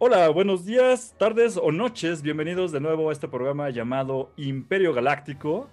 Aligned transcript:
Hola, 0.00 0.28
buenos 0.28 0.64
días, 0.64 1.16
tardes 1.18 1.56
o 1.56 1.72
noches. 1.72 2.22
Bienvenidos 2.22 2.70
de 2.70 2.78
nuevo 2.78 3.10
a 3.10 3.12
este 3.12 3.26
programa 3.26 3.68
llamado 3.70 4.30
Imperio 4.36 4.94
Galáctico. 4.94 5.68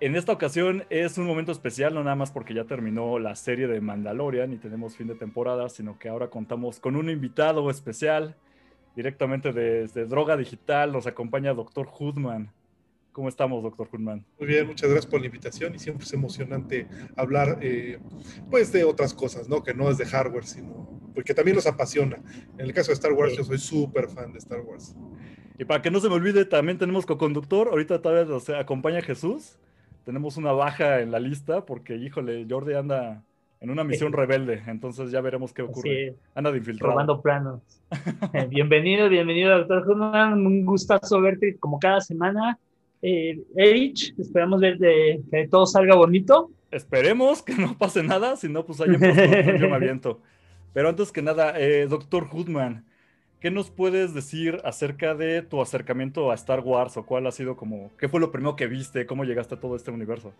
En 0.00 0.16
esta 0.16 0.32
ocasión 0.32 0.84
es 0.90 1.16
un 1.16 1.24
momento 1.24 1.50
especial, 1.50 1.94
no 1.94 2.04
nada 2.04 2.14
más 2.14 2.30
porque 2.30 2.52
ya 2.52 2.64
terminó 2.64 3.18
la 3.18 3.34
serie 3.36 3.66
de 3.66 3.80
Mandalorian 3.80 4.52
y 4.52 4.58
tenemos 4.58 4.98
fin 4.98 5.06
de 5.06 5.14
temporada, 5.14 5.70
sino 5.70 5.98
que 5.98 6.10
ahora 6.10 6.28
contamos 6.28 6.78
con 6.78 6.94
un 6.94 7.08
invitado 7.08 7.70
especial 7.70 8.36
directamente 8.94 9.54
desde 9.54 10.04
Droga 10.04 10.36
Digital. 10.36 10.92
Nos 10.92 11.06
acompaña 11.06 11.54
Dr. 11.54 11.88
Hoodman. 11.90 12.52
¿Cómo 13.18 13.28
estamos, 13.28 13.64
doctor 13.64 13.88
Hoodman? 13.90 14.24
Muy 14.38 14.46
bien, 14.46 14.64
muchas 14.64 14.88
gracias 14.88 15.10
por 15.10 15.18
la 15.18 15.26
invitación 15.26 15.74
y 15.74 15.80
siempre 15.80 16.04
es 16.04 16.12
emocionante 16.12 16.86
hablar 17.16 17.58
eh, 17.60 17.98
pues 18.48 18.70
de 18.70 18.84
otras 18.84 19.12
cosas, 19.12 19.48
¿no? 19.48 19.64
Que 19.64 19.74
no 19.74 19.90
es 19.90 19.98
de 19.98 20.06
hardware, 20.06 20.44
sino 20.44 20.88
porque 21.16 21.34
también 21.34 21.56
nos 21.56 21.66
apasiona. 21.66 22.22
En 22.56 22.66
el 22.66 22.72
caso 22.72 22.92
de 22.92 22.94
Star 22.94 23.12
Wars, 23.14 23.36
yo 23.36 23.42
soy 23.42 23.58
súper 23.58 24.06
fan 24.08 24.32
de 24.32 24.38
Star 24.38 24.60
Wars. 24.60 24.94
Y 25.58 25.64
para 25.64 25.82
que 25.82 25.90
no 25.90 25.98
se 25.98 26.08
me 26.08 26.14
olvide, 26.14 26.44
también 26.44 26.78
tenemos 26.78 27.06
co-conductor. 27.06 27.66
Ahorita 27.66 28.00
todavía 28.00 28.32
nos 28.32 28.48
acompaña 28.50 29.02
Jesús. 29.02 29.58
Tenemos 30.04 30.36
una 30.36 30.52
baja 30.52 31.00
en 31.00 31.10
la 31.10 31.18
lista 31.18 31.66
porque, 31.66 31.96
híjole, 31.96 32.46
Jordi 32.48 32.74
anda 32.74 33.24
en 33.58 33.70
una 33.70 33.82
misión 33.82 34.12
rebelde. 34.12 34.62
Entonces 34.68 35.10
ya 35.10 35.20
veremos 35.20 35.52
qué 35.52 35.62
ocurre. 35.62 36.14
Anda 36.36 36.52
de 36.52 36.58
infiltrado. 36.58 36.92
Robando 36.92 37.20
planos. 37.20 37.62
Eh, 38.32 38.46
bienvenido, 38.48 39.08
bienvenido, 39.08 39.58
doctor 39.58 39.90
Human. 39.90 40.46
Un 40.46 40.64
gustazo 40.64 41.20
verte 41.20 41.56
como 41.58 41.80
cada 41.80 42.00
semana. 42.00 42.56
Eh, 43.02 43.40
Erich, 43.56 44.14
esperamos 44.18 44.60
ver 44.60 44.78
de, 44.78 45.20
que 45.30 45.48
todo 45.48 45.66
salga 45.66 45.94
bonito. 45.94 46.50
Esperemos 46.70 47.42
que 47.42 47.54
no 47.54 47.76
pase 47.78 48.02
nada, 48.02 48.36
si 48.36 48.48
no, 48.48 48.64
pues 48.64 48.80
ahí 48.80 48.92
yo 48.92 48.98
me 48.98 49.72
aviento. 49.74 50.20
Pero 50.72 50.88
antes 50.88 51.12
que 51.12 51.22
nada, 51.22 51.58
eh, 51.58 51.86
doctor 51.88 52.28
Hoodman, 52.30 52.84
¿qué 53.40 53.50
nos 53.50 53.70
puedes 53.70 54.14
decir 54.14 54.60
acerca 54.64 55.14
de 55.14 55.42
tu 55.42 55.62
acercamiento 55.62 56.30
a 56.30 56.34
Star 56.34 56.60
Wars 56.60 56.96
o 56.96 57.06
cuál 57.06 57.26
ha 57.26 57.32
sido 57.32 57.56
como, 57.56 57.90
qué 57.98 58.08
fue 58.08 58.20
lo 58.20 58.30
primero 58.30 58.56
que 58.56 58.66
viste, 58.66 59.06
cómo 59.06 59.24
llegaste 59.24 59.54
a 59.54 59.60
todo 59.60 59.76
este 59.76 59.90
universo? 59.90 60.34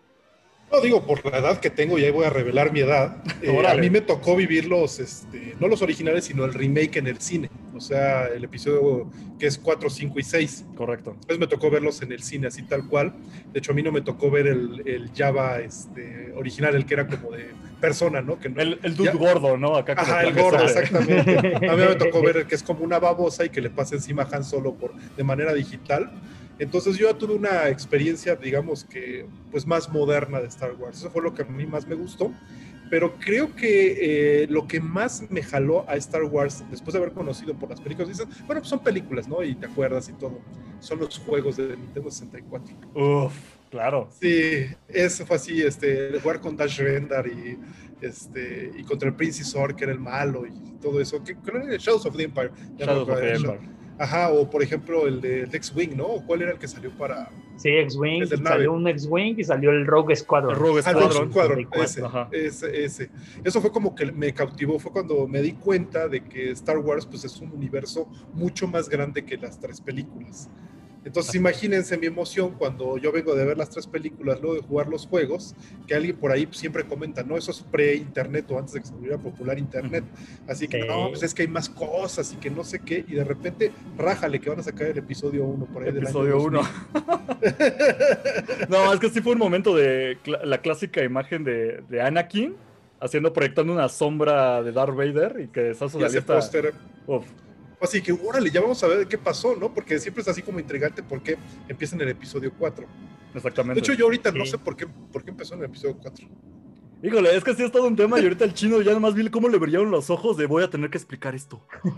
No 0.71 0.81
digo 0.81 1.07
por 1.07 1.25
la 1.31 1.39
edad 1.39 1.61
que 1.61 1.71
tengo, 1.71 1.99
y 1.99 2.05
ahí 2.05 2.11
voy 2.11 2.27
a 2.27 2.31
revelar 2.31 2.73
mi 2.73 2.81
edad. 2.81 3.17
Eh, 3.41 3.67
a 3.67 3.75
mí 3.77 3.89
me 3.89 4.01
tocó 4.01 4.35
vivir 4.35 4.67
los, 4.67 4.99
este, 4.99 5.55
no 5.61 5.69
los 5.69 5.81
originales, 5.81 6.25
sino 6.25 6.45
el 6.45 6.53
remake 6.53 6.97
en 6.97 7.07
el 7.07 7.21
cine. 7.21 7.49
O 7.77 7.81
sea, 7.81 8.27
el 8.27 8.43
episodio 8.43 9.09
que 9.39 9.47
es 9.47 9.57
4, 9.59 9.89
5 9.89 10.19
y 10.19 10.23
6. 10.25 10.65
Correcto. 10.77 11.13
Entonces 11.13 11.39
me 11.39 11.47
tocó 11.47 11.71
verlos 11.71 12.03
en 12.03 12.11
el 12.11 12.21
cine, 12.21 12.49
así 12.49 12.65
tal 12.65 12.89
cual. 12.89 13.15
De 13.53 13.61
hecho, 13.61 13.71
a 13.71 13.75
mí 13.77 13.83
no 13.85 13.93
me 13.93 14.01
tocó 14.01 14.29
ver 14.29 14.49
el, 14.49 14.83
el 14.87 15.13
Java 15.17 15.61
este, 15.61 16.33
original, 16.35 16.75
el 16.75 16.85
que 16.85 16.95
era 16.95 17.07
como 17.07 17.31
de 17.31 17.47
persona, 17.81 18.21
¿no? 18.21 18.39
Que 18.39 18.49
el, 18.49 18.81
el 18.83 18.97
dude 18.97 19.13
gordo, 19.13 19.57
¿no? 19.57 19.77
Acá 19.77 19.95
Ajá, 19.97 20.23
el 20.25 20.35
gordo, 20.35 20.65
exactamente. 20.65 21.57
A 21.69 21.77
mí 21.77 21.83
me 21.89 21.95
tocó 21.95 22.21
ver 22.21 22.39
el 22.39 22.47
que 22.47 22.57
es 22.57 22.63
como 22.63 22.85
una 22.85 22.99
babosa 22.99 23.45
y 23.45 23.51
que 23.51 23.61
le 23.61 23.71
pasa 23.71 23.95
encima 23.95 24.25
a 24.25 24.37
Han 24.37 24.45
Solo 24.45 24.75
por, 24.75 24.95
de 24.95 25.25
manera 25.25 25.55
digital. 25.55 26.11
Entonces 26.59 26.97
yo 26.97 27.11
ya 27.11 27.17
tuve 27.17 27.35
una 27.35 27.69
experiencia, 27.69 28.35
digamos 28.35 28.85
que, 28.85 29.27
pues 29.51 29.67
más 29.67 29.89
moderna 29.89 30.41
de 30.41 30.49
Star 30.49 30.75
Wars. 30.75 30.99
Eso 30.99 31.11
fue 31.11 31.23
lo 31.23 31.33
que 31.35 31.43
a 31.43 31.45
mí 31.45 31.67
más 31.67 31.87
me 31.87 31.95
gustó. 31.95 32.33
Pero 32.91 33.17
creo 33.19 33.55
que 33.55 34.43
eh, 34.43 34.47
lo 34.49 34.67
que 34.67 34.81
más 34.81 35.31
me 35.31 35.43
jaló 35.43 35.85
a 35.89 35.97
Star 35.97 36.25
Wars, 36.25 36.65
después 36.71 36.95
de 36.95 36.99
haber 37.01 37.13
conocido 37.13 37.55
por 37.55 37.69
las 37.69 37.81
películas, 37.81 38.09
dices, 38.09 38.27
bueno, 38.47 38.61
pues 38.61 38.69
son 38.69 38.81
películas, 38.81 39.29
¿no? 39.29 39.43
Y 39.43 39.55
te 39.55 39.67
acuerdas 39.67 40.09
y 40.09 40.13
todo. 40.15 40.41
Son 40.81 40.99
los 40.99 41.19
juegos 41.19 41.57
de 41.57 41.77
Nintendo 41.77 42.11
64. 42.11 42.77
Uf, 42.95 43.35
claro. 43.71 44.09
Sí, 44.19 44.67
eso 44.89 45.27
fue 45.27 45.37
así, 45.37 45.61
este, 45.61 46.19
jugar 46.21 46.41
con 46.41 46.57
Dash 46.57 46.79
Rendar 46.79 47.27
y, 47.27 47.59
este, 48.01 48.71
y 48.77 48.83
contra 48.85 49.09
el 49.09 49.15
Prince 49.15 49.43
Isor, 49.43 49.77
que 49.77 49.85
era 49.85 49.93
el 49.93 50.01
malo 50.01 50.47
y 50.47 50.53
todo 50.81 51.01
eso. 51.01 51.23
Que, 51.23 51.37
era 51.47 51.77
Shadows 51.77 52.07
of 52.07 52.17
the 52.17 52.25
Empire. 52.25 52.51
Shadows 52.79 53.09
of 53.09 53.21
the 53.21 53.35
Empire. 53.35 53.78
Ajá, 53.99 54.31
o 54.31 54.49
por 54.49 54.63
ejemplo 54.63 55.07
el 55.07 55.21
de 55.21 55.43
X-Wing, 55.53 55.97
¿no? 55.97 56.23
¿Cuál 56.27 56.43
era 56.43 56.53
el 56.53 56.59
que 56.59 56.69
salió 56.69 56.91
para...? 56.91 57.31
Sí, 57.57 57.71
X-Wing, 57.71 58.27
salió 58.27 58.73
un 58.73 58.87
X-Wing 58.87 59.35
y 59.39 59.45
salió 59.45 59.71
el 59.71 59.85
Rogue 59.87 60.15
Squadron. 60.15 60.53
El 60.53 60.61
Rogue 60.61 60.83
Squadron, 60.83 61.69
ah, 61.73 62.29
ese, 62.33 62.47
ese, 62.47 62.85
ese, 62.85 63.11
Eso 63.43 63.61
fue 63.61 63.73
como 63.73 63.97
que 63.97 64.07
me 64.13 64.33
cautivó, 64.33 64.79
fue 64.79 64.93
cuando 64.93 65.27
me 65.27 65.43
di 65.43 65.53
cuenta 65.53 66.07
de 66.07 66.23
que 66.23 66.51
Star 66.53 66.79
Wars 66.79 67.05
pues 67.05 67.25
es 67.25 67.41
un 67.41 67.51
universo 67.51 68.09
mucho 68.33 68.69
más 68.69 68.89
grande 68.89 69.25
que 69.25 69.37
las 69.37 69.59
tres 69.59 69.81
películas. 69.81 70.49
Entonces 71.05 71.35
imagínense 71.35 71.97
mi 71.97 72.07
emoción 72.07 72.55
cuando 72.59 72.99
yo 72.99 73.13
vengo 73.13 73.35
de 73.35 73.45
ver 73.45 73.57
las 73.57 73.71
tres 73.71 73.87
películas, 73.87 74.41
luego 74.41 74.57
de 74.57 74.63
jugar 74.63 74.89
los 74.89 75.07
juegos, 75.07 75.55
que 75.87 75.95
alguien 75.95 76.17
por 76.17 76.33
ahí 76.33 76.49
siempre 76.51 76.85
comenta, 76.85 77.23
no, 77.23 77.37
eso 77.37 77.51
es 77.51 77.63
pre-internet 77.63 78.51
o 78.51 78.59
antes 78.59 78.75
de 78.75 78.81
que 78.81 78.87
se 78.87 78.93
volviera 78.93 79.19
popular 79.19 79.59
internet. 79.59 80.05
Así 80.47 80.69
que 80.69 80.87
no, 80.87 81.11
pues 81.11 81.23
es 81.23 81.35
que 81.35 81.43
hay 81.43 81.49
más 81.49 81.69
cosas 81.69 82.33
y 82.33 82.37
que 82.37 82.51
no 82.51 82.65
sé 82.65 82.81
qué, 82.81 83.05
y 83.07 83.15
de 83.15 83.25
repente 83.25 83.73
rájale 83.97 84.41
que 84.41 84.51
van 84.51 84.61
a 84.61 84.63
sacar 84.63 84.89
el 84.89 84.99
episodio 84.99 85.45
1 85.45 85.67
por 85.67 85.83
ahí. 85.83 85.91
Episodio 85.91 86.43
1. 86.43 86.61
no, 88.69 88.93
es 88.93 89.01
que 89.01 89.11
sí 89.11 89.21
fue 89.21 89.33
un 89.33 89.39
momento 89.39 89.75
de 89.75 90.19
la 90.45 90.59
clásica 90.59 91.03
imagen 91.03 91.45
de, 91.45 91.83
de 91.89 92.03
Anakin 92.03 92.57
haciendo, 93.01 93.33
proyectando 93.33 93.73
una 93.73 93.89
sombra 93.89 94.63
de 94.63 94.73
Darth 94.73 94.95
Vader 94.95 95.41
y 95.41 95.49
que 95.49 95.71
está 95.71 95.89
su 95.89 95.99
póster. 96.27 96.75
Así 97.81 98.03
que, 98.03 98.13
órale, 98.13 98.51
ya 98.51 98.61
vamos 98.61 98.83
a 98.83 98.89
ver 98.89 99.07
qué 99.07 99.19
pasó, 99.19 99.55
¿no? 99.57 99.73
Porque 99.73 99.99
siempre 99.99 100.23
es 100.23 100.29
así 100.29 100.43
como 100.43 100.59
intrigante 100.59 101.03
porque 101.03 101.37
empieza 101.69 101.95
en 101.95 102.03
el 102.03 102.09
episodio 102.09 102.53
4. 102.59 102.87
Exactamente. 103.35 103.81
De 103.81 103.81
hecho, 103.81 103.93
yo 103.93 104.07
ahorita 104.07 104.33
no 104.33 104.45
sé 104.47 104.59
por 104.59 104.77
qué, 104.77 104.87
por 104.87 105.23
qué 105.23 105.31
empezó 105.31 105.55
en 105.55 105.61
el 105.61 105.67
episodio 105.67 105.97
4. 106.01 106.27
Híjole, 107.01 107.37
es 107.37 107.45
que 107.45 107.55
sí 107.55 107.63
es 107.63 107.71
todo 107.71 107.87
un 107.87 107.95
tema 107.95 108.19
y 108.19 108.25
ahorita 108.25 108.45
el 108.45 108.55
chino 108.55 108.83
ya 108.83 108.93
nomás 108.93 109.15
vi 109.15 109.29
cómo 109.31 109.49
le 109.49 109.59
brillaron 109.59 109.89
los 109.93 110.11
ojos 110.11 110.37
de 110.37 110.47
voy 110.47 110.65
a 110.65 110.71
tener 110.71 110.91
que 110.91 110.99
explicar 110.99 111.33
esto. 111.33 111.63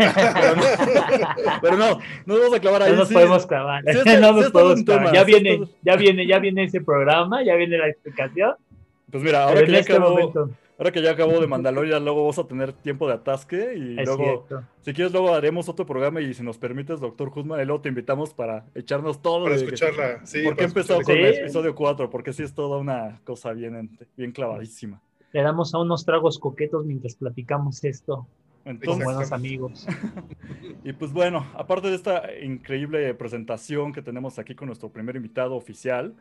Pero 1.63 1.77
no, 1.79 1.89
no, 1.89 2.01
nos 2.27 2.39
vamos 2.39 2.55
a 2.55 2.61
clavar 2.61 2.83
ahí. 2.83 2.93
No 2.93 2.99
nos 2.99 3.11
podemos 3.11 3.47
clavar. 3.47 3.83
no 4.21 4.33
nos 4.33 4.51
podemos 4.51 4.83
clavar. 4.83 5.15
ya 5.15 5.25
viene, 5.25 5.67
ya 5.83 5.97
viene, 5.97 6.27
ya 6.27 6.39
viene 6.39 6.65
ese 6.65 6.83
programa, 6.83 7.43
ya 7.43 7.55
viene 7.55 7.79
la 7.79 7.89
explicación. 7.89 8.57
Pues 9.11 9.25
mira, 9.25 9.45
ahora 9.45 9.65
que 9.65 9.73
ya 9.73 9.79
este 9.79 9.95
acabó, 9.95 10.51
Ahora 10.81 10.93
que 10.93 11.03
ya 11.03 11.11
acabó 11.11 11.39
de 11.39 11.47
Mandalorian, 11.47 12.03
luego 12.03 12.21
vamos 12.23 12.39
a 12.39 12.45
tener 12.45 12.73
tiempo 12.73 13.07
de 13.07 13.13
atasque 13.13 13.75
y 13.77 14.03
luego, 14.03 14.47
si 14.81 14.95
quieres, 14.95 15.13
luego 15.13 15.35
haremos 15.35 15.69
otro 15.69 15.85
programa 15.85 16.23
y 16.23 16.33
si 16.33 16.43
nos 16.43 16.57
permites, 16.57 17.01
doctor 17.01 17.29
Guzmán, 17.29 17.61
y 17.61 17.67
luego 17.67 17.83
te 17.83 17.91
invitamos 17.91 18.33
para 18.33 18.65
echarnos 18.75 19.21
todo. 19.21 19.45
Para 19.45 19.57
escucharla, 19.57 20.25
sí. 20.25 20.43
¿Por 20.43 20.57
qué 20.57 20.65
empezó 20.65 20.99
con 21.03 21.15
el 21.15 21.35
episodio 21.35 21.75
4? 21.75 22.09
Porque 22.09 22.33
sí 22.33 22.45
es 22.45 22.55
toda 22.55 22.79
una 22.79 23.21
cosa 23.25 23.53
bien, 23.53 23.99
bien 24.17 24.33
clavadísima. 24.33 25.03
Le 25.35 25.43
damos 25.43 25.75
a 25.75 25.79
unos 25.81 26.07
tragos 26.07 26.39
coquetos 26.39 26.87
mientras 26.87 27.15
platicamos 27.15 27.85
esto. 27.85 28.27
Entonces, 28.65 29.05
con 29.05 29.13
buenos 29.13 29.33
amigos. 29.33 29.87
y 30.83 30.95
pues 30.95 31.13
bueno, 31.13 31.47
aparte 31.57 31.89
de 31.89 31.97
esta 31.97 32.23
increíble 32.43 33.13
presentación 33.13 33.93
que 33.93 34.01
tenemos 34.01 34.39
aquí 34.39 34.55
con 34.55 34.69
nuestro 34.69 34.89
primer 34.89 35.17
invitado 35.17 35.57
oficial, 35.57 36.15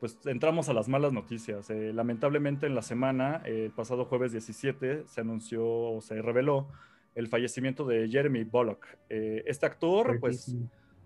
pues 0.00 0.18
entramos 0.24 0.68
a 0.70 0.72
las 0.72 0.88
malas 0.88 1.12
noticias. 1.12 1.68
Eh, 1.68 1.92
lamentablemente 1.92 2.66
en 2.66 2.74
la 2.74 2.82
semana, 2.82 3.42
el 3.44 3.70
pasado 3.70 4.06
jueves 4.06 4.32
17, 4.32 5.04
se 5.06 5.20
anunció 5.20 5.64
o 5.66 6.00
se 6.00 6.20
reveló 6.22 6.68
el 7.14 7.28
fallecimiento 7.28 7.84
de 7.84 8.08
Jeremy 8.08 8.44
Bullock. 8.44 8.86
Eh, 9.10 9.44
este 9.46 9.66
actor, 9.66 10.18
pues, 10.18 10.56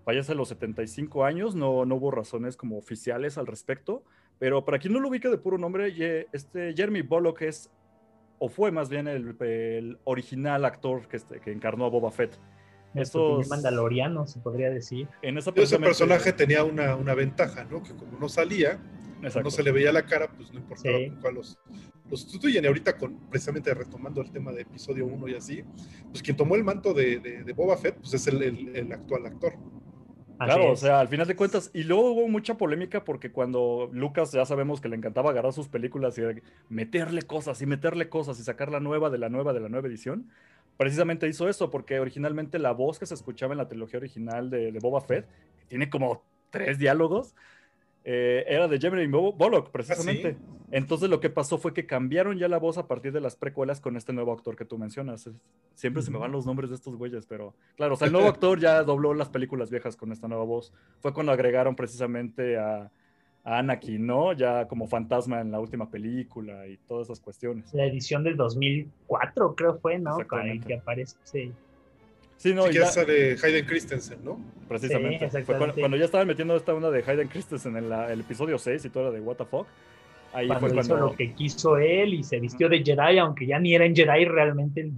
fallece 0.04 0.33
a 0.33 0.34
los 0.37 0.49
75 0.49 1.25
años, 1.25 1.56
no, 1.56 1.84
no 1.84 1.97
hubo 1.97 2.12
razones 2.12 2.56
como 2.56 2.78
oficiales 2.78 3.37
al 3.37 3.47
respecto, 3.47 4.04
pero 4.38 4.65
para 4.65 4.78
quien 4.78 4.93
no 4.93 5.00
lo 5.00 5.09
ubica 5.09 5.28
de 5.28 5.38
puro 5.38 5.59
nombre, 5.59 5.93
este 6.33 6.75
Jeremy 6.75 7.03
Bullock 7.03 7.43
es, 7.43 7.71
o 8.38 8.49
fue 8.49 8.71
más 8.71 8.88
bien 8.88 9.09
el, 9.09 9.99
original 10.04 10.65
actor 10.65 11.09
que, 11.09 11.16
este, 11.16 11.41
que 11.41 11.50
encarnó 11.50 11.87
a 11.87 11.91
Boba 11.91 12.12
Fett. 12.12 12.38
Estos 12.94 13.49
mandaloriano, 13.49 14.27
se 14.27 14.38
podría 14.41 14.71
decir. 14.71 15.09
En 15.22 15.38
ese 15.38 15.53
personaje 15.53 16.32
tenía 16.32 16.65
una, 16.65 16.94
una, 16.94 17.15
ventaja, 17.15 17.65
¿no? 17.65 17.82
Que 17.82 17.94
como 17.94 18.19
no 18.19 18.28
salía, 18.28 18.78
no 19.21 19.50
se 19.50 19.62
le 19.62 19.72
veía 19.72 19.93
la 19.93 20.06
cara, 20.06 20.28
pues 20.28 20.53
no 20.53 20.60
importaba 20.60 20.99
cuál 21.21 21.34
los, 21.34 21.59
los 22.09 22.21
sustituyen. 22.21 22.65
Y 22.65 22.66
ahorita, 22.66 22.97
con, 22.97 23.28
precisamente 23.28 23.75
retomando 23.75 24.21
el 24.21 24.30
tema 24.30 24.53
de 24.53 24.63
episodio 24.63 25.07
1 25.07 25.28
y 25.28 25.34
así, 25.34 25.65
pues 26.10 26.22
quien 26.22 26.36
tomó 26.36 26.54
el 26.54 26.65
manto 26.65 26.95
de, 26.95 27.18
de, 27.18 27.53
Boba 27.53 27.77
Fett, 27.77 27.97
pues 27.97 28.15
es 28.15 28.27
el, 28.27 28.42
el, 28.42 28.92
actual 28.92 29.27
actor. 29.27 29.54
Claro, 30.39 30.72
o 30.72 30.77
sea, 30.77 31.01
al 31.01 31.09
final 31.09 31.27
de 31.28 31.36
cuentas, 31.36 31.71
y 31.72 31.84
luego 31.84 32.10
hubo 32.10 32.28
mucha 32.28 32.57
polémica 32.57 33.04
porque 33.04 33.30
cuando 33.30 33.89
Lucas 33.92 34.33
ya 34.33 34.45
sabemos 34.45 34.80
que 34.80 34.89
le 34.89 34.97
encantaba 34.97 35.30
agarrar 35.30 35.53
sus 35.53 35.68
películas 35.68 36.18
y 36.18 36.22
meterle 36.68 37.22
cosas 37.22 37.63
y 37.63 37.66
meterle 37.66 38.09
cosas 38.09 38.39
y 38.41 38.42
sacar 38.42 38.71
la 38.71 38.80
nueva 38.80 39.10
de 39.10 39.18
la 39.18 39.28
nueva 39.28 39.53
de 39.53 39.60
la 39.60 39.68
nueva 39.68 39.86
edición, 39.86 40.28
precisamente 40.76 41.28
hizo 41.28 41.48
eso, 41.48 41.71
porque 41.71 42.00
originalmente 42.00 42.59
la 42.59 42.72
voz 42.72 42.98
que 42.98 43.06
se 43.06 43.15
escuchaba 43.15 43.53
en 43.53 43.59
la 43.59 43.68
trilogía 43.68 43.98
original 43.98 44.50
de, 44.50 44.76
Boba 44.80 45.00
Fett, 45.00 45.26
que 45.59 45.66
tiene 45.66 45.91
como 45.91 46.22
tres 46.50 46.78
diálogos, 46.78 47.34
eh, 48.04 48.44
era 48.47 48.68
de 48.68 48.78
Jeremy 48.78 49.06
Bullock, 49.06 49.71
precisamente. 49.71 50.36
¿Ah, 50.38 50.66
Entonces 50.72 51.09
lo 51.09 51.21
que 51.21 51.30
pasó 51.30 51.56
fue 51.56 51.72
que 51.72 51.86
cambiaron 51.86 52.36
ya 52.36 52.48
la 52.48 52.59
voz 52.59 52.76
a 52.76 52.86
partir 52.86 53.12
de 53.12 53.21
las 53.21 53.34
precuelas 53.34 53.80
con 53.80 53.97
este 53.97 54.12
nuevo 54.12 54.32
actor 54.32 54.56
que 54.56 54.65
tú 54.65 54.76
mencionas. 54.76 55.30
Siempre 55.74 56.03
se 56.03 56.10
me 56.10 56.18
van 56.18 56.32
los 56.32 56.44
nombres 56.44 56.68
de 56.68 56.77
estos 56.77 56.97
güeyes, 56.97 57.27
pero 57.27 57.54
claro, 57.77 57.94
o 57.94 57.97
sea, 57.97 58.06
el 58.06 58.12
nuevo 58.12 58.28
actor 58.28 58.60
ya 58.60 58.82
dobló 58.82 59.15
las 59.15 59.30
películas 59.30 59.70
viejas 59.70 59.97
con 59.97 60.12
esta 60.12 60.28
nueva 60.28 60.44
voz. 60.44 60.72
Fue 61.00 61.15
cuando 61.15 61.32
agregaron 61.32 61.77
precisamente 61.77 62.59
a, 62.59 62.91
Anakin, 63.44 64.06
¿no? 64.06 64.32
Ya 64.32 64.66
como 64.66 64.88
fantasma 64.88 65.41
en 65.41 65.52
la 65.52 65.60
última 65.60 65.91
película 65.91 66.66
y 66.66 66.78
todas 66.88 67.08
esas 67.08 67.20
cuestiones. 67.20 67.72
La 67.74 67.84
edición 67.84 68.24
del 68.24 68.36
2004 68.36 69.54
creo 69.54 69.78
fue, 69.78 69.98
¿no? 69.98 70.16
Con 70.26 70.48
el 70.48 70.64
que 70.64 70.74
aparece, 70.76 71.16
sí. 71.24 71.52
Sí, 72.36 72.52
no, 72.52 72.70
ya 72.70 72.86
sale 72.86 73.36
Hayden 73.42 73.64
Christensen, 73.66 74.18
¿no? 74.24 74.41
Precisamente. 74.66 75.28
Fue 75.44 75.56
cuando, 75.56 75.96
ya 75.96 76.04
estaban 76.06 76.26
metiendo 76.26 76.56
esta 76.56 76.74
una 76.74 76.91
de 76.91 77.04
Hayden 77.06 77.28
Christensen 77.28 77.76
en 77.76 77.92
el 77.92 78.20
episodio 78.20 78.58
6 78.58 78.84
y 78.86 78.91
todo 78.91 79.12
de 79.12 79.20
What 79.20 79.36
the 79.36 79.44
fuck. 79.44 79.66
Ahí 80.32 80.48
fue 80.48 80.58
cuando 80.58 80.80
hizo 80.80 80.96
lo 80.96 81.14
que 81.14 81.32
quiso 81.32 81.76
él 81.76 82.14
y 82.14 82.24
se 82.24 82.41
vistió 82.41 82.68
de 82.68 82.82
Jedi, 82.82 83.18
aunque 83.18 83.46
ya 83.46 83.58
ni 83.58 83.74
era 83.74 83.86
en 83.86 83.94
Jedi 83.94 84.24
realmente 84.24 84.91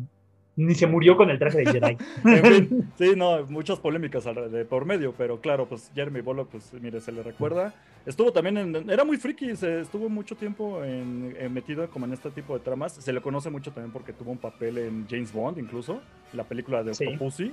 ni 0.57 0.75
se 0.75 0.87
murió 0.87 1.17
con 1.17 1.31
el 1.31 1.39
traje 1.39 1.59
de 1.59 1.73
Jedi. 1.73 1.97
sí, 2.99 3.13
no, 3.17 3.45
muchas 3.47 3.79
polémicas 3.79 4.25
de 4.25 4.65
por 4.65 4.85
medio, 4.85 5.15
pero 5.17 5.41
claro, 5.41 5.67
pues 5.67 5.91
Jeremy 5.95 6.23
Bullock, 6.23 6.49
pues 6.49 6.73
mire, 6.81 7.01
se 7.01 7.13
le 7.13 7.23
recuerda. 7.23 7.75
Estuvo 8.07 8.33
también 8.33 8.57
en, 8.57 8.91
era 8.91 9.05
muy 9.05 9.17
friki, 9.17 9.57
se 9.57 9.81
estuvo 9.81 10.09
mucho 10.09 10.37
tiempo 10.37 10.83
en, 10.85 11.35
metido 11.53 11.89
como 11.91 12.07
en 12.07 12.13
este 12.13 12.31
tipo 12.31 12.55
de 12.55 12.61
tramas. 12.61 12.93
Se 12.93 13.13
le 13.13 13.21
conoce 13.21 13.51
mucho 13.51 13.73
también 13.73 13.93
porque 13.93 14.13
tuvo 14.13 14.31
un 14.31 14.39
papel 14.39 14.79
en 14.79 15.07
James 15.09 15.33
Bond, 15.33 15.59
incluso, 15.59 16.01
la 16.33 16.45
película 16.45 16.83
de 16.85 16.93
Octopussy. 16.93 17.53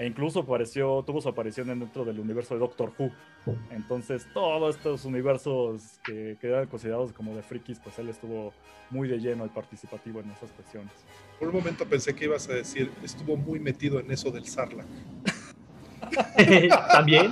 E 0.00 0.06
incluso 0.06 0.40
apareció, 0.40 1.04
tuvo 1.06 1.20
su 1.20 1.28
aparición 1.28 1.68
dentro 1.78 2.06
del 2.06 2.18
universo 2.18 2.54
de 2.54 2.60
Doctor 2.60 2.90
Who. 2.98 3.10
Entonces, 3.70 4.26
todos 4.32 4.74
estos 4.76 5.04
universos 5.04 6.00
que, 6.02 6.38
que 6.40 6.46
eran 6.46 6.68
considerados 6.68 7.12
como 7.12 7.36
de 7.36 7.42
frikis, 7.42 7.78
pues 7.80 7.98
él 7.98 8.08
estuvo 8.08 8.54
muy 8.88 9.08
de 9.08 9.18
lleno 9.18 9.44
y 9.44 9.50
participativo 9.50 10.20
en 10.20 10.30
esas 10.30 10.52
cuestiones. 10.52 10.90
Por 11.38 11.48
un 11.48 11.54
momento 11.56 11.84
pensé 11.84 12.14
que 12.14 12.24
ibas 12.24 12.48
a 12.48 12.54
decir, 12.54 12.90
estuvo 13.04 13.36
muy 13.36 13.60
metido 13.60 14.00
en 14.00 14.10
eso 14.10 14.30
del 14.30 14.46
Sarlacc. 14.46 14.86
¿También? 16.92 17.30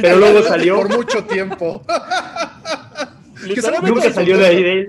Pero 0.00 0.16
luego 0.16 0.42
salió. 0.44 0.76
Por 0.76 0.96
mucho 0.96 1.22
tiempo. 1.26 1.82
Nunca 3.82 4.10
salió 4.10 4.38
de 4.38 4.46
ahí 4.46 4.86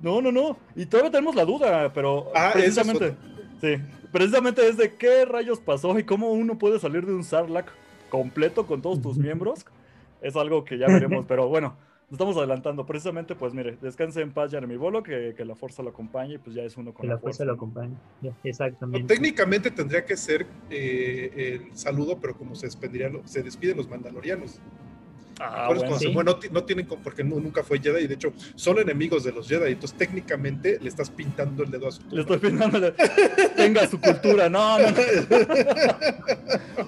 No, 0.00 0.22
no, 0.22 0.32
no. 0.32 0.56
Y 0.74 0.86
todavía 0.86 1.10
tenemos 1.10 1.34
la 1.34 1.44
duda, 1.44 1.92
pero 1.92 2.32
ah, 2.34 2.52
precisamente. 2.54 3.14
Sí, 3.60 3.76
precisamente 4.12 4.68
es 4.68 4.76
de 4.76 4.94
qué 4.94 5.24
rayos 5.24 5.60
pasó 5.60 5.98
y 5.98 6.04
cómo 6.04 6.30
uno 6.32 6.58
puede 6.58 6.78
salir 6.78 7.06
de 7.06 7.14
un 7.14 7.24
Sarlacc 7.24 7.68
completo 8.08 8.66
con 8.66 8.82
todos 8.82 9.00
tus 9.00 9.18
miembros. 9.18 9.66
Es 10.22 10.36
algo 10.36 10.64
que 10.64 10.78
ya 10.78 10.86
veremos, 10.86 11.24
pero 11.28 11.48
bueno, 11.48 11.76
nos 12.08 12.12
estamos 12.12 12.36
adelantando. 12.36 12.86
Precisamente, 12.86 13.34
pues 13.34 13.52
mire, 13.52 13.76
descanse 13.80 14.20
en 14.20 14.32
paz 14.32 14.50
Jeremy 14.50 14.76
Bolo, 14.76 15.02
que, 15.02 15.34
que 15.36 15.44
la 15.44 15.54
fuerza 15.54 15.82
lo 15.82 15.90
acompañe 15.90 16.34
y 16.34 16.38
pues 16.38 16.54
ya 16.54 16.62
es 16.62 16.76
uno 16.76 16.94
con 16.94 17.02
que 17.02 17.08
la, 17.08 17.18
fuerza. 17.18 17.44
lo 17.44 17.54
acompañe, 17.54 17.96
exactamente. 18.44 19.12
técnicamente 19.12 19.70
tendría 19.70 20.04
que 20.04 20.16
ser 20.16 20.46
eh, 20.70 21.60
el 21.66 21.76
saludo, 21.76 22.18
pero 22.20 22.36
como 22.36 22.54
se, 22.54 22.70
se 22.70 23.42
despiden 23.42 23.76
los 23.76 23.88
mandalorianos. 23.88 24.60
Ah, 25.38 25.68
bueno, 26.14 26.38
no, 26.50 26.64
tienen, 26.64 26.86
porque 26.86 27.22
nunca 27.22 27.62
fue 27.62 27.78
Jedi, 27.78 28.04
y 28.04 28.06
de 28.06 28.14
hecho 28.14 28.32
son 28.54 28.78
enemigos 28.78 29.22
de 29.24 29.32
los 29.32 29.46
Jedi, 29.46 29.72
entonces 29.72 29.96
técnicamente 29.98 30.78
le 30.80 30.88
estás 30.88 31.10
pintando 31.10 31.62
el 31.62 31.70
dedo 31.70 31.88
a 31.88 31.92
su 31.92 32.02
Le 32.10 32.22
estoy 32.22 32.38
pintando 32.38 32.78
el 32.78 32.94
Tenga 33.54 33.86
su 33.86 34.00
cultura, 34.00 34.48
no, 34.48 34.78
no. 34.78 34.86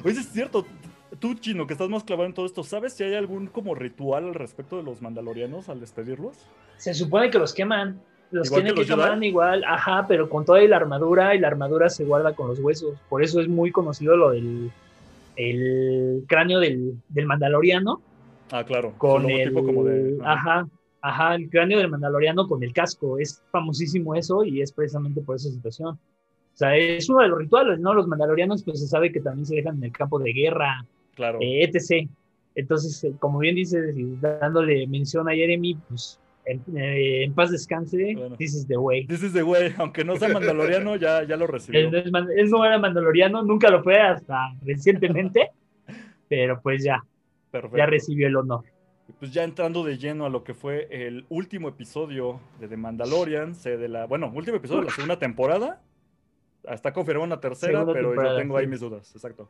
Oye, 0.03 0.21
es 0.21 0.29
cierto, 0.33 0.65
tú, 1.19 1.35
Chino, 1.35 1.67
que 1.67 1.75
estás 1.75 1.91
más 1.91 2.05
clavado 2.05 2.27
en 2.27 2.33
todo 2.33 2.47
esto, 2.47 2.65
¿sabes 2.65 2.95
si 2.95 3.05
hay 3.05 3.15
algún 3.15 3.49
como 3.49 3.75
ritual 3.75 4.25
al 4.25 4.35
respecto 4.35 4.79
de 4.79 4.83
los 4.83 5.03
mandalorianos 5.03 5.69
al 5.69 5.81
despedirlos? 5.81 6.37
Se 6.79 6.95
supone 6.95 7.31
que 7.31 7.39
los 7.39 7.53
queman. 7.53 8.01
Los 8.31 8.51
tienen 8.51 8.75
que, 8.75 8.85
quemar 8.85 9.23
igual, 9.25 9.65
ajá, 9.67 10.05
pero 10.07 10.29
con 10.29 10.45
toda 10.45 10.61
la 10.61 10.77
armadura 10.77 11.35
y 11.35 11.39
la 11.39 11.49
armadura 11.49 11.89
se 11.89 12.05
guarda 12.05 12.35
con 12.35 12.49
los 12.49 12.59
huesos. 12.61 12.99
Por 13.09 13.23
eso 13.23 13.41
es 13.41 13.49
muy 13.49 13.73
conocido 13.73 14.17
lo 14.17 14.31
del 14.31 14.71
el 15.37 16.25
cráneo 16.27 16.59
del, 16.59 16.97
del 17.09 17.27
mandaloriano 17.27 18.03
Ah, 18.51 18.65
claro. 18.65 18.95
Con 18.99 19.29
el, 19.29 19.53
como 19.53 19.85
de, 19.85 20.19
ajá, 20.25 20.69
ajá, 21.01 21.35
el 21.35 21.49
cráneo 21.51 21.79
del 21.79 21.91
mandaloriano 21.91 22.47
con 22.47 22.63
el 22.63 22.73
casco. 22.73 23.19
Es 23.19 23.43
famosísimo 23.51 24.15
eso 24.15 24.45
y 24.45 24.63
es 24.63 24.73
precisamente 24.73 25.21
por 25.21 25.37
esa 25.37 25.51
situación. 25.51 25.91
O 25.95 26.57
sea, 26.59 26.77
es 26.77 27.09
uno 27.09 27.23
de 27.23 27.29
los 27.29 27.39
rituales, 27.39 27.79
¿no? 27.79 27.95
Los 27.95 28.09
mandalorianos, 28.09 28.65
pues 28.65 28.81
se 28.81 28.89
sabe 28.89 29.13
que 29.13 29.21
también 29.21 29.47
se 29.47 29.57
dejan 29.57 29.77
en 29.77 29.85
el 29.85 29.93
campo 29.93 30.19
de 30.19 30.33
guerra, 30.33 30.85
claro. 31.15 31.39
Eh, 31.41 31.63
etc. 31.63 32.09
Entonces, 32.55 33.05
eh, 33.05 33.13
como 33.21 33.39
bien 33.39 33.55
dices, 33.55 33.95
dándole 34.21 34.87
mención 34.89 35.29
a 35.29 35.35
Jeremy, 35.35 35.79
pues 35.89 36.19
en, 36.47 36.63
eh, 36.77 37.31
paz 37.35 37.51
descanse, 37.51 38.17
this 38.39 38.55
is 38.55 38.67
the 38.67 38.77
way. 38.77 39.07
This 39.07 39.23
is 39.23 39.33
the 39.33 39.43
way, 39.45 39.73
aunque 39.79 40.03
no 40.03 40.17
sea 40.17 40.31
mandaloriano, 40.31 40.97
ya, 40.97 41.23
ya 41.23 41.37
lo 41.37 41.47
recibió. 41.47 41.81
Él 41.81 42.51
no 42.51 42.65
era 42.65 42.79
mandaloriano, 42.79 43.43
nunca 43.43 43.71
lo 43.71 43.83
fue 43.85 44.01
hasta 44.01 44.53
recientemente, 44.65 45.51
pero 46.29 46.61
pues 46.61 46.83
ya, 46.83 47.05
ya 47.53 47.87
recibió 47.87 48.27
el 48.27 48.37
honor. 48.37 48.65
Pues 49.19 49.33
ya 49.33 49.43
entrando 49.43 49.85
de 49.85 49.97
lleno 49.97 50.27
a 50.27 50.29
lo 50.29 50.45
que 50.45 50.53
fue 50.53 50.87
el 50.91 51.25
último 51.31 51.69
episodio 51.69 52.41
de 52.61 52.69
The 52.69 52.77
Mandalorian, 52.77 53.55
de 53.63 53.89
la, 53.89 54.07
bueno, 54.07 54.31
último 54.35 54.59
episodio 54.59 54.83
de 54.83 54.87
la 54.89 54.93
segunda 54.93 55.19
temporada. 55.19 55.81
Está 56.65 56.93
confirmada 56.93 57.27
una 57.27 57.41
tercera, 57.41 57.87
pero 57.87 58.15
yo 58.15 58.37
tengo 58.37 58.57
ahí 58.57 58.67
mis 58.67 58.81
dudas, 58.81 59.11
exacto. 59.15 59.49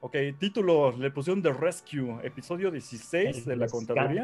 Ok, 0.00 0.16
título, 0.38 0.96
le 0.96 1.10
pusieron 1.10 1.42
The 1.42 1.52
Rescue, 1.52 2.20
episodio 2.22 2.70
16 2.70 3.44
de 3.44 3.56
la 3.56 3.66
contaduría 3.66 4.22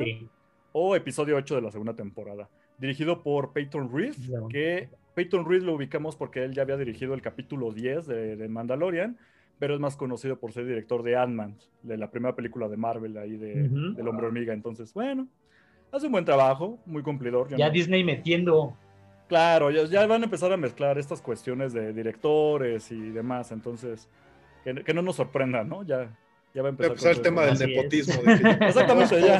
o 0.73 0.97
episodio 0.97 1.37
8 1.37 1.56
de 1.56 1.62
la 1.62 1.70
segunda 1.70 1.94
temporada. 1.94 2.49
Dirigido 2.79 3.23
por 3.23 3.53
Peyton 3.53 3.93
Reed, 3.93 4.15
que 4.49 4.88
Peyton 5.15 5.44
Reed 5.44 5.62
lo 5.62 5.75
ubicamos 5.75 6.17
porque 6.17 6.44
él 6.44 6.55
ya 6.55 6.62
había 6.62 6.79
dirigido 6.79 7.12
el 7.12 7.20
capítulo 7.20 7.73
10 7.73 8.06
de, 8.06 8.37
de 8.37 8.49
Mandalorian 8.49 9.19
pero 9.62 9.75
es 9.75 9.81
más 9.81 9.94
conocido 9.94 10.41
por 10.41 10.53
ser 10.53 10.67
director 10.67 11.05
de 11.05 11.14
Ant-Man, 11.14 11.56
de 11.85 11.97
la 11.97 12.11
primera 12.11 12.35
película 12.35 12.67
de 12.69 12.76
Marvel 12.76 13.17
ahí 13.17 13.37
de, 13.37 13.69
del 13.69 14.09
hombre 14.09 14.26
hormiga. 14.26 14.53
Entonces, 14.53 14.93
bueno, 14.93 15.29
hace 15.93 16.06
un 16.06 16.11
buen 16.11 16.25
trabajo, 16.25 16.81
muy 16.85 17.05
cumplidor. 17.05 17.49
Ya 17.56 17.70
Disney 17.70 18.03
metiendo. 18.03 18.76
Claro, 19.29 19.70
ya, 19.70 20.05
van 20.09 20.23
a 20.23 20.25
empezar 20.25 20.53
a 20.53 20.56
mezclar 20.56 20.99
estas 20.99 21.23
cuestiones 21.23 21.73
de 21.73 21.93
directores 21.93 22.91
y 22.91 23.11
demás, 23.11 23.53
entonces, 23.53 24.09
que, 24.64 24.93
no 24.93 25.00
nos 25.00 25.14
sorprendan, 25.14 25.69
¿no? 25.69 25.85
Ya, 25.85 26.12
ya 26.53 26.62
va 26.62 26.67
a 26.67 26.70
empezar. 26.70 27.12
el 27.12 27.23
tema 27.23 27.43
del 27.43 27.56
nepotismo. 27.56 28.20
Exactamente, 28.62 29.20
ya. 29.20 29.38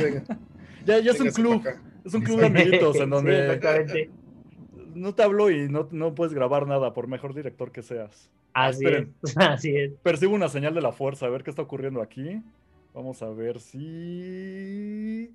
ya. 0.85 1.01
Ya, 1.01 1.11
es 1.11 1.21
un 1.21 1.31
club, 1.31 1.67
es 2.05 2.15
un 2.15 2.23
club 2.23 2.39
de 2.39 2.47
amiguitos 2.47 2.95
en 2.95 3.11
donde 3.11 3.61
no 4.95 5.17
te 5.17 5.23
hablo 5.25 5.51
y 5.51 5.69
no, 5.69 5.89
no 5.91 6.15
puedes 6.15 6.33
grabar 6.33 6.69
nada, 6.69 6.95
por 6.95 7.09
mejor 7.09 7.35
director 7.35 7.73
que 7.73 7.83
seas. 7.83 8.31
Así 8.55 8.85
es, 8.87 9.37
así 9.37 9.77
es. 9.77 9.93
Percibo 10.03 10.35
una 10.35 10.49
señal 10.49 10.75
de 10.75 10.83
la 10.83 10.93
fuerza, 10.93 11.25
a 11.27 11.31
ver 11.31 11.43
qué 11.43 11.51
está 11.51 11.63
ocurriendo 11.63 12.03
aquí. 12.03 12.43
Vamos 12.93 13.23
a 13.23 13.31
ver 13.31 13.61
si... 13.61 15.35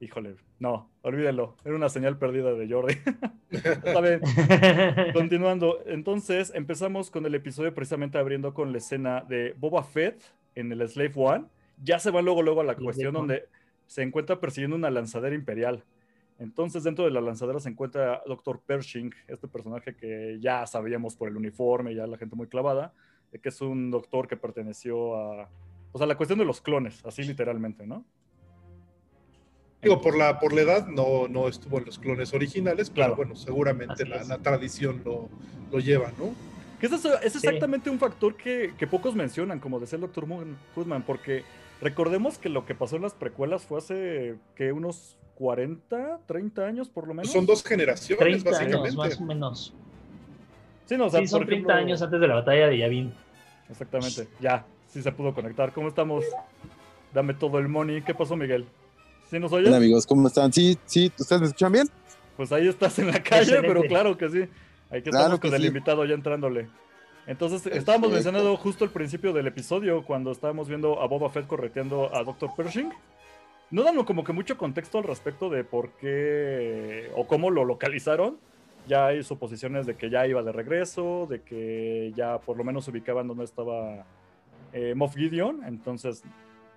Híjole, 0.00 0.36
no, 0.58 0.90
olvídelo. 1.02 1.56
Era 1.64 1.76
una 1.76 1.88
señal 1.88 2.18
perdida 2.18 2.54
de 2.54 2.68
Jordi. 2.68 2.94
está 3.50 4.00
bien. 4.00 4.20
Continuando. 5.12 5.80
Entonces, 5.86 6.52
empezamos 6.54 7.10
con 7.10 7.26
el 7.26 7.34
episodio 7.34 7.74
precisamente 7.74 8.18
abriendo 8.18 8.54
con 8.54 8.72
la 8.72 8.78
escena 8.78 9.20
de 9.28 9.54
Boba 9.58 9.84
Fett 9.84 10.22
en 10.54 10.72
el 10.72 10.88
Slave 10.88 11.12
One. 11.14 11.44
Ya 11.82 11.98
se 11.98 12.10
va 12.10 12.22
luego, 12.22 12.42
luego 12.42 12.62
a 12.62 12.64
la 12.64 12.76
cuestión 12.76 13.12
donde 13.12 13.48
se 13.86 14.02
encuentra 14.02 14.40
persiguiendo 14.40 14.76
una 14.76 14.90
lanzadera 14.90 15.34
imperial. 15.34 15.84
Entonces, 16.38 16.82
dentro 16.82 17.04
de 17.04 17.10
la 17.10 17.20
lanzadera 17.20 17.60
se 17.60 17.68
encuentra 17.68 18.22
Dr. 18.26 18.60
Pershing, 18.66 19.14
este 19.28 19.46
personaje 19.46 19.96
que 19.96 20.38
ya 20.40 20.66
sabíamos 20.66 21.14
por 21.14 21.28
el 21.28 21.36
uniforme, 21.36 21.94
ya 21.94 22.06
la 22.06 22.18
gente 22.18 22.34
muy 22.34 22.48
clavada, 22.48 22.92
de 23.30 23.38
que 23.38 23.50
es 23.50 23.60
un 23.60 23.90
doctor 23.90 24.26
que 24.26 24.36
perteneció 24.36 25.16
a, 25.16 25.48
o 25.92 25.98
sea, 25.98 26.06
la 26.06 26.16
cuestión 26.16 26.40
de 26.40 26.44
los 26.44 26.60
clones, 26.60 27.04
así 27.04 27.22
literalmente, 27.22 27.86
¿no? 27.86 28.04
Digo, 29.80 30.00
por 30.00 30.16
la, 30.16 30.40
por 30.40 30.52
la 30.52 30.62
edad 30.62 30.86
no, 30.88 31.28
no 31.28 31.46
estuvo 31.46 31.78
en 31.78 31.84
los 31.84 31.98
clones 31.98 32.32
originales, 32.32 32.90
pero 32.90 33.14
bueno, 33.14 33.36
seguramente 33.36 34.04
la, 34.06 34.38
tradición 34.38 35.02
lo, 35.04 35.28
lo, 35.70 35.78
lleva, 35.78 36.10
¿no? 36.18 36.34
Que 36.80 36.86
es, 36.86 36.92
es 37.04 37.36
exactamente 37.36 37.90
un 37.90 37.98
factor 37.98 38.34
que, 38.34 38.72
que, 38.76 38.86
pocos 38.86 39.14
mencionan, 39.14 39.60
como 39.60 39.78
decía 39.78 39.96
el 39.96 40.02
doctor 40.02 40.26
Goodman, 40.74 41.02
porque 41.02 41.44
recordemos 41.80 42.38
que 42.38 42.48
lo 42.48 42.64
que 42.64 42.74
pasó 42.74 42.96
en 42.96 43.02
las 43.02 43.14
precuelas 43.14 43.66
fue 43.66 43.78
hace 43.78 44.36
que 44.56 44.72
unos 44.72 45.18
40, 45.34 46.20
30 46.26 46.66
años 46.66 46.88
por 46.88 47.06
lo 47.08 47.14
menos. 47.14 47.32
Son 47.32 47.46
dos 47.46 47.62
generaciones, 47.64 48.18
30 48.18 48.50
básicamente. 48.50 48.88
Años, 48.88 48.96
más 48.96 49.20
o 49.20 49.24
menos. 49.24 49.74
Sí, 50.86 50.96
no, 50.96 51.06
o 51.06 51.10
sea, 51.10 51.20
sí 51.20 51.28
son 51.28 51.46
30 51.46 51.72
años 51.72 52.02
antes 52.02 52.20
de 52.20 52.28
la 52.28 52.34
batalla 52.34 52.68
de 52.68 52.78
Yavin. 52.78 53.12
Exactamente, 53.70 54.28
ya, 54.40 54.64
sí 54.88 55.02
se 55.02 55.10
pudo 55.12 55.34
conectar. 55.34 55.72
¿Cómo 55.72 55.88
estamos? 55.88 56.24
Dame 57.12 57.34
todo 57.34 57.58
el 57.58 57.68
money. 57.68 58.02
¿Qué 58.02 58.14
pasó, 58.14 58.36
Miguel? 58.36 58.66
¿Sí 59.30 59.38
nos 59.38 59.52
oyes? 59.52 59.68
Hola, 59.68 59.78
amigos, 59.78 60.06
¿cómo 60.06 60.28
están? 60.28 60.52
Sí, 60.52 60.78
sí, 60.84 61.10
¿ustedes 61.18 61.40
me 61.40 61.46
escuchan 61.48 61.72
bien? 61.72 61.88
Pues 62.36 62.52
ahí 62.52 62.68
estás 62.68 62.98
en 62.98 63.08
la 63.08 63.22
calle, 63.22 63.60
pero 63.62 63.82
claro 63.82 64.16
que 64.16 64.28
sí. 64.28 64.48
Ahí 64.90 65.02
que 65.02 65.10
estamos 65.10 65.40
con 65.40 65.54
el 65.54 65.64
invitado 65.64 66.04
ya 66.04 66.14
entrándole. 66.14 66.68
Entonces, 67.26 67.66
estábamos 67.66 68.12
mencionando 68.12 68.54
justo 68.56 68.84
al 68.84 68.90
principio 68.90 69.32
del 69.32 69.46
episodio, 69.46 70.04
cuando 70.04 70.30
estábamos 70.30 70.68
viendo 70.68 71.00
a 71.00 71.06
Boba 71.06 71.30
Fett 71.30 71.46
correteando 71.46 72.14
a 72.14 72.22
Dr. 72.22 72.50
Pershing 72.54 72.92
no 73.70 73.82
dan 73.82 74.02
como 74.04 74.24
que 74.24 74.32
mucho 74.32 74.56
contexto 74.56 74.98
al 74.98 75.04
respecto 75.04 75.50
de 75.50 75.64
por 75.64 75.90
qué 75.92 77.10
o 77.14 77.26
cómo 77.26 77.50
lo 77.50 77.64
localizaron. 77.64 78.38
Ya 78.86 79.06
hay 79.06 79.22
suposiciones 79.22 79.86
de 79.86 79.96
que 79.96 80.10
ya 80.10 80.26
iba 80.26 80.42
de 80.42 80.52
regreso, 80.52 81.26
de 81.28 81.40
que 81.42 82.12
ya 82.14 82.38
por 82.38 82.56
lo 82.56 82.64
menos 82.64 82.86
ubicaban 82.88 83.26
donde 83.26 83.44
estaba 83.44 84.04
eh, 84.72 84.94
Moff 84.94 85.14
Gideon, 85.16 85.62
entonces 85.64 86.22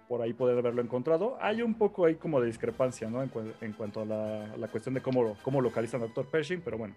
por 0.08 0.22
ahí 0.22 0.34
poder 0.34 0.58
haberlo 0.58 0.82
encontrado. 0.82 1.38
Hay 1.42 1.62
un 1.62 1.74
poco 1.74 2.06
ahí 2.06 2.16
como 2.16 2.40
de 2.40 2.48
discrepancia, 2.48 3.10
¿no? 3.10 3.22
En, 3.22 3.74
cuanto 3.74 4.02
a 4.02 4.06
la, 4.06 4.68
cuestión 4.70 4.96
de 4.96 5.02
cómo, 5.02 5.36
cómo 5.44 5.60
localizan 5.62 6.02
a 6.02 6.08
Dr. 6.08 6.28
Pershing, 6.28 6.62
pero 6.62 6.78
bueno. 6.78 6.96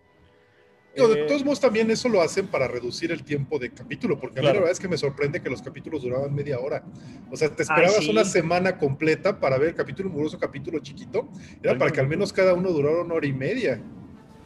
De 0.95 1.23
eh, 1.23 1.27
todos 1.27 1.45
modos, 1.45 1.61
también 1.61 1.91
eso 1.91 2.09
lo 2.09 2.21
hacen 2.21 2.47
para 2.47 2.67
reducir 2.67 3.13
el 3.13 3.23
tiempo 3.23 3.59
de 3.59 3.71
capítulo, 3.71 4.19
porque 4.19 4.41
a 4.41 4.43
mí 4.43 4.47
la 4.49 4.55
verdad 4.55 4.71
es 4.71 4.81
que 4.81 4.89
me 4.89 4.99
sorprende 4.99 5.41
que 5.41 5.49
los 5.49 5.63
capítulos 5.63 6.03
duraban 6.03 6.35
media 6.35 6.59
hora. 6.59 6.83
O 7.31 7.37
sea, 7.37 7.49
te 7.55 7.63
esperabas 7.63 8.07
una 8.09 8.25
semana 8.25 8.77
completa 8.77 9.39
para 9.39 9.57
ver 9.59 9.69
el 9.69 9.75
capítulo 9.75 10.11
muroso, 10.11 10.39
capítulo 10.39 10.79
chiquito. 10.81 11.29
Era 11.63 11.79
para 11.79 11.91
que 11.91 12.01
al 12.01 12.09
menos 12.09 12.33
cada 12.33 12.55
uno 12.55 12.71
durara 12.71 13.03
una 13.03 13.15
hora 13.15 13.27
y 13.27 13.33
media. 13.33 13.81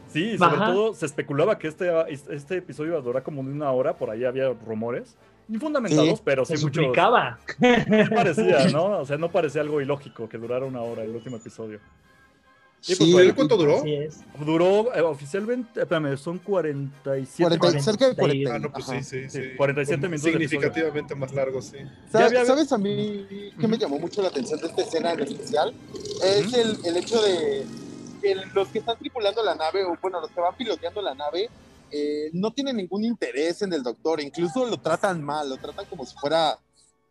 Sí, 0.07 0.37
sobre 0.37 0.57
todo 0.57 0.93
se 0.93 1.05
especulaba 1.07 1.57
que 1.57 1.67
este, 1.67 1.91
este 2.29 2.57
episodio 2.57 2.91
iba 2.91 2.99
a 2.99 3.01
durar 3.01 3.23
como 3.23 3.43
de 3.43 3.51
una 3.51 3.71
hora, 3.71 3.97
por 3.97 4.09
ahí 4.09 4.23
había 4.23 4.53
rumores. 4.53 5.17
Infundamentados, 5.49 6.21
pero 6.21 6.45
sí 6.45 6.57
mucho. 6.63 6.81
No 6.81 6.93
parecía, 8.15 8.67
¿no? 8.69 8.99
O 8.99 9.05
sea, 9.05 9.17
no 9.17 9.31
parecía 9.31 9.61
algo 9.61 9.81
ilógico 9.81 10.27
que 10.29 10.37
durara 10.37 10.65
una 10.65 10.81
hora 10.81 11.03
el 11.03 11.15
último 11.15 11.37
episodio. 11.37 11.79
Sí, 12.85 12.95
pues, 13.13 13.33
¿Cuánto 13.33 13.57
duró? 13.57 13.83
Duró 14.45 14.93
eh, 14.93 15.01
oficialmente, 15.01 15.81
espérame, 15.81 16.15
son 16.17 16.37
47 16.37 17.57
40, 17.57 17.83
cerca 17.83 18.09
de 18.09 18.15
40. 18.15 18.53
Ah, 18.53 18.59
no, 18.59 18.71
pues 18.71 18.85
sí, 18.85 19.01
sí, 19.01 19.27
sí. 19.27 19.41
47 19.57 20.07
minutos. 20.07 20.21
Significativamente 20.21 21.15
más 21.15 21.33
largo, 21.33 21.63
sí. 21.63 21.77
¿Sabes, 22.11 22.71
a 22.71 22.77
mí 22.77 23.25
que 23.59 23.67
me 23.67 23.79
llamó 23.79 23.97
mucho 23.97 24.21
la 24.21 24.27
atención 24.27 24.59
de 24.59 24.67
esta 24.67 24.83
escena 24.83 25.13
en 25.13 25.21
especial? 25.21 25.73
Es 26.23 26.53
el, 26.53 26.77
el, 26.85 26.97
hecho 26.97 27.19
de 27.23 27.65
que 28.21 28.35
los 28.53 28.67
que 28.67 28.79
están 28.79 28.99
tripulando 28.99 29.41
la 29.41 29.55
nave, 29.55 29.83
o 29.83 29.97
bueno, 29.99 30.21
los 30.21 30.29
que 30.29 30.39
van 30.39 30.55
piloteando 30.55 31.01
la 31.01 31.15
nave, 31.15 31.49
eh, 31.89 32.29
no 32.33 32.51
tienen 32.53 32.77
ningún 32.77 33.03
interés 33.03 33.63
en 33.63 33.73
el 33.73 33.81
doctor, 33.81 34.21
incluso 34.21 34.63
lo 34.63 34.77
tratan 34.77 35.23
mal, 35.23 35.49
lo 35.49 35.57
tratan 35.57 35.87
como 35.87 36.05
si 36.05 36.15
fuera 36.17 36.59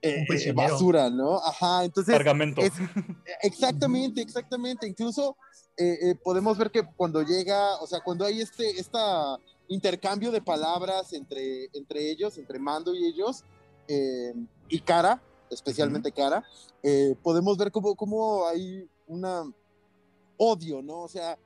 eh, 0.04 0.52
basura, 0.52 1.08
¿no? 1.08 1.38
Ajá, 1.38 1.84
entonces... 1.84 2.14
Cargamento. 2.14 2.60
exactamente, 3.42 4.20
exactamente. 4.20 4.86
Incluso 4.86 5.36
eh, 5.76 5.98
eh, 6.02 6.14
podemos 6.14 6.56
ver 6.56 6.70
que 6.70 6.84
cuando 6.96 7.22
llega, 7.22 7.76
o 7.80 7.86
sea, 7.86 8.00
cuando 8.00 8.24
hay 8.24 8.40
este 8.40 8.78
esta 8.78 9.36
intercambio 9.66 10.30
de 10.30 10.40
palabras 10.40 11.12
entre, 11.12 11.68
entre 11.72 12.10
ellos, 12.10 12.38
entre 12.38 12.58
Mando 12.58 12.94
y 12.94 13.04
ellos, 13.06 13.42
eh, 13.88 14.34
y 14.68 14.80
Cara, 14.80 15.20
especialmente 15.50 16.12
Cara, 16.12 16.44
podemos 17.22 17.56
ver 17.56 17.72
cómo, 17.72 17.94
cómo 17.96 18.46
hay 18.46 18.88
una 19.06 19.50
odio, 20.36 20.82
¿no? 20.82 21.00
O 21.00 21.08
sea, 21.08 21.38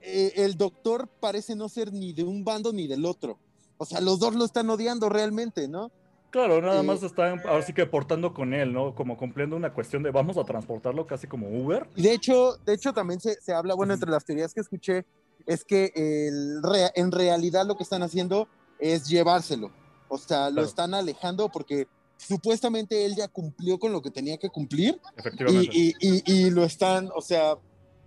el 0.00 0.56
doctor 0.56 1.08
parece 1.20 1.54
no 1.54 1.68
ser 1.68 1.92
ni 1.92 2.12
de 2.12 2.24
un 2.24 2.44
bando 2.44 2.72
ni 2.72 2.86
del 2.86 3.04
otro. 3.04 3.38
O 3.76 3.84
sea, 3.84 4.00
los 4.00 4.18
dos 4.18 4.34
lo 4.34 4.44
están 4.44 4.70
odiando 4.70 5.08
realmente, 5.08 5.68
¿no? 5.68 5.90
Claro, 6.34 6.60
nada 6.60 6.82
más 6.82 7.00
están 7.04 7.40
ahora 7.46 7.62
sí 7.62 7.72
que 7.72 7.86
portando 7.86 8.34
con 8.34 8.54
él, 8.54 8.72
¿no? 8.72 8.92
Como 8.96 9.16
cumpliendo 9.16 9.54
una 9.54 9.72
cuestión 9.72 10.02
de 10.02 10.10
vamos 10.10 10.36
a 10.36 10.42
transportarlo 10.42 11.06
casi 11.06 11.28
como 11.28 11.46
Uber. 11.46 11.88
Y 11.94 12.02
de 12.02 12.12
hecho, 12.12 12.56
de 12.66 12.74
hecho 12.74 12.92
también 12.92 13.20
se, 13.20 13.40
se 13.40 13.54
habla, 13.54 13.76
bueno, 13.76 13.94
entre 13.94 14.10
las 14.10 14.24
teorías 14.24 14.52
que 14.52 14.60
escuché, 14.60 15.04
es 15.46 15.64
que 15.64 15.92
el, 15.94 16.60
en 16.96 17.12
realidad 17.12 17.64
lo 17.64 17.76
que 17.76 17.84
están 17.84 18.02
haciendo 18.02 18.48
es 18.80 19.06
llevárselo. 19.06 19.70
O 20.08 20.18
sea, 20.18 20.50
lo 20.50 20.62
están 20.62 20.92
alejando 20.92 21.50
porque 21.50 21.86
supuestamente 22.16 23.04
él 23.04 23.14
ya 23.14 23.28
cumplió 23.28 23.78
con 23.78 23.92
lo 23.92 24.02
que 24.02 24.10
tenía 24.10 24.36
que 24.36 24.50
cumplir. 24.50 25.00
Efectivamente. 25.16 25.70
Y, 25.72 25.94
y, 26.00 26.22
y, 26.26 26.50
lo 26.50 26.64
están, 26.64 27.10
o 27.14 27.20
sea, 27.20 27.54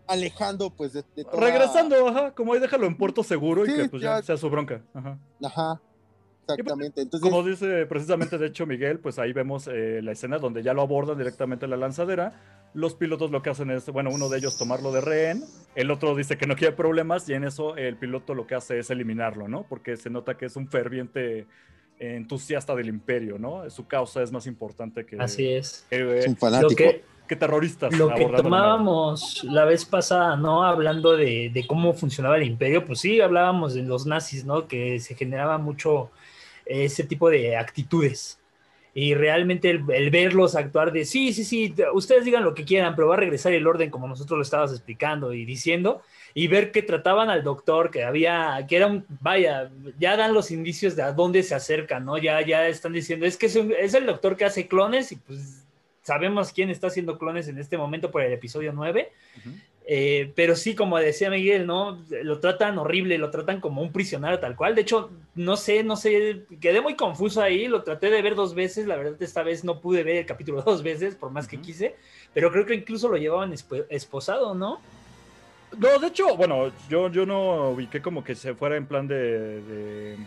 alejando 0.05 0.69
pues 0.69 0.91
de, 0.91 1.05
Regresando, 1.31 2.05
ajá, 2.09 2.35
como 2.35 2.51
ahí 2.51 2.59
déjalo 2.59 2.87
en 2.87 2.97
puerto 2.97 3.23
seguro 3.23 3.65
y 3.65 3.73
que 3.73 3.87
pues 3.87 4.03
ya 4.03 4.21
sea 4.21 4.35
su 4.35 4.49
bronca. 4.49 4.83
Ajá. 4.93 5.17
Ajá. 5.41 5.81
Exactamente. 6.47 7.01
Entonces... 7.01 7.29
Como 7.29 7.43
dice 7.43 7.85
precisamente, 7.85 8.37
de 8.37 8.47
hecho, 8.47 8.65
Miguel, 8.65 8.99
pues 8.99 9.19
ahí 9.19 9.33
vemos 9.33 9.67
eh, 9.67 10.01
la 10.01 10.11
escena 10.11 10.37
donde 10.37 10.63
ya 10.63 10.73
lo 10.73 10.81
abordan 10.81 11.17
directamente 11.17 11.65
en 11.65 11.71
la 11.71 11.77
lanzadera. 11.77 12.33
Los 12.73 12.95
pilotos 12.95 13.31
lo 13.31 13.41
que 13.41 13.49
hacen 13.49 13.71
es, 13.71 13.89
bueno, 13.89 14.09
uno 14.11 14.29
de 14.29 14.37
ellos 14.37 14.57
tomarlo 14.57 14.91
de 14.91 15.01
rehén, 15.01 15.43
el 15.75 15.89
otro 15.89 16.15
dice 16.15 16.37
que 16.37 16.47
no 16.47 16.55
quiere 16.55 16.75
problemas 16.75 17.27
y 17.29 17.33
en 17.33 17.43
eso 17.43 17.75
el 17.75 17.97
piloto 17.97 18.33
lo 18.33 18.45
que 18.45 18.55
hace 18.55 18.79
es 18.79 18.89
eliminarlo, 18.89 19.47
¿no? 19.47 19.65
Porque 19.67 19.97
se 19.97 20.09
nota 20.09 20.37
que 20.37 20.45
es 20.45 20.55
un 20.55 20.67
ferviente 20.67 21.47
entusiasta 21.99 22.75
del 22.75 22.89
imperio, 22.89 23.39
¿no? 23.39 23.69
Su 23.69 23.87
causa 23.87 24.21
es 24.21 24.31
más 24.31 24.45
importante 24.47 25.05
que... 25.05 25.17
Así 25.17 25.47
es. 25.49 25.85
es 25.89 26.27
un 26.27 26.37
fanático. 26.37 26.75
que, 27.27 27.35
terroristas. 27.35 27.93
Lo 27.97 28.13
que 28.13 28.25
tomábamos 28.25 29.43
la 29.43 29.65
vez 29.65 29.85
pasada, 29.85 30.35
¿no? 30.35 30.63
Hablando 30.63 31.17
de, 31.17 31.49
de, 31.53 31.67
cómo 31.67 31.93
funcionaba 31.93 32.37
el 32.37 32.43
imperio, 32.43 32.85
pues 32.85 32.99
sí, 32.99 33.19
hablábamos 33.19 33.73
de 33.73 33.83
los 33.83 34.05
nazis, 34.05 34.45
¿no? 34.45 34.67
Que 34.67 34.99
se 34.99 35.15
generaba 35.15 35.57
mucho 35.57 36.11
ese 36.69 37.03
tipo 37.03 37.29
de 37.29 37.57
actitudes. 37.57 38.39
Y 38.93 39.13
realmente 39.13 39.69
el, 39.69 40.09
verlos 40.09 40.55
actuar 40.55 40.91
de, 40.91 41.05
sí, 41.05 41.31
sí, 41.31 41.43
sí, 41.43 41.75
ustedes 41.93 42.25
digan 42.25 42.43
lo 42.43 42.55
que 42.55 42.65
quieran, 42.65 42.95
pero 42.95 43.09
va 43.09 43.13
a 43.13 43.19
regresar 43.19 43.53
el 43.53 43.67
orden 43.67 43.91
como 43.91 44.07
nosotros 44.07 44.37
lo 44.37 44.41
estabas 44.41 44.71
explicando 44.71 45.33
y 45.33 45.45
diciendo, 45.45 46.01
y 46.33 46.47
ver 46.47 46.71
que 46.71 46.81
trataban 46.81 47.29
al 47.29 47.43
doctor, 47.43 47.91
que 47.91 48.03
había, 48.03 48.65
que 48.67 48.75
era 48.75 48.87
un, 48.87 49.05
vaya, 49.21 49.69
ya 49.99 50.17
dan 50.17 50.33
los 50.33 50.49
indicios 50.49 50.95
de 50.95 51.03
a 51.03 51.11
dónde 51.11 51.43
se 51.43 51.53
acercan, 51.53 52.05
¿no? 52.05 52.17
Ya, 52.17 52.41
ya 52.41 52.67
están 52.67 52.93
diciendo, 52.93 53.27
es 53.27 53.37
que 53.37 53.45
es, 53.45 53.93
el 53.93 54.05
doctor 54.07 54.35
que 54.35 54.45
hace 54.45 54.67
clones 54.67 55.11
y 55.11 55.17
pues 55.17 55.63
sabemos 56.01 56.51
quién 56.51 56.71
está 56.71 56.87
haciendo 56.87 57.19
clones 57.19 57.47
en 57.49 57.59
este 57.59 57.77
momento 57.77 58.09
por 58.09 58.23
el 58.23 58.33
episodio 58.33 58.73
9. 58.73 59.11
Eh, 59.89 60.33
pero 60.35 60.57
sí, 60.57 60.75
como 60.75 60.97
decía 60.97 61.29
Miguel, 61.29 61.65
¿no? 61.65 61.97
Lo 62.21 62.41
tratan 62.41 62.77
horrible, 62.77 63.17
lo 63.17 63.31
tratan 63.31 63.61
como 63.61 63.81
un 63.81 63.93
prisionero 63.93 64.37
tal 64.37 64.57
cual. 64.57 64.75
De 64.75 64.81
hecho, 64.81 65.09
no 65.33 65.55
sé, 65.55 65.81
no 65.81 65.95
sé, 65.95 66.43
quedé 66.59 66.81
muy 66.81 66.95
confuso 66.97 67.41
ahí, 67.41 67.69
lo 67.69 67.83
traté 67.83 68.09
de 68.09 68.21
ver 68.21 68.35
dos 68.35 68.53
veces, 68.53 68.85
la 68.85 68.97
verdad 68.97 69.15
esta 69.23 69.43
vez 69.43 69.63
no 69.63 69.79
pude 69.79 70.03
ver 70.03 70.17
el 70.17 70.25
capítulo 70.25 70.61
dos 70.65 70.83
veces, 70.83 71.15
por 71.15 71.31
más 71.31 71.47
que 71.47 71.61
quise, 71.61 71.95
pero 72.33 72.51
creo 72.51 72.65
que 72.65 72.75
incluso 72.75 73.07
lo 73.07 73.15
llevaban 73.15 73.53
esposado, 73.89 74.53
¿no? 74.53 74.81
No, 75.77 75.99
de 75.99 76.07
hecho, 76.07 76.35
bueno, 76.35 76.69
yo, 76.89 77.09
yo 77.09 77.25
no 77.25 77.69
ubiqué 77.69 78.01
como 78.01 78.25
que 78.25 78.35
se 78.35 78.55
fuera 78.55 78.75
en 78.75 78.87
plan 78.87 79.07
de, 79.07 79.61
de 79.61 80.17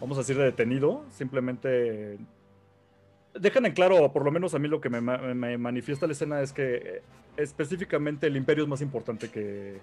vamos 0.00 0.18
a 0.18 0.20
decir, 0.20 0.36
de 0.36 0.44
detenido, 0.44 1.02
simplemente 1.16 2.18
dejan 3.34 3.66
en 3.66 3.72
claro, 3.72 4.12
por 4.12 4.24
lo 4.24 4.30
menos 4.30 4.54
a 4.54 4.58
mí 4.58 4.68
lo 4.68 4.80
que 4.80 4.90
me, 4.90 5.58
manifiesta 5.58 6.06
la 6.06 6.12
escena 6.12 6.40
es 6.42 6.52
que 6.52 6.74
eh, 6.74 7.02
específicamente 7.36 8.26
el 8.26 8.36
imperio 8.36 8.64
es 8.64 8.68
más 8.68 8.80
importante 8.80 9.28
que 9.28 9.78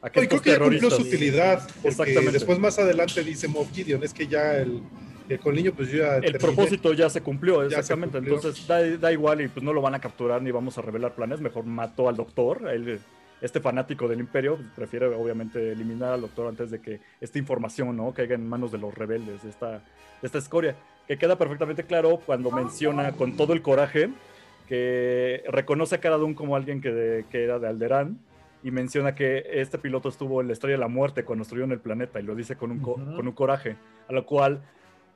aquellos 0.00 0.28
creo 0.28 0.42
que 0.42 0.50
ya 0.50 0.58
cumplió 0.58 0.90
su 0.90 1.02
utilidad, 1.02 1.68
porque 1.96 2.30
después 2.30 2.58
más 2.58 2.78
adelante 2.78 3.22
dice 3.22 3.48
Moff 3.48 3.72
Gideon, 3.72 4.02
es 4.02 4.14
que 4.14 4.26
ya 4.26 4.56
el, 4.56 4.82
con 5.42 5.54
el 5.54 5.62
niño 5.62 5.72
pues 5.74 5.92
ya 5.92 6.16
El 6.16 6.38
propósito 6.38 6.92
ya 6.94 7.10
se 7.10 7.20
cumplió, 7.20 7.62
exactamente, 7.62 8.18
entonces 8.18 8.66
da, 8.66 9.12
igual 9.12 9.42
y 9.42 9.48
pues 9.48 9.62
no 9.62 9.72
lo 9.72 9.82
van 9.82 9.94
a 9.94 10.00
capturar 10.00 10.40
ni 10.40 10.50
vamos 10.50 10.78
a 10.78 10.82
revelar 10.82 11.14
planes, 11.14 11.40
mejor 11.40 11.64
mató 11.64 12.08
al 12.08 12.16
doctor, 12.16 12.62
este 13.40 13.60
fanático 13.60 14.08
del 14.08 14.18
imperio 14.18 14.58
prefiere 14.74 15.06
obviamente 15.06 15.70
eliminar 15.70 16.14
al 16.14 16.22
doctor 16.22 16.48
antes 16.48 16.72
de 16.72 16.80
que 16.80 17.00
esta 17.20 17.38
información 17.38 17.96
¿no? 17.96 18.12
caiga 18.12 18.34
en 18.34 18.48
manos 18.48 18.72
de 18.72 18.78
los 18.78 18.92
rebeldes, 18.92 19.44
de 19.44 19.50
esta, 19.50 19.78
de 19.78 20.26
esta 20.26 20.38
escoria 20.38 20.74
que 21.08 21.16
queda 21.16 21.36
perfectamente 21.38 21.84
claro 21.84 22.20
cuando 22.24 22.50
menciona 22.50 23.12
con 23.12 23.34
todo 23.36 23.54
el 23.54 23.62
coraje 23.62 24.10
que 24.68 25.42
reconoce 25.48 25.94
a 25.94 26.00
Cara 26.00 26.18
como 26.34 26.54
alguien 26.54 26.82
que, 26.82 27.24
que 27.30 27.44
era 27.44 27.58
de 27.58 27.66
Alderán 27.66 28.18
y 28.62 28.70
menciona 28.70 29.14
que 29.14 29.44
este 29.50 29.78
piloto 29.78 30.10
estuvo 30.10 30.42
en 30.42 30.48
la 30.48 30.52
estrella 30.52 30.74
de 30.74 30.80
la 30.80 30.88
muerte 30.88 31.24
cuando 31.24 31.44
en 31.64 31.72
el 31.72 31.80
planeta 31.80 32.20
y 32.20 32.24
lo 32.24 32.34
dice 32.34 32.56
con 32.56 32.72
un, 32.72 32.80
con 32.80 33.26
un 33.26 33.32
coraje, 33.32 33.76
a 34.06 34.12
lo 34.12 34.26
cual 34.26 34.60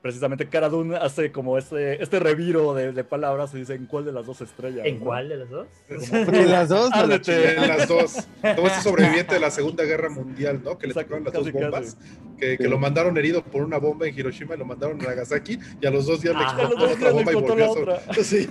precisamente 0.02 0.48
Cara 0.48 0.68
hace 1.00 1.30
como 1.30 1.56
este, 1.56 2.02
este 2.02 2.18
reviro 2.18 2.74
de, 2.74 3.04
palabras 3.04 3.54
y 3.54 3.58
dice 3.58 3.74
en 3.74 3.86
cuál 3.86 4.04
de 4.04 4.12
las 4.12 4.26
dos 4.26 4.40
estrellas. 4.40 4.84
¿En 4.84 4.98
cuál 4.98 5.28
de 5.28 5.36
las 5.36 5.48
dos? 5.48 5.68
en 5.88 6.50
las 6.50 6.68
dos. 6.68 6.90
en 7.28 7.68
las 7.68 7.88
dos. 7.88 8.28
Como 8.56 8.66
este 8.66 8.82
sobreviviente 8.82 9.34
de 9.34 9.40
la 9.40 9.50
Segunda 9.50 9.84
Guerra 9.84 10.10
Mundial, 10.10 10.60
¿no? 10.64 10.76
Que 10.76 10.88
le 10.88 10.94
sacaron 10.94 11.22
las 11.24 11.32
dos 11.32 11.50
bombas, 11.52 11.96
que, 12.36 12.58
que, 12.58 12.68
lo 12.68 12.78
mandaron 12.78 13.16
herido 13.16 13.44
por 13.44 13.62
una 13.62 13.78
bomba 13.78 14.08
en 14.08 14.18
Hiroshima 14.18 14.56
y 14.56 14.58
lo 14.58 14.64
mandaron 14.64 15.00
a 15.00 15.04
Nagasaki 15.04 15.58
y 15.80 15.86
a 15.86 15.90
los 15.90 16.06
dos 16.06 16.20
días 16.20 16.34
le 16.34 16.42
ah. 16.44 16.56
explotó 16.58 16.92
otra 16.92 17.12
bomba 17.12 17.32
y 17.32 17.34
volvió 17.36 17.92
a... 17.92 18.14
Sí. 18.22 18.48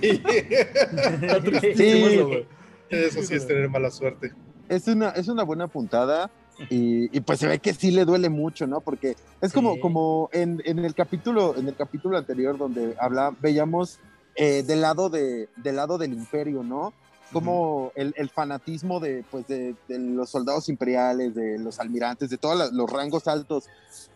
sí. 1.76 2.46
Eso 2.88 3.22
sí 3.22 3.34
es 3.34 3.46
tener 3.46 3.68
mala 3.68 3.90
suerte. 3.90 4.32
Es 4.68 4.86
una, 4.88 5.10
es 5.10 5.28
una 5.28 5.42
buena 5.42 5.68
puntada 5.68 6.30
y, 6.70 7.20
pues 7.20 7.40
se 7.40 7.48
ve 7.48 7.58
que 7.58 7.74
sí 7.74 7.90
le 7.90 8.04
duele 8.04 8.28
mucho, 8.28 8.66
¿no? 8.66 8.80
Porque 8.80 9.16
es 9.40 9.52
como, 9.52 9.80
como 9.80 10.28
en, 10.32 10.62
en, 10.64 10.78
el 10.78 10.94
capítulo, 10.94 11.56
en 11.56 11.68
el 11.68 11.74
capítulo 11.74 12.16
anterior 12.16 12.56
donde 12.56 12.94
habla, 13.00 13.34
veíamos 13.40 13.98
eh, 14.34 14.62
del, 14.62 14.80
lado 14.80 15.10
de, 15.10 15.48
del 15.56 15.76
lado 15.76 15.98
del 15.98 16.12
imperio, 16.12 16.62
¿no? 16.62 16.92
Como 17.32 17.92
el, 17.94 18.12
el, 18.18 18.28
fanatismo 18.28 19.00
de, 19.00 19.24
pues 19.30 19.46
de, 19.46 19.74
de, 19.88 19.98
los 19.98 20.28
soldados 20.28 20.68
imperiales, 20.68 21.34
de 21.34 21.58
los 21.58 21.80
almirantes, 21.80 22.28
de 22.28 22.36
todos 22.36 22.72
los 22.72 22.90
rangos 22.90 23.26
altos, 23.26 23.64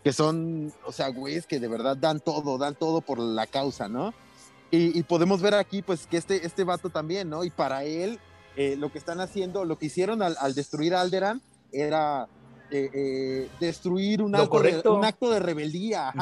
que 0.03 0.13
son, 0.13 0.71
o 0.85 0.91
sea, 0.91 1.09
güeyes 1.09 1.47
que 1.47 1.59
de 1.59 1.67
verdad 1.67 1.97
dan 1.97 2.19
todo, 2.19 2.59
dan 2.59 2.75
todo 2.75 3.01
por 3.01 3.17
la 3.17 3.47
causa, 3.47 3.89
¿no? 3.89 4.13
Y, 4.69 4.97
y 4.97 5.03
podemos 5.03 5.41
ver 5.41 5.55
aquí, 5.55 5.81
pues, 5.81 6.05
que 6.05 6.17
este, 6.17 6.45
este 6.45 6.63
vato 6.63 6.91
también, 6.91 7.29
¿no? 7.29 7.43
Y 7.43 7.49
para 7.49 7.83
él, 7.85 8.19
eh, 8.55 8.75
lo 8.75 8.91
que 8.91 8.99
están 8.99 9.19
haciendo, 9.19 9.65
lo 9.65 9.79
que 9.79 9.87
hicieron 9.87 10.21
al, 10.21 10.37
al 10.39 10.53
destruir 10.53 10.93
Alderan, 10.93 11.41
era 11.71 12.27
eh, 12.71 12.89
eh, 12.93 13.49
destruir 13.59 14.21
un 14.21 14.35
acto, 14.35 14.61
de, 14.61 14.81
un 14.89 15.05
acto, 15.05 15.29
de, 15.31 15.39
rebeldía. 15.39 16.13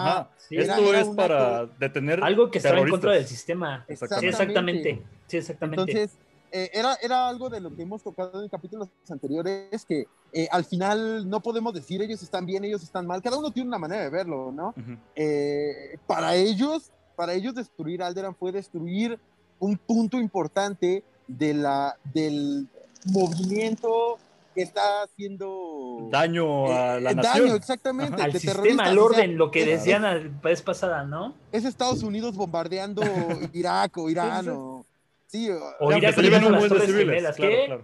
Esto 0.49 0.93
es 0.93 1.07
para 1.09 1.65
detener 1.65 2.23
algo 2.23 2.51
que 2.51 2.59
estaba 2.59 2.79
en 2.79 2.89
contra 2.89 3.13
del 3.13 3.25
sistema. 3.25 3.85
Exactamente. 3.87 4.21
Sí, 4.21 4.27
exactamente. 4.27 5.03
Sí, 5.27 5.37
exactamente. 5.37 5.81
Entonces, 5.81 6.17
eh, 6.57 6.71
era, 6.73 6.97
era 7.01 7.27
algo 7.27 7.49
de 7.49 7.59
lo 7.59 7.75
que 7.75 7.81
hemos 7.81 8.01
tocado 8.01 8.41
en 8.41 8.47
capítulos 8.47 8.87
anteriores, 9.09 9.83
que 9.83 10.07
eh, 10.31 10.47
al 10.49 10.63
final 10.63 11.29
no 11.29 11.41
podemos 11.41 11.73
decir 11.73 12.01
ellos 12.01 12.23
están 12.23 12.45
bien, 12.45 12.63
ellos 12.63 12.81
están 12.81 13.05
mal, 13.05 13.21
cada 13.21 13.37
uno 13.37 13.51
tiene 13.51 13.67
una 13.67 13.77
manera 13.77 14.03
de 14.03 14.09
verlo, 14.09 14.53
¿no? 14.53 14.73
Eh, 15.15 15.97
para 16.07 16.35
ellos, 16.35 16.91
para 17.17 17.33
ellos 17.33 17.55
destruir 17.55 18.01
Alderan 18.01 18.33
fue 18.35 18.53
destruir 18.53 19.19
un 19.59 19.77
punto 19.77 20.17
importante 20.17 21.03
de 21.27 21.53
la, 21.55 21.97
del 22.13 22.67
movimiento 23.05 24.17
está 24.61 25.03
haciendo 25.03 26.07
daño 26.11 26.67
a 26.67 26.99
la 26.99 27.13
nación. 27.13 27.45
Daño, 27.45 27.55
exactamente. 27.55 28.21
Al 28.21 28.31
sistema, 28.33 28.83
al 28.83 28.97
orden, 28.97 29.37
lo 29.37 29.51
que 29.51 29.65
decían 29.65 30.03
la 30.03 30.15
vez 30.43 30.61
pasada, 30.61 31.03
¿no? 31.03 31.35
Es 31.51 31.65
Estados 31.65 32.03
Unidos 32.03 32.35
bombardeando 32.35 33.01
Irak 33.53 33.97
o 33.97 34.09
Irán 34.09 34.49
o 34.49 34.85
Sí, 35.27 35.49
o 35.79 35.91
ir 35.91 36.05
a 36.05 36.47
un 36.47 36.57
buen 36.57 36.69
de 36.69 36.85
civiles. 36.85 37.35
Claro, 37.35 37.55
claro. 37.65 37.83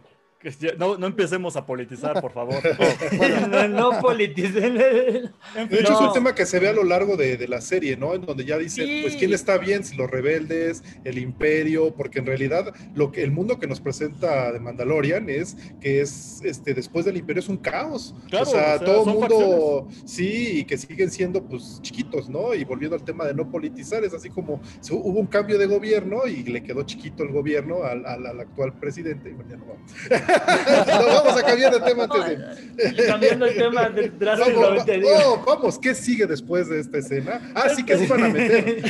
No, 0.78 0.98
no, 0.98 1.08
empecemos 1.08 1.56
a 1.56 1.66
politizar, 1.66 2.20
por 2.20 2.32
favor. 2.32 2.56
no, 3.50 3.68
no 3.68 4.00
politicen. 4.00 4.76
De 4.76 5.32
hecho, 5.80 5.94
es 5.94 6.02
un 6.02 6.14
tema 6.14 6.34
que 6.34 6.46
se 6.46 6.60
ve 6.60 6.70
a 6.70 6.74
lo 6.74 6.84
largo 6.84 7.16
de, 7.16 7.38
de 7.38 7.48
la 7.48 7.62
serie, 7.62 7.96
¿no? 7.96 8.16
En 8.16 8.26
donde 8.26 8.46
ya 8.46 8.58
dicen, 8.58 9.04
pues, 9.04 9.16
¿quién 9.16 9.34
está 9.34 9.58
bien? 9.58 9.84
Si 9.84 9.96
los 9.96 10.10
rebeldes, 10.10 10.84
el 11.04 11.20
imperio, 11.20 11.94
porque 11.94 12.20
en 12.20 12.26
realidad 12.26 12.74
lo 12.96 13.12
que, 13.12 13.24
el 13.24 13.32
mundo 13.32 13.60
que 13.60 13.68
nos 13.68 13.82
presenta 13.82 14.52
de 14.52 14.60
Mandalorian 14.60 15.30
es 15.30 15.58
que 15.80 16.02
es, 16.02 16.42
este, 16.44 16.74
después 16.74 17.06
del 17.06 17.18
imperio 17.18 17.42
es 17.42 17.50
un 17.50 17.58
caos. 17.58 18.16
o, 18.34 18.46
sea, 18.46 18.80
todo 18.80 19.08
el 19.08 19.14
mundo, 19.16 19.88
sí, 20.06 20.60
y 20.60 20.64
que 20.64 20.78
siguen 20.78 21.12
siendo, 21.12 21.44
pues, 21.44 21.80
chiquitos, 21.82 22.30
¿no? 22.30 22.56
Y 22.56 22.64
volviendo 22.64 22.96
al 22.96 23.04
tema 23.04 23.26
de 23.26 23.36
no 23.36 23.50
politizar, 23.50 24.04
es 24.04 24.14
así 24.14 24.30
como 24.30 24.62
hubo 24.90 25.20
un 25.20 25.28
cambio 25.28 25.58
de 25.60 25.68
gobierno 25.68 26.26
y 26.26 26.44
le 26.44 26.64
quedó 26.64 26.84
chiquito 26.84 27.24
el 27.24 27.30
gobierno 27.30 27.84
al, 27.84 28.06
al, 28.06 28.26
al 28.26 28.40
actual 28.40 28.74
presidente. 28.80 29.30
Y 29.30 29.34
bueno, 29.34 29.52
ya 29.52 29.58
no 29.58 29.66
vamos. 29.66 29.92
vamos 30.88 31.38
a 31.38 31.44
cambiar 31.44 31.74
de 31.74 31.80
tema 31.82 32.04
antes 32.04 32.26
de... 32.26 33.08
Cambiando 33.08 33.46
el 33.46 33.56
tema 33.56 33.90
drásticamente. 33.90 35.02
Vamos, 35.02 35.24
oh, 35.26 35.44
vamos, 35.46 35.80
¿qué 35.80 35.96
sigue 35.96 36.26
después 36.26 36.70
de 36.70 36.80
esta 36.80 36.98
escena? 36.98 37.52
Ah, 37.56 37.70
sí 37.70 37.84
que 37.84 37.98
se 37.98 38.08
van 38.08 38.24
a 38.24 38.30
meter. 38.30 38.68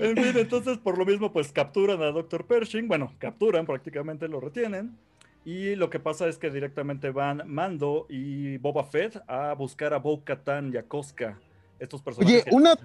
en 0.00 0.16
fin, 0.16 0.32
entonces 0.36 0.78
por 0.78 0.98
lo 0.98 1.04
mismo 1.04 1.32
pues 1.32 1.52
capturan 1.52 2.02
a 2.02 2.10
Dr. 2.10 2.46
Pershing, 2.46 2.88
bueno, 2.88 3.14
capturan 3.18 3.66
prácticamente, 3.66 4.28
lo 4.28 4.40
retienen. 4.40 4.96
Y 5.44 5.74
lo 5.74 5.90
que 5.90 5.98
pasa 5.98 6.28
es 6.28 6.38
que 6.38 6.50
directamente 6.50 7.10
van 7.10 7.42
Mando 7.46 8.06
y 8.08 8.58
Boba 8.58 8.84
Fett 8.84 9.20
a 9.26 9.54
buscar 9.54 9.92
a 9.92 9.98
Bo 9.98 10.22
Katan 10.22 10.72
y 10.72 10.76
a 10.76 10.84
Koska. 10.84 11.38
Estos 11.80 12.00
personajes. 12.00 12.44
Oye, 12.46 12.54
una, 12.54 12.76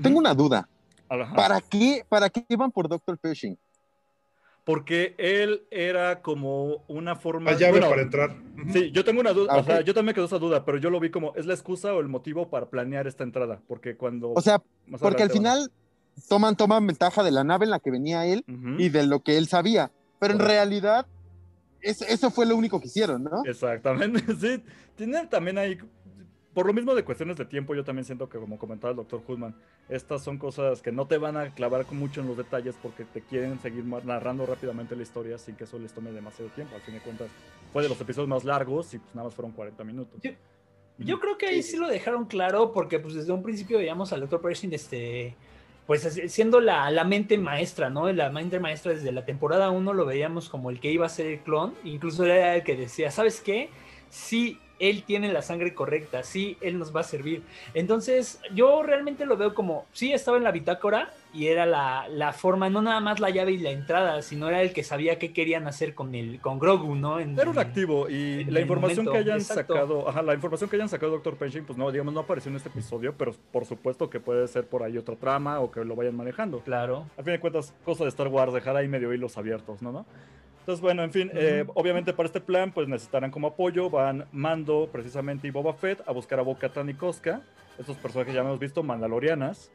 tengo 0.00 0.18
una 0.18 0.32
duda. 0.32 0.68
¿Para 1.08 1.60
qué, 1.60 2.04
¿Para 2.08 2.30
qué 2.30 2.44
van 2.56 2.70
por 2.70 2.88
Dr. 2.88 3.18
Pershing? 3.18 3.58
Porque 4.64 5.14
él 5.18 5.66
era 5.70 6.22
como 6.22 6.84
una 6.88 7.16
forma... 7.16 7.52
La 7.52 7.58
llave 7.58 7.80
para 7.80 8.02
entrar. 8.02 8.36
Sí, 8.72 8.90
yo 8.92 9.04
tengo 9.04 9.20
una 9.20 9.32
duda, 9.32 9.52
ah, 9.52 9.58
o 9.58 9.64
sea, 9.64 9.80
yo 9.82 9.92
también 9.92 10.14
quedó 10.14 10.24
esa 10.24 10.38
duda, 10.38 10.64
pero 10.64 10.78
yo 10.78 10.90
lo 10.90 11.00
vi 11.00 11.10
como, 11.10 11.34
¿es 11.36 11.46
la 11.46 11.52
excusa 11.54 11.94
o 11.94 12.00
el 12.00 12.08
motivo 12.08 12.48
para 12.48 12.70
planear 12.70 13.06
esta 13.06 13.24
entrada? 13.24 13.60
Porque 13.68 13.96
cuando... 13.96 14.32
O 14.32 14.40
sea, 14.40 14.62
porque 14.98 15.22
al 15.22 15.30
final 15.30 15.70
toman, 16.28 16.56
toman 16.56 16.86
ventaja 16.86 17.22
de 17.22 17.30
la 17.30 17.44
nave 17.44 17.64
en 17.64 17.70
la 17.70 17.78
que 17.80 17.90
venía 17.90 18.26
él 18.26 18.44
y 18.78 18.88
de 18.88 19.06
lo 19.06 19.20
que 19.20 19.36
él 19.36 19.48
sabía, 19.48 19.90
pero 20.18 20.34
en 20.34 20.40
realidad 20.40 21.06
eso 21.84 22.30
fue 22.30 22.46
lo 22.46 22.56
único 22.56 22.80
que 22.80 22.86
hicieron, 22.86 23.24
¿no? 23.24 23.44
Exactamente, 23.44 24.22
sí. 24.40 24.62
Tiene 24.96 25.26
también 25.26 25.58
ahí 25.58 25.78
por 26.54 26.66
lo 26.66 26.72
mismo 26.72 26.94
de 26.94 27.02
cuestiones 27.02 27.36
de 27.36 27.44
tiempo, 27.44 27.74
yo 27.74 27.82
también 27.82 28.04
siento 28.04 28.28
que, 28.28 28.38
como 28.38 28.58
comentaba 28.58 28.92
el 28.92 28.96
doctor 28.96 29.20
Hudman, 29.26 29.56
estas 29.88 30.22
son 30.22 30.38
cosas 30.38 30.80
que 30.82 30.92
no 30.92 31.06
te 31.06 31.18
van 31.18 31.36
a 31.36 31.52
clavar 31.52 31.84
mucho 31.92 32.20
en 32.20 32.28
los 32.28 32.36
detalles 32.36 32.76
porque 32.80 33.04
te 33.04 33.20
quieren 33.22 33.58
seguir 33.58 33.84
narrando 33.84 34.46
rápidamente 34.46 34.94
la 34.94 35.02
historia 35.02 35.36
sin 35.36 35.56
que 35.56 35.64
eso 35.64 35.78
les 35.78 35.92
tome 35.92 36.12
demasiado 36.12 36.50
tiempo. 36.52 36.76
Al 36.76 36.82
fin 36.82 36.94
de 36.94 37.00
cuentas, 37.00 37.28
fue 37.72 37.82
de 37.82 37.88
los 37.88 38.00
episodios 38.00 38.28
más 38.28 38.44
largos 38.44 38.94
y 38.94 38.98
pues 38.98 39.14
nada 39.16 39.26
más 39.26 39.34
fueron 39.34 39.50
40 39.52 39.82
minutos. 39.82 40.20
Yo, 40.96 41.18
creo 41.18 41.36
que 41.36 41.46
ahí 41.46 41.62
sí 41.62 41.76
lo 41.76 41.88
dejaron 41.88 42.26
claro 42.26 42.72
porque 42.72 43.00
pues 43.00 43.14
desde 43.14 43.32
un 43.32 43.42
principio 43.42 43.78
veíamos 43.78 44.12
al 44.12 44.20
doctor 44.20 44.40
Pershing 44.40 44.72
este 44.72 45.34
pues 45.86 46.02
siendo 46.28 46.60
la, 46.60 46.90
la, 46.90 47.04
mente 47.04 47.36
maestra, 47.36 47.90
¿no? 47.90 48.10
La 48.10 48.30
mente 48.30 48.58
maestra 48.58 48.92
desde 48.92 49.12
la 49.12 49.26
temporada 49.26 49.70
1 49.70 49.92
lo 49.92 50.06
veíamos 50.06 50.48
como 50.48 50.70
el 50.70 50.80
que 50.80 50.90
iba 50.90 51.04
a 51.04 51.10
ser 51.10 51.26
el 51.26 51.40
clon, 51.40 51.74
incluso 51.84 52.24
era 52.24 52.56
el 52.56 52.62
que 52.62 52.74
decía, 52.74 53.10
¿sabes 53.10 53.42
qué? 53.42 53.68
Sí, 54.08 54.58
él 54.78 55.04
tiene 55.04 55.32
la 55.32 55.42
sangre 55.42 55.74
correcta, 55.74 56.22
sí, 56.22 56.56
él 56.60 56.78
nos 56.78 56.94
va 56.94 57.00
a 57.00 57.04
servir. 57.04 57.42
Entonces, 57.74 58.40
yo 58.52 58.82
realmente 58.82 59.26
lo 59.26 59.36
veo 59.36 59.54
como, 59.54 59.86
sí, 59.92 60.12
estaba 60.12 60.36
en 60.36 60.44
la 60.44 60.52
bitácora 60.52 61.12
y 61.32 61.48
era 61.48 61.66
la, 61.66 62.32
forma, 62.32 62.70
no 62.70 62.80
nada 62.80 63.00
más 63.00 63.18
la 63.18 63.30
llave 63.30 63.52
y 63.52 63.58
la 63.58 63.70
entrada, 63.70 64.22
sino 64.22 64.48
era 64.48 64.62
el 64.62 64.72
que 64.72 64.84
sabía 64.84 65.18
qué 65.18 65.32
querían 65.32 65.66
hacer 65.66 65.94
con 65.94 66.14
el 66.14 66.40
con 66.40 66.58
Grogu, 66.58 66.94
¿no? 66.94 67.18
era 67.18 67.50
un 67.50 67.58
activo 67.58 68.08
y 68.08 68.44
la 68.44 68.60
información 68.60 69.06
que 69.06 69.18
hayan 69.18 69.40
sacado, 69.40 70.08
ajá, 70.08 70.22
la 70.22 70.34
información 70.34 70.70
que 70.70 70.76
hayan 70.76 70.88
sacado 70.88 71.12
Doctor 71.12 71.36
Pershing, 71.36 71.64
pues 71.64 71.76
no, 71.76 71.90
digamos, 71.90 72.14
no 72.14 72.20
apareció 72.20 72.50
en 72.50 72.56
este 72.56 72.68
episodio, 72.68 73.14
pero 73.16 73.34
por 73.52 73.64
supuesto 73.64 74.08
que 74.08 74.20
puede 74.20 74.46
ser 74.46 74.66
por 74.68 74.82
ahí 74.82 74.96
otra 74.96 75.16
trama 75.16 75.60
o 75.60 75.70
que 75.70 75.84
lo 75.84 75.96
vayan 75.96 76.16
manejando. 76.16 76.60
Claro. 76.60 77.06
A 77.18 77.22
fin 77.22 77.32
de 77.32 77.40
cuentas, 77.40 77.74
cosa 77.84 78.04
de 78.04 78.10
Star 78.10 78.28
Wars, 78.28 78.52
dejar 78.52 78.76
ahí 78.76 78.86
medio 78.86 79.12
hilos 79.12 79.36
abiertos, 79.36 79.82
¿no? 79.82 79.92
¿No? 79.92 80.06
Entonces, 80.64 80.80
bueno, 80.80 81.02
en 81.04 81.12
fin, 81.12 81.30
eh, 81.34 81.66
obviamente 81.74 82.14
para 82.14 82.26
este 82.26 82.40
plan, 82.40 82.72
pues 82.72 82.88
necesitarán 82.88 83.30
como 83.30 83.48
apoyo, 83.48 83.90
van 83.90 84.24
Mando 84.32 84.88
precisamente 84.90 85.46
y 85.46 85.50
Boba 85.50 85.74
Fett 85.74 86.00
a 86.06 86.12
buscar 86.12 86.38
a 86.38 86.42
Bo-Katan 86.42 86.88
y 86.88 86.94
Koska, 86.94 87.42
estos 87.78 87.98
personajes 87.98 88.32
ya 88.32 88.40
hemos 88.40 88.58
visto, 88.58 88.82
mandalorianas. 88.82 89.70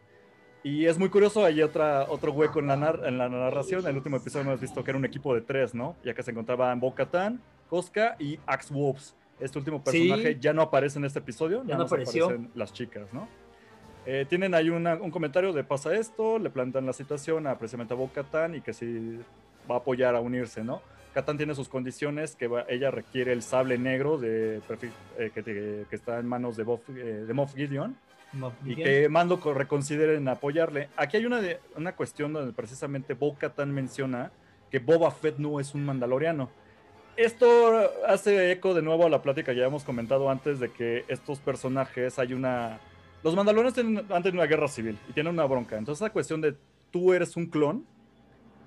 Y 0.63 0.87
es 0.87 0.97
muy 0.97 1.09
curioso, 1.09 1.45
hay 1.45 1.61
otra, 1.61 2.07
otro 2.09 2.31
hueco 2.31 2.57
en 2.57 2.65
la, 2.65 2.73
en 3.05 3.19
la 3.19 3.29
narración, 3.29 3.81
en 3.81 3.89
el 3.89 3.97
último 3.97 4.17
episodio 4.17 4.47
hemos 4.47 4.59
visto 4.59 4.83
que 4.83 4.89
era 4.89 4.97
un 4.97 5.05
equipo 5.05 5.35
de 5.35 5.41
tres, 5.41 5.75
¿no? 5.75 5.95
Ya 6.03 6.15
que 6.15 6.23
se 6.23 6.31
encontraban 6.31 6.79
Bo-Katan, 6.79 7.39
Koska 7.69 8.15
y 8.17 8.39
Axe 8.47 8.73
Wolves. 8.73 9.15
Este 9.39 9.59
último 9.59 9.83
personaje 9.83 10.39
ya 10.39 10.53
no 10.53 10.63
aparece 10.63 10.97
en 10.97 11.05
este 11.05 11.19
episodio, 11.19 11.63
ya 11.67 11.77
no 11.77 11.83
apareció. 11.83 12.25
aparecen 12.25 12.49
las 12.55 12.73
chicas, 12.73 13.13
¿no? 13.13 13.27
Eh, 14.07 14.25
tienen 14.27 14.55
ahí 14.55 14.71
un 14.71 15.11
comentario 15.11 15.53
de 15.53 15.63
pasa 15.63 15.93
esto, 15.93 16.39
le 16.39 16.49
plantean 16.49 16.87
la 16.87 16.93
situación 16.93 17.45
a 17.45 17.59
precisamente 17.59 17.93
a 17.93 17.97
Bo-Katan 17.97 18.55
y 18.55 18.61
que 18.61 18.73
si 18.73 19.19
va 19.69 19.75
a 19.75 19.77
apoyar 19.79 20.15
a 20.15 20.19
unirse, 20.19 20.63
¿no? 20.63 20.81
Katan 21.13 21.37
tiene 21.37 21.55
sus 21.55 21.67
condiciones, 21.67 22.35
que 22.35 22.49
ella 22.67 22.91
requiere 22.91 23.33
el 23.33 23.41
sable 23.41 23.77
negro 23.77 24.17
de, 24.17 24.61
eh, 25.17 25.31
que, 25.33 25.85
está 25.91 26.19
en 26.19 26.27
manos 26.27 26.55
de, 26.55 26.63
eh, 26.63 27.25
de 27.27 27.33
Moff 27.33 27.55
Gideon. 27.55 27.95
y 28.63 28.75
que 28.75 29.09
Mando 29.09 29.37
reconsideren 29.53 30.27
apoyarle. 30.27 30.89
Aquí 30.95 31.17
hay 31.17 31.25
una, 31.25 31.41
de, 31.41 31.59
una 31.75 31.95
cuestión 31.95 32.31
donde 32.33 32.53
precisamente 32.53 33.15
Bo 33.15 33.35
Katan 33.35 33.73
menciona 33.73 34.31
que 34.69 34.79
Boba 34.79 35.09
Fett 35.09 35.37
no 35.39 35.59
es 35.59 35.73
un 35.73 35.83
mandaloriano. 35.83 36.49
Esto 37.17 37.91
hace 38.07 38.51
eco 38.51 38.73
de 38.73 38.81
nuevo 38.81 39.05
a 39.05 39.09
la 39.09 39.21
plática 39.21 39.51
que 39.53 39.59
ya 39.59 39.65
hemos 39.65 39.83
comentado 39.83 40.29
antes 40.29 40.59
de 40.59 40.71
que 40.71 41.05
estos 41.07 41.39
personajes 41.39 42.19
hay 42.19 42.33
una... 42.33 42.79
Los 43.23 43.35
mandalorianos 43.35 43.73
tienen, 43.73 43.97
han 43.97 44.23
tenido 44.23 44.41
una 44.41 44.45
guerra 44.45 44.67
civil 44.67 44.97
y 45.09 45.13
tienen 45.13 45.33
una 45.33 45.45
bronca. 45.45 45.77
Entonces 45.77 46.01
la 46.01 46.11
cuestión 46.11 46.39
de 46.39 46.55
tú 46.91 47.13
eres 47.13 47.35
un 47.35 47.47
clon 47.47 47.85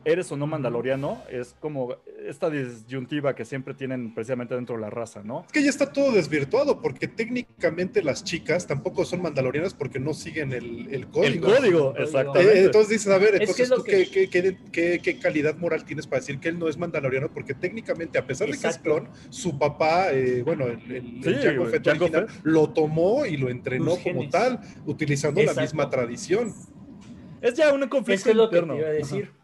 eres 0.05 0.31
o 0.33 0.37
no 0.37 0.47
mandaloriano, 0.47 1.23
es 1.31 1.55
como 1.61 1.97
esta 2.27 2.51
disyuntiva 2.51 3.35
que 3.35 3.45
siempre 3.45 3.75
tienen 3.75 4.15
precisamente 4.15 4.55
dentro 4.55 4.77
de 4.77 4.83
la 4.83 4.91
raza, 4.91 5.23
¿no? 5.23 5.45
Es 5.47 5.53
que 5.53 5.63
ya 5.63 5.71
está 5.71 5.93
todo 5.93 6.13
desvirtuado, 6.13 6.81
porque 6.81 7.09
técnicamente 7.09 8.03
las 8.03 8.25
chicas 8.25 8.67
tampoco 8.67 9.05
son 9.05 9.23
mandalorianas 9.23 9.75
porque 9.75 9.99
no 9.99 10.15
siguen 10.15 10.53
el, 10.53 11.09
código. 11.09 11.49
El 11.49 11.57
código, 11.57 11.95
exactamente. 11.97 12.61
Eh, 12.61 12.65
entonces 12.65 12.91
dices, 12.91 13.13
a 13.13 13.19
ver, 13.19 13.37
entonces 13.37 13.71
tú 13.71 13.83
qué, 13.83 15.19
calidad 15.21 15.57
moral 15.57 15.85
tienes 15.85 16.07
para 16.07 16.21
decir 16.21 16.39
que 16.39 16.49
él 16.49 16.59
no 16.59 16.69
es 16.69 16.77
mandaloriano, 16.77 17.33
porque 17.33 17.55
técnicamente, 17.55 18.19
a 18.19 18.27
pesar 18.27 18.49
de 18.49 18.59
que 18.59 18.67
es 18.67 18.79
clon, 18.79 19.09
su 19.31 19.59
papá, 19.59 20.13
eh, 20.13 20.43
bueno, 20.43 20.67
el, 20.67 20.93
el, 20.93 21.71
Fett 21.71 21.87
original, 21.87 22.27
lo 22.43 22.71
tomó 22.71 23.27
y 23.27 23.37
lo 23.37 23.49
entrenó 23.49 23.97
como 23.97 24.29
tal, 24.29 24.61
utilizando 24.87 25.43
la 25.43 25.55
misma 25.55 25.91
tradición. 25.91 26.53
Es 27.41 27.55
ya 27.55 27.73
un 27.73 27.89
conflicto 27.89 28.31
es 28.31 28.37
lo 28.37 28.45
interno. 28.45 28.75
Que 28.75 28.81
iba 28.81 28.89
a 28.89 28.93
decir. 28.93 29.42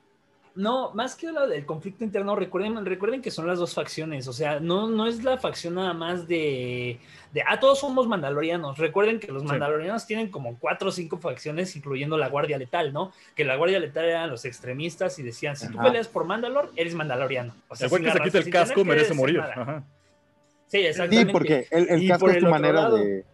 No, 0.59 0.91
más 0.93 1.15
que 1.15 1.31
lo 1.31 1.47
del 1.47 1.65
conflicto 1.65 2.03
interno, 2.03 2.35
recuerden, 2.35 2.85
recuerden 2.85 3.23
que 3.23 3.31
son 3.31 3.47
las 3.47 3.61
dos 3.61 3.75
facciones, 3.75 4.27
o 4.27 4.33
sea, 4.33 4.59
no, 4.59 4.89
no 4.89 5.07
es 5.07 5.23
la 5.23 5.39
facción 5.39 5.77
nada 5.77 5.93
más 5.93 6.27
de, 6.27 6.99
de, 7.33 7.45
ah, 7.47 7.61
todos 7.61 7.79
somos 7.79 8.09
mandalorianos. 8.09 8.77
Recuerden 8.77 9.21
que 9.21 9.31
los 9.31 9.45
mandalorianos 9.45 10.05
tienen 10.05 10.33
como 10.33 10.59
cuatro 10.59 10.89
o 10.89 10.91
cinco 10.91 11.19
facciones, 11.19 11.77
incluyendo 11.77 12.19
la 12.19 12.29
Guardia 12.29 12.59
Letal, 12.59 12.93
¿no? 12.93 13.13
Que 13.37 13.45
la 13.45 13.55
Guardia 13.55 13.79
Letal 13.79 14.07
eran 14.07 14.31
los 14.31 14.45
extremistas 14.45 15.17
y 15.21 15.23
decían, 15.23 15.55
si 15.57 15.69
tú 15.69 15.79
peleas 15.79 16.09
por 16.09 16.25
Mandalor, 16.25 16.73
eres 16.75 16.93
mandaloriano. 16.93 17.55
O 17.69 17.77
sea, 17.77 17.87
el 17.87 18.03
que 18.03 18.11
se 18.11 18.19
quite 18.19 18.39
el 18.39 18.51
casco 18.51 18.85
merece 18.85 19.15
morir. 19.15 19.41
Sí, 20.67 20.79
exactamente. 20.79 21.27
Sí, 21.27 21.33
porque 21.33 21.67
el, 21.71 22.09
casco 22.09 22.31
es 22.31 22.41
tu 22.41 22.47
manera 22.47 22.91
de, 22.91 23.25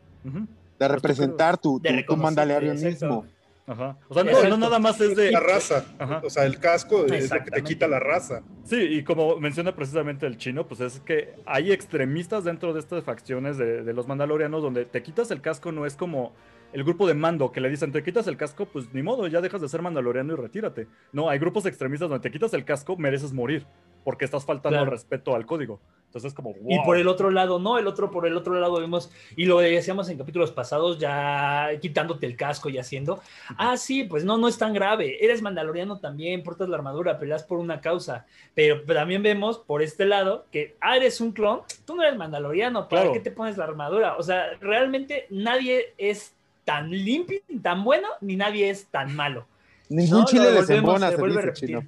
de, 0.78 0.88
representar 0.88 1.56
tu, 1.56 1.80
tu, 2.06 2.16
mandalorianismo. 2.18 3.24
Ajá. 3.66 3.96
O 4.09 4.14
sea, 4.14 4.24
no, 4.24 4.57
nada 4.59 4.79
más 4.79 5.00
es 5.00 5.16
de. 5.16 5.33
La 5.33 5.40
raza. 5.40 5.85
O 6.22 6.29
sea, 6.29 6.44
el 6.44 6.59
casco 6.59 7.07
es 7.07 7.31
lo 7.31 7.44
que 7.44 7.50
te 7.50 7.62
quita 7.62 7.88
la 7.88 7.98
raza. 7.98 8.42
Sí, 8.64 8.77
y 8.77 9.05
como 9.05 9.37
menciona 9.37 9.74
precisamente 9.74 10.27
el 10.27 10.37
chino, 10.37 10.66
pues 10.66 10.81
es 10.81 11.00
que 11.00 11.35
hay 11.46 11.72
extremistas 11.72 12.44
dentro 12.44 12.74
de 12.74 12.81
estas 12.81 13.05
facciones 13.05 13.57
de, 13.57 13.92
los 13.94 14.07
mandalorianos 14.07 14.62
donde 14.62 14.85
te 14.85 15.03
quitas 15.03 15.31
el 15.31 15.40
casco, 15.40 15.72
no 15.72 15.87
es 15.87 15.96
como 15.96 16.35
el 16.72 16.85
grupo 16.85 17.07
de 17.07 17.14
mando 17.14 17.53
que 17.53 17.61
le 17.61 17.70
dicen, 17.70 17.92
te 17.92 18.03
quitas 18.03 18.27
el 18.27 18.37
casco, 18.37 18.66
pues 18.66 18.92
ni 18.92 19.03
modo, 19.03 19.27
ya 19.29 19.40
dejas 19.40 19.61
de 19.61 19.68
ser 19.68 19.81
mandaloriano 19.81 20.35
y 20.35 20.37
retírate. 20.37 20.88
No, 21.12 21.31
hay 21.31 21.38
grupos 21.38 21.64
extremistas 21.66 22.09
donde 22.09 22.22
te 22.22 22.31
quitas 22.31 22.53
el 22.53 22.64
casco, 22.64 22.96
mereces 22.96 23.33
morir, 23.33 23.66
porque 24.04 24.24
estás 24.24 24.44
faltando 24.44 24.78
al 24.78 24.86
respeto 24.86 25.34
al 25.34 25.46
código. 25.46 25.80
Entonces 26.06 26.28
es 26.30 26.34
como, 26.34 26.54
Y 26.68 26.78
por 26.84 26.96
el 26.96 27.08
otro 27.08 27.32
lado, 27.32 27.58
no, 27.58 27.76
el 27.76 27.88
otro, 27.88 28.08
por 28.12 28.24
el 28.24 28.36
otro 28.36 28.54
lado 28.60 28.78
vemos, 28.78 29.10
y 29.34 29.46
lo 29.46 29.58
decíamos 29.58 30.08
en 30.08 30.16
capítulos 30.16 30.52
pasados, 30.52 30.98
ya 30.98 31.70
quitándote 31.80 32.26
el 32.26 32.36
casco 32.36 32.68
y 32.68 32.78
haciendo, 32.78 33.20
ah, 33.58 33.76
sí, 33.76 34.04
pues 34.04 34.24
no, 34.24 34.38
no 34.38 34.46
es 34.46 34.56
tan 34.56 34.72
grave, 34.72 35.24
eres 35.24 35.42
mandaloriano 35.42 35.98
también, 35.98 36.44
portas 36.44 36.68
la 36.68 36.76
armadura, 36.76 37.18
peleas 37.18 37.42
por 37.42 37.58
una 37.58 37.80
causa, 37.80 38.26
pero 38.54 38.80
también 38.82 39.24
vemos 39.24 39.58
por 39.58 39.82
este 39.82 40.04
lado 40.04 40.46
que, 40.52 40.76
ah, 40.80 40.96
eres 40.96 41.20
un 41.20 41.32
clon, 41.32 41.62
tú 41.84 41.96
no 41.96 42.04
eres 42.04 42.16
mandaloriano, 42.16 42.88
¿para 42.88 43.10
qué 43.10 43.18
te 43.18 43.32
pones 43.32 43.56
la 43.56 43.64
armadura? 43.64 44.16
O 44.16 44.22
sea, 44.22 44.50
realmente 44.60 45.26
nadie 45.30 45.94
es 45.98 46.32
tan 46.64 46.90
limpio, 46.90 47.40
tan 47.60 47.82
bueno, 47.82 48.06
ni 48.20 48.36
nadie 48.36 48.70
es 48.70 48.86
tan 48.86 49.16
malo. 49.16 49.46
Ningún 49.88 50.24
chile 50.26 50.52
les 50.52 50.70
embona, 50.70 51.10
se 51.10 51.16
vuelve 51.16 51.52
chino. 51.54 51.82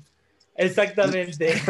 Exactamente. 0.57 1.55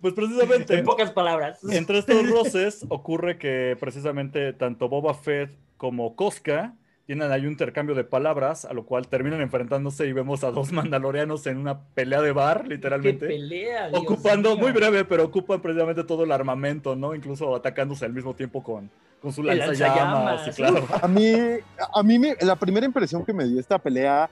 Pues 0.00 0.14
precisamente. 0.14 0.78
en 0.78 0.84
pocas 0.84 1.10
palabras. 1.10 1.58
Entre 1.68 1.98
estos 1.98 2.30
roces 2.30 2.86
ocurre 2.88 3.36
que 3.36 3.76
precisamente 3.80 4.52
tanto 4.52 4.88
Boba 4.88 5.12
Fett 5.12 5.50
como 5.76 6.14
Cosca 6.14 6.76
tienen 7.08 7.32
ahí 7.32 7.46
un 7.46 7.52
intercambio 7.52 7.94
de 7.94 8.04
palabras, 8.04 8.66
a 8.66 8.74
lo 8.74 8.84
cual 8.84 9.08
terminan 9.08 9.40
enfrentándose 9.40 10.06
y 10.06 10.12
vemos 10.12 10.44
a 10.44 10.50
dos 10.50 10.72
mandalorianos 10.72 11.46
en 11.46 11.56
una 11.56 11.80
pelea 11.94 12.20
de 12.20 12.32
bar, 12.32 12.68
literalmente. 12.68 13.26
¿Qué 13.26 13.32
pelea? 13.32 13.88
ocupando, 13.94 14.58
muy 14.58 14.72
breve, 14.72 15.06
pero 15.06 15.24
ocupan 15.24 15.62
precisamente 15.62 16.04
todo 16.04 16.24
el 16.24 16.32
armamento, 16.32 16.94
¿no? 16.94 17.14
Incluso 17.14 17.56
atacándose 17.56 18.04
al 18.04 18.12
mismo 18.12 18.34
tiempo 18.34 18.62
con, 18.62 18.90
con 19.22 19.32
su 19.32 19.42
lanzallamas. 19.42 20.54
claro. 20.54 20.86
A 21.00 21.08
mí, 21.08 21.32
a 21.94 22.02
mí 22.02 22.20
la 22.42 22.56
primera 22.56 22.84
impresión 22.84 23.24
que 23.24 23.32
me 23.32 23.46
dio 23.46 23.58
esta 23.58 23.78
pelea 23.78 24.28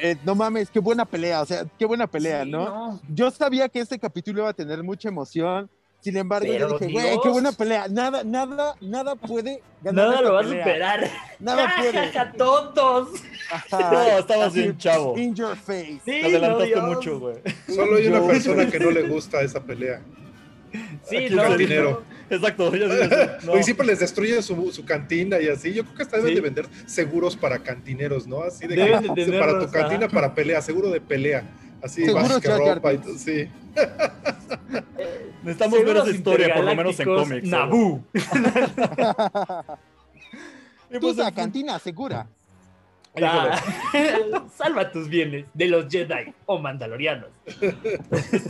eh, 0.00 0.16
no 0.24 0.34
mames, 0.34 0.70
qué 0.70 0.78
buena 0.78 1.04
pelea, 1.04 1.42
o 1.42 1.46
sea, 1.46 1.64
qué 1.78 1.84
buena 1.84 2.06
pelea, 2.06 2.44
¿no? 2.44 3.00
Yo 3.08 3.30
sabía 3.30 3.68
que 3.68 3.80
este 3.80 3.98
capítulo 3.98 4.40
iba 4.42 4.50
a 4.50 4.54
tener 4.54 4.82
mucha 4.82 5.08
emoción. 5.08 5.68
Sin 6.00 6.16
embargo, 6.16 6.46
yo 6.52 6.78
dije, 6.78 6.92
güey, 6.92 7.18
qué 7.20 7.28
buena 7.30 7.50
pelea. 7.50 7.88
Nada, 7.88 8.22
nada, 8.22 8.76
nada 8.80 9.16
puede 9.16 9.60
ganar. 9.82 10.06
Nada 10.06 10.20
lo 10.22 10.34
va 10.34 10.40
a 10.40 10.44
superar. 10.44 11.10
Nada 11.40 11.74
puede. 11.78 12.12
tontos! 12.36 13.08
no, 13.72 14.02
estabas 14.02 14.52
bien 14.54 14.78
chavo. 14.78 15.18
In 15.18 15.34
your 15.34 15.56
face. 15.56 16.00
Te 16.04 16.24
adelantaste 16.26 16.80
mucho, 16.80 17.18
güey. 17.18 17.36
Solo 17.66 17.96
hay 17.96 18.06
una 18.06 18.24
persona 18.24 18.70
que 18.70 18.78
no 18.78 18.90
le 18.92 19.08
gusta 19.08 19.40
esa 19.40 19.60
pelea. 19.60 20.00
Sí, 21.08 21.28
no, 21.30 21.42
Exacto. 22.30 22.72
no. 23.44 23.58
Y 23.58 23.62
siempre 23.64 23.86
les 23.86 24.00
destruye 24.00 24.42
su, 24.42 24.72
su, 24.72 24.84
cantina 24.84 25.40
y 25.40 25.48
así. 25.48 25.72
Yo 25.72 25.84
creo 25.84 25.96
que 25.96 26.02
hasta 26.02 26.18
deben 26.18 26.34
de 26.34 26.40
vender 26.40 26.66
seguros 26.86 27.36
para 27.36 27.60
cantineros, 27.60 28.26
¿no? 28.26 28.42
Así 28.42 28.66
de, 28.66 28.76
para 29.38 29.58
tu 29.58 29.70
cantina, 29.70 30.08
para 30.08 30.34
pelea, 30.34 30.60
seguro 30.60 30.90
de 30.90 31.00
pelea. 31.00 31.44
Así, 31.82 32.02
que 32.04 32.56
ropa 32.56 32.92
y 32.94 32.98
todo, 32.98 33.16
sí. 33.18 33.48
Necesitamos 35.42 35.84
ver 35.84 35.96
esa 35.98 36.10
historia, 36.10 36.54
por 36.54 36.64
lo 36.64 36.74
menos 36.74 36.98
en 36.98 37.06
cómics. 37.06 37.46
Naboo. 37.48 38.02
pues, 41.00 41.16
la 41.16 41.30
cantina 41.32 41.78
segura. 41.78 42.26
salva 44.54 44.90
tus 44.90 45.08
bienes 45.08 45.46
de 45.54 45.66
los 45.66 45.88
Jedi 45.88 46.34
o 46.46 46.58
Mandalorianos. 46.58 47.30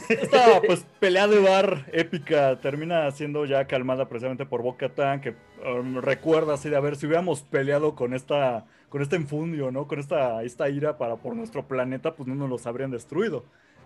Esta 0.09 0.61
pues 0.67 0.87
pelea 0.99 1.29
de 1.29 1.39
bar 1.41 1.87
épica 1.93 2.59
termina 2.61 3.11
siendo 3.13 3.45
ya 3.45 3.67
calmada 3.67 4.09
precisamente 4.09 4.47
por 4.47 4.63
Boca 4.63 4.89
Tan, 4.89 5.21
que 5.21 5.35
um, 5.65 5.99
recuerda 5.99 6.55
así 6.55 6.69
de 6.69 6.77
a 6.77 6.81
ver 6.81 6.97
si 6.97 7.07
hubiéramos 7.07 7.43
peleado 7.43 7.95
con 7.95 8.15
esta 8.15 8.67
con 8.89 9.03
este 9.03 9.17
enfundio, 9.17 9.71
¿no? 9.71 9.87
Con 9.87 9.99
esta, 9.99 10.43
esta 10.43 10.69
ira 10.69 10.97
para 10.97 11.17
por 11.17 11.35
nuestro 11.35 11.67
planeta, 11.67 12.15
pues 12.15 12.29
no 12.29 12.35
nos 12.35 12.49
los 12.49 12.67
habrían 12.67 12.91
destruido. 12.91 13.45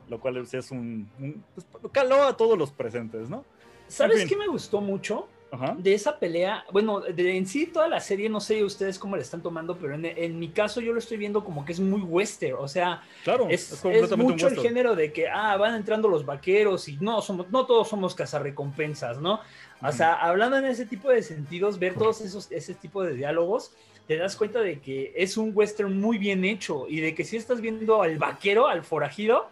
Lo 0.09 0.21
cual 0.21 0.37
es 0.37 0.71
un, 0.71 1.09
pues, 1.55 1.67
caló 1.93 2.25
a 2.25 2.37
todos 2.37 2.59
los 2.59 2.71
presentes, 2.71 3.31
¿no? 3.31 3.45
¿Sabes 3.89 4.25
qué 4.27 4.37
me 4.37 4.47
gustó 4.47 4.81
mucho? 4.81 5.29
De 5.79 5.95
esa 5.95 6.19
pelea, 6.19 6.65
bueno, 6.71 7.01
de, 7.01 7.37
en 7.37 7.47
sí 7.47 7.67
toda 7.67 7.89
la 7.89 8.01
serie, 8.01 8.29
no 8.29 8.41
sé 8.41 8.63
ustedes 8.63 8.99
cómo 8.99 9.17
la 9.17 9.23
están 9.23 9.43
tomando, 9.43 9.77
pero 9.77 9.95
en, 9.95 10.39
mi 10.39 10.49
caso 10.49 10.81
yo 10.81 10.93
lo 10.93 10.99
estoy 10.99 11.17
viendo 11.17 11.43
como 11.45 11.65
que 11.65 11.73
es 11.73 11.81
muy 11.81 12.01
western, 12.03 12.57
o 12.59 12.69
sea, 12.69 13.03
claro, 13.25 13.49
es, 13.49 13.85
mucho 14.17 14.49
el 14.49 14.59
género 14.59 14.95
de 14.95 15.13
que, 15.13 15.29
ah, 15.29 15.57
van 15.57 15.75
entrando 15.75 16.09
los 16.09 16.25
vaqueros 16.25 16.89
y 16.89 16.99
no, 16.99 17.21
somos, 17.21 17.51
no 17.51 17.67
todos 17.67 17.89
somos 17.89 18.15
cazarrecompensas, 18.15 19.19
¿no? 19.21 19.41
O 19.83 19.93
sea, 19.93 20.15
hablando 20.15 20.57
en 20.59 20.67
ese 20.67 20.87
tipo 20.87 21.09
de 21.09 21.23
sentidos, 21.23 21.79
ver 21.79 21.95
todos 21.95 22.21
esos, 22.21 22.53
ese 22.53 22.75
tipo 22.75 23.03
de 23.03 23.15
diálogos, 23.15 23.73
te 24.07 24.17
das 24.17 24.37
cuenta 24.37 24.61
de 24.61 24.79
que 24.81 25.13
es 25.17 25.37
un 25.37 25.53
western 25.55 25.99
muy 25.99 26.19
bien 26.19 26.45
hecho 26.45 26.87
y 26.89 27.01
de 27.01 27.15
que 27.15 27.25
si 27.25 27.37
estás 27.37 27.61
viendo 27.61 28.03
al 28.03 28.19
vaquero, 28.19 28.69
al 28.69 28.85
forajido, 28.85 29.49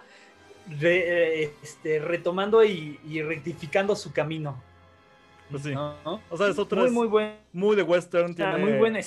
este, 0.81 1.99
retomando 1.99 2.63
y 2.63 3.23
rectificando 3.23 3.97
su 3.97 4.13
camino. 4.13 4.68
Pues 5.51 5.63
sí. 5.63 5.73
O 5.75 6.37
sea, 6.37 6.49
es 6.49 6.59
otra. 6.59 6.83
Muy, 6.83 6.91
muy 6.91 7.07
buen. 7.07 7.37
Muy 7.53 7.77
de 7.77 7.83
western. 7.83 8.35
Tiene, 8.35 8.59
muy 8.59 8.73
buena. 8.73 9.01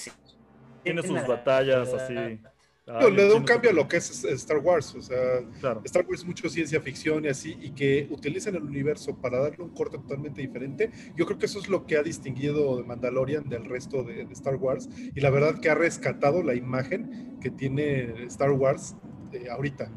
Tiene 0.84 1.02
sus 1.04 1.28
batallas 1.28 1.94
así. 1.94 2.14
le 2.14 3.28
da 3.28 3.36
un 3.36 3.44
cambio 3.44 3.70
a 3.70 3.74
lo 3.74 3.88
que 3.88 3.98
es 3.98 4.24
Star 4.24 4.58
Wars. 4.58 4.96
O 4.96 5.02
sea, 5.02 5.40
Star 5.84 6.06
Wars 6.08 6.22
es 6.22 6.26
mucho 6.26 6.50
ciencia 6.50 6.82
ficción 6.82 7.26
y 7.26 7.28
así, 7.28 7.58
y 7.62 7.72
que 7.72 8.08
utilizan 8.10 8.56
el 8.56 8.64
universo 8.64 9.16
para 9.16 9.40
darle 9.40 9.64
un 9.64 9.70
corte 9.70 9.98
totalmente 9.98 10.42
diferente. 10.42 10.92
Yo 11.16 11.26
creo 11.26 11.38
que 11.38 11.46
eso 11.46 11.60
es 11.60 11.70
lo 11.70 11.86
que 11.86 11.98
ha 11.98 12.04
distinguido 12.04 12.78
de 12.78 12.84
Mandalorian 12.84 13.48
del 13.48 13.66
resto 13.66 14.04
de, 14.04 14.24
Star 14.32 14.56
Wars. 14.56 14.90
Y 15.16 15.22
la 15.22 15.30
verdad 15.30 15.60
que 15.60 15.70
ha 15.70 15.76
rescatado 15.76 16.42
la 16.42 16.56
imagen 16.56 17.38
que 17.40 17.52
tiene 17.52 18.26
Star 18.26 18.52
Wars 18.52 18.96
eh, 19.32 19.50
ahorita. 19.50 19.92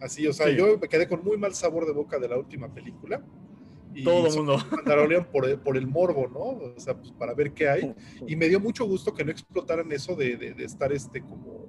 Así, 0.00 0.26
o 0.26 0.32
sea, 0.32 0.50
yo 0.50 0.78
me 0.78 0.88
quedé 0.88 1.08
con 1.08 1.24
muy 1.24 1.38
mal 1.38 1.54
sabor 1.54 1.86
de 1.86 1.92
boca 1.92 2.18
de 2.18 2.28
la 2.28 2.36
última 2.36 2.72
película. 2.72 3.22
Todo 4.02 4.28
el 4.28 4.34
mundo. 4.34 4.58
Mandalorian 4.70 5.24
por 5.30 5.48
el, 5.48 5.58
por 5.58 5.76
el 5.76 5.86
morbo, 5.86 6.28
¿no? 6.28 6.72
O 6.74 6.80
sea, 6.80 6.96
pues 6.96 7.12
para 7.12 7.34
ver 7.34 7.52
qué 7.52 7.68
hay. 7.68 7.94
Y 8.26 8.36
me 8.36 8.48
dio 8.48 8.60
mucho 8.60 8.84
gusto 8.84 9.14
que 9.14 9.24
no 9.24 9.30
explotaran 9.30 9.90
eso 9.92 10.16
de, 10.16 10.36
de, 10.36 10.64
estar 10.64 10.92
este 10.92 11.20
como, 11.20 11.66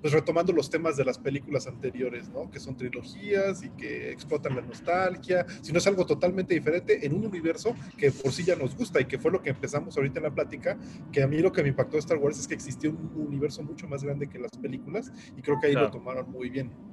pues 0.00 0.12
retomando 0.12 0.52
los 0.52 0.70
temas 0.70 0.96
de 0.96 1.04
las 1.04 1.18
películas 1.18 1.66
anteriores, 1.66 2.28
¿no? 2.30 2.50
Que 2.50 2.60
son 2.60 2.76
trilogías 2.76 3.62
y 3.62 3.70
que 3.70 4.10
explotan 4.10 4.56
la 4.56 4.62
nostalgia, 4.62 5.44
sino 5.60 5.78
es 5.78 5.86
algo 5.86 6.06
totalmente 6.06 6.54
diferente 6.54 7.04
en 7.04 7.14
un 7.14 7.26
universo 7.26 7.74
que 7.96 8.10
por 8.12 8.32
sí 8.32 8.44
ya 8.44 8.56
nos 8.56 8.76
gusta 8.76 9.00
y 9.00 9.06
que 9.06 9.18
fue 9.18 9.30
lo 9.30 9.42
que 9.42 9.50
empezamos 9.50 9.96
ahorita 9.96 10.20
en 10.20 10.24
la 10.24 10.34
plática, 10.34 10.78
que 11.12 11.22
a 11.22 11.26
mí 11.26 11.38
lo 11.38 11.52
que 11.52 11.62
me 11.62 11.68
impactó 11.68 11.92
de 11.94 12.00
Star 12.00 12.18
Wars 12.18 12.38
es 12.38 12.48
que 12.48 12.54
existía 12.54 12.90
un 12.90 13.10
universo 13.14 13.62
mucho 13.62 13.88
más 13.88 14.04
grande 14.04 14.28
que 14.28 14.38
las 14.38 14.52
películas 14.56 15.12
y 15.36 15.42
creo 15.42 15.58
que 15.60 15.68
ahí 15.68 15.74
lo 15.74 15.90
tomaron 15.90 16.30
muy 16.30 16.48
bien. 16.48 16.87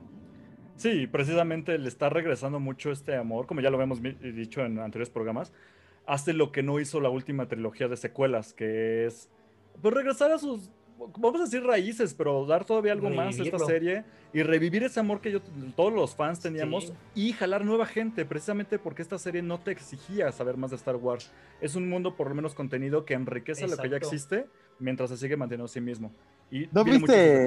Sí, 0.77 1.07
precisamente 1.07 1.77
le 1.77 1.87
está 1.87 2.09
regresando 2.09 2.59
mucho 2.59 2.91
este 2.91 3.15
amor, 3.15 3.47
como 3.47 3.61
ya 3.61 3.69
lo 3.69 3.81
hemos 3.81 4.01
dicho 4.01 4.65
en 4.65 4.79
anteriores 4.79 5.09
programas, 5.09 5.53
hace 6.05 6.33
lo 6.33 6.51
que 6.51 6.63
no 6.63 6.79
hizo 6.79 6.99
la 6.99 7.09
última 7.09 7.47
trilogía 7.47 7.87
de 7.87 7.97
secuelas, 7.97 8.53
que 8.53 9.05
es 9.05 9.29
pues 9.81 9.93
regresar 9.93 10.31
a 10.31 10.37
sus, 10.37 10.69
vamos 11.17 11.41
a 11.41 11.43
decir 11.45 11.63
raíces, 11.63 12.13
pero 12.13 12.45
dar 12.45 12.65
todavía 12.65 12.91
algo 12.91 13.09
más 13.09 13.39
a 13.39 13.43
esta 13.43 13.59
serie 13.59 14.03
y 14.33 14.43
revivir 14.43 14.83
ese 14.83 14.99
amor 14.99 15.21
que 15.21 15.31
yo, 15.31 15.41
todos 15.75 15.93
los 15.93 16.15
fans 16.15 16.39
teníamos 16.39 16.93
y 17.13 17.31
jalar 17.33 17.65
nueva 17.65 17.85
gente, 17.85 18.25
precisamente 18.25 18.77
porque 18.77 19.01
esta 19.01 19.17
serie 19.17 19.41
no 19.41 19.59
te 19.59 19.71
exigía 19.71 20.31
saber 20.31 20.57
más 20.57 20.71
de 20.71 20.77
Star 20.77 20.95
Wars. 20.97 21.31
Es 21.61 21.75
un 21.75 21.89
mundo, 21.89 22.15
por 22.15 22.29
lo 22.29 22.35
menos 22.35 22.53
contenido, 22.53 23.05
que 23.05 23.13
enriquece 23.13 23.67
lo 23.67 23.77
que 23.77 23.89
ya 23.89 23.97
existe 23.97 24.45
mientras 24.79 25.09
se 25.09 25.17
sigue 25.17 25.37
manteniendo 25.37 25.65
a 25.65 25.69
sí 25.69 25.81
mismo. 25.81 26.11
Y 26.51 26.67
¿No 26.71 26.83
viste, 26.83 27.45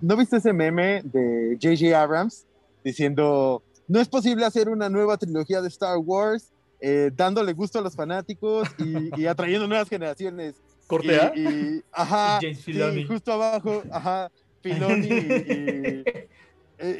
¿No 0.00 0.16
viste 0.16 0.36
ese 0.36 0.52
meme 0.52 1.02
de 1.04 1.58
J.J. 1.60 2.00
Abrams 2.00 2.46
diciendo, 2.84 3.62
no 3.88 4.00
es 4.00 4.08
posible 4.08 4.44
hacer 4.44 4.68
una 4.68 4.88
nueva 4.88 5.16
trilogía 5.16 5.60
de 5.60 5.68
Star 5.68 5.98
Wars 5.98 6.52
eh, 6.80 7.10
dándole 7.14 7.52
gusto 7.52 7.78
a 7.78 7.82
los 7.82 7.94
fanáticos 7.94 8.68
y, 9.16 9.26
atrayendo 9.26 9.66
nuevas 9.66 9.88
generaciones? 9.88 10.56
¿Cortea? 10.86 11.32
Y, 11.36 11.82
ajá, 11.92 12.40
justo 13.08 13.32
abajo, 13.32 13.82
ajá, 13.90 14.30
Filoni 14.62 15.08
y, 15.08 16.04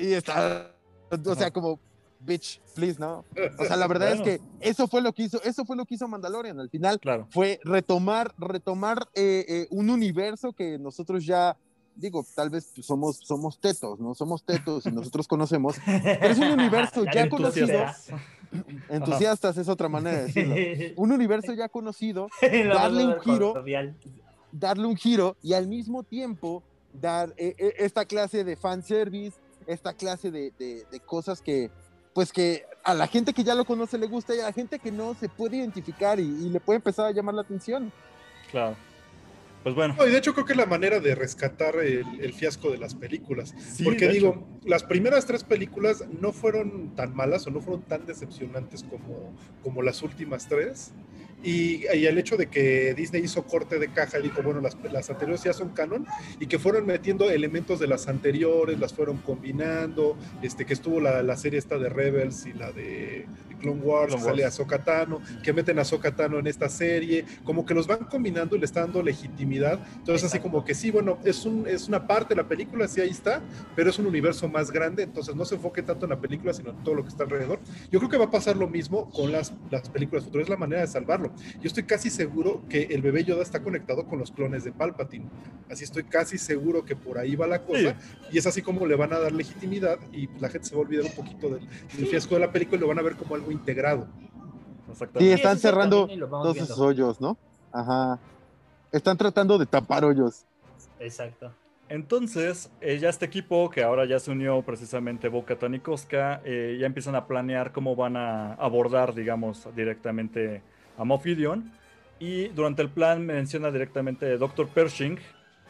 y, 0.07 0.12
está, 0.14 0.75
o 1.11 1.35
sea, 1.35 1.51
como 1.51 1.81
bitch, 2.21 2.61
please, 2.75 2.99
¿no? 2.99 3.25
O 3.59 3.64
sea, 3.64 3.77
la 3.77 3.87
verdad 3.87 4.12
es 4.12 4.21
que 4.21 4.40
eso 4.61 4.87
fue 4.87 5.01
lo 5.01 5.12
que 5.12 5.25
hizo, 5.25 5.43
eso 5.43 5.64
fue 5.64 5.77
lo 5.77 5.85
que 5.85 5.95
hizo 5.95 6.07
Mandalorian. 6.07 6.61
Al 6.61 6.71
final 6.71 7.01
fue 7.31 7.59
retomar, 7.64 8.35
retomar 8.38 9.09
eh, 9.14 9.45
eh, 9.49 9.66
un 9.71 9.90
universo 9.90 10.53
que 10.53 10.79
nosotros 10.79 11.25
ya 11.25 11.57
digo, 12.01 12.25
tal 12.35 12.51
vez 12.51 12.73
somos, 12.83 13.19
somos 13.19 13.59
tetos, 13.59 14.01
¿no? 14.01 14.15
Somos 14.15 14.43
tetos 14.43 14.87
y 14.87 14.91
nosotros 14.91 15.29
conocemos, 15.29 15.77
pero 15.87 16.33
es 16.33 16.39
un 16.39 16.51
universo 16.51 17.05
ya 17.13 17.29
conocido. 17.29 17.85
Entusiastas 18.89 19.57
es 19.59 19.69
otra 19.69 19.89
manera 19.89 20.19
de 20.19 20.25
decirlo. 20.25 20.95
Un 20.97 21.13
universo 21.13 21.53
ya 21.53 21.69
conocido, 21.69 22.29
darle 22.41 23.07
un 23.07 23.21
giro, 23.21 23.55
darle 24.51 24.87
un 24.87 24.97
giro 24.97 25.37
y 25.41 25.53
al 25.53 25.69
mismo 25.69 26.03
tiempo 26.03 26.65
dar 26.93 27.33
eh, 27.37 27.55
eh, 27.57 27.75
esta 27.79 28.05
clase 28.05 28.43
de 28.43 28.57
fanservice, 28.57 29.39
esta 29.69 29.93
clase 29.93 30.33
de, 30.33 30.51
de, 30.59 31.01
cosas 31.01 31.41
que, 31.41 31.71
pues 32.13 32.33
que 32.33 32.65
a 32.83 32.95
la 32.95 33.07
gente 33.07 33.33
que 33.33 33.45
ya 33.45 33.55
lo 33.55 33.65
conoce 33.65 33.99
le 33.99 34.09
gusta 34.09 34.35
y 34.35 34.41
a 34.41 34.47
la 34.47 34.53
gente 34.53 34.81
que 34.81 34.91
no 34.91 35.15
se 35.15 35.29
puede 35.29 35.59
identificar 35.59 36.19
y, 36.19 36.25
y 36.25 36.49
le 36.49 36.59
puede 36.59 36.79
empezar 36.79 37.07
a 37.07 37.13
llamar 37.13 37.37
la 37.37 37.43
atención. 37.43 37.93
Claro. 38.51 38.75
Pues 39.62 39.75
bueno. 39.75 39.94
y 40.07 40.11
de 40.11 40.18
hecho 40.18 40.33
creo 40.33 40.46
que 40.46 40.53
es 40.53 40.59
la 40.59 40.66
manera 40.66 41.01
de 41.01 41.14
rescatar 41.14 41.77
el, 41.77 42.33
fiasco 42.33 42.70
de 42.70 42.79
las 42.79 42.94
películas. 42.94 43.55
porque 43.85 44.09
digo, 44.09 44.46
las 44.64 44.85
primeras 44.85 45.27
tres 45.27 45.44
películas 45.44 46.05
no 46.20 46.33
fueron 46.33 46.94
tan 46.94 47.14
malas 47.14 47.46
o 47.46 47.51
no 47.51 47.61
fueron 47.61 47.83
tan 47.83 48.07
decepcionantes 48.07 48.85
como, 48.85 49.35
como 49.62 49.83
las 49.83 50.03
últimas 50.03 50.49
tres. 50.49 50.92
Y, 51.42 51.87
el 51.87 52.18
hecho 52.18 52.37
de 52.37 52.46
que 52.46 52.94
Disney 52.94 53.22
hizo 53.22 53.44
corte 53.44 53.79
de 53.79 53.92
caja 53.92 54.18
y 54.18 54.22
dijo, 54.22 54.42
bueno, 54.42 54.61
las, 54.61 54.76
las, 54.90 55.09
anteriores 55.11 55.44
ya 55.44 55.53
son 55.53 55.70
canon, 55.70 56.07
y 56.38 56.46
que 56.46 56.59
fueron 56.59 56.87
metiendo 56.87 57.31
elementos 57.31 57.79
de 57.79 57.87
las 57.87 58.09
anteriores, 58.09 58.79
las 58.79 58.92
fueron 58.92 59.18
combinando, 59.18 60.16
este, 60.42 60.66
que 60.66 60.74
estuvo 60.74 61.00
la, 61.00 61.22
la 61.22 61.37
serie 61.37 61.59
esta 61.59 61.79
de 61.79 61.88
Rebels 61.88 62.46
y 62.46 62.53
la 62.53 62.72
de 62.72 63.26
Clone 63.61 63.81
Wars, 63.83 64.14
que 64.14 64.20
sale 64.20 64.44
a 64.44 64.50
Sokatano, 64.50 65.20
que 65.42 65.53
meten 65.53 65.79
a 65.79 65.85
Sokatano 65.85 66.38
en 66.38 66.46
esta 66.46 66.68
serie, 66.68 67.24
como 67.44 67.64
que 67.64 67.74
los 67.74 67.87
van 67.87 68.05
combinando 68.05 68.57
y 68.57 68.59
le 68.59 68.64
está 68.64 68.81
dando 68.81 69.03
legitimidad. 69.03 69.79
Entonces, 69.96 70.24
así 70.24 70.40
como 70.40 70.64
que 70.64 70.74
sí, 70.74 70.90
bueno, 70.90 71.18
es, 71.24 71.44
un, 71.44 71.66
es 71.68 71.87
una 71.87 72.07
parte 72.07 72.35
de 72.35 72.42
la 72.42 72.48
película, 72.48 72.88
sí, 72.88 73.00
ahí 73.00 73.11
está, 73.11 73.40
pero 73.76 73.90
es 73.90 73.98
un 73.98 74.07
universo 74.07 74.48
más 74.48 74.70
grande, 74.70 75.05
entonces 75.05 75.37
no 75.37 75.44
se 75.44 75.55
enfoque 75.55 75.83
tanto 75.83 76.07
en 76.07 76.11
la 76.11 76.20
película, 76.20 76.53
sino 76.53 76.70
en 76.70 76.83
todo 76.83 76.94
lo 76.94 77.03
que 77.03 77.11
está 77.11 77.24
alrededor. 77.24 77.61
Yo 77.90 77.98
creo 78.00 78.11
que 78.11 78.16
va 78.16 78.24
a 78.24 78.31
pasar 78.31 78.57
lo 78.57 78.68
mismo 78.68 79.11
con 79.11 79.31
las, 79.31 79.53
las 79.70 79.88
películas 79.90 80.24
futuras, 80.24 80.46
es 80.46 80.50
la 80.50 80.57
manera 80.57 80.81
de 80.81 80.88
salvarlo. 80.88 81.30
Yo 81.61 81.69
estoy 81.69 81.85
casi 81.85 82.11
seguro 82.11 82.62
que 82.69 82.85
el 82.85 83.03
bebé 83.03 83.25
Yoda 83.25 83.43
está 83.43 83.62
conectado 83.62 84.07
con 84.07 84.19
los 84.19 84.31
clones 84.31 84.64
de 84.64 84.73
Palpatine, 84.73 85.27
así 85.71 85.85
estoy 85.85 86.05
casi 86.05 86.38
seguro 86.38 86.85
que 86.85 86.97
por 86.97 87.19
ahí 87.19 87.37
va 87.37 87.47
la 87.47 87.62
cosa, 87.62 87.97
y 88.31 88.38
es 88.38 88.47
así 88.47 88.62
como 88.62 88.87
le 88.87 88.97
van 88.97 89.12
a 89.12 89.19
dar 89.19 89.33
legitimidad 89.33 89.99
y 90.12 90.29
la 90.38 90.49
gente 90.49 90.69
se 90.69 90.75
va 90.75 90.83
a 90.83 90.85
olvidar 90.85 91.07
un 91.07 91.12
poquito 91.12 91.49
del, 91.49 91.66
del 91.97 92.07
fiasco 92.07 92.35
de 92.35 92.40
la 92.40 92.53
película 92.53 92.79
y 92.79 92.81
lo 92.81 92.88
van 92.88 92.99
a 92.99 93.03
ver 93.03 93.16
como 93.16 93.35
algo 93.35 93.51
integrado. 93.51 94.09
Sí, 95.19 95.31
están 95.31 95.59
cerrando 95.59 96.09
todos 96.29 96.57
esos 96.57 96.79
hoyos, 96.79 97.21
¿no? 97.21 97.37
Ajá. 97.73 98.19
Están 98.93 99.16
tratando 99.16 99.57
de 99.59 99.66
tapar 99.66 100.05
hoyos. 100.05 100.45
Exacto. 100.99 101.53
Entonces, 101.88 102.71
eh, 102.81 102.99
ya 102.99 103.09
este 103.09 103.27
equipo, 103.27 103.69
que 103.69 103.83
ahora 103.83 104.05
ya 104.05 104.21
se 104.21 104.31
unió 104.31 104.62
precisamente 104.62 105.29
Boca 105.29 105.57
y 105.61 105.81
Cosca, 105.81 106.40
eh, 106.45 106.77
ya 106.79 106.87
empiezan 106.87 107.16
a 107.16 107.27
planear 107.27 107.73
cómo 107.73 107.97
van 107.97 108.16
a 108.16 108.55
abordar, 108.55 109.14
digamos, 109.14 109.66
directamente 109.75 110.62
a. 111.05 111.73
Y 112.19 112.49
durante 112.49 112.83
el 112.83 112.91
plan 112.91 113.25
menciona 113.25 113.71
directamente 113.71 114.37
Dr. 114.37 114.69
Pershing, 114.69 115.19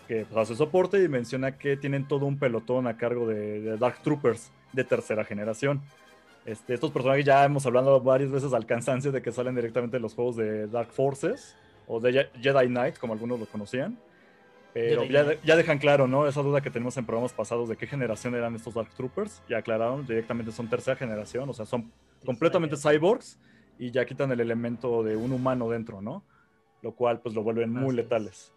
que 0.09 0.25
pues, 0.25 0.37
hace 0.37 0.57
soporte, 0.57 1.03
y 1.03 1.09
menciona 1.09 1.57
que 1.57 1.77
tienen 1.77 2.09
todo 2.09 2.27
un 2.27 2.39
pelotón 2.39 2.87
a 2.87 2.97
cargo 2.97 3.27
de 3.27 3.77
Dark 3.79 4.03
Troopers 4.03 4.51
de 4.73 4.85
tercera 4.85 5.25
generación. 5.25 5.81
Este, 6.45 6.75
estos 6.75 6.91
personajes 6.91 7.25
ya 7.25 7.45
hemos 7.45 7.67
hablado 7.67 8.01
varias 8.01 8.31
veces 8.31 8.53
al 8.53 8.67
cansancio 8.67 9.13
de 9.13 9.23
que 9.23 9.31
salen 9.31 9.55
directamente 9.55 9.99
de 9.99 10.01
los 10.01 10.15
juegos 10.15 10.37
de 10.37 10.67
Dark 10.67 10.91
Forces 10.91 11.55
o 11.87 12.01
de 12.01 12.29
Jedi 12.41 12.67
Knight, 12.67 12.99
como 12.99 13.13
algunos 13.13 13.39
lo 13.39 13.47
conocían. 13.47 13.99
Pero 14.73 15.05
ya, 15.05 15.57
dejan 15.57 15.79
claro, 15.79 16.07
¿no? 16.07 16.29
Esa 16.29 16.43
duda 16.43 16.61
que 16.61 16.71
tenemos 16.71 16.97
en 16.97 17.05
programas 17.05 17.33
pasados 17.33 17.69
de 17.69 17.77
qué 17.77 17.87
generación 17.87 18.35
eran 18.37 18.55
estos 18.55 18.75
Dark 18.75 18.91
Troopers. 18.97 19.43
Ya 19.49 19.59
aclararon, 19.59 20.07
directamente 20.07 20.53
son 20.53 20.69
tercera 20.69 20.97
generación, 20.97 21.49
o 21.49 21.53
sea, 21.53 21.67
son 21.67 21.93
completamente 22.25 22.77
cyborgs 22.77 23.39
y 23.81 23.91
ya 23.91 24.05
quitan 24.05 24.31
el 24.31 24.41
elemento 24.41 25.03
de 25.03 25.17
un 25.17 25.33
humano 25.33 25.71
dentro, 25.71 26.03
¿no? 26.03 26.23
Lo 26.83 26.93
cual 26.93 27.21
pues 27.21 27.35
lo 27.35 27.43
vuelven 27.43 27.73
muy 27.73 27.97
letales. 27.97 28.53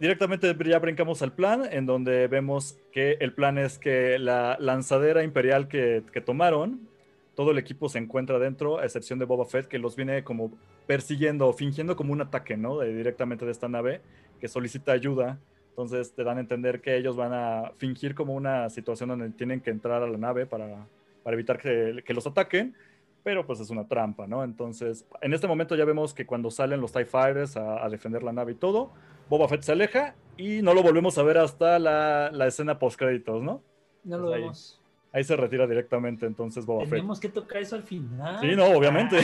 Directamente 0.00 0.56
ya 0.64 0.78
brincamos 0.78 1.20
al 1.22 1.32
plan, 1.32 1.68
en 1.70 1.84
donde 1.84 2.26
vemos 2.28 2.78
que 2.92 3.18
el 3.20 3.34
plan 3.34 3.58
es 3.58 3.78
que 3.78 4.18
la 4.18 4.56
lanzadera 4.58 5.22
imperial 5.22 5.68
que, 5.68 6.02
que 6.12 6.22
tomaron, 6.22 6.88
todo 7.34 7.50
el 7.50 7.58
equipo 7.58 7.90
se 7.90 7.98
encuentra 7.98 8.38
dentro, 8.38 8.78
a 8.78 8.84
excepción 8.84 9.18
de 9.18 9.26
Boba 9.26 9.44
Fett, 9.44 9.68
que 9.68 9.78
los 9.78 9.96
viene 9.96 10.24
como 10.24 10.50
persiguiendo, 10.86 11.52
fingiendo 11.52 11.94
como 11.94 12.12
un 12.12 12.22
ataque, 12.22 12.56
¿no? 12.56 12.80
directamente 12.80 13.44
de 13.44 13.52
esta 13.52 13.68
nave, 13.68 14.00
que 14.40 14.48
solicita 14.48 14.92
ayuda. 14.92 15.38
Entonces 15.68 16.14
te 16.14 16.24
dan 16.24 16.38
a 16.38 16.40
entender 16.40 16.80
que 16.80 16.96
ellos 16.96 17.16
van 17.16 17.32
a 17.32 17.72
fingir 17.76 18.14
como 18.14 18.34
una 18.34 18.70
situación 18.70 19.10
donde 19.10 19.30
tienen 19.30 19.60
que 19.60 19.70
entrar 19.70 20.02
a 20.02 20.08
la 20.08 20.18
nave 20.18 20.46
para, 20.46 20.86
para 21.22 21.34
evitar 21.34 21.58
que, 21.58 22.02
que, 22.04 22.12
los 22.12 22.26
ataquen, 22.26 22.74
pero 23.22 23.46
pues 23.46 23.60
es 23.60 23.70
una 23.70 23.86
trampa, 23.86 24.26
¿no? 24.26 24.44
Entonces, 24.44 25.06
en 25.20 25.32
este 25.32 25.46
momento 25.46 25.76
ya 25.76 25.84
vemos 25.84 26.14
que 26.14 26.26
cuando 26.26 26.50
salen 26.50 26.80
los 26.80 26.92
TIE 26.92 27.04
Fighters 27.04 27.56
a, 27.56 27.84
a 27.84 27.88
defender 27.88 28.22
la 28.22 28.32
nave 28.32 28.52
y 28.52 28.54
todo, 28.56 28.92
Boba 29.28 29.48
Fett 29.48 29.62
se 29.62 29.72
aleja 29.72 30.14
y 30.36 30.62
no 30.62 30.74
lo 30.74 30.82
volvemos 30.82 31.16
a 31.18 31.22
ver 31.22 31.38
hasta 31.38 31.78
la, 31.78 32.30
la 32.32 32.46
escena 32.46 32.78
post 32.78 32.98
créditos, 32.98 33.42
¿no? 33.42 33.62
No 34.04 34.18
lo 34.18 34.30
vemos. 34.30 34.78
Ahí 35.14 35.24
se 35.24 35.36
retira 35.36 35.66
directamente 35.66 36.24
entonces 36.24 36.64
Boba 36.64 36.82
Fett. 36.82 36.90
Tenemos 36.92 37.20
que 37.20 37.28
tocar 37.28 37.60
eso 37.60 37.76
al 37.76 37.82
final. 37.82 38.40
Sí, 38.40 38.56
no, 38.56 38.64
obviamente. 38.66 39.18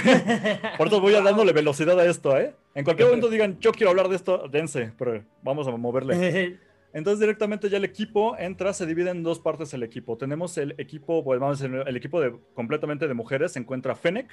Por 0.77 0.87
eso 0.87 1.01
voy 1.01 1.15
a 1.15 1.21
dándole 1.23 1.53
velocidad 1.53 1.99
a 1.99 2.05
esto, 2.05 2.37
¿eh? 2.37 2.55
En 2.75 2.85
cualquier 2.85 3.09
momento 3.09 3.29
digan, 3.31 3.59
yo 3.59 3.73
quiero 3.73 3.91
hablar 3.91 4.09
de 4.09 4.17
esto, 4.17 4.49
dense, 4.49 4.93
pero 4.99 5.25
vamos 5.43 5.67
a 5.67 5.71
moverle. 5.77 6.59
Entonces 6.93 7.21
directamente 7.21 7.69
ya 7.69 7.77
el 7.77 7.85
equipo 7.85 8.37
entra, 8.39 8.73
se 8.73 8.87
divide 8.87 9.11
en 9.11 9.23
dos 9.23 9.39
partes 9.39 9.75
el 9.75 9.83
equipo. 9.83 10.17
Tenemos 10.17 10.57
el 10.59 10.75
equipo, 10.79 11.23
pues 11.23 11.39
vamos 11.39 11.61
a 11.61 11.65
decir, 11.65 11.83
el 11.87 11.97
equipo 11.97 12.21
de, 12.21 12.35
completamente 12.55 13.07
de 13.07 13.15
mujeres. 13.15 13.53
Se 13.53 13.59
encuentra 13.59 13.95
Fennec, 13.95 14.29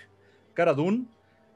Cara 0.53 0.73
Dune, 0.73 1.05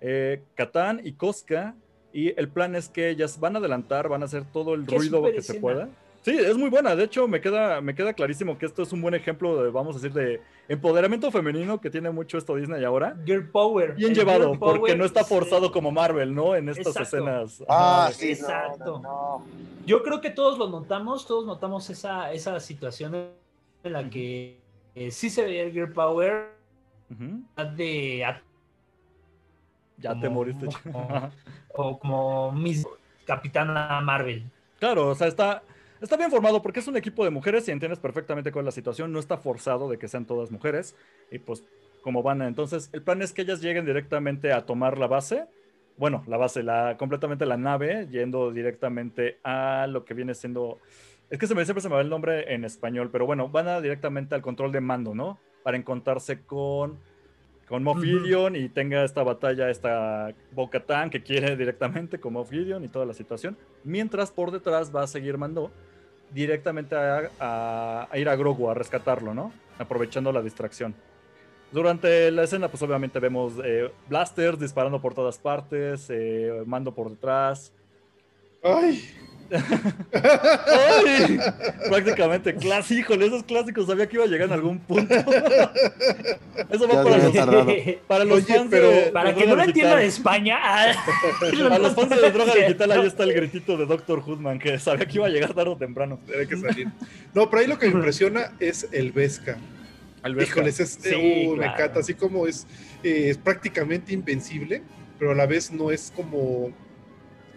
eh, 0.01 0.43
Katán 0.55 1.01
y 1.03 1.13
Koska 1.13 1.75
y 2.11 2.39
el 2.39 2.49
plan 2.49 2.75
es 2.75 2.89
que 2.89 3.09
ellas 3.09 3.39
van 3.39 3.55
a 3.55 3.59
adelantar, 3.59 4.09
van 4.09 4.23
a 4.23 4.25
hacer 4.25 4.43
todo 4.45 4.73
el 4.73 4.85
ruido 4.87 5.23
que 5.23 5.41
se 5.41 5.55
pueda. 5.55 5.89
Sí, 6.21 6.37
es 6.37 6.57
muy 6.57 6.69
buena. 6.69 6.95
De 6.95 7.05
hecho, 7.05 7.27
me 7.27 7.39
queda, 7.39 7.81
me 7.81 7.95
queda 7.95 8.13
clarísimo 8.13 8.57
que 8.57 8.65
esto 8.65 8.83
es 8.83 8.91
un 8.91 9.01
buen 9.01 9.13
ejemplo 9.13 9.63
de, 9.63 9.71
vamos 9.71 9.95
a 9.95 9.99
decir, 9.99 10.13
de 10.13 10.41
empoderamiento 10.67 11.31
femenino 11.31 11.79
que 11.79 11.89
tiene 11.89 12.11
mucho 12.11 12.37
esto 12.37 12.55
Disney 12.55 12.83
ahora. 12.83 13.15
Girl 13.25 13.49
Power. 13.49 13.95
Bien 13.95 14.13
llevado, 14.13 14.57
porque 14.59 14.95
no 14.95 15.05
está 15.05 15.23
forzado 15.23 15.71
como 15.71 15.91
Marvel, 15.91 16.35
¿no? 16.35 16.55
En 16.55 16.69
estas 16.69 16.95
escenas. 16.97 17.63
Ah, 17.69 18.11
sí. 18.13 18.31
Exacto. 18.31 19.01
Yo 19.85 20.03
creo 20.03 20.19
que 20.19 20.29
todos 20.29 20.57
lo 20.57 20.69
notamos, 20.69 21.25
todos 21.25 21.45
notamos 21.45 21.89
esa, 21.89 22.31
esa 22.33 22.59
situación 22.59 23.15
en 23.83 23.93
la 23.93 24.09
que 24.09 24.59
eh, 24.95 25.11
sí 25.11 25.29
se 25.29 25.43
veía 25.43 25.63
el 25.63 25.71
Girl 25.71 25.93
Power 25.93 26.49
de 27.75 28.23
ya 30.01 30.19
te 30.19 30.29
moriste. 30.29 30.67
o 31.75 31.99
como 31.99 32.51
mis 32.51 32.85
Capitana 33.25 34.01
Marvel. 34.01 34.43
Claro, 34.79 35.09
o 35.09 35.15
sea, 35.15 35.27
está, 35.27 35.61
está 36.01 36.17
bien 36.17 36.31
formado 36.31 36.61
porque 36.61 36.79
es 36.79 36.87
un 36.87 36.97
equipo 36.97 37.23
de 37.23 37.29
mujeres 37.29 37.67
y 37.67 37.71
entiendes 37.71 37.99
perfectamente 37.99 38.51
cuál 38.51 38.63
es 38.63 38.67
la 38.67 38.71
situación. 38.71 39.11
No 39.11 39.19
está 39.19 39.37
forzado 39.37 39.89
de 39.89 39.97
que 39.97 40.07
sean 40.07 40.25
todas 40.25 40.51
mujeres. 40.51 40.95
Y 41.31 41.39
pues, 41.39 41.63
como 42.01 42.23
van, 42.23 42.41
entonces, 42.41 42.89
el 42.93 43.01
plan 43.01 43.21
es 43.21 43.33
que 43.33 43.41
ellas 43.41 43.61
lleguen 43.61 43.85
directamente 43.85 44.53
a 44.53 44.65
tomar 44.65 44.97
la 44.97 45.07
base. 45.07 45.45
Bueno, 45.97 46.23
la 46.27 46.37
base, 46.37 46.63
la, 46.63 46.95
completamente 46.97 47.45
la 47.45 47.57
nave, 47.57 48.07
yendo 48.09 48.51
directamente 48.51 49.37
a 49.43 49.87
lo 49.87 50.05
que 50.05 50.13
viene 50.13 50.33
siendo. 50.33 50.79
Es 51.29 51.37
que 51.37 51.47
se 51.47 51.55
me, 51.55 51.65
siempre 51.65 51.81
se 51.81 51.89
me 51.89 51.95
va 51.95 52.01
el 52.01 52.09
nombre 52.09 52.53
en 52.53 52.63
español, 52.63 53.09
pero 53.11 53.25
bueno, 53.25 53.49
van 53.49 53.67
a 53.67 53.81
directamente 53.81 54.33
al 54.33 54.41
control 54.41 54.71
de 54.71 54.81
mando, 54.81 55.13
¿no? 55.13 55.37
Para 55.63 55.77
encontrarse 55.77 56.41
con 56.41 56.97
con 57.69 57.83
Moff 57.83 58.01
Gideon 58.01 58.55
y 58.55 58.67
tenga 58.67 59.03
esta 59.03 59.21
batalla, 59.21 59.69
esta 59.69 60.33
Bo-Katan 60.53 61.11
que 61.11 61.21
quiere 61.21 61.55
directamente 61.55 62.19
con 62.19 62.33
Moff 62.33 62.49
Gideon 62.49 62.83
y 62.83 62.87
toda 62.87 63.05
la 63.05 63.13
situación. 63.13 63.55
Mientras 63.83 64.31
por 64.31 64.49
detrás 64.49 64.93
va 64.93 65.03
a 65.03 65.07
seguir 65.07 65.37
Mando 65.37 65.71
directamente 66.31 66.95
a, 66.95 68.07
ir 68.13 68.29
a 68.29 68.35
Grogu 68.35 68.69
a 68.69 68.73
rescatarlo, 68.73 69.33
¿no? 69.33 69.51
Aprovechando 69.77 70.31
la 70.31 70.41
distracción. 70.41 70.93
Durante 71.71 72.31
la 72.31 72.43
escena, 72.43 72.67
pues 72.67 72.81
obviamente 72.81 73.19
vemos 73.19 73.53
eh, 73.63 73.91
blasters 74.07 74.59
disparando 74.59 74.99
por 74.99 75.13
todas 75.13 75.37
partes, 75.37 76.07
eh, 76.09 76.63
Mando 76.65 76.93
por 76.93 77.09
detrás. 77.09 77.71
¡Ay! 78.63 79.03
Prácticamente 81.89 82.55
clásico, 82.55 82.99
híjole, 82.99 83.27
esos 83.27 83.43
clásicos 83.43 83.87
sabía 83.87 84.07
que 84.07 84.15
iba 84.17 84.25
a 84.25 84.27
llegar 84.27 84.47
en 84.47 84.53
algún 84.53 84.79
punto. 84.79 85.13
Eso 86.69 86.87
va 86.87 87.03
para 87.03 87.17
los, 87.17 87.33
para 88.07 88.23
los 88.25 88.45
fans 88.45 88.67
pero, 88.69 88.91
para 89.11 89.33
que 89.33 89.47
no 89.47 89.55
lo 89.55 89.63
entiendan 89.63 89.97
de 89.97 90.05
España. 90.05 90.57
Ah. 90.61 90.91
a 91.71 91.79
los 91.79 91.95
fans 91.95 92.09
de 92.09 92.31
droga 92.31 92.53
digital 92.53 92.91
ahí 92.91 93.07
está 93.07 93.23
el 93.23 93.33
gritito 93.33 93.77
de 93.77 93.85
Doctor 93.85 94.19
Hoodman 94.25 94.59
que 94.59 94.77
sabía 94.79 95.05
que 95.05 95.15
iba 95.15 95.25
a 95.25 95.29
llegar 95.29 95.53
tarde 95.53 95.71
o 95.71 95.77
temprano. 95.77 96.19
Debe 96.27 96.47
que 96.47 96.57
salir. 96.57 96.87
No, 97.33 97.49
pero 97.49 97.61
ahí 97.61 97.67
lo 97.67 97.79
que 97.79 97.87
me 97.87 97.93
impresiona 97.93 98.51
es 98.59 98.87
el 98.91 99.11
Vesca. 99.11 99.57
El 100.23 100.41
Híjole, 100.41 100.69
es, 100.69 100.99
uh, 101.15 101.55
me 101.55 101.65
encanta, 101.65 102.01
así 102.01 102.13
como 102.13 102.45
es, 102.45 102.67
eh, 103.03 103.29
es 103.29 103.37
prácticamente 103.37 104.13
invencible, 104.13 104.81
pero 105.17 105.31
a 105.31 105.35
la 105.35 105.45
vez 105.45 105.71
no 105.71 105.91
es 105.91 106.11
como 106.13 106.73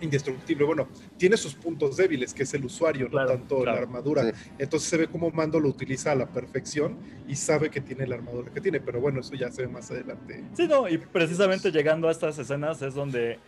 indestructible. 0.02 0.64
Bueno, 0.64 0.88
tiene 1.16 1.36
sus 1.36 1.54
puntos 1.54 1.96
débiles, 1.96 2.34
que 2.34 2.42
es 2.42 2.54
el 2.54 2.64
usuario, 2.64 3.08
no 3.08 3.26
tanto 3.26 3.64
la 3.64 3.74
armadura. 3.74 4.32
Entonces 4.58 4.88
se 4.88 4.96
ve 4.96 5.06
como 5.06 5.30
Mando 5.30 5.60
lo 5.60 5.68
utiliza 5.68 6.12
a 6.12 6.14
la 6.14 6.26
perfección 6.26 6.98
y 7.28 7.36
sabe 7.36 7.70
que 7.70 7.80
tiene 7.80 8.06
la 8.06 8.16
armadura 8.16 8.50
que 8.52 8.60
tiene, 8.60 8.80
pero 8.80 9.00
bueno, 9.00 9.20
eso 9.20 9.34
ya 9.34 9.50
se 9.50 9.62
ve 9.62 9.68
más 9.68 9.90
adelante. 9.90 10.44
Sí, 10.54 10.66
no, 10.66 10.88
y 10.88 10.98
precisamente 10.98 11.70
llegando 11.70 12.08
a 12.08 12.10
estas 12.10 12.38
escenas 12.38 12.82
es 12.82 12.94
donde 12.94 13.38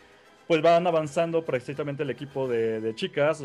pues 0.47 0.63
van 0.63 0.87
avanzando 0.87 1.45
precisamente 1.45 2.03
el 2.03 2.11
equipo 2.11 2.49
de, 2.49 2.93
chicas. 2.95 3.43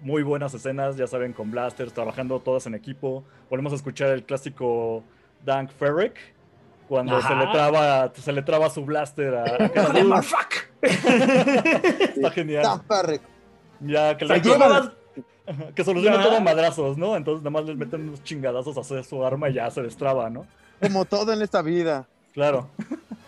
muy 0.00 0.22
buenas 0.22 0.54
escenas, 0.54 0.96
ya 0.96 1.06
saben, 1.06 1.32
con 1.32 1.50
blasters, 1.50 1.92
trabajando 1.92 2.40
todas 2.40 2.66
en 2.66 2.74
equipo. 2.74 3.24
Volvemos 3.50 3.72
a 3.72 3.76
escuchar 3.76 4.10
el 4.10 4.24
clásico 4.24 5.04
Dank 5.44 5.70
Ferrick, 5.70 6.16
cuando 6.88 7.20
se 7.20 7.34
le 7.34 7.46
traba 7.46 8.12
se 8.14 8.32
le 8.32 8.42
traba 8.42 8.70
su 8.70 8.84
blaster 8.84 9.34
a, 9.34 9.44
a 9.44 10.20
Está 10.82 12.30
genial. 12.30 12.82
Ya, 13.80 14.16
que, 14.16 14.24
le 14.24 14.42
que 15.74 15.84
soluciona 15.84 16.22
todo 16.22 16.40
madrazos, 16.40 16.96
¿no? 16.96 17.16
Entonces 17.16 17.42
nada 17.42 17.50
más 17.50 17.64
les 17.64 17.76
meten 17.76 18.08
unos 18.08 18.22
chingadazos 18.24 18.76
a 18.78 19.02
su 19.02 19.24
arma 19.24 19.50
y 19.50 19.54
ya 19.54 19.70
se 19.70 19.82
destraba, 19.82 20.30
¿no? 20.30 20.46
Como 20.80 21.04
todo 21.04 21.32
en 21.32 21.42
esta 21.42 21.62
vida. 21.62 22.06
Claro. 22.32 22.68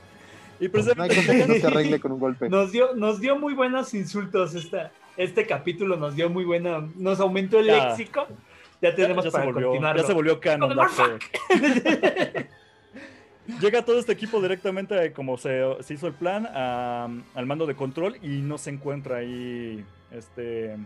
y 0.61 0.69
precisamente... 0.69 1.15
No 1.15 1.21
hay 1.21 1.27
cosa 1.27 1.47
que 1.47 1.53
no 1.53 1.61
se 1.61 1.67
arregle 1.67 2.01
con 2.01 2.13
un 2.13 2.21
golpe. 2.21 2.49
Nos 2.49 2.73
dio, 2.73 2.95
nos 2.95 3.21
dio 3.21 3.37
muy 3.39 3.55
buenos 3.55 3.93
insultos 3.95 4.55
esta, 4.55 4.91
este 5.17 5.47
capítulo, 5.47 5.97
nos 5.97 6.17
dio 6.17 6.31
muy 6.31 6.45
buena... 6.45 6.89
Nos 6.97 7.21
aumentó 7.21 7.59
el 7.61 7.67
léxico. 7.67 8.27
Ya 8.81 8.95
tenemos 8.95 9.25
ya, 9.25 9.31
para 9.31 9.53
continuar. 9.53 9.97
Ya 9.97 10.05
se 10.05 10.13
volvió 10.13 10.41
canon. 10.41 10.77
Llega 13.61 13.85
todo 13.85 13.99
este 13.99 14.13
equipo 14.13 14.41
directamente 14.41 15.13
como 15.13 15.39
se, 15.39 15.63
hizo 15.89 16.07
el 16.07 16.15
plan 16.15 16.47
al 16.47 17.47
mando 17.47 17.67
de 17.67 17.75
control 17.75 18.17
y 18.23 18.41
no 18.43 18.59
se 18.59 18.71
encuentra 18.71 19.19
ahí 19.19 19.85
este 20.11 20.77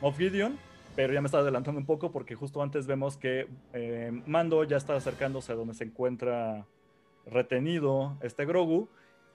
Moff 0.00 0.18
Gideon, 0.18 0.58
pero 0.94 1.12
ya 1.12 1.20
me 1.20 1.26
está 1.26 1.38
adelantando 1.38 1.80
un 1.80 1.86
poco 1.86 2.12
porque 2.12 2.34
justo 2.34 2.62
antes 2.62 2.86
vemos 2.86 3.16
que 3.16 3.48
eh, 3.72 4.12
Mando 4.26 4.64
ya 4.64 4.76
está 4.76 4.94
acercándose 4.94 5.52
a 5.52 5.54
donde 5.54 5.74
se 5.74 5.84
encuentra 5.84 6.66
retenido 7.26 8.16
este 8.20 8.44
Grogu 8.44 8.88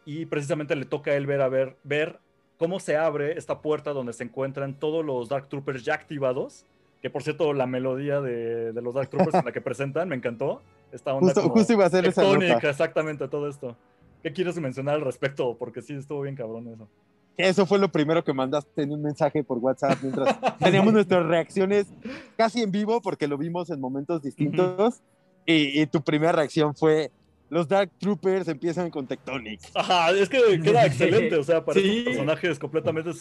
y 0.06 0.26
precisamente 0.26 0.76
le 0.76 0.86
toca 0.86 1.12
a 1.12 1.16
él 1.16 1.26
ver 1.26 1.42
a 1.42 1.50
ver, 1.50 1.78
ver 1.84 2.20
cómo 2.58 2.80
se 2.80 2.98
abre 2.98 3.38
esta 3.38 3.62
puerta 3.62 3.94
donde 3.94 4.14
se 4.14 4.24
encuentran 4.24 4.74
todos 4.74 5.06
los 5.06 5.30
Dark 5.30 5.48
Troopers 5.50 5.84
ya 5.84 5.94
activados, 5.94 6.66
que 7.02 7.10
por 7.10 7.24
cierto 7.24 7.54
la 7.54 7.68
melodía 7.68 8.22
de, 8.22 8.74
los 8.82 8.94
Dark 8.94 9.10
Troopers 9.10 9.36
en 9.36 9.46
la 9.46 9.52
que 9.52 9.62
presentan 9.62 10.10
me 10.10 10.16
encantó. 10.16 10.62
Esta 10.92 11.14
onda 11.14 11.34
justo, 11.42 11.74
iba 11.74 11.86
a 11.86 11.90
ser 11.90 12.06
esa 12.06 12.24
exactamente 12.70 13.28
todo 13.28 13.48
esto. 13.48 13.76
¿Qué 14.24 14.34
quieres 14.34 14.58
mencionar 14.60 14.96
al 14.96 15.02
respecto? 15.02 15.56
Porque 15.58 15.82
sí, 15.82 15.94
estuvo 15.94 16.22
bien 16.22 16.36
cabrón 16.36 16.68
eso. 16.68 16.88
Eso 17.38 17.66
fue 17.68 17.78
lo 17.78 17.92
primero 17.92 18.24
que 18.24 18.34
mandaste 18.34 18.82
en 18.82 18.92
un 18.92 19.02
mensaje 19.02 19.44
por 19.44 19.60
WhatsApp 19.60 20.00
mientras 20.02 20.36
teníamos 20.60 20.92
nuestras 20.92 21.24
reacciones 21.26 21.86
casi 22.36 22.62
en 22.62 22.72
vivo 22.72 23.00
porque 23.00 23.28
lo 23.28 23.38
vimos 23.38 23.70
en 23.70 23.80
momentos 23.80 24.24
distintos. 24.24 25.02
y, 25.46 25.86
tu 25.88 26.02
primera 26.02 26.32
reacción 26.32 26.76
fue, 26.76 27.12
los 27.50 27.68
Dark 27.68 27.92
Troopers 28.00 28.48
empiezan 28.48 28.90
con 28.90 29.08
Tectonic. 29.08 29.62
Ajá, 29.74 30.12
es 30.12 30.30
que 30.30 30.60
queda 30.62 30.86
excelente, 30.86 31.36
o 31.38 31.44
sea, 31.44 31.64
para 31.64 31.80
personajes 31.80 32.60
completamente 32.60 33.12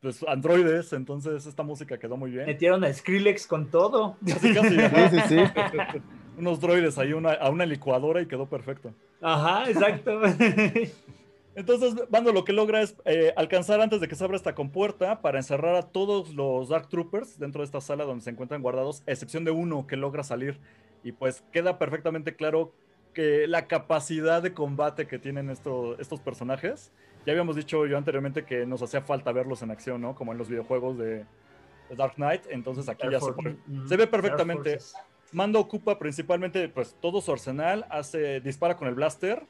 pues, 0.00 0.24
androides, 0.26 0.92
entonces 0.92 1.46
esta 1.46 1.62
música 1.62 1.98
quedó 1.98 2.16
muy 2.16 2.30
bien. 2.30 2.46
Metieron 2.46 2.84
a 2.84 2.92
Skrillex 2.92 3.46
con 3.46 3.70
todo. 3.70 4.16
Casi, 4.26 4.54
casi. 4.54 4.76
sí, 5.28 5.28
sí, 5.28 5.78
sí. 5.92 6.02
Unos 6.38 6.60
droides 6.60 6.98
ahí 6.98 7.12
a 7.12 7.50
una 7.50 7.64
licuadora 7.64 8.20
y 8.20 8.26
quedó 8.26 8.46
perfecto. 8.46 8.92
Ajá, 9.22 9.70
exacto. 9.70 10.20
Entonces, 11.54 11.94
Bando 12.10 12.32
lo 12.32 12.44
que 12.44 12.52
logra 12.52 12.82
es 12.82 12.94
eh, 13.06 13.32
alcanzar 13.34 13.80
antes 13.80 14.02
de 14.02 14.08
que 14.08 14.14
se 14.14 14.22
abra 14.22 14.36
esta 14.36 14.54
compuerta 14.54 15.22
para 15.22 15.38
encerrar 15.38 15.74
a 15.74 15.82
todos 15.82 16.34
los 16.34 16.68
Dark 16.68 16.88
Troopers 16.88 17.38
dentro 17.38 17.62
de 17.62 17.64
esta 17.64 17.80
sala 17.80 18.04
donde 18.04 18.22
se 18.22 18.28
encuentran 18.30 18.60
guardados, 18.60 19.02
a 19.06 19.12
excepción 19.12 19.44
de 19.44 19.52
uno 19.52 19.86
que 19.86 19.96
logra 19.96 20.22
salir. 20.22 20.60
Y 21.02 21.12
pues 21.12 21.42
queda 21.52 21.78
perfectamente 21.78 22.36
claro 22.36 22.74
que 23.14 23.46
la 23.46 23.66
capacidad 23.66 24.42
de 24.42 24.52
combate 24.52 25.06
que 25.06 25.18
tienen 25.18 25.48
estos 25.48 26.20
personajes, 26.20 26.92
ya 27.26 27.32
habíamos 27.32 27.56
dicho 27.56 27.84
yo 27.86 27.98
anteriormente 27.98 28.44
que 28.44 28.64
nos 28.64 28.80
hacía 28.82 29.02
falta 29.02 29.32
verlos 29.32 29.60
en 29.62 29.72
acción, 29.72 30.00
¿no? 30.00 30.14
Como 30.14 30.32
en 30.32 30.38
los 30.38 30.48
videojuegos 30.48 30.96
de, 30.96 31.26
Dark 31.90 32.14
Knight, 32.14 32.42
entonces 32.50 32.88
aquí 32.88 33.06
ya 33.10 33.20
se, 33.20 33.32
se, 33.88 33.96
ve 33.96 34.08
perfectamente. 34.08 34.78
Mando 35.32 35.60
ocupa 35.60 35.98
principalmente 35.98 36.68
pues 36.68 36.96
todo 37.00 37.20
su 37.20 37.30
arsenal, 37.30 37.86
hace 37.90 38.40
dispara 38.40 38.76
con 38.76 38.88
el 38.88 38.94
blaster 38.94 39.44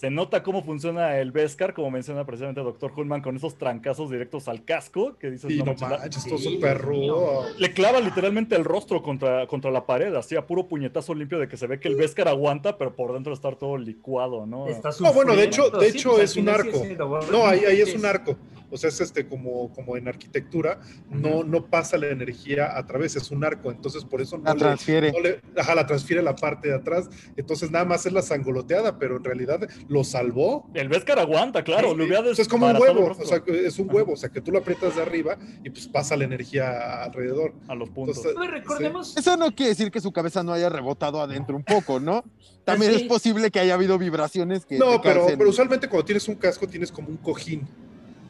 se 0.00 0.10
nota 0.10 0.42
cómo 0.42 0.64
funciona 0.64 1.18
el 1.18 1.30
Beskar, 1.30 1.74
como 1.74 1.90
menciona 1.90 2.24
precisamente 2.24 2.62
el 2.62 2.66
Dr. 2.68 2.90
Hullman, 2.96 3.20
con 3.20 3.36
esos 3.36 3.58
trancazos 3.58 4.10
directos 4.10 4.48
al 4.48 4.64
casco, 4.64 5.18
que 5.18 5.30
dices, 5.30 5.54
no, 5.58 5.66
manches, 5.66 6.24
esto 6.24 6.38
súper 6.38 6.78
rudo. 6.78 7.44
Le 7.58 7.74
clava 7.74 8.00
literalmente 8.00 8.56
el 8.56 8.64
rostro 8.64 9.02
contra, 9.02 9.46
contra 9.46 9.70
la 9.70 9.84
pared, 9.84 10.14
así 10.14 10.36
a 10.36 10.46
puro 10.46 10.66
puñetazo 10.66 11.12
limpio 11.14 11.38
de 11.38 11.48
que 11.48 11.58
se 11.58 11.66
ve 11.66 11.78
que 11.78 11.88
el 11.88 11.96
Beskar 11.96 12.28
aguanta, 12.28 12.78
pero 12.78 12.96
por 12.96 13.12
dentro 13.12 13.34
está 13.34 13.52
todo 13.52 13.76
licuado, 13.76 14.46
¿no? 14.46 14.64
no, 15.00 15.12
bueno, 15.12 15.36
de 15.36 15.44
hecho, 15.44 15.68
de 15.68 15.88
hecho 15.88 16.12
pues, 16.12 16.30
es 16.30 16.36
un 16.38 16.48
arco. 16.48 16.82
No, 17.30 17.46
ahí, 17.46 17.66
ahí 17.66 17.82
es 17.82 17.94
un 17.94 18.06
arco. 18.06 18.38
O 18.70 18.76
sea, 18.76 18.88
es 18.88 19.00
este 19.00 19.26
como, 19.26 19.72
como 19.72 19.96
en 19.96 20.06
arquitectura, 20.08 20.80
no, 21.10 21.42
no 21.42 21.66
pasa 21.66 21.98
la 21.98 22.08
energía 22.08 22.76
a 22.76 22.86
través, 22.86 23.16
es 23.16 23.30
un 23.30 23.44
arco, 23.44 23.70
entonces 23.70 24.04
por 24.04 24.20
eso 24.20 24.38
no 24.38 24.44
la 24.44 24.54
transfiere. 24.54 25.12
ajá, 25.56 25.74
la 25.74 25.86
transfiere 25.86 26.22
la 26.22 26.36
parte 26.36 26.68
de 26.68 26.74
atrás, 26.74 27.10
entonces 27.36 27.70
nada 27.70 27.84
más 27.84 28.06
es 28.06 28.12
la 28.12 28.22
sangoloteada, 28.22 28.98
pero 28.98 29.16
en 29.16 29.24
realidad 29.24 29.68
lo 29.90 30.04
salvó. 30.04 30.70
El 30.72 30.88
Vescar 30.88 31.18
aguanta, 31.18 31.64
claro, 31.64 31.94
lo 31.96 32.04
es 32.30 32.46
como 32.46 32.66
un 32.66 32.76
huevo, 32.76 33.16
o 33.18 33.24
sea, 33.24 33.42
es 33.48 33.76
un 33.80 33.92
huevo, 33.92 34.12
o 34.12 34.16
sea, 34.16 34.28
que 34.28 34.40
tú 34.40 34.52
lo 34.52 34.60
aprietas 34.60 34.94
de 34.94 35.02
arriba 35.02 35.36
y 35.64 35.70
pues 35.70 35.88
pasa 35.88 36.16
la 36.16 36.22
energía 36.24 37.02
alrededor. 37.02 37.54
A 37.66 37.74
los 37.74 37.90
puntos. 37.90 38.22
recordemos... 38.48 39.16
Eso 39.16 39.36
no 39.36 39.52
quiere 39.52 39.70
decir 39.70 39.90
que 39.90 40.00
su 40.00 40.12
cabeza 40.12 40.44
no 40.44 40.52
haya 40.52 40.68
rebotado 40.68 41.20
adentro 41.20 41.56
un 41.56 41.64
poco, 41.64 41.98
¿no? 41.98 42.22
También 42.64 42.92
es 42.92 43.02
posible 43.02 43.50
que 43.50 43.58
haya 43.58 43.74
habido 43.74 43.98
vibraciones 43.98 44.64
que... 44.64 44.78
No, 44.78 45.02
pero, 45.02 45.26
pero 45.26 45.50
usualmente 45.50 45.88
cuando 45.88 46.04
tienes 46.04 46.28
un 46.28 46.36
casco 46.36 46.68
tienes 46.68 46.92
como 46.92 47.08
un 47.08 47.16
cojín. 47.16 47.66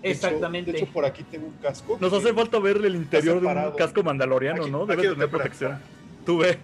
Exactamente. 0.03 0.73
de 0.73 0.79
hecho, 0.79 0.91
por 0.91 1.05
aquí 1.05 1.25
tengo 1.25 1.47
un 1.47 1.59
casco. 1.59 1.99
Nos 2.01 2.11
hace 2.11 2.33
falta 2.33 2.59
ver 2.59 2.79
el 2.79 2.97
interior 2.97 3.39
de 3.39 3.47
un 3.47 3.77
casco 3.77 4.03
mandaloriano, 4.03 4.67
¿no? 4.67 4.87
Debe 4.87 5.11
tener 5.11 5.29
protección. 5.29 5.79
Tú 6.25 6.39
ve. 6.39 6.59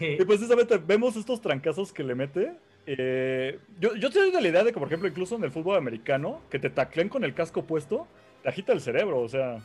y 0.00 0.24
precisamente 0.24 0.78
vemos 0.78 1.14
estos 1.14 1.40
trancazos 1.40 1.92
que 1.92 2.02
le 2.02 2.16
mete. 2.16 2.56
Eh, 2.86 3.60
yo, 3.78 3.94
yo 3.94 4.08
de 4.08 4.40
la 4.40 4.48
idea 4.48 4.64
de 4.64 4.72
que, 4.72 4.78
por 4.78 4.88
ejemplo, 4.88 5.08
incluso 5.08 5.36
en 5.36 5.44
el 5.44 5.50
fútbol 5.50 5.76
americano, 5.76 6.40
que 6.50 6.58
te 6.58 6.70
taclen 6.70 7.08
con 7.08 7.24
el 7.24 7.34
casco 7.34 7.64
puesto, 7.64 8.06
te 8.42 8.48
agita 8.48 8.72
el 8.72 8.80
cerebro, 8.80 9.20
o 9.20 9.28
sea. 9.28 9.60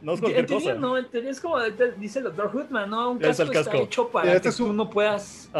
No 0.00 0.14
es 0.14 0.20
cualquier 0.20 0.46
cosa. 0.46 0.74
No, 0.74 0.98
es 0.98 1.40
como 1.40 1.58
dice 1.98 2.18
el 2.18 2.24
doctor 2.26 2.50
Hoodman, 2.54 2.90
¿no? 2.90 3.12
Un 3.12 3.18
casco, 3.18 3.42
está 3.50 3.76
hecho 3.76 4.08
para 4.08 4.34
este 4.34 4.50
que 4.50 4.56
tú 4.56 4.72
no 4.72 4.90
puedas 4.90 5.50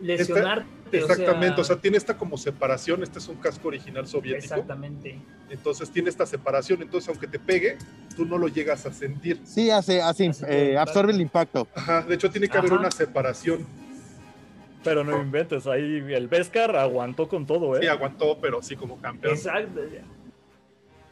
lesionarte. 0.00 0.76
Exactamente, 0.92 1.60
o 1.60 1.64
sea, 1.64 1.76
tiene 1.76 1.96
esta 1.96 2.16
como 2.16 2.36
separación, 2.36 3.02
este 3.02 3.18
es 3.18 3.28
un 3.28 3.36
casco 3.36 3.68
original 3.68 4.06
soviético. 4.06 4.54
Exactamente. 4.54 5.18
Entonces 5.50 5.90
tiene 5.90 6.10
esta 6.10 6.26
separación, 6.26 6.82
entonces 6.82 7.08
aunque 7.08 7.26
te 7.26 7.38
pegue, 7.38 7.76
tú 8.16 8.24
no 8.24 8.38
lo 8.38 8.48
llegas 8.48 8.86
a 8.86 8.92
sentir. 8.92 9.40
Sí, 9.44 9.70
hace, 9.70 10.00
hace, 10.00 10.30
eh, 10.48 10.78
absorbe 10.78 11.12
el 11.12 11.20
impacto. 11.20 11.66
Ajá, 11.74 12.02
de 12.02 12.14
hecho 12.14 12.30
tiene 12.30 12.48
que 12.48 12.56
haber 12.56 12.72
una 12.72 12.90
separación. 12.90 13.66
Pero 14.86 15.04
no 15.04 15.20
inventes, 15.20 15.66
ahí 15.66 16.02
el 16.08 16.28
Beskar 16.28 16.76
aguantó 16.76 17.28
con 17.28 17.44
todo, 17.46 17.76
¿eh? 17.76 17.80
Sí, 17.82 17.86
aguantó, 17.88 18.38
pero 18.40 18.62
sí 18.62 18.76
como 18.76 19.00
campeón. 19.00 19.34
Exacto. 19.34 19.80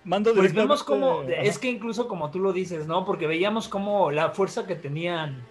Mando 0.05 0.35
pues 0.35 0.53
vemos 0.53 0.83
como, 0.83 1.23
es 1.23 1.59
que 1.59 1.71
incluso 1.71 2.09
como 2.09 2.31
tú 2.31 2.39
lo 2.39 2.53
dices, 2.53 2.87
¿no? 2.87 3.05
Porque 3.05 3.27
veíamos 3.27 3.69
como 3.69 4.11
la 4.11 4.31
fuerza 4.31 4.67
que 4.67 4.75
tenían, 4.75 5.43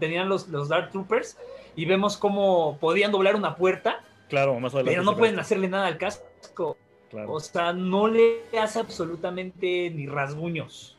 tenían 0.00 0.28
los, 0.28 0.48
los 0.48 0.68
Dark 0.68 0.90
Troopers 0.90 1.38
y 1.76 1.84
vemos 1.84 2.16
cómo 2.16 2.76
podían 2.80 3.12
doblar 3.12 3.36
una 3.36 3.54
puerta. 3.54 4.02
Claro, 4.28 4.58
más 4.58 4.74
adelante. 4.74 4.98
Pero 4.98 5.04
no 5.04 5.16
pueden 5.16 5.38
hacerle 5.38 5.68
nada 5.68 5.86
al 5.86 5.96
casco. 5.96 6.76
O 7.26 7.40
sea, 7.40 7.72
no 7.72 8.08
le 8.08 8.42
hace 8.60 8.80
absolutamente 8.80 9.90
ni 9.90 10.06
rasguños. 10.06 10.97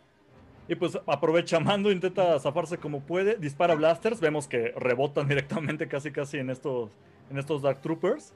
Y 0.69 0.75
pues 0.75 0.99
aprovecha 1.07 1.59
Mando, 1.59 1.91
intenta 1.91 2.39
zafarse 2.39 2.77
como 2.77 3.01
puede, 3.01 3.37
dispara 3.37 3.73
blasters, 3.73 4.21
vemos 4.21 4.47
que 4.47 4.71
rebotan 4.75 5.27
directamente 5.27 5.87
casi 5.87 6.11
casi 6.11 6.37
en 6.37 6.51
estos, 6.51 6.91
en 7.31 7.39
estos 7.39 7.63
Dark 7.63 7.81
Troopers. 7.81 8.33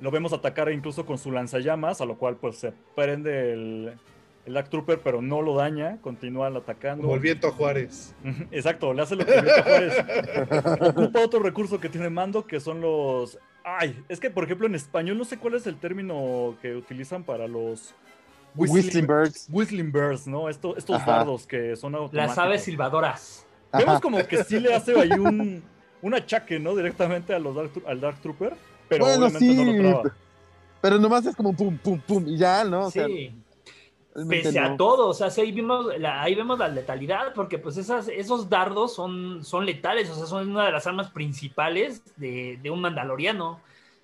Lo 0.00 0.10
vemos 0.10 0.32
atacar 0.32 0.72
incluso 0.72 1.04
con 1.04 1.18
su 1.18 1.30
lanzallamas, 1.30 2.00
a 2.00 2.06
lo 2.06 2.16
cual 2.16 2.36
pues 2.36 2.56
se 2.56 2.72
prende 2.96 3.52
el, 3.52 3.92
el 4.46 4.54
Dark 4.54 4.70
Trooper, 4.70 5.00
pero 5.00 5.20
no 5.20 5.42
lo 5.42 5.56
daña, 5.56 5.98
continúa 6.00 6.48
atacando. 6.48 7.02
Como 7.02 7.14
el 7.14 7.20
viento 7.20 7.48
a 7.48 7.52
Juárez. 7.52 8.14
Exacto, 8.50 8.94
le 8.94 9.02
hace 9.02 9.14
lo 9.14 9.26
que 9.26 9.34
el 9.34 9.42
viento 9.42 9.60
a 9.60 9.64
Juárez. 9.64 9.94
Ocupa 10.80 11.20
otro 11.20 11.40
recurso 11.40 11.78
que 11.80 11.90
tiene 11.90 12.08
Mando, 12.08 12.46
que 12.46 12.60
son 12.60 12.80
los... 12.80 13.38
Ay, 13.62 14.02
es 14.08 14.20
que 14.20 14.30
por 14.30 14.44
ejemplo 14.44 14.66
en 14.66 14.74
español 14.74 15.18
no 15.18 15.24
sé 15.24 15.38
cuál 15.38 15.54
es 15.54 15.66
el 15.66 15.76
término 15.76 16.56
que 16.62 16.74
utilizan 16.74 17.24
para 17.24 17.46
los... 17.46 17.94
Whistling, 18.54 19.06
birds. 19.06 19.48
Whistling 19.50 19.90
birds, 19.90 20.26
¿no? 20.26 20.48
estos 20.48 20.84
dardos 21.04 21.46
que 21.46 21.76
son 21.76 21.94
automáticos. 21.94 22.36
Las 22.36 22.38
aves 22.38 22.62
silbadoras. 22.62 23.46
Vemos 23.72 24.00
como 24.00 24.18
que 24.26 24.44
sí 24.44 24.60
le 24.60 24.72
hace 24.72 24.98
ahí 24.98 25.10
un, 25.10 25.62
un 26.02 26.14
achaque, 26.14 26.60
¿no? 26.60 26.76
Directamente 26.76 27.34
a 27.34 27.38
los 27.38 27.56
al 27.86 28.00
Dark 28.00 28.20
Trooper, 28.20 28.54
pero 28.88 29.06
obviamente 29.06 29.54
no 29.54 29.64
lo 29.64 29.78
traba. 29.80 30.16
Pero 30.80 30.98
nomás 30.98 31.26
es 31.26 31.34
como 31.34 31.56
pum, 31.56 31.78
pum, 31.78 31.98
pum, 31.98 32.28
y 32.28 32.36
ya, 32.36 32.62
¿no? 32.64 32.90
sí. 32.90 33.34
Pese 34.28 34.56
a 34.60 34.76
todo, 34.76 35.08
o 35.08 35.14
sea, 35.14 35.26
ahí, 35.42 35.50
vimos 35.50 35.86
la, 35.98 36.22
ahí 36.22 36.36
vemos 36.36 36.56
la 36.56 36.68
letalidad, 36.68 37.34
porque 37.34 37.58
pues 37.58 37.76
esas, 37.76 38.06
esos 38.06 38.48
dardos 38.48 38.94
son, 38.94 39.42
son 39.42 39.66
letales, 39.66 40.08
o 40.08 40.14
sea, 40.14 40.26
son 40.26 40.50
una 40.50 40.66
de 40.66 40.70
las 40.70 40.86
armas 40.86 41.10
principales 41.10 42.00
de, 42.16 42.60
un 42.70 42.80
mandaloriano. 42.80 43.60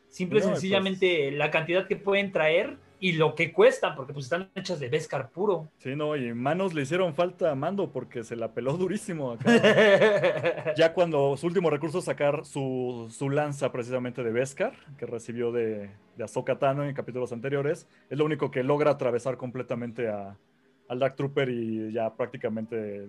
Simple 0.08 0.40
y 0.40 0.42
pues 0.42 0.52
sencillamente 0.52 1.30
la 1.30 1.52
cantidad 1.52 1.86
que 1.86 1.94
pueden 1.94 2.32
traer 2.32 2.76
y 3.00 3.12
lo 3.12 3.34
que 3.34 3.52
cuestan, 3.52 3.96
porque 3.96 4.12
pues 4.12 4.26
están 4.26 4.50
hechas 4.54 4.78
de 4.78 4.88
Beskar 4.88 5.30
puro. 5.30 5.68
Sí, 5.78 5.96
no, 5.96 6.16
y 6.16 6.34
manos 6.34 6.74
le 6.74 6.82
hicieron 6.82 7.14
falta 7.14 7.50
a 7.50 7.54
Mando 7.54 7.90
porque 7.90 8.22
se 8.22 8.36
la 8.36 8.52
peló 8.52 8.72
durísimo 8.76 9.32
acá. 9.32 10.74
ya 10.76 10.92
cuando 10.92 11.36
su 11.36 11.46
último 11.46 11.70
recurso 11.70 11.98
es 11.98 12.04
sacar 12.04 12.44
su, 12.44 13.08
lanza 13.32 13.72
precisamente 13.72 14.22
de 14.22 14.30
Beskar, 14.30 14.74
que 14.98 15.06
recibió 15.06 15.50
de, 15.50 15.90
de 16.16 16.24
Ahsoka 16.24 16.58
Tano 16.58 16.84
en 16.84 16.94
capítulos 16.94 17.32
anteriores, 17.32 17.86
es 18.10 18.18
lo 18.18 18.24
único 18.24 18.50
que 18.50 18.62
logra 18.62 18.92
atravesar 18.92 19.36
completamente 19.36 20.08
a, 20.08 20.36
al 20.88 20.98
Dark 20.98 21.16
Trooper 21.16 21.48
y 21.48 21.92
ya 21.92 22.14
prácticamente 22.14 23.08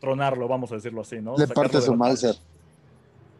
tronarlo, 0.00 0.48
vamos 0.48 0.72
a 0.72 0.76
decirlo 0.76 1.02
así, 1.02 1.20
¿no? 1.20 1.36
Le 1.36 1.46
parte 1.46 1.80
su 1.80 1.94
Mauser. 1.94 2.34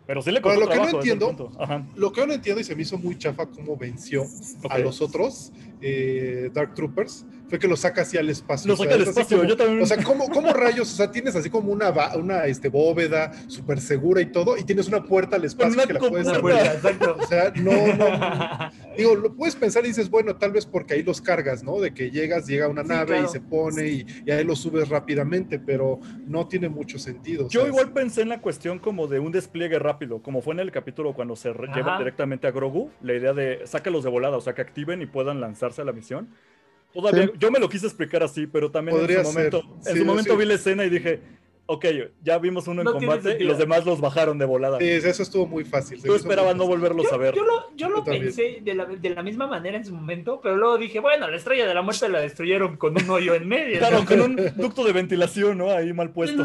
Pero 0.07 0.23
sí 0.23 0.31
le 0.31 0.41
costó 0.41 0.61
lo 0.61 0.69
que 0.69 0.77
no 0.77 0.89
entiendo, 0.89 1.51
lo 1.97 2.13
que 2.13 2.27
no 2.27 2.33
entiendo 2.33 2.61
y 2.61 2.65
se 2.65 2.77
me 2.77 2.83
hizo 2.83 2.97
muy 2.97 3.19
chafa 3.19 3.47
cómo 3.47 3.77
venció 3.77 4.25
a 4.71 4.79
los 4.79 5.03
otros 5.03 5.53
eh, 5.81 6.51
Dark 6.53 6.75
Troopers 6.75 7.27
fue 7.49 7.59
que 7.59 7.69
lo 7.69 7.77
saca 7.77 8.03
hacia 8.03 8.21
el 8.21 8.31
espacio. 8.31 8.69
Lo 8.69 8.77
saca 8.77 8.95
al 8.95 9.03
espacio, 9.03 9.45
yo 9.45 9.57
también. 9.57 9.83
O 9.83 9.87
sea, 9.87 10.03
¿cómo, 10.03 10.29
¿cómo, 10.29 10.53
rayos? 10.53 10.93
O 10.93 10.97
sea, 10.97 11.11
tienes 11.11 11.37
así 11.37 11.51
como 11.51 11.73
una, 11.73 11.93
una 12.17 12.47
este, 12.47 12.69
bóveda 12.69 13.33
súper 13.49 13.81
segura 13.81 14.21
y 14.21 14.27
todo, 14.27 14.57
y 14.57 14.65
tienes 14.65 14.89
una 14.89 15.05
puerta 15.05 15.37
al 15.37 15.45
espacio 15.45 15.87
que 15.87 15.93
la 15.93 16.01
puedes 16.01 16.29
abrir. 16.29 16.57
Exacto. 16.57 17.17
O 17.19 17.27
sea, 17.27 17.53
no, 17.57 17.95
no. 17.95 18.71
Digo, 18.97 19.15
lo 19.15 19.35
puedes 19.35 19.55
pensar 19.55 19.85
y 19.85 19.89
dices, 19.89 20.11
bueno, 20.11 20.37
tal 20.37 20.53
vez 20.53 20.67
porque 20.67 20.95
ahí 20.95 21.03
los 21.03 21.21
cargas, 21.21 21.63
¿no? 21.63 21.81
De 21.81 21.93
que 21.93 22.11
llegas, 22.11 22.47
llega 22.47 22.69
una 22.69 22.83
nave 22.83 23.23
y 23.23 23.29
se 23.29 23.41
pone 23.41 23.89
y, 23.89 24.07
y, 24.25 24.31
ahí 24.31 24.45
lo 24.45 24.57
subes 24.57 24.89
rápidamente, 24.89 25.59
pero 25.59 26.01
no 26.27 26.49
tiene 26.49 26.69
mucho 26.69 26.99
sentido. 26.99 27.49
Yo 27.49 27.67
igual 27.67 27.93
pensé 27.93 28.23
en 28.23 28.31
la 28.31 28.41
cuestión 28.41 28.79
como 28.79 29.07
de 29.07 29.21
un 29.21 29.33
despliegue 29.33 29.79
rápido, 29.79 30.23
como 30.23 30.43
fue 30.43 30.55
en 30.55 30.61
el 30.61 30.73
capítulo 30.73 31.15
cuando 31.15 31.37
se 31.37 31.53
lleva 31.53 31.99
directamente 31.99 32.47
a 32.47 32.51
Grogu, 32.51 32.91
la 33.03 33.15
idea 33.15 33.33
de 33.33 33.67
sácalos 33.67 34.05
de 34.05 34.11
volada, 34.11 34.37
o 34.37 34.41
sea, 34.41 34.55
que 34.55 34.63
activen 34.63 35.03
y 35.03 35.07
puedan 35.07 35.41
lanzarse 35.41 35.83
a 35.83 35.85
la 35.85 35.93
misión 35.93 36.29
yo 37.39 37.51
me 37.51 37.59
lo 37.59 37.69
quise 37.69 37.87
explicar 37.87 38.23
así, 38.23 38.47
pero 38.47 38.71
también 38.71 38.99
en 38.99 39.25
su 39.25 39.33
momento, 39.33 39.63
en 39.87 39.97
su 39.97 40.05
momento 40.05 40.37
vi 40.37 40.45
la 40.45 40.55
escena 40.55 40.85
y 40.85 40.91
dije, 40.91 41.21
ok, 41.67 41.85
ya 42.23 42.39
vimos 42.39 42.67
uno 42.69 42.83
en 42.83 42.87
combate 42.87 43.37
y 43.41 43.45
los 43.45 43.59
demás 43.59 43.85
los 43.85 44.01
bajaron 44.01 44.39
de 44.39 44.45
volada. 44.45 44.79
Sí, 44.79 44.89
eso 44.89 45.23
estuvo 45.23 45.47
muy 45.47 45.65
fácil. 45.65 46.01
Tú 46.03 46.15
esperabas 46.15 46.57
no 46.57 46.67
volverlos 46.67 47.13
a 47.13 47.17
ver. 47.17 47.35
Yo 47.35 47.45
lo, 47.45 47.77
yo 47.77 47.89
lo 47.89 48.05
pensé 48.05 48.61
de 48.63 48.75
la, 48.75 48.87
de 48.87 49.11
la, 49.11 49.23
misma 49.23 49.47
manera 49.47 49.77
en 49.77 49.85
su 49.85 49.95
momento, 49.95 50.41
pero 50.43 50.57
luego 50.57 50.79
dije, 50.79 51.01
bueno, 51.01 51.29
la 51.29 51.37
estrella 51.37 51.67
de 51.67 51.75
la 51.75 51.83
muerte 51.83 52.09
la 52.09 52.21
destruyeron 52.21 52.77
con 52.77 52.97
un 52.97 53.11
hoyo 53.11 53.35
en 53.35 53.49
medio. 53.49 53.79
Claro, 53.79 54.05
con 54.05 54.21
un 54.21 54.37
ducto 54.57 54.85
de 54.85 54.93
ventilación, 54.93 55.59
¿no? 55.59 55.71
Ahí 55.71 55.93
mal 55.93 56.11
puesto. 56.11 56.45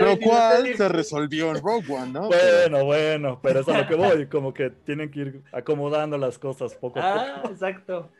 Lo 0.00 0.18
cual 0.18 0.74
se 0.74 0.88
resolvió 0.88 1.50
en 1.50 1.62
Rogue 1.62 1.92
One, 1.92 2.12
¿no? 2.12 2.28
Bueno, 2.28 2.84
bueno, 2.84 3.40
pero 3.42 3.60
es 3.60 3.68
a 3.68 3.82
lo 3.82 3.86
que 3.86 3.94
voy, 3.94 4.26
como 4.26 4.54
que 4.54 4.70
tienen 4.70 5.10
que 5.10 5.20
ir 5.20 5.42
acomodando 5.52 6.16
las 6.16 6.38
cosas 6.38 6.74
poco 6.74 7.00
a 7.00 7.12
poco. 7.12 7.20
Ah, 7.20 7.50
exacto. 7.50 8.10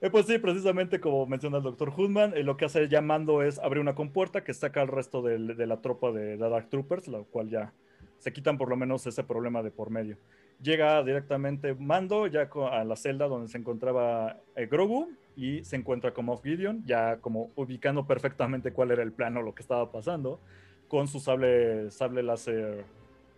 Eh, 0.00 0.10
pues 0.10 0.26
sí, 0.26 0.38
precisamente 0.38 1.00
como 1.00 1.26
menciona 1.26 1.58
el 1.58 1.62
doctor 1.62 1.90
Hoodman, 1.96 2.36
eh, 2.36 2.42
lo 2.42 2.56
que 2.56 2.66
hace 2.66 2.88
ya 2.88 3.00
Mando 3.00 3.42
es 3.42 3.58
abrir 3.58 3.80
una 3.80 3.94
compuerta 3.94 4.44
que 4.44 4.52
saca 4.52 4.80
al 4.80 4.88
resto 4.88 5.22
de, 5.22 5.38
la 5.38 5.80
tropa 5.80 6.12
de, 6.12 6.36
Dark 6.36 6.68
Troopers, 6.68 7.08
la 7.08 7.20
cual 7.20 7.48
ya 7.48 7.72
se 8.18 8.32
quitan 8.32 8.58
por 8.58 8.68
lo 8.68 8.76
menos 8.76 9.06
ese 9.06 9.24
problema 9.24 9.62
de 9.62 9.70
por 9.70 9.90
medio. 9.90 10.16
Llega 10.60 11.02
directamente 11.02 11.74
Mando 11.74 12.26
ya 12.26 12.48
a 12.70 12.84
la 12.84 12.96
celda 12.96 13.28
donde 13.28 13.48
se 13.48 13.58
encontraba 13.58 14.40
eh, 14.56 14.66
Grogu 14.66 15.10
y 15.36 15.64
se 15.64 15.76
encuentra 15.76 16.12
con 16.12 16.26
Moff 16.26 16.42
Gideon, 16.42 16.84
ya 16.84 17.18
como 17.18 17.50
ubicando 17.56 18.06
perfectamente 18.06 18.72
cuál 18.72 18.90
era 18.90 19.02
el 19.02 19.12
plano, 19.12 19.42
lo 19.42 19.54
que 19.54 19.62
estaba 19.62 19.90
pasando, 19.90 20.40
con 20.88 21.08
su 21.08 21.20
sable, 21.20 21.90
sable 21.90 22.22
láser 22.22 22.84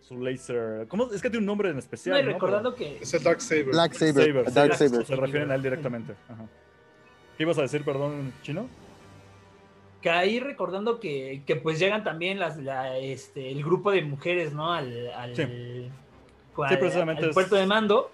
su 0.07 0.17
laser. 0.17 0.87
¿Cómo? 0.87 1.11
Es 1.11 1.21
que 1.21 1.29
tiene 1.29 1.39
un 1.39 1.45
nombre 1.45 1.69
en 1.69 1.77
especial. 1.77 2.23
No, 2.23 2.31
recordando 2.31 2.73
que. 2.73 2.97
Es 3.01 3.13
el 3.13 3.23
Dark 3.23 3.41
Saber. 3.41 3.65
Black 3.65 3.93
Saber. 3.93 4.53
Dark 4.53 4.75
Saber. 4.75 5.05
Se 5.05 5.15
refieren 5.15 5.51
a 5.51 5.55
él 5.55 5.63
directamente. 5.63 6.13
¿Qué 7.35 7.43
ibas 7.43 7.57
a 7.57 7.63
decir, 7.63 7.83
perdón, 7.83 8.33
chino? 8.41 8.67
Que 10.01 10.09
ahí 10.09 10.39
recordando 10.39 10.99
que, 10.99 11.43
que 11.45 11.55
pues 11.55 11.79
llegan 11.79 12.03
también 12.03 12.39
las, 12.39 12.57
este, 13.01 13.51
el 13.51 13.63
grupo 13.63 13.91
de 13.91 14.03
mujeres, 14.03 14.53
¿no? 14.53 14.71
Al, 14.71 15.09
al, 15.11 15.35
sí. 15.35 15.89
precisamente 16.55 17.25
al 17.25 17.31
puerto 17.31 17.55
de 17.55 17.65
mando. 17.65 18.11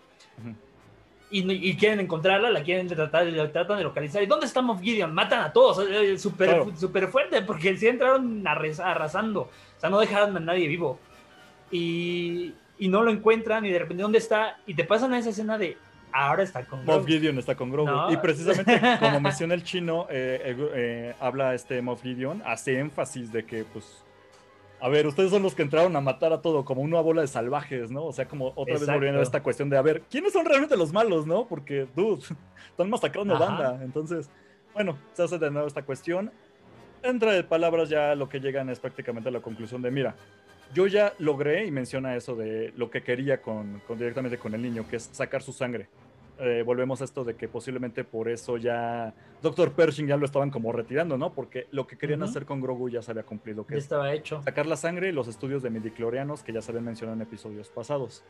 y, 1.30 1.70
y, 1.70 1.78
quieren 1.78 2.00
encontrarla, 2.00 2.50
la 2.50 2.64
quieren 2.64 2.88
tratar, 2.88 3.28
la 3.28 3.52
tratan 3.52 3.78
de 3.78 3.84
localizar. 3.84 4.24
¿Y 4.24 4.26
dónde 4.26 4.46
está 4.46 4.62
Moff 4.62 4.82
Gideon? 4.82 5.14
Matan 5.14 5.42
a 5.42 5.54
todos. 5.54 5.86
Súper 6.20 6.66
super 6.76 7.08
fuerte, 7.10 7.42
porque 7.44 7.78
sí 7.78 7.88
entraron 7.88 8.46
arrasando. 8.46 9.42
O 9.42 9.80
sea, 9.80 9.90
no 9.90 10.00
dejaron 10.00 10.36
a 10.36 10.40
nadie 10.40 10.68
vivo 10.68 11.00
y, 11.74 12.54
no 12.80 13.02
lo 13.02 13.12
encuentran 13.12 13.66
y 13.66 13.72
de 13.72 13.80
repente 13.80 14.04
dónde 14.04 14.18
está 14.18 14.58
y 14.68 14.74
te 14.74 14.84
pasan 14.84 15.14
a 15.14 15.20
esa 15.20 15.30
escena 15.30 15.58
de 15.58 15.78
ahora 16.12 16.44
está 16.44 16.66
con. 16.66 16.84
Moff 16.86 17.06
Gideon 17.06 17.38
está 17.40 17.56
con 17.56 17.72
Grogu. 17.72 18.12
Y 18.12 18.18
precisamente, 18.18 18.80
como 19.00 19.20
menciona 19.20 19.54
el 19.54 19.64
chino, 19.64 20.06
eh, 20.10 20.42
eh, 20.44 20.72
eh, 20.76 21.16
habla 21.20 21.56
este 21.56 21.82
Moff 21.82 22.02
Gideon, 22.04 22.44
hace 22.46 22.78
énfasis 22.80 23.32
de 23.32 23.46
que, 23.46 23.64
pues, 23.64 24.04
a 24.80 24.90
ver, 24.90 25.08
ustedes 25.08 25.32
son 25.32 25.42
los 25.44 25.56
que 25.56 25.62
entraron 25.62 25.96
a 25.96 26.02
matar 26.02 26.34
a 26.34 26.42
todo, 26.42 26.66
como 26.66 26.82
una 26.82 27.00
bola 27.00 27.22
de 27.22 27.28
salvajes, 27.28 27.90
¿no? 27.90 28.04
O 28.06 28.14
sea, 28.14 28.28
como 28.28 28.52
otra 28.56 28.78
vez 28.78 28.86
volviendo 28.86 29.22
a 29.22 29.24
esta 29.24 29.42
cuestión 29.42 29.70
de, 29.70 29.78
a 29.78 29.82
ver, 29.82 30.02
¿quiénes 30.12 30.34
son 30.34 30.46
realmente 30.46 30.76
los 30.76 30.92
malos, 30.92 31.26
no? 31.26 31.48
Porque, 31.48 31.88
dude, 31.96 32.22
están 32.70 32.90
masacrando 32.90 33.40
banda. 33.40 33.80
Entonces, 33.82 34.30
bueno, 34.74 34.98
se 35.14 35.24
hace 35.24 35.40
de 35.40 35.50
nuevo 35.50 35.68
esta 35.68 35.84
cuestión. 35.84 36.32
Entre 37.02 37.44
palabras 37.44 37.90
ya 37.90 38.14
lo 38.16 38.30
que 38.30 38.40
llegan 38.40 38.70
es 38.70 38.80
prácticamente 38.80 39.30
a 39.30 39.32
la 39.32 39.40
conclusión 39.40 39.82
de, 39.82 39.90
mira, 39.90 40.16
yo 40.74 40.88
ya 40.88 41.14
logré, 41.20 41.66
y 41.66 41.72
menciona 41.72 42.16
eso 42.16 42.36
de 42.36 42.74
lo 42.76 42.90
que 42.90 43.04
quería 43.04 43.42
con, 43.42 43.82
directamente 43.98 44.38
con 44.38 44.54
el 44.54 44.62
niño, 44.62 44.86
que 44.90 44.98
es 44.98 45.10
sacar 45.12 45.42
su 45.42 45.54
sangre. 45.54 45.88
Eh, 46.40 46.64
volvemos 46.66 47.00
a 47.02 47.04
esto 47.04 47.24
de 47.24 47.36
que 47.36 47.48
posiblemente 47.48 48.04
por 48.04 48.28
eso 48.28 48.58
ya 48.58 49.14
Dr. 49.42 49.74
Pershing 49.74 50.08
ya 50.08 50.18
lo 50.18 50.26
estaban 50.26 50.50
como 50.50 50.72
retirando, 50.72 51.18
¿no? 51.18 51.32
Porque 51.32 51.68
lo 51.72 51.86
que 51.86 51.96
querían 51.96 52.24
hacer 52.24 52.46
con 52.46 52.60
Grogu 52.60 52.90
ya 52.90 53.04
se 53.04 53.12
había 53.12 53.24
cumplido. 53.24 53.66
Que 53.66 53.76
ya 53.76 53.80
estaba 53.80 54.12
hecho. 54.14 54.42
Sacar 54.42 54.66
la 54.66 54.76
sangre 54.76 55.10
y 55.10 55.12
los 55.12 55.28
estudios 55.28 55.62
de 55.62 55.70
midiclorianos 55.70 56.42
que 56.42 56.52
ya 56.52 56.62
se 56.62 56.72
habían 56.72 56.86
mencionado 56.86 57.16
en 57.16 57.22
episodios 57.22 57.70
pasados. 57.70 58.24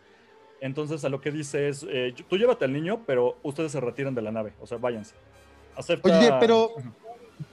Entonces 0.60 1.04
a 1.06 1.10
lo 1.10 1.22
que 1.22 1.32
dice 1.32 1.70
es, 1.70 1.86
eh, 1.90 2.14
tú 2.30 2.38
llévate 2.38 2.66
al 2.66 2.74
niño, 2.74 3.04
pero 3.06 3.38
ustedes 3.42 3.72
se 3.72 3.80
retiran 3.80 4.14
de 4.16 4.22
la 4.22 4.32
nave, 4.32 4.54
o 4.60 4.68
sea, 4.68 4.78
váyanse. 4.78 5.16
Acepta... 5.76 6.20
Oye, 6.20 6.32
pero, 6.40 6.72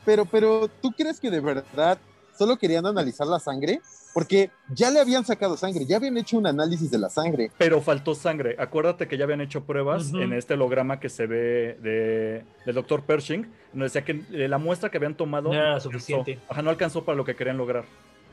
pero, 0.04 0.24
pero, 0.24 0.68
¿tú 0.68 0.90
crees 0.92 1.20
que 1.20 1.30
de 1.30 1.40
verdad 1.40 1.98
solo 2.36 2.56
querían 2.56 2.86
analizar 2.86 3.26
la 3.26 3.38
sangre? 3.38 3.80
Porque 4.12 4.50
ya 4.74 4.90
le 4.90 4.98
habían 4.98 5.24
sacado 5.24 5.56
sangre, 5.56 5.86
ya 5.86 5.96
habían 5.96 6.16
hecho 6.16 6.36
un 6.36 6.46
análisis 6.46 6.90
de 6.90 6.98
la 6.98 7.08
sangre. 7.08 7.50
Pero 7.58 7.80
faltó 7.80 8.14
sangre. 8.14 8.56
Acuérdate 8.58 9.06
que 9.06 9.16
ya 9.16 9.24
habían 9.24 9.40
hecho 9.40 9.64
pruebas 9.64 10.12
en 10.12 10.32
este 10.32 10.54
holograma 10.54 10.98
que 10.98 11.08
se 11.08 11.26
ve 11.26 11.78
de, 11.80 12.44
del 12.66 12.74
doctor 12.74 13.02
Pershing, 13.02 13.46
donde 13.72 13.84
decía 13.84 14.04
que 14.04 14.22
eh, 14.32 14.48
la 14.48 14.58
muestra 14.58 14.90
que 14.90 14.96
habían 14.96 15.14
tomado 15.14 15.52
no 15.52 15.54
era 15.54 15.80
suficiente. 15.80 16.38
Ajá, 16.48 16.62
no 16.62 16.70
alcanzó 16.70 17.04
para 17.04 17.16
lo 17.16 17.24
que 17.24 17.36
querían 17.36 17.56
lograr. 17.56 17.84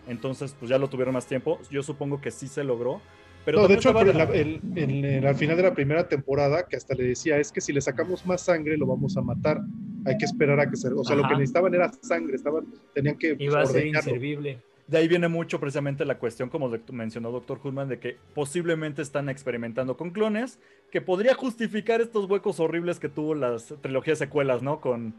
Entonces, 0.07 0.55
pues 0.57 0.69
ya 0.69 0.79
lo 0.79 0.89
tuvieron 0.89 1.13
más 1.13 1.27
tiempo. 1.27 1.59
Yo 1.69 1.83
supongo 1.83 2.21
que 2.21 2.31
sí 2.31 2.47
se 2.47 2.63
logró. 2.63 3.01
Pero 3.45 3.61
no, 3.61 3.67
de 3.67 3.75
hecho, 3.75 3.89
al 3.89 5.35
final 5.35 5.57
de 5.57 5.63
la 5.63 5.73
primera 5.73 6.07
temporada, 6.07 6.67
que 6.67 6.75
hasta 6.75 6.95
le 6.95 7.03
decía, 7.03 7.37
es 7.37 7.51
que 7.51 7.61
si 7.61 7.71
le 7.71 7.79
sacamos 7.79 8.25
más 8.25 8.41
sangre, 8.41 8.75
lo 8.77 8.87
vamos 8.87 9.15
a 9.15 9.21
matar. 9.21 9.61
Hay 10.05 10.17
que 10.17 10.25
esperar 10.25 10.59
a 10.59 10.69
que 10.69 10.75
se... 10.75 10.89
O 10.89 11.03
sea, 11.03 11.15
lo 11.15 11.23
que 11.27 11.35
necesitaban 11.35 11.73
era 11.73 11.91
sangre, 12.01 12.35
estaban, 12.35 12.65
tenían 12.93 13.17
que... 13.17 13.37
Iba 13.39 13.61
a 13.61 13.65
ser 13.65 13.87
inservible 13.87 14.59
de 14.87 14.97
ahí 14.97 15.07
viene 15.07 15.27
mucho 15.27 15.59
precisamente 15.59 16.05
la 16.05 16.17
cuestión, 16.17 16.49
como 16.49 16.71
mencionó 16.91 17.31
Dr. 17.31 17.59
Hoodman, 17.61 17.89
de 17.89 17.99
que 17.99 18.17
posiblemente 18.33 19.01
están 19.01 19.27
experimentando 19.27 19.97
con 19.97 20.11
clones, 20.11 20.59
que 20.91 21.01
podría 21.01 21.33
justificar 21.33 21.99
estos 21.99 22.29
huecos 22.29 22.59
horribles 22.59 22.99
que 22.99 23.09
tuvo 23.09 23.35
las 23.35 23.73
trilogías 23.81 24.17
secuelas, 24.17 24.61
¿no? 24.61 24.79
Con. 24.79 25.13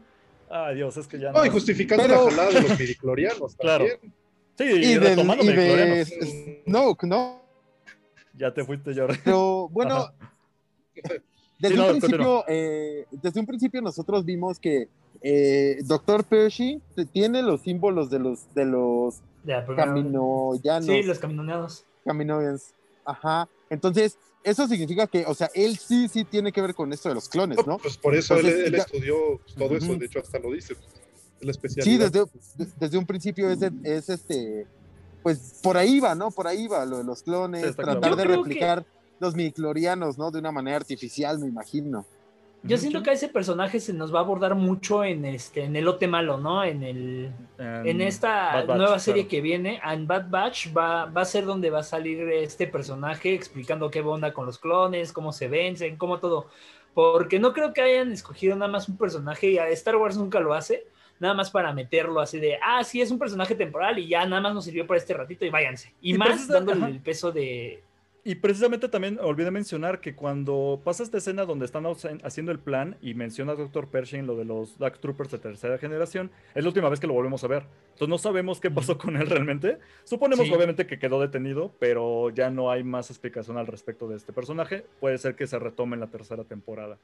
Ay, 0.49 0.77
Dios, 0.77 0.97
es 0.97 1.07
que 1.07 1.19
ya 1.19 1.31
no. 1.31 1.39
No, 1.39 1.45
y 1.45 1.49
justificando 1.49 2.07
la 2.07 2.17
jalada 2.17 2.49
de 2.49 2.61
los 2.61 2.79
midiclorianos 2.79 3.55
claro. 3.59 3.85
Sí, 4.57 4.63
y, 4.65 4.85
y 4.85 4.97
retomando 4.97 5.43
midiclorianos. 5.43 6.09
No, 6.65 6.97
no. 7.03 7.41
Ya 8.33 8.51
te 8.53 8.63
fuiste, 8.63 8.95
Jordi. 8.95 9.19
Pero 9.23 9.69
bueno. 9.69 10.11
Desde, 11.59 11.79
un 11.79 11.99
principio, 11.99 12.45
eh, 12.47 13.05
desde 13.11 13.39
un 13.39 13.45
principio 13.45 13.81
nosotros 13.81 14.23
vimos 14.23 14.59
que 14.59 14.87
eh, 15.21 15.79
Dr. 15.83 16.23
Pershing 16.23 16.81
tiene 17.11 17.41
los 17.41 17.61
símbolos 17.61 18.09
de 18.09 18.19
los, 18.19 18.53
de 18.53 18.63
los 18.63 19.21
Caminoyanos. 19.75 20.85
Sí, 20.85 21.03
los 21.03 21.19
caminoneados. 21.19 21.85
Caminoyans. 22.05 22.73
Ajá. 23.05 23.47
Entonces, 23.69 24.17
eso 24.43 24.67
significa 24.67 25.07
que, 25.07 25.25
o 25.25 25.33
sea, 25.33 25.49
él 25.53 25.77
sí, 25.77 26.07
sí 26.07 26.23
tiene 26.23 26.51
que 26.51 26.61
ver 26.61 26.73
con 26.73 26.93
esto 26.93 27.09
de 27.09 27.15
los 27.15 27.27
clones, 27.27 27.65
¿no? 27.65 27.77
Pues 27.77 27.97
por 27.97 28.15
eso 28.15 28.35
él, 28.37 28.73
estudió 28.75 29.41
todo 29.57 29.75
eso, 29.75 29.95
de 29.95 30.05
hecho, 30.05 30.19
hasta 30.19 30.39
lo 30.39 30.51
dice. 30.51 30.75
La 31.41 31.51
especialidad. 31.51 32.11
Sí, 32.11 32.27
desde, 32.79 32.97
un 32.97 33.05
principio 33.05 33.49
es, 33.49 33.59
es, 33.83 34.09
este, 34.09 34.67
pues 35.23 35.59
por 35.61 35.77
ahí 35.77 35.99
va, 35.99 36.15
¿no? 36.15 36.31
Por 36.31 36.47
ahí 36.47 36.67
va 36.67 36.85
lo 36.85 36.97
de 36.97 37.03
los 37.03 37.23
clones, 37.23 37.75
tratar 37.75 38.15
de 38.15 38.25
replicar 38.25 38.85
los 39.19 39.35
midiclorianos, 39.35 40.17
¿no? 40.17 40.31
De 40.31 40.39
una 40.39 40.51
manera 40.51 40.77
artificial, 40.77 41.39
me 41.39 41.47
imagino. 41.47 42.05
Yo 42.63 42.77
siento 42.77 43.03
que 43.03 43.11
a 43.11 43.13
ese 43.13 43.29
personaje 43.29 43.79
se 43.79 43.93
nos 43.93 44.13
va 44.13 44.19
a 44.19 44.23
abordar 44.23 44.53
mucho 44.55 45.03
en 45.03 45.23
este 45.23 45.63
en 45.63 45.75
el 45.75 45.85
lote 45.85 46.07
malo, 46.07 46.37
¿no? 46.37 46.63
En 46.63 46.83
el 46.83 47.31
en 47.57 48.01
esta 48.01 48.65
nueva 48.65 48.99
serie 48.99 49.27
que 49.27 49.41
viene, 49.41 49.79
en 49.83 50.07
Bad 50.07 50.29
Batch 50.29 50.75
va, 50.75 51.05
va 51.05 51.21
a 51.21 51.25
ser 51.25 51.45
donde 51.45 51.69
va 51.69 51.79
a 51.79 51.83
salir 51.83 52.19
este 52.29 52.67
personaje 52.67 53.33
explicando 53.33 53.89
qué 53.89 54.01
onda 54.01 54.33
con 54.33 54.45
los 54.45 54.59
clones, 54.59 55.13
cómo 55.13 55.31
se 55.31 55.47
vencen, 55.47 55.95
cómo 55.95 56.19
todo. 56.19 56.47
Porque 56.93 57.39
no 57.39 57.53
creo 57.53 57.73
que 57.73 57.81
hayan 57.81 58.11
escogido 58.11 58.55
nada 58.55 58.71
más 58.71 58.89
un 58.89 58.97
personaje 58.97 59.51
y 59.51 59.57
a 59.57 59.69
Star 59.69 59.95
Wars 59.95 60.17
nunca 60.17 60.39
lo 60.39 60.53
hace, 60.53 60.85
nada 61.19 61.33
más 61.33 61.51
para 61.51 61.71
meterlo 61.71 62.19
así 62.19 62.39
de, 62.39 62.57
ah, 62.61 62.83
sí, 62.83 62.99
es 62.99 63.11
un 63.11 63.19
personaje 63.19 63.55
temporal 63.55 63.99
y 63.99 64.07
ya 64.07 64.25
nada 64.25 64.41
más 64.41 64.53
nos 64.53 64.65
sirvió 64.65 64.85
para 64.85 64.97
este 64.97 65.13
ratito 65.13 65.45
y 65.45 65.49
váyanse. 65.49 65.93
Y, 66.01 66.17
más 66.17 66.47
dándole 66.47 66.87
el 66.87 66.99
peso 66.99 67.31
de, 67.31 67.83
y 68.23 68.35
precisamente 68.35 68.89
también 68.89 69.17
olvidé 69.21 69.49
mencionar 69.49 70.01
que 70.01 70.15
cuando 70.15 70.81
pasa 70.83 71.03
esta 71.03 71.17
escena 71.17 71.45
donde 71.45 71.65
están 71.65 71.85
haciendo 72.23 72.51
el 72.51 72.59
plan 72.59 72.97
y 73.01 73.13
menciona 73.13 73.53
a 73.53 73.55
Dr. 73.55 73.87
Pershing 73.87 74.27
lo 74.27 74.35
de 74.35 74.45
los 74.45 74.77
Dark 74.77 74.99
Troopers 74.99 75.31
de 75.31 75.39
tercera 75.39 75.77
generación, 75.77 76.29
es 76.53 76.63
la 76.63 76.69
última 76.69 76.89
vez 76.89 76.99
que 76.99 77.07
lo 77.07 77.13
volvemos 77.13 77.43
a 77.43 77.47
ver. 77.47 77.63
Entonces 77.91 78.09
no 78.09 78.17
sabemos 78.17 78.59
qué 78.59 78.69
pasó 78.71 78.97
con 78.97 79.15
él 79.15 79.29
realmente. 79.29 79.79
Suponemos 80.03 80.49
obviamente 80.51 80.85
que 80.85 80.99
quedó 80.99 81.21
detenido, 81.21 81.73
pero 81.79 82.29
ya 82.29 82.49
no 82.49 82.71
hay 82.71 82.83
más 82.83 83.09
explicación 83.09 83.57
al 83.57 83.67
respecto 83.67 84.07
de 84.07 84.17
este 84.17 84.33
personaje. 84.33 84.85
Puede 84.99 85.17
ser 85.17 85.35
que 85.35 85.47
se 85.47 85.57
retome 85.57 85.95
en 85.95 86.01
la 86.01 86.07
tercera 86.07 86.43
temporada. 86.43 86.97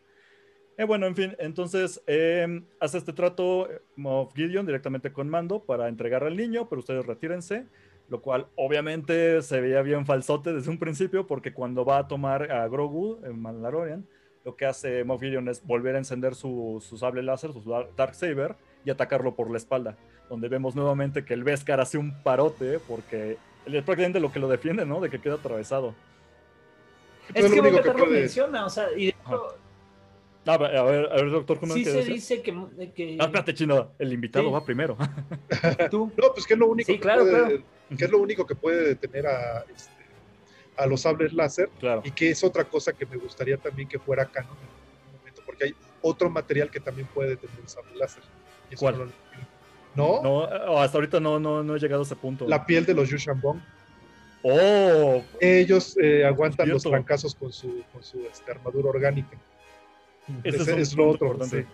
Eh, 0.77 0.83
bueno, 0.83 1.07
en 1.07 1.15
fin, 1.15 1.35
entonces 1.39 2.01
em, 2.05 2.65
hace 2.81 2.97
este 2.97 3.13
trato 3.13 3.71
eh, 3.71 3.81
Moff 3.95 4.33
Gideon 4.35 4.65
directamente 4.65 5.13
con 5.13 5.29
Mando 5.29 5.63
para 5.63 5.87
entregar 5.87 6.25
al 6.25 6.35
niño, 6.35 6.67
pero 6.67 6.79
ustedes 6.79 7.05
retírense 7.05 7.65
lo 8.09 8.21
cual 8.21 8.47
obviamente 8.55 9.41
se 9.41 9.61
veía 9.61 9.81
bien 9.81 10.05
falsote 10.05 10.53
desde 10.53 10.69
un 10.69 10.77
principio, 10.77 11.25
porque 11.25 11.53
cuando 11.53 11.85
va 11.85 11.99
a 11.99 12.07
tomar 12.07 12.51
a 12.51 12.67
Grogu 12.67 13.19
en 13.25 13.41
Mandalorian, 13.41 14.05
lo 14.43 14.55
que 14.55 14.65
hace 14.65 15.03
Moff 15.03 15.21
Gideon 15.21 15.49
es 15.49 15.65
volver 15.65 15.95
a 15.95 15.97
encender 15.97 16.35
su, 16.35 16.83
sable 16.97 17.23
láser, 17.23 17.51
su 17.51 17.63
Dark 17.97 18.13
Saber, 18.13 18.55
y 18.85 18.91
atacarlo 18.91 19.35
por 19.35 19.49
la 19.49 19.57
espalda, 19.57 19.97
donde 20.29 20.47
vemos 20.47 20.75
nuevamente 20.75 21.25
que 21.25 21.33
el 21.33 21.43
Beskar 21.43 21.79
hace 21.79 21.97
un 21.97 22.21
parote, 22.21 22.79
porque 22.87 23.37
él 23.65 23.75
es 23.75 23.83
prácticamente 23.83 24.19
lo 24.19 24.31
que 24.31 24.39
lo 24.39 24.47
defiende, 24.47 24.85
¿no? 24.85 25.01
De 25.01 25.09
que 25.09 25.19
queda 25.19 25.35
atravesado. 25.35 25.95
Es, 27.33 27.51
que 27.51 27.59
Boca 27.59 27.93
lo 27.93 28.05
menciona, 28.05 28.67
o 28.67 28.69
sea, 28.69 28.91
y 28.95 29.05
de 29.05 29.15
hecho, 29.19 29.57
a 30.45 30.57
ver, 30.57 30.75
a 30.77 30.83
ver, 30.83 31.31
doctor, 31.31 31.59
¿cómo 31.59 31.73
Sí 31.73 31.85
se 31.85 32.03
dice 32.03 32.41
que, 32.41 32.53
que... 32.93 33.17
Ah, 33.19 33.25
espérate, 33.25 33.53
chino, 33.53 33.91
el 33.99 34.13
invitado 34.13 34.51
va 34.51 34.63
primero. 34.63 34.97
¿Tú? 35.91 36.11
No, 36.17 36.33
pues 36.33 36.45
que 36.45 36.53
es 36.53 36.59
lo 36.59 36.67
único 36.67 36.91
sí, 36.91 36.99
claro, 36.99 37.25
claro 37.27 37.63
que 37.89 38.05
es 38.05 38.11
lo 38.11 38.19
único 38.19 38.45
que 38.45 38.55
puede 38.55 38.89
detener 38.89 39.27
a, 39.27 39.63
este, 39.75 39.91
a 40.77 40.85
los 40.85 41.01
sables 41.01 41.33
láser 41.33 41.69
y 42.03 42.11
que 42.11 42.31
es 42.31 42.43
otra 42.43 42.63
cosa 42.63 42.93
que 42.93 43.05
me 43.05 43.17
gustaría 43.17 43.57
también 43.57 43.87
que 43.87 43.99
fuera 43.99 44.25
canon 44.25 44.57
en 44.57 44.67
algún 44.67 45.19
momento, 45.19 45.41
porque 45.45 45.65
hay 45.65 45.75
otro 46.01 46.29
material 46.29 46.69
que 46.69 46.79
también 46.79 47.07
puede 47.13 47.31
detener 47.31 47.59
el 47.61 47.67
sable 47.67 47.95
láser. 47.95 48.23
¿Cuál? 48.77 49.11
No, 49.93 50.21
no, 50.21 50.79
hasta 50.79 50.97
ahorita 50.97 51.19
no, 51.19 51.39
no, 51.39 51.63
no 51.63 51.75
he 51.75 51.79
llegado 51.79 52.01
a 52.01 52.05
ese 52.05 52.15
punto. 52.15 52.47
La 52.47 52.65
piel 52.65 52.85
de 52.85 52.93
los 52.93 53.09
Yushanbong. 53.09 53.61
Oh, 54.43 55.23
ellos 55.39 55.97
eh, 55.99 56.25
aguantan 56.25 56.69
los 56.69 56.83
trancazos 56.83 57.33
con 57.33 57.51
su, 57.51 57.83
con 57.91 58.03
su 58.03 58.19
este, 58.25 58.51
armadura 58.51 58.89
orgánica. 58.89 59.37
Ese, 60.43 60.79
es, 60.79 60.95
lo 60.95 61.09
otro. 61.09 61.37
Sí 61.45 61.65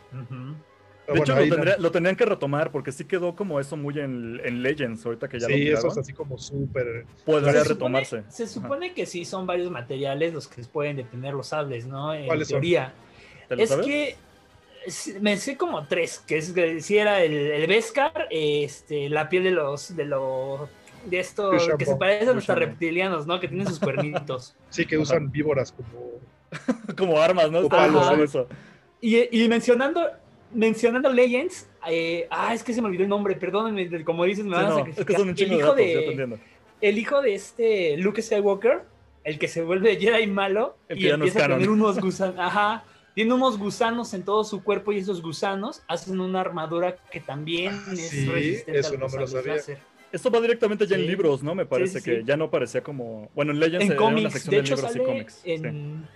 de 1.14 1.20
hecho, 1.20 1.36
lo, 1.80 1.92
tendrían 1.92 2.16
que 2.16 2.26
retomar 2.26 2.72
porque 2.72 2.92
sí 2.92 3.06
quedó 3.06 3.36
como 3.36 3.60
eso 3.60 3.76
muy 3.78 4.00
en, 4.00 4.64
Legends, 4.64 5.06
ahorita 5.06 5.28
que 5.28 5.40
ya 5.40 5.48
sí, 5.48 5.66
lo 5.66 5.78
eso 5.78 5.88
es 5.88 5.98
así 5.98 6.14
como 6.14 6.38
súper... 6.38 7.06
Podría 7.26 7.64
retomarse. 7.64 8.24
se 8.30 8.48
supone 8.48 8.94
que 8.94 9.06
sí 9.06 9.26
son 9.26 9.46
varios 9.46 9.72
materiales 9.72 10.34
los 10.34 10.48
que 10.48 10.64
pueden 10.64 10.98
detener 10.98 11.34
los 11.34 11.48
sables, 11.48 11.86
¿no? 11.86 12.14
En 12.14 12.28
¿Cuáles 12.28 12.48
teoría. 12.48 12.94
es 13.50 13.76
que 13.78 14.16
me 15.22 15.38
sé 15.38 15.58
como 15.58 15.86
tres, 15.86 16.20
que 16.20 16.38
es 16.38 16.54
si 16.80 16.98
era 16.98 17.22
el, 17.22 17.34
el 17.34 17.68
Beskar, 17.68 18.28
este, 18.30 19.10
la 19.10 19.30
piel 19.30 19.44
de 19.44 19.52
los... 19.52 19.96
De 19.96 20.06
los 20.06 20.70
de 21.06 21.20
estos 21.20 21.68
que 21.80 21.86
se 21.86 21.96
parecen 21.96 22.30
a 22.30 22.34
los 22.34 22.48
reptilianos, 22.48 23.26
¿no? 23.26 23.40
Que 23.40 23.48
tienen 23.48 23.66
sus 23.66 23.80
cuernitos. 23.80 24.56
Sí, 24.70 24.86
que 24.86 25.00
usan 25.00 25.32
víboras 25.32 25.72
como... 25.72 26.20
como 26.98 27.20
armas, 27.20 27.52
¿no? 27.52 27.68
Y, 29.00 29.44
y, 29.44 29.48
mencionando 29.48 30.02
mencionando 30.54 31.12
Legends, 31.12 31.68
eh, 31.90 32.28
ah, 32.30 32.54
es 32.54 32.64
que 32.64 32.74
se 32.74 32.82
me 32.82 32.88
olvidó 32.88 33.04
el 33.04 33.10
nombre, 33.10 33.36
perdónenme, 33.36 34.04
como 34.04 34.26
dices, 34.26 34.46
me 34.46 34.56
van 34.56 34.66
a 34.66 34.76
sacrificar. 34.76 35.22
el 35.22 35.54
hijo 35.54 35.74
de, 35.74 36.40
El 36.82 36.98
hijo 36.98 37.22
de 37.22 37.36
este 37.36 37.98
Luke 37.98 38.22
Skywalker, 38.22 38.82
el 39.24 39.40
que 39.40 39.48
se 39.48 39.62
vuelve 39.62 39.98
Jedi 39.98 40.28
malo 40.28 40.78
y 40.90 41.08
empieza 41.08 41.46
a 41.46 41.48
tener 41.48 41.70
unos 41.70 42.00
gusanos, 42.00 42.36
ajá, 42.38 42.84
tiene 43.14 43.34
unos 43.34 43.58
gusanos 43.58 44.14
en 44.14 44.24
todo 44.24 44.44
su 44.44 44.64
cuerpo 44.64 44.92
y 44.92 44.98
esos 44.98 45.22
gusanos 45.22 45.84
hacen 45.88 46.20
una 46.20 46.42
armadura 46.42 46.98
que 47.12 47.20
también 47.20 47.74
ah, 47.74 47.94
es 47.94 48.10
sí, 48.10 48.26
resistente 48.28 48.80
eso 48.80 48.98
no 48.98 49.08
me 49.08 49.18
lo 49.18 49.28
sabía. 49.28 49.56
Esto 50.12 50.30
va 50.30 50.42
directamente 50.42 50.86
ya 50.86 50.98
en 50.98 51.08
libros, 51.08 51.42
¿no? 51.42 51.56
Me 51.56 51.66
parece 51.66 52.02
que 52.02 52.24
ya 52.26 52.36
no 52.36 52.52
parecía 52.52 52.82
como. 52.82 53.30
Bueno, 53.34 53.54
en 53.54 53.60
Legends 53.62 53.92
en 53.92 53.96
cómics, 53.96 54.34
sección 54.34 54.56
de, 54.56 54.60
hecho, 54.60 54.76
libros 54.76 54.92
sale 54.92 55.04
y 55.04 55.06
cómics. 55.06 55.42
En... 55.46 56.08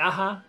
Ajá. 0.00 0.44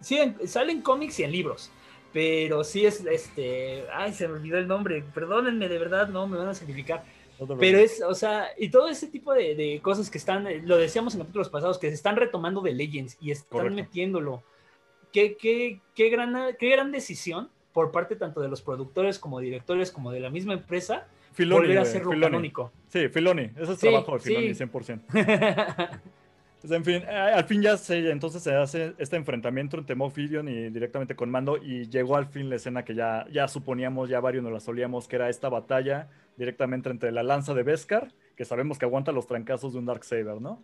Sí, 0.00 0.18
en 0.18 0.82
cómics 0.82 1.20
y 1.20 1.24
en 1.24 1.32
libros. 1.32 1.70
Pero 2.12 2.64
sí 2.64 2.84
es, 2.86 3.04
este, 3.06 3.84
ay, 3.92 4.12
se 4.12 4.26
me 4.26 4.34
olvidó 4.34 4.58
el 4.58 4.66
nombre, 4.66 5.04
perdónenme, 5.14 5.68
de 5.68 5.78
verdad, 5.78 6.08
no, 6.08 6.26
me 6.26 6.36
van 6.38 6.48
a 6.48 6.54
sacrificar. 6.54 7.04
Pero 7.58 7.78
es, 7.78 8.02
o 8.02 8.14
sea, 8.14 8.48
y 8.58 8.68
todo 8.68 8.88
ese 8.88 9.06
tipo 9.06 9.32
de, 9.32 9.80
cosas 9.82 10.10
que 10.10 10.18
están, 10.18 10.46
lo 10.66 10.76
decíamos 10.76 11.14
en 11.14 11.20
capítulos 11.20 11.48
pasados, 11.48 11.78
que 11.78 11.88
se 11.88 11.94
están 11.94 12.16
retomando 12.16 12.60
de 12.60 12.74
Legends 12.74 13.16
y 13.20 13.30
están 13.30 13.74
metiéndolo. 13.74 14.42
Qué, 15.12 15.36
qué, 15.36 15.80
qué, 15.94 16.10
gran, 16.10 16.34
qué 16.58 16.68
gran 16.70 16.92
decisión 16.92 17.48
por 17.72 17.92
parte 17.92 18.16
tanto 18.16 18.40
de 18.40 18.48
los 18.48 18.60
productores 18.62 19.18
como 19.18 19.40
directores 19.40 19.90
como 19.90 20.10
de 20.10 20.20
la 20.20 20.30
misma 20.30 20.54
empresa 20.54 21.06
Filoni, 21.32 21.62
volver 21.62 21.78
a 21.78 21.82
hacerlo 21.82 22.10
canónico. 22.20 22.72
Sí, 22.88 23.08
Filoni, 23.08 23.50
eso 23.56 23.72
es 23.72 23.78
trabajo 23.78 24.14
de 24.14 24.20
Filoni, 24.20 24.50
100%. 24.50 26.00
Pues, 26.60 26.72
en 26.72 26.84
fin, 26.84 27.02
al 27.08 27.44
fin 27.44 27.62
ya 27.62 27.78
se, 27.78 28.10
entonces 28.10 28.42
se 28.42 28.54
hace 28.54 28.92
este 28.98 29.16
enfrentamiento 29.16 29.78
entre 29.78 29.94
Moff 29.94 30.14
Gideon 30.14 30.46
y 30.48 30.68
directamente 30.68 31.16
con 31.16 31.30
Mando 31.30 31.56
y 31.56 31.88
llegó 31.88 32.16
al 32.16 32.26
fin 32.26 32.50
la 32.50 32.56
escena 32.56 32.84
que 32.84 32.94
ya, 32.94 33.26
ya 33.32 33.48
suponíamos, 33.48 34.10
ya 34.10 34.20
varios 34.20 34.44
nos 34.44 34.52
la 34.52 34.60
solíamos, 34.60 35.08
que 35.08 35.16
era 35.16 35.30
esta 35.30 35.48
batalla 35.48 36.08
directamente 36.36 36.90
entre 36.90 37.12
la 37.12 37.22
lanza 37.22 37.54
de 37.54 37.62
Beskar, 37.62 38.12
que 38.36 38.44
sabemos 38.44 38.78
que 38.78 38.84
aguanta 38.84 39.10
los 39.10 39.26
trancazos 39.26 39.72
de 39.72 39.78
un 39.78 39.86
Darksaber, 39.86 40.38
¿no? 40.40 40.62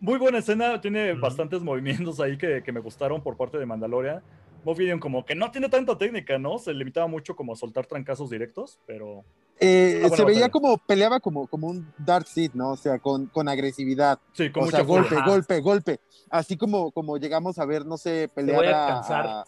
Muy 0.00 0.18
buena 0.18 0.38
escena, 0.38 0.80
tiene 0.80 1.12
bastantes 1.12 1.62
movimientos 1.62 2.18
ahí 2.18 2.36
que, 2.36 2.64
que, 2.64 2.72
me 2.72 2.80
gustaron 2.80 3.22
por 3.22 3.36
parte 3.36 3.58
de 3.58 3.66
Mandalorian. 3.66 4.22
Moff 4.64 4.78
Gideon 4.78 4.98
como 4.98 5.24
que 5.24 5.36
no 5.36 5.52
tiene 5.52 5.68
tanta 5.68 5.96
técnica, 5.96 6.36
¿no? 6.38 6.58
Se 6.58 6.74
limitaba 6.74 7.06
mucho 7.06 7.36
como 7.36 7.52
a 7.52 7.56
soltar 7.56 7.86
trancazos 7.86 8.28
directos, 8.28 8.80
pero 8.86 9.24
eh, 9.62 10.10
se 10.14 10.24
veía 10.24 10.48
como 10.50 10.76
peleaba 10.78 11.20
como, 11.20 11.46
como 11.46 11.68
un 11.68 11.92
Dark 11.98 12.26
Seed, 12.26 12.50
¿no? 12.54 12.72
O 12.72 12.76
sea, 12.76 12.98
con, 12.98 13.26
con 13.26 13.48
agresividad. 13.48 14.18
Sí, 14.32 14.50
con 14.50 14.64
o 14.64 14.70
sea, 14.70 14.82
golpe, 14.82 15.16
golpe, 15.24 15.60
golpe. 15.60 16.00
Así 16.30 16.56
como, 16.56 16.90
como 16.90 17.16
llegamos 17.16 17.58
a 17.58 17.64
ver, 17.64 17.86
no 17.86 17.96
sé, 17.96 18.28
pelear 18.34 18.64
a, 18.66 19.44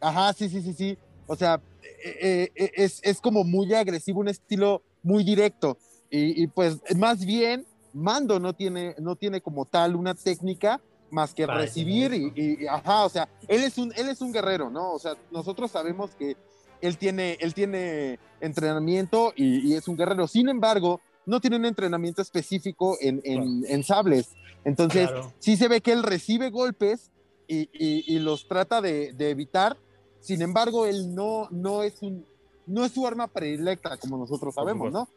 Ajá, 0.00 0.32
sí, 0.32 0.48
sí, 0.48 0.62
sí, 0.62 0.72
sí. 0.72 0.98
O 1.26 1.36
sea, 1.36 1.60
eh, 2.04 2.50
eh, 2.54 2.72
es, 2.74 3.00
es, 3.02 3.20
como 3.20 3.44
muy 3.44 3.72
agresivo, 3.74 4.20
un 4.20 4.28
estilo 4.28 4.82
muy 5.02 5.22
directo. 5.22 5.76
Y, 6.10 6.42
y, 6.42 6.46
pues 6.46 6.80
más 6.96 7.24
bien, 7.24 7.66
Mando 7.92 8.40
no 8.40 8.52
tiene, 8.52 8.94
no 8.98 9.16
tiene 9.16 9.40
como 9.40 9.64
tal 9.64 9.96
una 9.96 10.14
técnica 10.14 10.80
más 11.10 11.34
que 11.34 11.46
recibir 11.46 12.12
y, 12.12 12.32
y, 12.34 12.66
ajá, 12.66 13.04
o 13.04 13.08
sea, 13.08 13.28
él 13.48 13.62
es 13.62 13.78
un, 13.78 13.92
él 13.96 14.08
es 14.08 14.20
un 14.20 14.32
guerrero, 14.32 14.70
¿no? 14.70 14.92
O 14.92 14.98
sea, 14.98 15.14
nosotros 15.30 15.70
sabemos 15.70 16.14
que 16.14 16.36
él 16.80 16.98
tiene, 16.98 17.38
él 17.40 17.54
tiene 17.54 18.18
entrenamiento 18.40 19.32
y, 19.36 19.74
es 19.74 19.88
un 19.88 19.96
guerrero. 19.96 20.26
Sin 20.28 20.48
embargo, 20.48 21.00
no 21.24 21.40
tiene 21.40 21.56
un 21.56 21.64
entrenamiento 21.64 22.22
específico 22.22 22.96
en, 23.00 23.20
en, 23.24 23.82
sables. 23.82 24.30
Entonces, 24.64 25.10
sí 25.38 25.56
se 25.56 25.68
ve 25.68 25.80
que 25.80 25.92
él 25.92 26.02
recibe 26.02 26.50
golpes 26.50 27.10
y, 27.48 27.68
y, 27.72 28.18
los 28.18 28.48
trata 28.48 28.80
de, 28.80 29.12
de, 29.12 29.30
evitar. 29.30 29.76
Sin 30.20 30.42
embargo, 30.42 30.86
él 30.86 31.14
no, 31.14 31.48
no, 31.50 31.82
es 31.82 32.02
un, 32.02 32.24
no 32.66 32.84
es 32.84 32.92
su 32.92 33.06
arma 33.06 33.28
predilecta, 33.28 33.96
como 33.96 34.18
nosotros 34.18 34.54
sabemos, 34.54 34.92
¿no? 34.92 35.08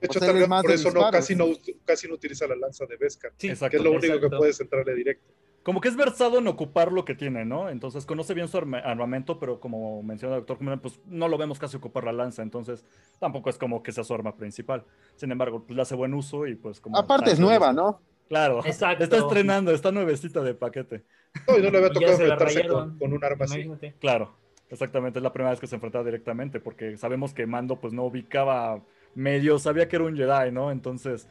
De 0.00 0.08
hecho, 0.08 0.20
tal 0.20 0.34
vez 0.34 0.46
por 0.46 0.70
eso 0.70 0.90
no, 0.90 1.10
casi, 1.10 1.34
no, 1.34 1.46
casi 1.84 2.06
no 2.06 2.14
utiliza 2.14 2.46
la 2.46 2.56
lanza 2.56 2.84
de 2.84 2.96
Beskar, 2.96 3.32
que 3.38 3.48
es 3.52 3.82
lo 3.82 3.92
único 3.92 4.20
que 4.20 4.28
puede 4.28 4.52
centrarle 4.52 4.94
directo 4.94 5.32
como 5.66 5.80
que 5.80 5.88
es 5.88 5.96
versado 5.96 6.38
en 6.38 6.46
ocupar 6.46 6.92
lo 6.92 7.04
que 7.04 7.16
tiene, 7.16 7.44
¿no? 7.44 7.68
Entonces 7.68 8.06
conoce 8.06 8.34
bien 8.34 8.46
su 8.46 8.56
armamento, 8.56 9.40
pero 9.40 9.58
como 9.58 10.00
menciona 10.00 10.36
el 10.36 10.46
doctor 10.46 10.80
pues 10.80 11.00
no 11.06 11.26
lo 11.26 11.36
vemos 11.36 11.58
casi 11.58 11.76
ocupar 11.76 12.04
la 12.04 12.12
lanza, 12.12 12.42
entonces 12.42 12.84
tampoco 13.18 13.50
es 13.50 13.58
como 13.58 13.82
que 13.82 13.90
sea 13.90 14.04
su 14.04 14.14
arma 14.14 14.36
principal. 14.36 14.84
Sin 15.16 15.32
embargo, 15.32 15.64
pues 15.66 15.74
le 15.74 15.82
hace 15.82 15.96
buen 15.96 16.14
uso 16.14 16.46
y 16.46 16.54
pues 16.54 16.80
como... 16.80 16.96
Aparte 16.96 17.32
es 17.32 17.40
nueva, 17.40 17.72
¿no? 17.72 18.00
Claro, 18.28 18.64
Exacto. 18.64 19.02
está 19.02 19.16
estrenando, 19.16 19.72
está 19.72 19.90
nuevecita 19.90 20.40
de 20.40 20.54
paquete. 20.54 21.02
No, 21.48 21.58
y 21.58 21.62
no 21.62 21.70
le 21.70 21.78
había 21.78 21.90
tocado 21.90 22.12
enfrentarse 22.12 22.68
con, 22.68 23.12
un 23.12 23.24
arma 23.24 23.46
así. 23.46 23.68
Claro, 23.98 24.36
exactamente, 24.70 25.18
es 25.18 25.22
la 25.24 25.32
primera 25.32 25.50
vez 25.50 25.58
que 25.58 25.66
se 25.66 25.74
enfrentaba 25.74 26.04
directamente, 26.04 26.60
porque 26.60 26.96
sabemos 26.96 27.34
que 27.34 27.44
Mando 27.44 27.80
pues 27.80 27.92
no 27.92 28.04
ubicaba 28.04 28.84
medio, 29.16 29.58
sabía 29.58 29.88
que 29.88 29.96
era 29.96 30.04
un 30.04 30.16
Jedi, 30.16 30.52
¿no? 30.52 30.70
Entonces 30.70 31.26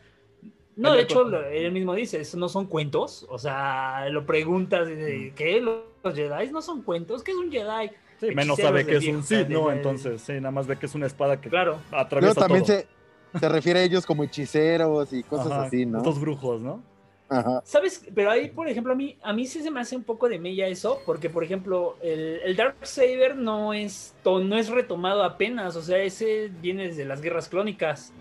no, 0.75 0.93
de 0.93 1.01
hecho, 1.03 1.25
él 1.45 1.71
mismo 1.71 1.93
dice, 1.95 2.19
eso 2.19 2.37
no 2.37 2.49
son 2.49 2.65
cuentos. 2.65 3.25
O 3.29 3.37
sea, 3.37 4.07
lo 4.09 4.25
preguntas, 4.25 4.87
mm. 4.87 5.33
¿qué? 5.35 5.61
¿Los 5.61 6.15
Jedi 6.15 6.51
no 6.51 6.61
son 6.61 6.81
cuentos? 6.81 7.23
¿Qué 7.23 7.31
es 7.31 7.37
un 7.37 7.51
Jedi? 7.51 7.91
Sí, 8.19 8.27
menos 8.33 8.57
sabe 8.57 8.85
que 8.85 8.97
es 8.97 9.07
un 9.07 9.23
Sith, 9.23 9.47
¿no? 9.47 9.71
Entonces, 9.71 10.21
sí, 10.21 10.33
nada 10.33 10.51
más 10.51 10.67
ve 10.67 10.77
que 10.77 10.85
es 10.85 10.95
una 10.95 11.05
espada 11.05 11.39
que 11.39 11.49
claro. 11.49 11.79
atraviesa 11.91 12.33
Pero 12.35 12.47
también 12.47 12.65
Se, 12.65 12.87
se 13.39 13.49
refiere 13.49 13.81
a 13.81 13.83
ellos 13.83 14.05
como 14.05 14.23
hechiceros 14.23 15.11
y 15.13 15.23
cosas 15.23 15.51
así, 15.51 15.85
¿no? 15.85 15.97
Estos 15.99 16.19
brujos, 16.19 16.61
¿no? 16.61 16.81
Ajá. 17.27 17.61
¿Sabes? 17.65 18.05
Pero 18.13 18.29
ahí, 18.29 18.49
por 18.49 18.67
ejemplo, 18.69 18.93
a 18.93 18.95
mí, 18.95 19.17
a 19.23 19.33
mí 19.33 19.47
sí 19.47 19.61
se 19.61 19.71
me 19.71 19.79
hace 19.79 19.95
un 19.95 20.03
poco 20.03 20.29
de 20.29 20.39
mella 20.39 20.67
eso, 20.67 21.01
porque, 21.05 21.29
por 21.29 21.43
ejemplo, 21.43 21.97
el, 22.01 22.39
el 22.43 22.55
Dark 22.55 22.75
Saber 22.83 23.35
no 23.35 23.73
es, 23.73 24.13
no 24.23 24.57
es 24.57 24.69
retomado 24.69 25.23
apenas, 25.23 25.75
o 25.75 25.81
sea, 25.81 25.97
ese 25.97 26.51
viene 26.61 26.87
desde 26.87 27.03
las 27.03 27.21
guerras 27.21 27.49
clónicas. 27.49 28.13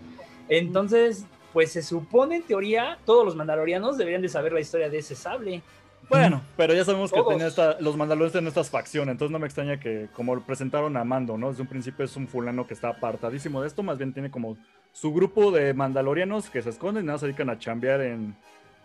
Entonces, 0.49 1.27
pues 1.55 1.73
se 1.73 1.83
supone 1.83 2.37
en 2.37 2.43
teoría 2.43 2.99
todos 3.07 3.25
los 3.25 3.37
mandalorianos 3.37 3.97
deberían 3.97 4.21
de 4.21 4.29
saber 4.29 4.53
la 4.53 4.61
historia 4.61 4.91
de 4.91 4.99
ese 4.99 5.15
sable. 5.15 5.63
Bueno, 6.11 6.43
pero 6.57 6.75
ya 6.75 6.85
sabemos 6.85 7.11
que 7.13 7.23
tenía 7.23 7.49
los 7.79 7.97
mandalorianos 7.97 8.33
tienen 8.33 8.49
estas 8.49 8.69
facciones, 8.69 9.13
entonces 9.13 9.33
no 9.33 9.39
me 9.39 9.47
extraña 9.47 9.79
que 9.79 10.09
como 10.15 10.35
lo 10.35 10.43
presentaron 10.43 10.97
a 10.97 11.05
Mando, 11.05 11.39
¿no? 11.39 11.49
Desde 11.49 11.63
un 11.63 11.69
principio 11.69 12.05
es 12.05 12.17
un 12.17 12.29
fulano 12.29 12.67
que 12.67 12.75
está 12.75 12.89
apartadísimo 12.89 13.63
de 13.63 13.69
esto, 13.69 13.83
más 13.83 13.97
bien 13.97 14.13
tiene 14.13 14.31
como 14.31 14.59
su 14.93 15.15
grupo 15.15 15.53
de 15.53 15.73
mandalorianos 15.73 16.51
que 16.51 16.61
se 16.61 16.71
esconden 16.71 17.05
y 17.05 17.07
nada 17.07 17.19
se 17.21 17.27
dedican 17.27 17.49
a 17.49 17.59
chambear 17.59 18.01
en 18.01 18.37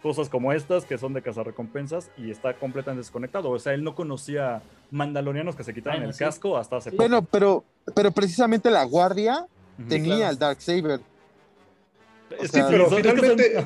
cosas 0.04 0.30
como 0.30 0.54
estas 0.54 0.86
que 0.86 0.98
son 0.98 1.14
de 1.14 1.22
recompensas 1.22 2.10
y 2.18 2.32
está 2.32 2.54
completamente 2.54 3.02
desconectado. 3.02 3.50
O 3.50 3.60
sea, 3.60 3.74
él 3.74 3.84
no 3.84 3.96
conocía 3.96 4.62
mandalorianos 4.92 5.56
que 5.56 5.64
se 5.64 5.74
quitaran 5.74 6.04
el 6.04 6.16
casco 6.16 6.56
hasta 6.56 6.78
hace 6.78 6.92
poco. 6.92 7.04
Bueno, 7.04 7.24
pero, 7.24 7.66
pero 7.96 8.12
precisamente 8.12 8.70
la 8.70 8.84
guardia 8.86 9.46
tenía 9.88 10.30
el 10.30 10.38
Dark 10.38 10.62
Saber. 10.62 11.02
Sí, 12.42 12.60
pero 12.70 12.90
finalmente, 12.90 13.64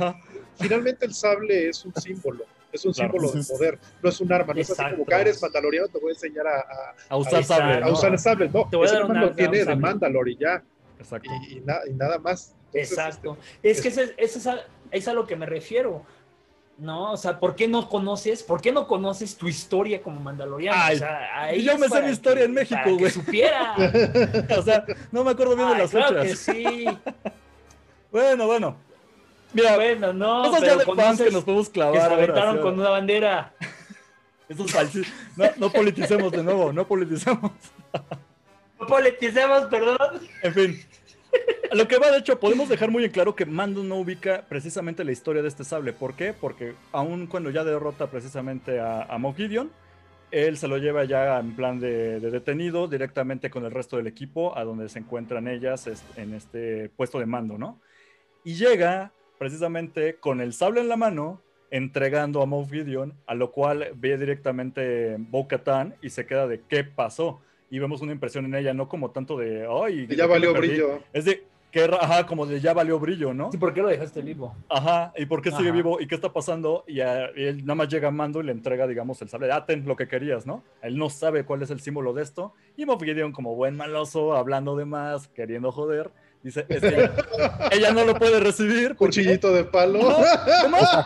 finalmente 0.59 1.05
el 1.05 1.14
sable 1.14 1.70
es 1.70 1.86
un 1.86 1.93
símbolo 1.95 2.45
es 2.74 2.86
un 2.86 2.93
símbolo 2.93 3.32
de 3.32 3.43
poder, 3.43 3.80
no 4.01 4.09
es 4.09 4.20
un 4.20 4.34
arma, 4.34 4.53
no 4.53 4.59
es 4.59 4.72
así 4.72 4.91
como 4.91 5.05
que 5.05 5.16
eres 5.16 5.41
mandaloriano, 5.41 5.88
te 5.88 5.99
voy 5.99 6.09
a 6.09 6.14
enseñar 6.14 6.47
a, 6.47 6.95
a, 7.07 7.18
usar 7.18 7.43
sable. 7.43 7.84
A 7.84 7.89
usar 7.89 8.11
el 8.11 8.20
sable, 8.20 8.49
no, 8.49 8.68
te 8.68 8.76
voy 8.76 8.88
a 8.88 8.91
dar 8.91 9.09
lo 9.09 9.32
tiene 9.34 9.64
de 9.64 9.76
Mandalor 9.76 10.28
y 10.28 10.38
ya. 10.38 10.64
Exacto. 10.97 11.30
Y, 11.49 11.61
nada 11.61 12.18
más. 12.18 12.55
Exacto. 12.74 13.38
es 13.61 13.80
que 13.82 13.89
ese, 13.89 14.16
es, 14.18 14.47
a, 14.47 14.66
es 14.89 15.07
a 15.07 15.14
lo 15.14 15.28
que 15.28 15.36
me 15.36 15.45
refiero. 15.45 16.03
¿no? 16.80 17.11
O 17.11 17.18
sea, 17.18 17.39
¿por 17.39 17.55
qué 17.55 17.68
no 17.68 17.88
conoces, 17.88 18.41
por 18.41 18.59
qué 18.59 18.72
no 18.72 18.88
conoces 18.88 19.38
tu 19.38 19.47
historia 19.47 20.01
como 20.01 20.20
mandaloriano? 20.20 20.76
o 20.91 20.97
sea, 20.97 21.53
yo 21.55 21.78
me 21.78 21.88
sé 21.88 22.01
mi 22.01 22.09
historia 22.09 22.45
en 22.45 22.53
México, 22.53 22.97
güey. 22.97 23.11
Supiera. 23.11 23.76
o 24.57 24.61
sea, 24.64 24.84
no 25.11 25.24
me 25.24 25.32
acuerdo 25.32 25.55
bien 25.55 25.70
de 25.70 25.78
las 25.78 25.91
claro 25.91 26.24
fechas. 26.24 26.45
Que 26.45 26.53
sí. 26.53 26.86
Bueno, 28.14 28.47
bueno. 28.47 28.78
Mira, 29.53 29.76
bueno, 29.76 30.14
no, 30.14 30.45
esos 30.45 30.61
ya 30.61 30.78
de 30.78 30.86
fans 30.86 31.22
que 31.22 31.32
nos 31.32 31.43
podemos 31.43 31.70
clavar. 31.70 31.93
Que 31.93 31.99
se 31.99 32.14
aventaron 32.14 32.59
con 32.59 32.80
una 32.80 32.89
bandera. 32.89 33.53
Esos 34.49 34.72
no, 35.36 35.45
no 35.57 35.70
politicemos 35.72 36.32
de 36.32 36.43
nuevo, 36.43 36.72
no 36.72 36.88
politicemos. 36.88 37.51
No 38.80 38.88
politicemos, 38.88 39.66
perdón. 39.66 39.97
En 40.41 40.53
fin. 40.53 40.86
Lo 41.72 41.88
que 41.88 41.97
va, 41.97 42.11
de 42.11 42.20
hecho, 42.20 42.39
podemos 42.39 42.70
dejar 42.70 42.91
muy 42.91 43.03
en 43.03 43.11
claro 43.11 43.36
que 43.36 43.45
Mando 43.45 43.84
no 43.84 43.95
ubica 43.95 44.43
precisamente 44.47 45.03
la 45.03 45.11
historia 45.11 45.41
de 45.41 45.47
este 45.47 45.64
sable. 45.64 45.93
¿Por 45.93 46.16
qué? 46.16 46.34
Porque 46.34 46.76
aun 46.91 47.28
cuando 47.28 47.49
ya 47.49 47.64
derrota 47.64 48.07
precisamente 48.07 48.80
a, 48.80 49.01
a 49.03 49.34
Gideon, 49.34 49.72
él 50.30 50.57
se 50.57 50.68
lo 50.68 50.78
lleva 50.78 51.03
ya 51.05 51.39
en 51.39 51.55
plan 51.55 51.80
de, 51.80 52.20
de, 52.20 52.32
detenido 52.32 52.88
directamente 52.88 53.49
con 53.49 53.66
el 53.66 53.72
resto 53.72 53.97
del 53.97 54.07
equipo 54.07 54.57
a 54.57 54.64
donde 54.64 54.89
se 54.89 54.99
encuentran 54.99 55.47
ellas 55.47 55.88
en 56.16 56.34
este 56.34 56.89
puesto 56.89 57.20
de 57.20 57.26
mando, 57.26 57.57
¿no? 57.57 57.80
Y 58.43 58.55
llega 58.55 59.11
precisamente 59.37 60.15
con 60.15 60.41
el 60.41 60.53
sable 60.53 60.81
en 60.81 60.89
la 60.89 60.97
mano, 60.97 61.41
entregando 61.71 62.41
a 62.41 62.45
Moff 62.45 62.71
Gideon, 62.71 63.13
a 63.25 63.35
lo 63.35 63.51
cual 63.51 63.91
ve 63.95 64.17
directamente 64.17 65.15
Bo-Katan 65.17 65.95
y 66.01 66.09
se 66.09 66.25
queda 66.25 66.47
de 66.47 66.61
qué 66.67 66.83
pasó. 66.83 67.41
Y 67.69 67.79
vemos 67.79 68.01
una 68.01 68.11
impresión 68.11 68.45
en 68.45 68.55
ella, 68.55 68.73
no 68.73 68.87
como 68.87 69.11
tanto 69.11 69.37
de, 69.37 69.67
ay, 69.67 70.07
ya 70.07 70.27
valió 70.27 70.53
brillo. 70.53 71.01
Es 71.11 71.25
de, 71.25 71.43
que, 71.73 71.85
ajá, 71.85 72.27
como 72.27 72.45
de 72.45 72.61
ya 72.61 72.71
valió 72.73 72.99
brillo, 72.99 73.33
¿no? 73.33 73.51
Sí, 73.51 73.57
¿por 73.57 73.73
qué 73.73 73.81
lo 73.81 73.87
dejaste 73.87 74.21
vivo? 74.21 74.55
Ajá, 74.69 75.11
¿y 75.17 75.25
por 75.25 75.41
qué 75.41 75.51
sigue 75.51 75.71
vivo? 75.71 75.99
¿Y 75.99 76.05
qué 76.05 76.13
está 76.13 76.31
pasando? 76.31 76.83
Y, 76.87 76.99
él 76.99 77.65
nada 77.65 77.73
más 77.73 77.89
llega 77.89 78.09
a 78.09 78.11
Mando 78.11 78.41
y 78.41 78.43
le 78.43 78.51
entrega, 78.51 78.85
digamos, 78.85 79.19
el 79.23 79.29
sable 79.29 79.51
ah, 79.51 79.65
lo 79.83 79.95
que 79.95 80.07
querías, 80.07 80.45
¿no? 80.45 80.63
Él 80.83 80.99
no 80.99 81.09
sabe 81.09 81.45
cuál 81.45 81.63
es 81.63 81.71
el 81.71 81.79
símbolo 81.79 82.13
de 82.13 82.21
esto. 82.21 82.53
Y 82.77 82.85
Moff 82.85 83.01
Gideon, 83.01 83.31
como 83.31 83.55
buen 83.55 83.75
maloso, 83.75 84.35
hablando 84.35 84.75
de 84.75 84.85
más, 84.85 85.27
queriendo 85.29 85.71
joder, 85.71 86.11
Dice, 86.43 86.65
ella 87.71 87.93
no 87.93 88.03
lo 88.03 88.15
puede 88.15 88.41
recibir. 88.41 88.95
Cuchillito 88.95 89.53
de 89.53 89.63
palo. 89.63 90.01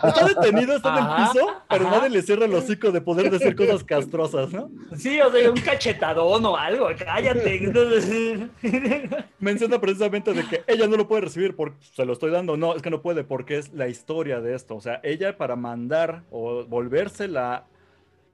está 0.04 0.26
detenido, 0.26 0.78
está 0.78 0.98
en 0.98 1.06
el 1.06 1.28
piso, 1.28 1.54
pero 1.70 1.92
nadie 1.92 2.10
le 2.10 2.24
cierra 2.24 2.46
el 2.46 2.56
hocico 2.56 2.92
de 2.92 3.02
poder 3.02 3.30
decir 3.30 3.56
cosas 3.56 3.84
castrosas, 3.84 4.52
¿no? 4.52 4.72
Sí, 4.98 5.22
o 5.22 5.32
sea, 5.32 5.52
un 5.52 5.62
cachetadón 5.62 6.44
o 6.44 6.58
algo, 6.58 6.88
cállate. 6.98 7.72
Menciona 9.40 9.80
precisamente 9.80 10.34
de 10.34 10.44
que 10.44 10.64
ella 10.66 10.88
no 10.88 10.98
lo 10.98 11.08
puede 11.08 11.22
recibir 11.22 11.56
porque 11.56 11.78
se 11.94 12.04
lo 12.04 12.14
estoy 12.14 12.32
dando. 12.32 12.58
No, 12.58 12.76
es 12.76 12.82
que 12.82 12.90
no 12.90 13.04
puede 13.04 13.24
porque 13.24 13.60
es 13.60 13.72
la 13.74 13.88
historia 13.88 14.42
de 14.42 14.56
esto. 14.56 14.76
O 14.76 14.82
sea, 14.82 15.00
ella 15.04 15.38
para 15.38 15.56
mandar 15.56 16.24
o 16.32 16.66
volverse 16.66 17.28
la 17.28 17.68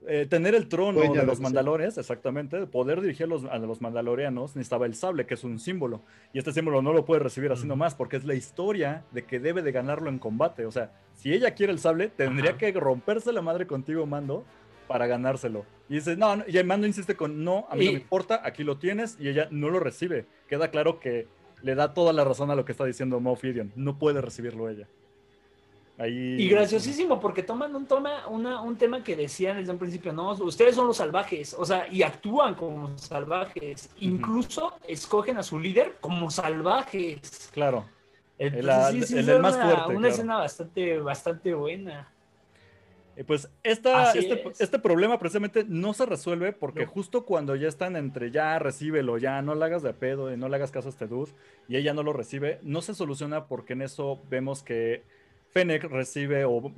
eh, 0.07 0.25
tener 0.29 0.55
el 0.55 0.67
trono 0.67 1.01
de 1.01 1.25
los 1.25 1.39
mandalores, 1.39 1.97
exactamente, 1.97 2.65
poder 2.67 3.01
dirigir 3.01 3.27
los, 3.27 3.45
a 3.45 3.57
los 3.57 3.81
mandalorianos, 3.81 4.55
necesitaba 4.55 4.85
el 4.85 4.95
sable, 4.95 5.25
que 5.25 5.33
es 5.35 5.43
un 5.43 5.59
símbolo. 5.59 6.01
Y 6.33 6.39
este 6.39 6.51
símbolo 6.51 6.81
no 6.81 6.93
lo 6.93 7.05
puede 7.05 7.19
recibir 7.19 7.51
así 7.51 7.67
nomás, 7.67 7.95
porque 7.95 8.17
es 8.17 8.25
la 8.25 8.33
historia 8.33 9.05
de 9.11 9.25
que 9.25 9.39
debe 9.39 9.61
de 9.61 9.71
ganarlo 9.71 10.09
en 10.09 10.19
combate. 10.19 10.65
O 10.65 10.71
sea, 10.71 10.91
si 11.13 11.33
ella 11.33 11.53
quiere 11.53 11.71
el 11.71 11.79
sable, 11.79 12.09
tendría 12.09 12.57
que 12.57 12.71
romperse 12.71 13.31
la 13.31 13.41
madre 13.41 13.67
contigo, 13.67 14.05
Mando, 14.05 14.43
para 14.87 15.07
ganárselo. 15.07 15.65
Y 15.89 15.95
dice, 15.95 16.15
no, 16.17 16.43
y 16.47 16.57
el 16.57 16.65
Mando 16.65 16.87
insiste 16.87 17.15
con, 17.15 17.43
no, 17.43 17.67
a 17.69 17.75
mí 17.75 17.85
no 17.85 17.91
me 17.93 17.99
importa, 17.99 18.41
aquí 18.43 18.63
lo 18.63 18.77
tienes, 18.77 19.17
y 19.19 19.29
ella 19.29 19.47
no 19.51 19.69
lo 19.69 19.79
recibe. 19.79 20.25
Queda 20.47 20.69
claro 20.69 20.99
que 20.99 21.27
le 21.61 21.75
da 21.75 21.93
toda 21.93 22.13
la 22.13 22.23
razón 22.23 22.51
a 22.51 22.55
lo 22.55 22.65
que 22.65 22.73
está 22.73 22.85
diciendo 22.85 23.19
Moff 23.19 23.41
Gideon. 23.41 23.71
No 23.75 23.97
puede 23.97 24.21
recibirlo 24.21 24.69
ella. 24.69 24.87
Y 25.99 26.49
graciosísimo, 26.49 27.19
porque 27.19 27.43
toman 27.43 27.75
un, 27.75 27.85
toma, 27.85 28.27
un 28.27 28.75
tema 28.77 29.03
que 29.03 29.15
decían 29.15 29.57
desde 29.57 29.71
un 29.71 29.77
principio, 29.77 30.11
no, 30.11 30.31
ustedes 30.31 30.75
son 30.75 30.87
los 30.87 30.97
salvajes, 30.97 31.55
o 31.57 31.65
sea, 31.65 31.87
y 31.87 32.01
actúan 32.01 32.55
como 32.55 32.97
salvajes, 32.97 33.91
incluso 33.99 34.73
escogen 34.87 35.37
a 35.37 35.43
su 35.43 35.59
líder 35.59 35.97
como 36.01 36.31
salvajes. 36.31 37.51
Claro. 37.53 37.85
el, 38.39 38.65
más 38.65 39.55
fuerte. 39.55 39.95
Una 39.95 40.07
escena 40.07 40.37
bastante, 40.37 40.97
bastante 40.97 41.53
buena. 41.53 42.11
pues 43.27 43.47
esta, 43.61 44.13
este, 44.13 44.51
este, 44.59 44.79
problema 44.79 45.19
precisamente 45.19 45.63
no 45.67 45.93
se 45.93 46.07
resuelve 46.07 46.53
porque 46.53 46.87
justo 46.87 47.23
cuando 47.23 47.55
ya 47.55 47.67
están 47.67 47.95
entre 47.95 48.31
ya 48.31 48.57
recíbelo, 48.57 49.19
ya 49.19 49.43
no 49.43 49.53
le 49.53 49.63
hagas 49.63 49.83
de 49.83 49.93
pedo 49.93 50.33
y 50.33 50.37
no 50.37 50.49
le 50.49 50.55
hagas 50.55 50.71
caso 50.71 50.87
a 50.87 50.89
este 50.89 51.05
dude 51.05 51.33
y 51.67 51.77
ella 51.77 51.93
no 51.93 52.01
lo 52.01 52.13
recibe, 52.13 52.59
no 52.63 52.81
se 52.81 52.95
soluciona 52.95 53.45
porque 53.45 53.73
en 53.73 53.83
eso 53.83 54.19
vemos 54.27 54.63
que 54.63 55.03
Fennec 55.53 55.83
recibe 55.85 56.45
o 56.45 56.71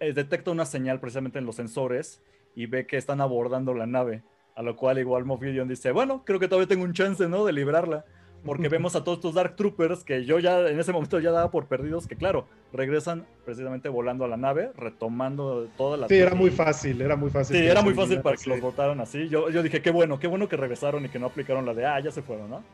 eh, 0.00 0.12
detecta 0.12 0.50
una 0.50 0.66
señal 0.66 1.00
precisamente 1.00 1.38
en 1.38 1.46
los 1.46 1.56
sensores 1.56 2.22
y 2.54 2.66
ve 2.66 2.86
que 2.86 2.96
están 2.96 3.20
abordando 3.20 3.74
la 3.74 3.86
nave. 3.86 4.22
A 4.54 4.62
lo 4.62 4.74
cual 4.74 4.98
igual 4.98 5.26
Moff 5.26 5.42
Gideon 5.42 5.68
dice, 5.68 5.92
bueno, 5.92 6.22
creo 6.24 6.40
que 6.40 6.48
todavía 6.48 6.66
tengo 6.66 6.84
un 6.84 6.94
chance, 6.94 7.28
¿no? 7.28 7.44
De 7.44 7.52
librarla. 7.52 8.06
Porque 8.42 8.68
vemos 8.70 8.96
a 8.96 9.04
todos 9.04 9.18
estos 9.18 9.34
Dark 9.34 9.54
Troopers 9.54 10.02
que 10.02 10.24
yo 10.24 10.38
ya 10.38 10.60
en 10.60 10.80
ese 10.80 10.92
momento 10.92 11.20
ya 11.20 11.30
daba 11.30 11.50
por 11.50 11.66
perdidos, 11.66 12.06
que 12.06 12.16
claro, 12.16 12.46
regresan 12.72 13.26
precisamente 13.44 13.90
volando 13.90 14.24
a 14.24 14.28
la 14.28 14.38
nave, 14.38 14.70
retomando 14.74 15.68
toda 15.76 15.98
la... 15.98 16.08
Sí, 16.08 16.16
era 16.16 16.34
muy 16.34 16.50
fácil, 16.50 17.02
era 17.02 17.16
muy 17.16 17.28
fácil. 17.28 17.56
Sí, 17.56 17.66
era 17.66 17.82
muy 17.82 17.92
fácil 17.92 18.22
para 18.22 18.38
que 18.38 18.48
los 18.48 18.60
votaran 18.62 18.98
así. 19.00 19.28
Yo, 19.28 19.50
yo 19.50 19.62
dije, 19.62 19.82
qué 19.82 19.90
bueno, 19.90 20.18
qué 20.18 20.26
bueno 20.26 20.48
que 20.48 20.56
regresaron 20.56 21.04
y 21.04 21.10
que 21.10 21.18
no 21.18 21.26
aplicaron 21.26 21.66
la 21.66 21.74
de, 21.74 21.84
ah, 21.84 22.00
ya 22.00 22.10
se 22.10 22.22
fueron, 22.22 22.48
¿no? 22.48 22.64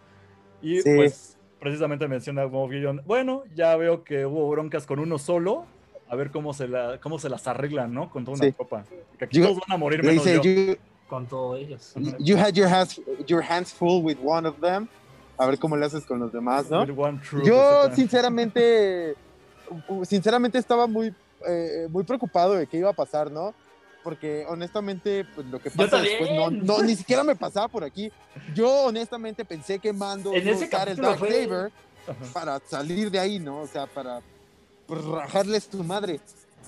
Y 0.63 0.81
pues 0.83 1.37
precisamente 1.63 2.09
menciona 2.09 2.45
Moff 2.49 2.73
Gideon, 2.73 3.03
bueno, 3.07 3.45
ya 3.55 3.77
veo 3.77 4.03
que 4.03 4.27
hubo 4.27 4.51
broncas 4.51 4.85
con 4.85 4.99
uno 4.99 5.17
solo, 5.17 5.65
a 6.09 6.17
ver 6.17 6.33
cómo 6.33 6.53
se, 6.53 6.67
la, 6.67 6.99
cómo 7.01 7.21
se 7.21 7.29
las 7.29 7.47
arreglan, 7.47 7.95
¿no? 7.95 8.11
Con 8.11 8.25
toda 8.25 8.37
una 8.37 8.53
copa. 8.53 8.85
Que 9.17 9.27
aquí 9.27 9.41
todos 9.41 9.59
van 9.67 9.77
a 9.77 9.77
morir 9.79 10.03
menos 10.03 10.25
yo. 10.25 10.75
con 11.09 11.27
todos 11.27 11.61
ellos. 11.61 11.95
You 12.19 12.37
had 12.37 12.55
your 12.55 12.67
hands, 12.67 13.01
your 13.29 13.45
hands 13.49 13.73
full 13.73 14.03
with 14.03 14.19
one 14.21 14.47
of 14.47 14.59
them. 14.61 14.89
A 15.39 15.47
ver 15.47 15.57
cómo 15.59 15.77
le 15.77 15.87
haces 15.87 16.05
con 16.05 16.19
los 16.19 16.33
demás, 16.33 16.69
¿no? 16.69 16.85
Yo, 17.45 17.95
sinceramente, 17.95 19.15
sinceramente 20.03 20.59
estaba 20.59 20.89
muy, 20.89 21.15
eh, 21.49 21.87
muy 21.89 22.03
preocupado 22.03 22.55
de 22.55 22.67
qué 22.67 22.79
iba 22.79 22.91
a 22.91 22.93
pasar, 22.93 23.31
¿no? 23.31 23.55
Porque 24.03 24.45
honestamente, 24.49 25.25
pues 25.35 25.47
lo 25.47 25.61
que 25.61 25.71
pasa 25.71 26.01
después 26.01 26.31
no, 26.33 26.51
no, 26.51 26.83
ni 26.83 26.97
siquiera 26.97 27.23
me 27.23 27.37
pasaba 27.37 27.69
por 27.69 27.85
aquí. 27.85 28.11
Yo 28.55 28.85
honestamente 28.85 29.45
pensé 29.45 29.79
que 29.79 29.93
mando 29.93 30.33
en 30.33 30.47
ese 30.49 30.67
usar 30.67 30.89
el 30.89 30.97
Dark 30.97 31.19
Saber 31.19 31.73
para 32.33 32.61
salir 32.61 33.11
de 33.11 33.19
ahí, 33.19 33.39
¿no? 33.39 33.61
O 33.61 33.67
sea, 33.67 33.87
para 33.87 34.21
pues, 34.87 35.05
rajarles 35.05 35.69
tu 35.69 35.83
madre. 35.85 36.21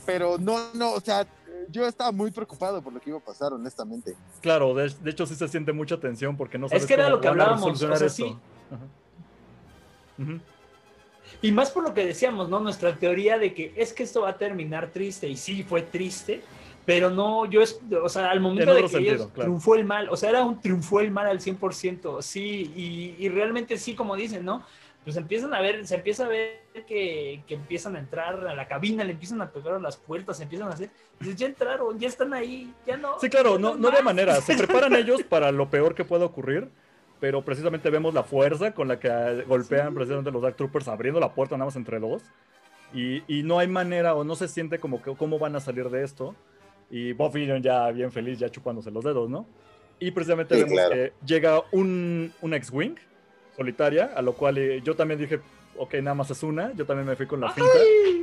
Pero 0.06 0.38
no, 0.38 0.72
no, 0.74 0.92
o 0.92 1.00
sea, 1.00 1.26
yo 1.70 1.86
estaba 1.86 2.12
muy 2.12 2.30
preocupado 2.30 2.82
por 2.82 2.92
lo 2.92 3.00
que 3.00 3.10
iba 3.10 3.18
a 3.18 3.22
pasar, 3.22 3.52
honestamente. 3.52 4.14
Claro, 4.40 4.74
de, 4.74 4.92
hecho 5.06 5.26
sí 5.26 5.34
se 5.34 5.48
siente 5.48 5.72
mucha 5.72 5.98
tensión 5.98 6.36
porque 6.36 6.58
no 6.58 6.68
sabes 6.68 6.82
Es 6.82 6.88
que 6.88 6.94
era 6.94 7.08
lo 7.08 7.20
que 7.20 7.28
hablábamos, 7.28 7.82
o 7.82 7.96
sea, 7.96 8.08
sí. 8.08 8.36
Y 11.42 11.52
más 11.52 11.70
por 11.70 11.84
lo 11.84 11.94
que 11.94 12.06
decíamos, 12.06 12.48
¿no? 12.48 12.60
Nuestra 12.60 12.96
teoría 12.96 13.38
de 13.38 13.54
que 13.54 13.72
es 13.76 13.92
que 13.92 14.02
esto 14.02 14.22
va 14.22 14.30
a 14.30 14.38
terminar 14.38 14.90
triste, 14.90 15.28
y 15.28 15.36
sí 15.36 15.62
fue 15.62 15.82
triste, 15.82 16.42
pero 16.84 17.10
no, 17.10 17.46
yo, 17.46 17.62
es, 17.62 17.80
o 18.02 18.08
sea, 18.08 18.30
al 18.30 18.40
momento 18.40 18.74
de 18.74 18.84
que 18.84 18.98
ellos 18.98 19.32
triunfó 19.32 19.74
el 19.74 19.84
mal, 19.84 20.08
o 20.10 20.16
sea, 20.16 20.30
era 20.30 20.44
un 20.44 20.60
triunfó 20.60 21.00
el 21.00 21.10
mal 21.10 21.26
al 21.26 21.40
100%, 21.40 22.22
sí, 22.22 22.72
y, 22.76 23.16
y, 23.18 23.28
realmente 23.28 23.78
sí, 23.78 23.94
como 23.94 24.16
dicen, 24.16 24.44
¿no? 24.44 24.64
Pues 25.04 25.16
empiezan 25.16 25.52
a 25.52 25.60
ver, 25.60 25.86
se 25.86 25.96
empieza 25.96 26.24
a 26.24 26.28
ver 26.28 26.64
que, 26.86 27.42
que, 27.46 27.54
empiezan 27.54 27.94
a 27.96 27.98
entrar 27.98 28.46
a 28.46 28.54
la 28.54 28.66
cabina, 28.66 29.04
le 29.04 29.12
empiezan 29.12 29.42
a 29.42 29.50
pegar 29.50 29.74
a 29.74 29.78
las 29.78 29.96
puertas, 29.96 30.40
empiezan 30.40 30.68
a 30.68 30.72
hacer, 30.72 30.90
pues 31.18 31.36
ya 31.36 31.46
entraron, 31.46 31.98
ya 31.98 32.08
están 32.08 32.32
ahí, 32.32 32.72
ya 32.86 32.96
no. 32.96 33.18
Sí, 33.20 33.28
claro, 33.28 33.58
no, 33.58 33.76
no 33.76 33.90
de 33.90 34.02
manera, 34.02 34.40
se 34.40 34.56
preparan 34.58 34.94
ellos 34.94 35.22
para 35.22 35.52
lo 35.52 35.68
peor 35.68 35.94
que 35.94 36.04
pueda 36.04 36.24
ocurrir, 36.24 36.70
pero 37.24 37.42
precisamente 37.42 37.88
vemos 37.88 38.12
la 38.12 38.22
fuerza 38.22 38.74
con 38.74 38.88
la 38.88 38.98
que 38.98 39.44
golpean 39.46 39.94
precisamente 39.94 40.30
los 40.30 40.42
Dark 40.42 40.56
Troopers 40.56 40.88
abriendo 40.88 41.20
la 41.20 41.32
puerta 41.32 41.56
nada 41.56 41.66
más 41.66 41.76
entre 41.76 41.98
dos 41.98 42.22
Y, 42.92 43.22
no 43.44 43.58
hay 43.58 43.66
manera 43.66 44.14
o 44.14 44.24
no 44.24 44.36
se 44.36 44.46
siente 44.46 44.78
como 44.78 45.02
que 45.02 45.14
cómo 45.14 45.38
van 45.38 45.56
a 45.56 45.60
salir 45.60 45.88
de 45.88 46.04
esto. 46.04 46.34
Y 46.94 47.12
Bob 47.12 47.36
ya 47.60 47.90
bien 47.90 48.12
feliz, 48.12 48.38
ya 48.38 48.48
chupándose 48.48 48.88
los 48.88 49.02
dedos, 49.02 49.28
¿no? 49.28 49.48
Y 49.98 50.12
precisamente 50.12 50.54
vemos 50.54 50.78
que 50.92 51.12
llega 51.26 51.60
un, 51.72 52.32
un 52.40 52.54
X-Wing 52.54 52.94
solitaria, 53.56 54.12
a 54.14 54.22
lo 54.22 54.34
cual 54.34 54.58
eh, 54.58 54.80
yo 54.80 54.94
también 54.94 55.18
dije, 55.18 55.40
ok, 55.76 55.94
nada 55.94 56.14
más 56.14 56.30
es 56.30 56.40
una, 56.44 56.72
yo 56.74 56.86
también 56.86 57.08
me 57.08 57.16
fui 57.16 57.26
con 57.26 57.40
la 57.40 57.50
finta. 57.50 57.68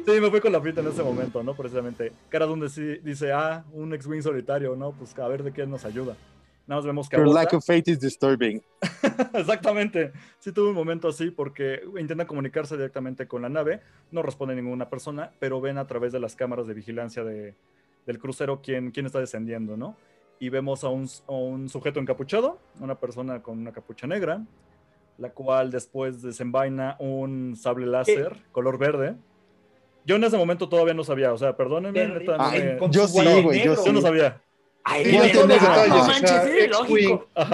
Sí, 0.06 0.22
me 0.22 0.30
fui 0.30 0.40
con 0.40 0.54
la 0.54 0.62
finta 0.62 0.80
en 0.80 0.88
ese 0.88 1.04
momento, 1.04 1.44
¿no? 1.44 1.54
Precisamente. 1.54 2.14
Cara 2.30 2.46
donde 2.46 2.70
sí 2.70 2.98
dice, 3.04 3.34
ah, 3.34 3.66
un 3.74 3.94
X-Wing 3.94 4.22
solitario, 4.22 4.74
¿no? 4.78 4.94
Pues 4.94 5.20
a 5.20 5.28
ver 5.28 5.44
de 5.44 5.52
qué 5.52 5.68
nos 5.68 5.84
ayuda. 5.84 6.16
Nada 6.66 6.80
más 6.80 6.86
vemos 6.86 7.10
que... 7.10 7.18
Your 7.18 7.28
lack 7.28 7.52
of 7.52 7.66
faith 7.66 7.90
is 7.90 8.00
disturbing. 8.00 8.64
Exactamente. 9.34 10.14
Sí 10.40 10.54
tuve 10.54 10.70
un 10.70 10.76
momento 10.76 11.10
así 11.10 11.30
porque 11.30 11.82
intentan 12.00 12.26
comunicarse 12.26 12.78
directamente 12.78 13.28
con 13.28 13.42
la 13.42 13.50
nave, 13.50 13.82
no 14.12 14.22
responde 14.22 14.56
ninguna 14.56 14.90
persona, 14.90 15.34
pero 15.40 15.60
ven 15.60 15.78
a 15.78 15.88
través 15.88 16.14
de 16.14 16.22
las 16.22 16.38
cámaras 16.38 16.68
de 16.68 16.74
vigilancia 16.74 17.26
de, 17.26 17.54
del 18.06 18.20
crucero 18.20 18.62
quién, 18.62 18.92
quién 18.92 19.06
está 19.06 19.20
descendiendo, 19.20 19.78
¿no? 19.78 19.96
Y 20.40 20.50
vemos 20.50 20.84
a 20.84 20.90
un, 20.90 21.08
a 21.28 21.32
un 21.34 21.70
sujeto 21.70 22.00
encapuchado, 22.00 22.58
una 22.80 22.96
persona 22.96 23.42
con 23.44 23.60
una 23.60 23.72
capucha 23.72 24.08
negra, 24.08 24.44
la 25.18 25.32
cual 25.32 25.70
después 25.70 26.22
desenvaina 26.22 26.96
un 27.00 27.56
sable 27.56 27.86
láser 27.86 28.38
color 28.52 28.78
verde. 28.80 29.16
Yo 30.04 30.16
en 30.16 30.24
ese 30.24 30.38
momento 30.38 30.68
todavía 30.68 30.96
no 30.96 31.04
sabía, 31.04 31.32
o 31.32 31.38
sea, 31.38 31.56
perdónenme. 31.56 32.26
Ah, 32.40 32.54
yo 32.90 33.08
sí, 33.08 33.42
güey, 33.44 33.64
yo, 33.64 33.86
yo 33.86 33.94
no 33.94 34.02
sabía. 34.02 34.42
Ay, 34.84 35.34
no 35.40 36.06
manches, 36.06 36.42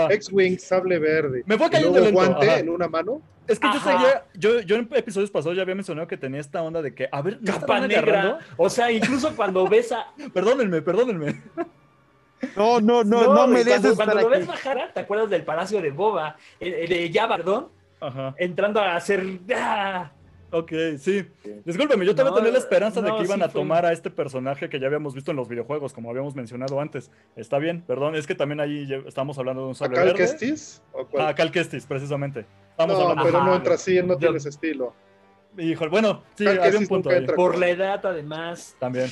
X-Wing, 0.09 0.57
sable 0.59 0.99
verde. 0.99 1.43
Me 1.45 1.57
fue 1.57 1.69
cayendo 1.69 1.99
el 1.99 2.11
guante 2.11 2.59
en 2.59 2.69
una 2.69 2.87
mano. 2.87 3.21
Es 3.47 3.59
que 3.59 3.67
yo 3.73 3.79
seguía, 3.79 4.25
yo, 4.33 4.59
yo 4.61 4.75
en 4.75 4.89
episodios 4.93 5.31
pasados 5.31 5.55
ya 5.55 5.61
había 5.61 5.75
mencionado 5.75 6.05
que 6.05 6.17
tenía 6.17 6.41
esta 6.41 6.61
onda 6.61 6.81
de 6.81 6.93
que, 6.93 7.07
a 7.09 7.21
ver, 7.21 7.39
¿no 7.41 7.53
capa 7.53 7.79
negra. 7.79 8.39
O 8.57 8.69
sea, 8.69 8.91
incluso 8.91 9.33
cuando 9.35 9.67
ves 9.67 9.91
a. 9.93 10.07
perdónenme, 10.33 10.81
perdónenme. 10.81 11.41
No, 12.55 12.81
no, 12.81 13.03
no, 13.03 13.33
no, 13.33 13.47
me 13.47 13.63
Cuando, 13.63 13.95
cuando 13.95 14.15
lo 14.15 14.29
ves 14.29 14.45
bajar, 14.45 14.91
¿te 14.93 14.99
acuerdas 14.99 15.29
del 15.29 15.43
palacio 15.43 15.81
de 15.81 15.91
Boba? 15.91 16.35
De 16.59 17.09
Java, 17.13 17.37
perdón. 17.37 17.69
Ajá. 17.99 18.35
Entrando 18.37 18.79
a 18.81 18.95
hacer. 18.95 19.25
¡ah! 19.55 20.11
Ok, 20.49 20.71
sí. 20.97 21.27
Discúlpeme, 21.65 22.05
yo 22.05 22.15
también 22.15 22.35
tenía 22.35 22.51
la 22.51 22.57
esperanza 22.57 23.01
de 23.01 23.11
que 23.11 23.23
iban 23.23 23.43
a 23.43 23.49
tomar 23.49 23.85
a 23.85 23.91
este 23.91 24.09
personaje 24.09 24.69
que 24.69 24.79
ya 24.79 24.87
habíamos 24.87 25.13
visto 25.13 25.31
en 25.31 25.37
los 25.37 25.49
videojuegos, 25.49 25.93
como 25.93 26.09
habíamos 26.09 26.35
mencionado 26.35 26.79
antes. 26.79 27.11
Está 27.35 27.59
bien, 27.59 27.81
perdón, 27.81 28.15
es 28.15 28.25
que 28.25 28.35
también 28.35 28.61
ahí 28.61 28.87
estamos 29.05 29.37
hablando 29.37 29.63
de 29.63 29.67
un 29.69 29.75
sable 29.75 29.99
¿A 29.99 30.03
Cal 30.05 30.13
Kestis? 30.13 30.81
Ah, 31.17 31.33
Cal 31.35 31.51
Kestis, 31.51 31.85
precisamente. 31.85 32.45
Estamos 32.71 32.97
no, 32.97 33.23
pero 33.23 33.43
no 33.43 33.55
entra 33.55 33.73
así, 33.73 33.97
él 33.97 34.07
no 34.07 34.17
tiene 34.17 34.37
ese 34.37 34.49
estilo. 34.49 34.93
Híjole, 35.57 35.89
bueno, 35.89 36.23
sí, 36.35 36.47
hay 36.47 36.75
un 36.75 36.87
punto 36.87 37.09
ahí. 37.09 37.25
Por 37.25 37.57
la 37.57 37.69
edad, 37.69 38.05
además. 38.05 38.75
También. 38.79 39.09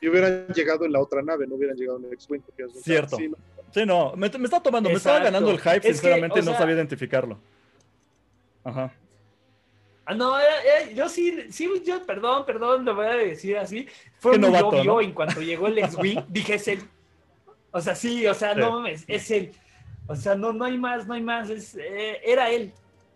Y 0.00 0.08
hubieran 0.08 0.46
llegado 0.54 0.86
en 0.86 0.92
la 0.92 1.00
otra 1.00 1.20
nave, 1.20 1.46
no 1.46 1.56
hubieran 1.56 1.76
llegado 1.76 1.98
en 1.98 2.06
el 2.06 2.12
X-Wing. 2.14 2.42
Cierto. 2.82 3.18
Sí, 3.72 3.84
no, 3.84 4.14
me, 4.16 4.30
me 4.30 4.44
está 4.44 4.62
tomando, 4.62 4.88
me 4.88 4.96
estaba 4.96 5.18
ganando 5.18 5.50
el 5.50 5.60
hype, 5.60 5.82
sinceramente 5.82 6.40
no 6.40 6.54
sabía 6.54 6.76
identificarlo. 6.76 7.38
Ajá. 8.64 8.92
Ah, 10.10 10.14
no, 10.14 10.40
eh, 10.40 10.42
eh, 10.42 10.94
yo 10.96 11.08
sí, 11.08 11.32
sí, 11.50 11.70
yo, 11.86 12.04
perdón, 12.04 12.44
perdón, 12.44 12.84
lo 12.84 12.96
voy 12.96 13.06
a 13.06 13.14
decir 13.14 13.56
así. 13.56 13.86
Fue 14.18 14.36
muy 14.36 14.58
obvio 14.60 15.00
en 15.00 15.12
cuanto 15.12 15.40
llegó 15.40 15.68
el 15.68 15.78
X-Wing, 15.78 16.24
dije 16.28 16.54
es 16.54 16.66
él. 16.66 16.80
O 17.70 17.80
sea, 17.80 17.94
sí, 17.94 18.26
o 18.26 18.34
sea, 18.34 18.52
no 18.56 18.72
mames, 18.72 19.04
es 19.06 19.30
él. 19.30 19.52
O 20.08 20.16
sea, 20.16 20.34
no, 20.34 20.52
no 20.52 20.64
hay 20.64 20.76
más, 20.76 21.06
no 21.06 21.14
hay 21.14 21.22
más, 21.22 21.48
es, 21.48 21.76
eh, 21.76 22.20
era 22.24 22.50
él. 22.50 22.72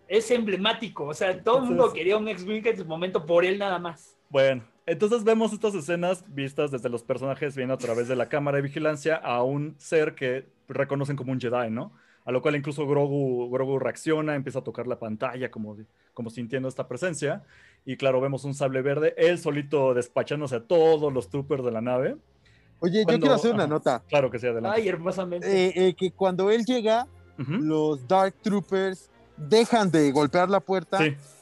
Es 0.07 0.31
emblemático, 0.31 1.03
o 1.03 1.13
sea, 1.13 1.37
todo 1.43 1.57
el 1.57 1.63
mundo 1.65 1.91
quería 1.91 2.15
un 2.15 2.29
X-Wing 2.29 2.65
en 2.65 2.77
su 2.77 2.85
momento 2.85 3.25
por 3.25 3.43
él 3.43 3.59
nada 3.59 3.77
más. 3.77 4.15
Bueno, 4.29 4.63
entonces 4.85 5.25
vemos 5.25 5.51
estas 5.51 5.75
escenas 5.75 6.23
vistas 6.33 6.71
desde 6.71 6.87
los 6.87 7.03
personajes 7.03 7.57
viendo 7.57 7.73
a 7.73 7.77
través 7.77 8.07
de 8.07 8.15
la 8.15 8.29
cámara 8.29 8.55
de 8.55 8.61
vigilancia 8.61 9.17
a 9.17 9.43
un 9.43 9.75
ser 9.79 10.15
que 10.15 10.47
reconocen 10.69 11.17
como 11.17 11.33
un 11.33 11.41
Jedi, 11.41 11.69
¿no? 11.71 11.91
A 12.25 12.31
lo 12.31 12.41
cual 12.41 12.55
incluso 12.55 12.87
Grogu, 12.87 13.49
Grogu 13.51 13.79
reacciona, 13.79 14.35
empieza 14.35 14.59
a 14.59 14.63
tocar 14.63 14.87
la 14.87 14.97
pantalla 14.97 15.51
como, 15.51 15.77
como 16.13 16.29
sintiendo 16.29 16.67
esta 16.67 16.87
presencia. 16.87 17.43
Y 17.85 17.97
claro, 17.97 18.19
vemos 18.19 18.43
un 18.45 18.55
sable 18.55 18.81
verde, 18.81 19.13
él 19.17 19.37
solito 19.37 19.93
despachándose 19.93 20.55
a 20.55 20.63
todos 20.63 21.13
los 21.13 21.29
troopers 21.29 21.63
de 21.63 21.71
la 21.71 21.81
nave. 21.81 22.17
Oye, 22.79 23.05
yo 23.07 23.19
quiero 23.19 23.35
hacer 23.35 23.53
una 23.53 23.67
nota. 23.67 24.03
Claro 24.09 24.29
que 24.29 24.39
sí, 24.39 24.47
adelante. 24.47 24.81
Ay, 24.81 24.87
hermosamente. 24.87 25.47
Eh, 25.47 25.73
eh, 25.75 25.93
que 25.93 26.11
cuando 26.11 26.49
él 26.49 26.65
llega, 26.65 27.07
los 27.37 28.07
Dark 28.07 28.33
Troopers 28.41 29.09
dejan 29.37 29.91
de 29.91 30.11
golpear 30.11 30.49
la 30.49 30.59
puerta 30.59 30.99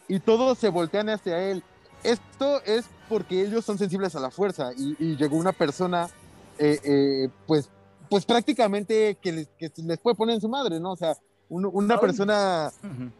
y 0.07 0.19
todos 0.19 0.57
se 0.57 0.69
voltean 0.69 1.09
hacia 1.09 1.39
él. 1.49 1.63
Esto 2.03 2.61
es 2.65 2.85
porque 3.07 3.41
ellos 3.41 3.63
son 3.63 3.77
sensibles 3.77 4.15
a 4.15 4.19
la 4.19 4.31
fuerza 4.31 4.71
y, 4.75 5.15
llegó 5.15 5.37
una 5.37 5.53
persona, 5.53 6.09
eh, 6.57 6.79
eh, 6.83 7.29
pues, 7.47 7.69
pues 8.09 8.25
prácticamente 8.25 9.17
que 9.21 9.31
les, 9.31 9.47
que 9.57 9.71
les, 9.77 9.99
puede 9.99 10.15
poner 10.15 10.35
en 10.35 10.41
su 10.41 10.49
madre, 10.49 10.79
¿no? 10.79 10.91
O 10.93 10.97
sea, 10.97 11.15
una 11.49 11.99
persona 11.99 12.71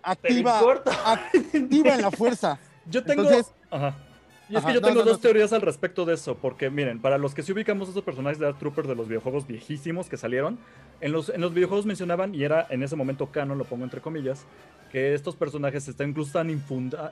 activa, 0.02 0.62
activa 1.06 1.96
en 1.96 2.02
la 2.02 2.12
fuerza. 2.12 2.60
Yo 2.86 3.04
tengo... 3.04 3.30
Y 4.50 4.58
es 4.58 4.66
que 4.66 4.74
yo 4.74 4.82
tengo 4.82 5.04
dos 5.04 5.22
teorías 5.22 5.54
al 5.54 5.62
respecto 5.62 6.06
de 6.06 6.16
eso, 6.16 6.36
porque 6.36 6.70
miren, 6.70 7.02
para 7.02 7.18
los 7.18 7.34
que 7.34 7.42
sí 7.42 7.54
ubicamos 7.54 7.90
esos 7.90 8.04
personajes 8.04 8.40
de 8.40 8.46
Dark 8.46 8.60
Troopers 8.60 8.88
de 8.88 8.96
los 8.96 9.08
videojuegos 9.08 9.48
viejísimos 9.48 10.10
que 10.10 10.18
salieron, 10.18 10.60
en 11.02 11.12
los, 11.12 11.30
en 11.30 11.42
los 11.42 11.54
videojuegos 11.54 11.86
mencionaban, 11.86 12.36
y 12.36 12.44
era 12.44 12.68
en 12.70 12.84
ese 12.84 12.96
momento 12.96 13.32
canon, 13.32 13.58
lo 13.58 13.64
pongo 13.64 13.84
entre 13.86 14.02
comillas, 14.02 14.46
que 14.92 15.14
estos 15.14 15.36
personajes 15.36 15.88
están 15.88 16.10
incluso 16.10 16.28
están 16.28 16.50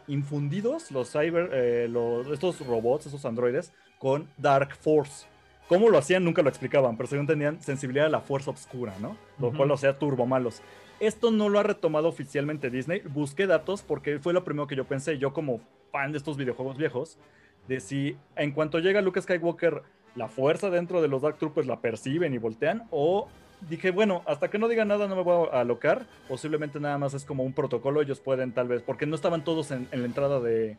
infundidos, 0.07 0.91
los 0.91 1.11
cyber, 1.11 1.49
eh, 1.53 1.87
los, 1.89 2.27
estos 2.27 2.59
robots, 2.59 3.07
esos 3.07 3.25
androides, 3.25 3.73
con 3.97 4.29
Dark 4.37 4.75
Force. 4.75 5.25
¿Cómo 5.67 5.89
lo 5.89 5.97
hacían? 5.97 6.23
Nunca 6.23 6.41
lo 6.41 6.49
explicaban, 6.49 6.97
pero 6.97 7.07
según 7.07 7.27
tenían 7.27 7.61
sensibilidad 7.61 8.07
a 8.07 8.09
la 8.09 8.21
fuerza 8.21 8.51
oscura, 8.51 8.93
¿no? 8.99 9.15
Lo 9.39 9.53
cual 9.53 9.69
lo 9.69 9.75
hacía 9.75 9.97
turbo 9.97 10.25
malos. 10.25 10.61
Esto 10.99 11.31
no 11.31 11.49
lo 11.49 11.59
ha 11.59 11.63
retomado 11.63 12.09
oficialmente 12.09 12.69
Disney. 12.69 13.01
Busqué 13.01 13.47
datos 13.47 13.81
porque 13.81 14.19
fue 14.19 14.33
lo 14.33 14.43
primero 14.43 14.67
que 14.67 14.75
yo 14.75 14.85
pensé, 14.85 15.17
yo 15.17 15.33
como 15.33 15.61
fan 15.91 16.11
de 16.11 16.17
estos 16.17 16.37
videojuegos 16.37 16.77
viejos, 16.77 17.17
de 17.67 17.79
si 17.79 18.17
en 18.35 18.51
cuanto 18.51 18.79
llega 18.79 19.01
Luke 19.01 19.21
Skywalker, 19.21 19.83
la 20.15 20.27
fuerza 20.27 20.69
dentro 20.69 21.01
de 21.01 21.07
los 21.07 21.21
Dark 21.21 21.37
Troopers 21.37 21.67
la 21.67 21.79
perciben 21.79 22.33
y 22.33 22.37
voltean, 22.37 22.83
o 22.91 23.27
dije, 23.69 23.91
bueno, 23.91 24.23
hasta 24.25 24.49
que 24.49 24.57
no 24.57 24.67
diga 24.67 24.85
nada 24.85 25.07
no 25.07 25.15
me 25.15 25.23
voy 25.23 25.47
a 25.51 25.61
alocar, 25.61 26.05
posiblemente 26.27 26.79
nada 26.79 26.97
más 26.97 27.13
es 27.13 27.25
como 27.25 27.43
un 27.43 27.53
protocolo, 27.53 28.01
ellos 28.01 28.19
pueden 28.19 28.51
tal 28.51 28.67
vez, 28.67 28.81
porque 28.81 29.05
no 29.05 29.15
estaban 29.15 29.43
todos 29.43 29.71
en, 29.71 29.87
la 29.91 30.05
entrada 30.05 30.39
de, 30.39 30.77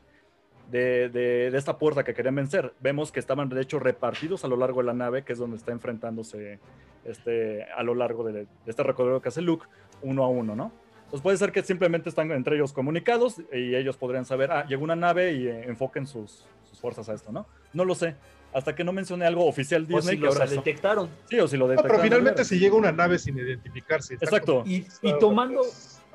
de, 0.72 1.50
esta 1.54 1.78
puerta 1.78 2.02
que 2.02 2.14
querían 2.14 2.34
vencer. 2.34 2.72
Vemos 2.80 3.12
que 3.12 3.20
estaban 3.20 3.48
de 3.48 3.60
hecho 3.60 3.78
repartidos 3.78 4.44
a 4.44 4.48
lo 4.48 4.56
largo 4.56 4.80
de 4.80 4.86
la 4.86 4.94
nave, 4.94 5.22
que 5.22 5.34
es 5.34 5.38
donde 5.38 5.56
está 5.56 5.72
enfrentándose 5.72 6.58
este, 7.04 7.64
a 7.64 7.82
lo 7.82 7.94
largo 7.94 8.24
de, 8.24 8.32
de 8.32 8.46
este 8.66 8.82
recorrido 8.82 9.20
que 9.20 9.28
hace 9.28 9.42
Luke 9.42 9.66
uno 10.02 10.24
a 10.24 10.28
uno, 10.28 10.56
¿no? 10.56 10.72
Entonces 11.12 11.24
puede 11.24 11.36
ser 11.36 11.52
que 11.52 11.62
simplemente 11.62 12.08
están 12.08 12.30
entre 12.32 12.56
ellos 12.56 12.72
comunicados 12.72 13.36
y 13.52 13.74
ellos 13.76 13.98
podrían 13.98 14.24
saber, 14.24 14.50
ah, 14.50 14.64
llegó 14.66 14.82
una 14.82 14.96
nave 14.96 15.34
y 15.34 15.46
eh, 15.46 15.64
enfoquen 15.68 16.06
sus, 16.06 16.46
fuerzas 16.80 17.06
a 17.10 17.12
esto, 17.12 17.30
¿no? 17.30 17.46
No 17.74 17.84
lo 17.84 17.94
sé. 17.94 18.16
Hasta 18.54 18.74
que 18.74 18.82
no 18.82 18.94
mencione 18.94 19.26
algo 19.26 19.44
oficial 19.46 19.86
Disney. 19.86 20.16
O 20.24 20.32
si 20.32 20.38
lo 20.38 20.46
detectaron. 20.46 21.10
Sí, 21.28 21.38
o 21.38 21.46
si 21.46 21.58
lo 21.58 21.68
detectaron. 21.68 21.98
pero 21.98 22.02
finalmente 22.02 22.46
si 22.46 22.58
llega 22.58 22.76
una 22.76 22.92
nave 22.92 23.18
sin 23.18 23.36
identificarse. 23.36 24.14
Exacto. 24.14 24.64
Y, 24.66 24.86
tomando... 25.20 25.60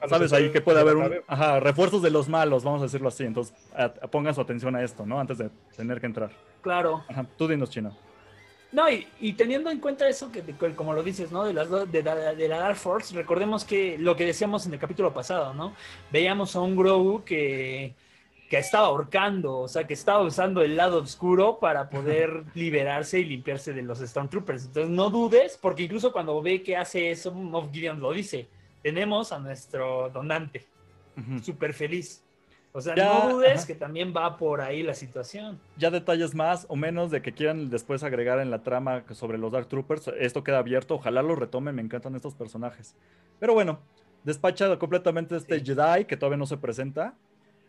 Sabes 0.07 0.33
ahí 0.33 0.51
que 0.51 0.61
puede 0.61 0.79
haber 0.79 0.95
un, 0.95 1.13
ajá, 1.27 1.59
refuerzos 1.59 2.01
de 2.01 2.11
los 2.11 2.29
malos, 2.29 2.63
vamos 2.63 2.81
a 2.81 2.85
decirlo 2.85 3.07
así. 3.07 3.23
Entonces, 3.23 3.55
pongan 4.11 4.35
su 4.35 4.41
atención 4.41 4.75
a 4.75 4.83
esto, 4.83 5.05
¿no? 5.05 5.19
Antes 5.19 5.37
de 5.37 5.49
tener 5.75 5.99
que 5.99 6.05
entrar. 6.05 6.31
Claro. 6.61 7.03
Ajá, 7.07 7.25
tú 7.37 7.47
dinos, 7.47 7.69
Chino. 7.69 7.95
No, 8.71 8.83
y, 8.89 9.33
teniendo 9.33 9.71
en 9.71 9.79
cuenta 9.79 10.07
eso, 10.09 10.29
que, 10.31 10.43
como 10.75 10.93
lo 10.93 11.01
dices, 11.01 11.31
¿no? 11.31 11.45
De, 11.45 11.53
las, 11.53 11.69
de, 11.69 12.03
de, 12.03 12.47
la 12.47 12.59
Dark 12.59 12.75
Force, 12.75 13.15
recordemos 13.15 13.63
que 13.63 13.97
lo 13.97 14.15
que 14.15 14.25
decíamos 14.25 14.65
en 14.65 14.73
el 14.73 14.79
capítulo 14.79 15.13
pasado, 15.13 15.53
¿no? 15.53 15.73
Veíamos 16.11 16.55
a 16.55 16.59
un 16.59 16.75
Grogu 16.75 17.23
que, 17.23 17.95
que 18.49 18.57
estaba 18.57 18.87
ahorcando, 18.87 19.59
o 19.59 19.67
sea, 19.69 19.87
que 19.87 19.93
estaba 19.93 20.21
usando 20.21 20.61
el 20.61 20.75
lado 20.75 21.01
oscuro 21.01 21.59
para 21.59 21.89
poder 21.89 22.43
liberarse 22.55 23.19
y 23.19 23.25
limpiarse 23.25 23.71
de 23.71 23.83
los 23.83 23.99
Stormtroopers. 23.99 24.65
Entonces, 24.65 24.91
no 24.91 25.09
dudes, 25.09 25.57
porque 25.61 25.83
incluso 25.83 26.11
cuando 26.11 26.41
ve 26.41 26.61
que 26.61 26.75
hace 26.75 27.09
eso, 27.11 27.33
Moff 27.33 27.71
Gideon 27.71 28.01
lo 28.01 28.11
dice. 28.11 28.49
Tenemos 28.81 29.31
a 29.31 29.39
nuestro 29.39 30.09
donante, 30.09 30.65
súper 31.41 31.73
feliz. 31.73 32.23
O 32.73 32.81
sea, 32.81 32.95
no 32.95 33.29
dudes 33.29 33.65
que 33.65 33.73
también 33.73 34.13
va 34.15 34.37
por 34.37 34.61
ahí 34.61 34.83
la 34.83 34.93
situación. 34.93 35.59
Ya 35.77 35.89
detalles 35.89 36.35
más 36.35 36.67
o 36.69 36.75
menos 36.75 37.09
de 37.09 37.23
que 37.23 37.33
quieran 37.33 37.71
después 37.71 38.03
agregar 38.03 38.39
en 38.39 38.51
la 38.51 38.61
trama 38.61 39.03
sobre 39.13 39.39
los 39.39 39.51
Dark 39.51 39.67
Troopers. 39.67 40.09
Esto 40.19 40.43
queda 40.43 40.59
abierto. 40.59 40.95
Ojalá 40.95 41.23
lo 41.23 41.35
retomen. 41.35 41.73
Me 41.73 41.81
encantan 41.81 42.13
estos 42.15 42.35
personajes. 42.35 42.95
Pero 43.39 43.55
bueno, 43.55 43.79
despachado 44.23 44.77
completamente 44.77 45.35
este 45.35 45.59
Jedi 45.59 46.05
que 46.05 46.17
todavía 46.17 46.37
no 46.37 46.45
se 46.45 46.57
presenta. 46.57 47.15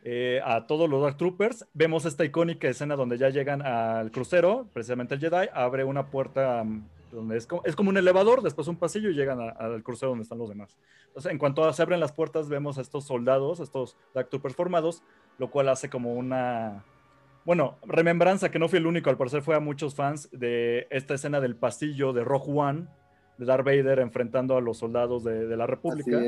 Eh, 0.05 0.41
a 0.45 0.67
todos 0.67 0.89
los 0.89 1.03
Dark 1.03 1.17
Troopers. 1.17 1.67
Vemos 1.75 2.05
esta 2.05 2.25
icónica 2.25 2.69
escena 2.69 2.95
donde 2.95 3.19
ya 3.19 3.31
llegan 3.31 3.63
al 3.63 4.11
crucero, 4.11 4.69
precisamente 4.73 5.15
el 5.15 5.21
Jedi, 5.21 5.49
abre 5.53 5.85
una 5.85 6.07
puerta 6.07 6.65
donde 7.11 7.37
es 7.37 7.47
como, 7.47 7.63
es 7.65 7.77
como 7.77 7.91
un 7.91 7.97
elevador, 7.97 8.43
después 8.43 8.69
un 8.69 8.77
pasillo 8.77 9.11
y 9.11 9.15
llegan 9.15 9.41
al 9.41 9.83
crucero 9.83 10.11
donde 10.11 10.23
están 10.23 10.39
los 10.39 10.49
demás. 10.49 10.77
Entonces, 11.09 11.33
en 11.33 11.39
cuanto 11.39 11.71
se 11.73 11.83
abren 11.83 12.01
las 12.01 12.13
puertas, 12.13 12.49
vemos 12.49 12.79
a 12.79 12.81
estos 12.81 13.05
soldados, 13.05 13.61
estos 13.61 13.97
Dark 14.15 14.29
Troopers 14.29 14.55
formados, 14.55 15.03
lo 15.39 15.51
cual 15.51 15.69
hace 15.69 15.89
como 15.89 16.15
una, 16.15 16.85
bueno, 17.45 17.79
remembranza 17.87 18.51
que 18.51 18.59
no 18.59 18.69
fui 18.69 18.79
el 18.79 18.87
único, 18.87 19.11
al 19.11 19.17
parecer 19.17 19.43
fue 19.43 19.57
a 19.57 19.61
muchos 19.61 19.95
fans 19.95 20.29
de 20.33 20.87
esta 20.91 21.15
escena 21.15 21.41
del 21.41 21.57
pasillo 21.57 22.13
de 22.13 22.25
Rogue 22.25 22.53
One, 22.53 22.87
de 23.39 23.47
Darth 23.47 23.65
Vader 23.65 24.01
enfrentando 24.01 24.57
a 24.57 24.61
los 24.61 24.79
soldados 24.79 25.25
de, 25.25 25.57
la 25.57 25.67
República, 25.67 26.19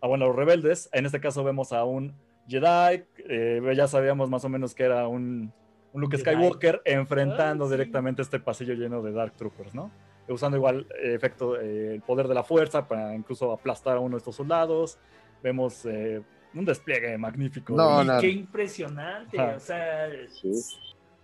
a 0.00 0.06
bueno, 0.06 0.26
los 0.26 0.36
rebeldes. 0.36 0.88
En 0.92 1.06
este 1.06 1.20
caso 1.20 1.44
vemos 1.44 1.72
a 1.72 1.84
un 1.84 2.14
Jedi, 2.48 3.04
eh, 3.28 3.72
ya 3.76 3.86
sabíamos 3.86 4.28
más 4.28 4.44
o 4.44 4.48
menos 4.48 4.74
que 4.74 4.82
era 4.82 5.06
un, 5.06 5.52
Luke 5.94 6.18
Skywalker 6.18 6.82
enfrentando 6.84 7.64
ah, 7.64 7.70
directamente 7.70 8.22
este 8.22 8.40
pasillo 8.40 8.74
lleno 8.74 9.02
de 9.02 9.12
Dark 9.12 9.34
Troopers, 9.36 9.74
¿no? 9.74 9.90
Usando 10.28 10.56
igual 10.56 10.86
eh, 11.02 11.14
efecto, 11.14 11.60
eh, 11.60 11.94
el 11.94 12.02
poder 12.02 12.28
de 12.28 12.34
la 12.34 12.44
fuerza 12.44 12.86
para 12.86 13.14
incluso 13.14 13.52
aplastar 13.52 13.96
a 13.96 14.00
uno 14.00 14.16
de 14.16 14.18
estos 14.18 14.36
soldados. 14.36 14.98
Vemos 15.42 15.84
un 15.84 16.64
despliegue 16.64 17.16
magnífico. 17.18 17.74
Qué 18.20 18.28
impresionante. 18.28 19.40
O 19.40 19.58
sea, 19.58 20.08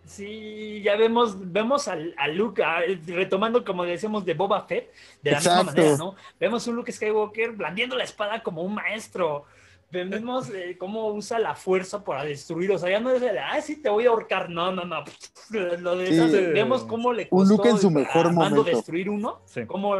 sí. 0.05 0.83
ya 0.83 0.97
vemos, 0.97 1.37
vemos 1.53 1.89
a, 1.89 1.97
Luke, 2.29 2.63
retomando 3.07 3.65
como 3.65 3.85
decíamos 3.85 4.25
de 4.25 4.35
Boba 4.35 4.63
Fett, 4.63 4.93
de 5.23 5.33
la 5.33 5.39
misma 5.39 5.63
manera, 5.65 5.97
¿no? 5.97 6.15
Vemos 6.41 6.67
un 6.67 6.77
Luke 6.77 6.93
Skywalker 6.93 7.53
blandiendo 7.53 7.97
la 7.97 8.05
espada 8.05 8.43
como 8.43 8.63
un 8.63 8.75
maestro. 8.75 9.45
Vemos 9.91 10.51
eh, 10.51 10.77
cómo 10.79 11.09
usa 11.09 11.39
la 11.39 11.55
fuerza 11.55 12.05
para 12.05 12.25
destruir. 12.25 12.73
O 12.73 12.79
sea, 12.79 12.91
ya 12.91 13.01
no 13.01 13.11
es 13.11 13.21
de, 13.21 13.39
ah, 13.39 13.61
sí, 13.63 13.81
te 13.81 13.89
voy 13.89 14.07
a 14.07 14.11
ahorcar. 14.11 14.51
No, 14.51 14.73
no, 14.73 14.85
no. 14.85 15.05
Lo 15.51 15.97
de 15.97 16.53
Vemos 16.53 16.85
cómo 16.85 17.13
le 17.13 17.29
costó 17.29 17.43
un 17.43 17.57
Luke 17.57 17.69
en 17.69 17.79
su 17.79 17.91
mejor 17.91 18.33
momento. 18.33 18.65
destruir 18.65 19.09
uno. 19.09 19.41
Como, 19.67 19.99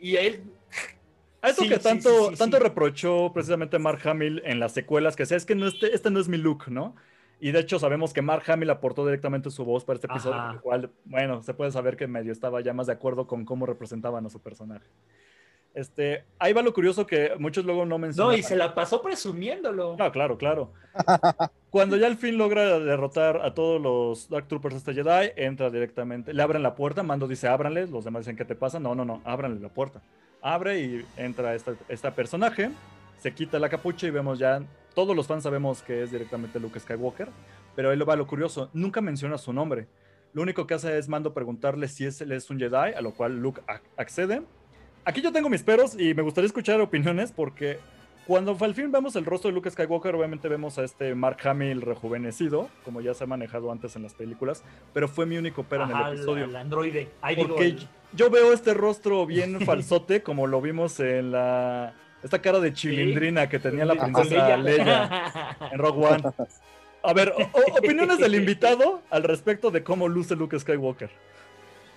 y 0.00 0.16
él 0.16 0.42
a 1.40 1.50
eso 1.50 1.62
que 1.62 1.78
tanto, 1.78 2.32
tanto 2.36 2.58
reprochó 2.58 3.30
precisamente 3.32 3.78
Mark 3.78 4.00
Hamill 4.08 4.42
en 4.44 4.58
las 4.58 4.72
secuelas, 4.72 5.14
que 5.14 5.24
sea, 5.24 5.36
es 5.36 5.46
que 5.46 5.54
no, 5.54 5.68
este, 5.68 5.94
este 5.94 6.10
no 6.10 6.18
es 6.18 6.28
mi 6.28 6.36
look, 6.36 6.68
¿no? 6.68 6.96
Y 7.40 7.52
de 7.52 7.60
hecho 7.60 7.78
sabemos 7.78 8.12
que 8.12 8.22
Mark 8.22 8.42
Hamill 8.50 8.70
aportó 8.70 9.04
directamente 9.04 9.50
su 9.50 9.64
voz 9.64 9.84
para 9.84 9.96
este 9.96 10.08
episodio, 10.08 10.54
lo 10.54 10.60
cual, 10.60 10.90
bueno, 11.04 11.40
se 11.42 11.54
puede 11.54 11.70
saber 11.70 11.96
que 11.96 12.08
medio 12.08 12.32
estaba 12.32 12.60
ya 12.60 12.72
más 12.72 12.88
de 12.88 12.94
acuerdo 12.94 13.28
con 13.28 13.44
cómo 13.44 13.66
representaban 13.66 14.26
a 14.26 14.30
su 14.30 14.40
personaje. 14.40 14.88
Este, 15.74 16.24
ahí 16.38 16.52
va 16.52 16.62
lo 16.62 16.74
curioso 16.74 17.06
que 17.06 17.32
muchos 17.38 17.64
luego 17.64 17.84
no 17.84 17.98
mencionan. 17.98 18.32
No, 18.32 18.38
y 18.38 18.42
se 18.42 18.56
la 18.56 18.74
pasó 18.74 19.00
presumiéndolo. 19.00 19.96
Ah, 19.98 20.10
claro, 20.10 20.36
claro. 20.36 20.72
Cuando 21.70 21.96
ya 21.96 22.06
al 22.06 22.16
fin 22.16 22.38
logra 22.38 22.78
derrotar 22.80 23.44
a 23.44 23.54
todos 23.54 23.80
los 23.80 24.28
Dark 24.28 24.48
Troopers 24.48 24.76
este 24.76 24.94
Jedi, 24.94 25.32
entra 25.36 25.70
directamente, 25.70 26.32
le 26.32 26.42
abren 26.42 26.62
la 26.62 26.74
puerta, 26.74 27.02
Mando 27.02 27.28
dice, 27.28 27.46
ábranle, 27.46 27.86
los 27.86 28.04
demás 28.04 28.22
dicen, 28.22 28.36
¿qué 28.36 28.44
te 28.44 28.54
pasa? 28.54 28.80
No, 28.80 28.94
no, 28.94 29.04
no, 29.04 29.20
ábranle 29.24 29.60
la 29.60 29.68
puerta 29.68 30.02
abre 30.42 30.80
y 30.80 31.06
entra 31.16 31.54
esta, 31.54 31.74
esta 31.88 32.14
personaje, 32.14 32.70
se 33.18 33.32
quita 33.32 33.58
la 33.58 33.68
capucha 33.68 34.06
y 34.06 34.10
vemos 34.10 34.38
ya, 34.38 34.62
todos 34.94 35.14
los 35.14 35.26
fans 35.26 35.42
sabemos 35.42 35.82
que 35.82 36.02
es 36.02 36.10
directamente 36.10 36.60
Luke 36.60 36.78
Skywalker, 36.78 37.28
pero 37.74 37.90
ahí 37.90 37.96
lo 37.96 38.06
va 38.06 38.16
lo 38.16 38.26
curioso, 38.26 38.70
nunca 38.72 39.00
menciona 39.00 39.38
su 39.38 39.52
nombre. 39.52 39.88
Lo 40.34 40.42
único 40.42 40.66
que 40.66 40.74
hace 40.74 40.98
es 40.98 41.08
mando 41.08 41.32
preguntarle 41.32 41.88
si 41.88 42.04
es, 42.04 42.20
él 42.20 42.32
es 42.32 42.50
un 42.50 42.58
Jedi, 42.58 42.94
a 42.94 43.00
lo 43.00 43.14
cual 43.14 43.38
Luke 43.38 43.62
accede. 43.96 44.42
Aquí 45.08 45.22
yo 45.22 45.32
tengo 45.32 45.48
mis 45.48 45.62
peros 45.62 45.98
y 45.98 46.12
me 46.12 46.20
gustaría 46.20 46.48
escuchar 46.48 46.82
opiniones 46.82 47.32
porque 47.32 47.78
cuando 48.26 48.54
al 48.60 48.74
fin 48.74 48.92
vemos 48.92 49.16
el 49.16 49.24
rostro 49.24 49.48
de 49.48 49.54
Luke 49.54 49.70
Skywalker, 49.70 50.14
obviamente 50.14 50.48
vemos 50.48 50.76
a 50.76 50.84
este 50.84 51.14
Mark 51.14 51.38
Hamill 51.48 51.80
rejuvenecido, 51.80 52.68
como 52.84 53.00
ya 53.00 53.14
se 53.14 53.24
ha 53.24 53.26
manejado 53.26 53.72
antes 53.72 53.96
en 53.96 54.02
las 54.02 54.12
películas, 54.12 54.62
pero 54.92 55.08
fue 55.08 55.24
mi 55.24 55.38
único 55.38 55.62
pero 55.62 55.84
en 55.84 55.96
el 55.96 56.12
episodio. 56.12 56.44
El, 56.44 56.54
androide. 56.56 57.08
porque 57.38 57.76
yo 58.12 58.28
veo 58.28 58.52
este 58.52 58.74
rostro 58.74 59.24
bien 59.24 59.58
falsote, 59.64 60.22
como 60.22 60.46
lo 60.46 60.60
vimos 60.60 61.00
en 61.00 61.32
la 61.32 61.94
esta 62.22 62.42
cara 62.42 62.60
de 62.60 62.74
chilindrina 62.74 63.48
que 63.48 63.60
tenía 63.60 63.86
la 63.86 63.94
princesa 63.94 64.58
Leia 64.58 65.58
en 65.72 65.78
Rogue 65.78 66.06
One. 66.06 66.22
A 67.02 67.14
ver, 67.14 67.32
opiniones 67.78 68.18
del 68.18 68.34
invitado 68.34 69.00
al 69.08 69.22
respecto 69.22 69.70
de 69.70 69.82
cómo 69.82 70.06
luce 70.06 70.36
Luke 70.36 70.60
Skywalker. 70.60 71.08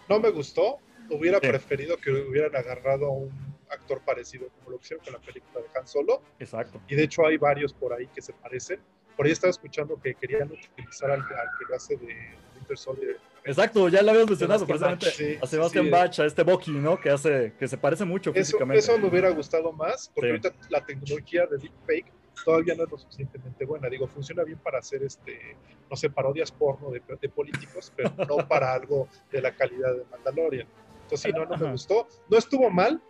No 0.08 0.18
me 0.18 0.30
gustó. 0.30 0.80
Hubiera 1.12 1.40
preferido 1.40 1.98
que 1.98 2.12
hubieran 2.12 2.56
agarrado 2.56 3.06
a 3.08 3.12
un 3.12 3.32
actor 3.70 4.02
parecido, 4.02 4.48
como 4.60 4.72
lo 4.72 4.78
hicieron 4.78 5.04
con 5.04 5.14
la 5.14 5.20
película 5.20 5.62
de 5.62 5.80
Han 5.80 5.88
Solo. 5.88 6.22
Exacto. 6.40 6.82
Y 6.88 6.96
de 6.96 7.04
hecho 7.04 7.26
hay 7.26 7.38
varios 7.38 7.74
por 7.74 7.94
ahí 7.94 8.08
que 8.08 8.22
se 8.22 8.34
parecen. 8.34 8.80
Por 9.16 9.26
ahí 9.26 9.32
estaba 9.32 9.52
escuchando 9.52 10.00
que 10.02 10.16
querían 10.16 10.52
utilizar 10.52 11.12
al, 11.12 11.22
que 11.22 11.66
lo 11.70 11.76
hace 11.76 11.96
de 11.98 12.16
Winter 12.56 12.78
Soldier. 12.78 13.18
Exacto, 13.44 13.90
ya 13.90 14.02
lo 14.02 14.12
habíamos 14.12 14.30
mencionado 14.30 14.66
precisamente 14.66 15.40
a 15.42 15.48
Sebastian 15.48 15.90
Bach, 15.90 16.20
a 16.20 16.26
este 16.26 16.44
Bucky, 16.44 16.72
¿no? 16.72 17.00
Que 17.00 17.10
hace, 17.10 17.54
que 17.58 17.68
se 17.68 17.78
parece 17.78 18.06
mucho 18.06 18.30
eso, 18.32 18.40
físicamente. 18.40 18.80
Eso 18.80 18.98
me 18.98 19.08
hubiera 19.08 19.30
gustado 19.32 19.72
más, 19.74 20.12
porque 20.14 20.30
ahorita 20.30 20.54
la 20.70 20.86
tecnología 20.86 21.46
de 21.48 21.58
deepfake 21.58 22.12
todavía 22.46 22.76
no 22.76 22.84
es 22.84 22.92
lo 22.92 22.98
suficientemente 22.98 23.66
buena. 23.66 23.90
Digo, 23.90 24.08
funciona 24.08 24.44
bien 24.44 24.60
para 24.60 24.80
hacer, 24.80 25.04
este, 25.04 25.56
no 25.90 25.96
sé, 25.96 26.10
parodias 26.10 26.52
porno 26.52 26.92
de, 26.92 27.02
de 27.20 27.30
políticos, 27.30 27.92
pero 27.96 28.12
no 28.28 28.48
para 28.48 28.74
algo 28.74 29.08
de 29.32 29.42
la 29.42 29.56
calidad 29.56 29.96
de 29.96 30.06
Mandalorian. 30.12 30.68
Entonces, 31.12 31.32
sí, 31.32 31.38
no, 31.38 31.46
no 31.46 31.58
me 31.58 31.72
gustó. 31.74 32.08
No 32.30 32.38
estuvo 32.38 32.70
mal, 32.70 33.02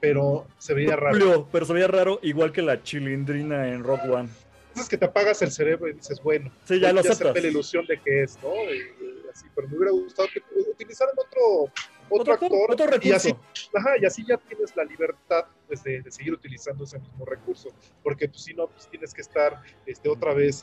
pero 0.00 0.46
se 0.58 0.74
veía 0.74 0.96
raro. 0.96 1.46
Pero 1.52 1.66
se 1.66 1.72
veía 1.72 1.86
raro, 1.86 2.18
igual 2.22 2.52
que 2.52 2.62
la 2.62 2.82
chilindrina 2.82 3.68
en 3.68 3.84
Rock 3.84 4.00
One. 4.10 4.28
Es 4.74 4.88
que 4.88 4.96
te 4.96 5.04
apagas 5.04 5.42
el 5.42 5.50
cerebro 5.50 5.88
y 5.88 5.94
dices, 5.94 6.22
bueno, 6.22 6.50
sí, 6.64 6.80
ya, 6.80 6.92
lo 6.92 7.02
se 7.02 7.24
la 7.24 7.38
ilusión 7.40 7.84
de 7.86 8.00
que 8.00 8.22
es, 8.22 8.38
¿no? 8.42 8.50
así, 9.30 9.46
pero 9.54 9.68
me 9.68 9.76
hubiera 9.76 9.92
gustado 9.92 10.28
que 10.32 10.42
utilizaran 10.70 11.14
otro, 11.16 11.72
otro, 12.08 12.32
actor. 12.32 12.70
Otro 12.70 12.86
recurso. 12.86 13.08
Y 13.08 13.12
así, 13.12 13.34
ajá, 13.74 13.90
y 14.00 14.06
así 14.06 14.24
ya 14.26 14.36
tienes 14.38 14.74
la 14.74 14.84
libertad 14.84 15.44
pues, 15.66 15.82
de, 15.84 16.02
seguir 16.10 16.32
utilizando 16.32 16.84
ese 16.84 16.98
mismo 16.98 17.24
recurso. 17.24 17.68
Porque 18.02 18.28
pues, 18.28 18.42
si 18.42 18.54
no, 18.54 18.68
pues 18.68 18.88
tienes 18.88 19.12
que 19.12 19.20
estar 19.20 19.60
este, 19.86 20.08
otra 20.08 20.32
vez 20.34 20.62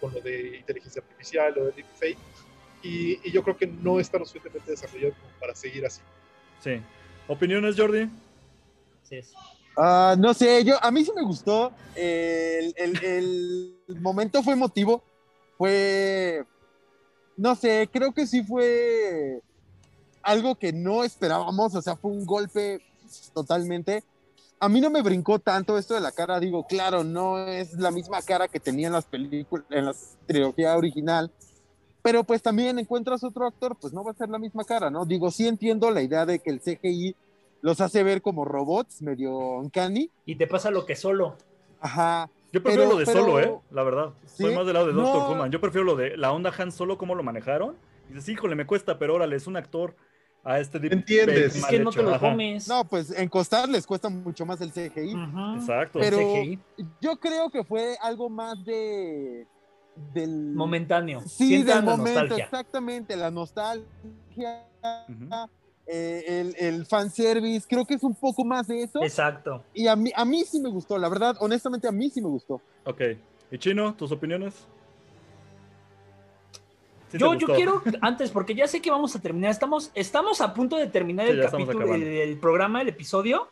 con, 0.00 0.14
lo 0.14 0.20
de 0.20 0.58
inteligencia 0.58 1.02
artificial 1.02 1.58
o 1.58 1.64
de 1.66 1.72
deepfake. 1.72 2.18
Y, 2.82 3.20
y 3.28 3.32
yo 3.32 3.42
creo 3.42 3.56
que 3.56 3.66
no 3.66 4.00
está 4.00 4.18
lo 4.18 4.24
suficientemente 4.24 4.70
desarrollado 4.70 5.14
como 5.14 5.40
para 5.40 5.54
seguir 5.54 5.84
así. 5.84 6.00
Sí. 6.60 6.80
¿Opiniones, 7.26 7.76
Jordi? 7.76 8.08
Ah, 9.76 10.14
no 10.18 10.34
sé, 10.34 10.64
yo 10.64 10.82
a 10.82 10.90
mí 10.90 11.04
sí 11.04 11.12
me 11.14 11.22
gustó. 11.22 11.72
El, 11.94 12.74
momento 14.00 14.42
fue 14.42 14.52
emotivo. 14.54 15.02
Fue. 15.56 16.44
No 17.36 17.54
sé, 17.54 17.88
creo 17.90 18.12
que 18.12 18.26
sí 18.26 18.42
fue 18.42 19.40
algo 20.22 20.54
que 20.54 20.72
no 20.72 21.04
esperábamos. 21.04 21.74
O 21.74 21.82
sea, 21.82 21.96
fue 21.96 22.10
un 22.10 22.26
golpe 22.26 22.80
totalmente. 23.34 24.04
A 24.58 24.68
mí 24.68 24.80
no 24.80 24.90
me 24.90 25.00
brincó 25.00 25.38
tanto 25.38 25.78
esto 25.78 25.94
de 25.94 26.00
la 26.00 26.12
cara. 26.12 26.38
Digo, 26.38 26.66
claro, 26.66 27.02
no 27.02 27.38
es 27.46 27.72
la 27.74 27.90
misma 27.90 28.20
cara 28.20 28.48
que 28.48 28.60
tenía 28.60 28.88
en 28.88 28.92
las 28.92 29.06
películas, 29.06 29.64
en 29.70 29.86
la 29.86 29.94
trilogía 30.26 30.76
original. 30.76 31.30
Pero 32.02 32.24
pues 32.24 32.42
también 32.42 32.78
encuentras 32.78 33.22
otro 33.24 33.46
actor, 33.46 33.76
pues 33.80 33.92
no 33.92 34.02
va 34.04 34.12
a 34.12 34.14
ser 34.14 34.28
la 34.28 34.38
misma 34.38 34.64
cara, 34.64 34.90
¿no? 34.90 35.04
Digo, 35.04 35.30
sí 35.30 35.46
entiendo 35.46 35.90
la 35.90 36.02
idea 36.02 36.24
de 36.24 36.38
que 36.38 36.50
el 36.50 36.60
CGI 36.60 37.14
los 37.62 37.80
hace 37.80 38.02
ver 38.02 38.22
como 38.22 38.44
robots, 38.44 39.02
medio 39.02 39.36
uncanny. 39.36 40.10
Y 40.24 40.36
te 40.36 40.46
pasa 40.46 40.70
lo 40.70 40.86
que 40.86 40.96
solo. 40.96 41.36
Ajá. 41.80 42.30
Yo 42.52 42.62
prefiero 42.62 42.88
lo 42.88 42.96
de 42.96 43.06
solo, 43.06 43.38
¿eh? 43.38 43.54
La 43.70 43.82
verdad. 43.82 44.10
Soy 44.26 44.54
más 44.54 44.66
del 44.66 44.74
lado 44.74 44.86
de 44.86 44.92
Doctor 44.92 45.36
no. 45.36 45.46
Yo 45.46 45.60
prefiero 45.60 45.84
lo 45.84 45.94
de 45.94 46.16
la 46.16 46.32
onda 46.32 46.52
Han 46.56 46.72
Solo, 46.72 46.98
cómo 46.98 47.14
lo 47.14 47.22
manejaron. 47.22 47.76
Y 48.08 48.14
dices, 48.14 48.28
híjole, 48.30 48.56
me 48.56 48.66
cuesta, 48.66 48.98
pero 48.98 49.14
órale, 49.14 49.36
es 49.36 49.46
un 49.46 49.56
actor 49.56 49.94
a 50.42 50.58
este 50.58 50.78
¿Entiendes? 50.78 51.54
Es 51.54 51.66
que 51.66 51.78
no 51.78 51.90
te 51.90 52.02
lo 52.02 52.18
comes. 52.18 52.66
No, 52.66 52.84
pues 52.84 53.10
en 53.10 53.28
costar 53.28 53.68
les 53.68 53.86
cuesta 53.86 54.08
mucho 54.08 54.44
más 54.46 54.60
el 54.60 54.72
CGI. 54.72 55.14
Exacto. 55.56 55.98
Pero 56.00 56.18
yo 57.00 57.16
creo 57.18 57.50
que 57.50 57.62
fue 57.62 57.96
algo 58.00 58.28
más 58.28 58.64
de 58.64 59.46
del 60.12 60.52
momentáneo. 60.54 61.20
Sí, 61.26 61.62
del 61.62 61.82
momento, 61.82 62.36
exactamente, 62.36 63.16
la 63.16 63.30
nostalgia. 63.30 64.66
Eh, 65.92 66.22
el, 66.26 66.54
el 66.56 66.86
fanservice, 66.86 67.66
creo 67.68 67.84
que 67.84 67.94
es 67.94 68.02
un 68.04 68.14
poco 68.14 68.44
más 68.44 68.68
de 68.68 68.84
eso. 68.84 69.02
Exacto. 69.02 69.64
Y 69.74 69.88
a 69.88 69.96
mí, 69.96 70.12
a 70.14 70.24
mí 70.24 70.44
sí 70.44 70.60
me 70.60 70.68
gustó, 70.68 70.96
la 70.98 71.08
verdad, 71.08 71.36
honestamente 71.40 71.88
a 71.88 71.92
mí 71.92 72.08
sí 72.10 72.22
me 72.22 72.28
gustó. 72.28 72.60
Ok. 72.84 73.00
¿Y 73.50 73.58
Chino, 73.58 73.94
tus 73.94 74.12
opiniones? 74.12 74.66
yo, 77.12 77.34
yo 77.34 77.48
quiero, 77.48 77.82
antes, 78.00 78.30
porque 78.30 78.54
ya 78.54 78.68
sé 78.68 78.80
que 78.80 78.90
vamos 78.90 79.16
a 79.16 79.20
terminar, 79.20 79.50
estamos, 79.50 79.90
estamos 79.94 80.40
a 80.40 80.54
punto 80.54 80.76
de 80.76 80.86
terminar 80.86 81.26
el 81.26 81.42
capítulo 81.42 81.86
del 81.86 82.38
programa, 82.38 82.82
el 82.82 82.88
episodio, 82.88 83.48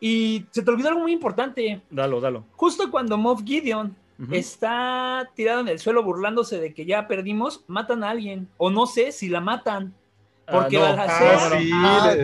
y 0.00 0.46
se 0.50 0.62
te 0.62 0.70
olvidó 0.70 0.88
algo 0.88 1.02
muy 1.02 1.12
importante. 1.12 1.82
Dalo, 1.90 2.20
dalo. 2.20 2.44
Justo 2.52 2.90
cuando 2.90 3.18
Moff 3.18 3.42
Gideon 3.44 3.94
está 4.30 5.30
tirado 5.34 5.60
en 5.60 5.68
el 5.68 5.78
suelo 5.78 6.02
burlándose 6.02 6.60
de 6.60 6.72
que 6.72 6.86
ya 6.86 7.08
perdimos, 7.08 7.64
matan 7.66 8.04
a 8.04 8.10
alguien, 8.10 8.48
o 8.56 8.70
no 8.70 8.86
sé 8.86 9.12
si 9.12 9.28
la 9.28 9.40
matan. 9.40 9.94
Porque 10.50 10.76
ah, 10.78 11.50
no. 11.50 11.58
sí, 11.58 11.70
ah. 11.72 12.16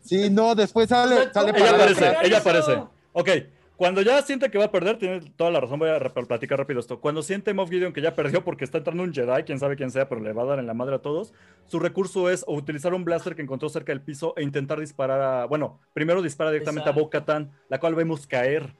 sí, 0.00 0.30
no, 0.30 0.54
después 0.54 0.88
sale, 0.88 1.32
sale 1.32 1.52
ella 1.54 1.70
aparece, 1.70 2.16
ella 2.22 2.38
aparece. 2.38 2.82
Ok, 3.12 3.30
cuando 3.78 4.02
ya 4.02 4.20
siente 4.22 4.50
que 4.50 4.58
va 4.58 4.64
a 4.64 4.72
perder, 4.72 4.98
tiene 4.98 5.20
toda 5.36 5.52
la 5.52 5.60
razón, 5.60 5.78
voy 5.78 5.90
a 5.90 6.00
platicar 6.00 6.58
rápido 6.58 6.80
esto. 6.80 6.98
Cuando 6.98 7.22
siente 7.22 7.54
Moff 7.54 7.70
Gideon 7.70 7.92
que 7.92 8.02
ya 8.02 8.12
perdió 8.12 8.42
porque 8.42 8.64
está 8.64 8.78
entrando 8.78 9.04
un 9.04 9.14
Jedi, 9.14 9.44
quién 9.44 9.60
sabe 9.60 9.76
quién 9.76 9.92
sea, 9.92 10.08
pero 10.08 10.20
le 10.20 10.32
va 10.32 10.42
a 10.42 10.46
dar 10.46 10.58
en 10.58 10.66
la 10.66 10.74
madre 10.74 10.96
a 10.96 10.98
todos, 10.98 11.32
su 11.66 11.78
recurso 11.78 12.28
es 12.28 12.44
utilizar 12.48 12.92
un 12.92 13.04
blaster 13.04 13.36
que 13.36 13.42
encontró 13.42 13.68
cerca 13.68 13.92
del 13.92 14.00
piso 14.00 14.34
e 14.36 14.42
intentar 14.42 14.80
disparar 14.80 15.20
a, 15.20 15.44
bueno, 15.44 15.78
primero 15.92 16.22
dispara 16.22 16.50
directamente 16.50 16.88
a 16.88 16.92
Bo-Katan, 16.92 17.52
la 17.68 17.78
cual 17.78 17.94
vemos 17.94 18.26
caer. 18.26 18.74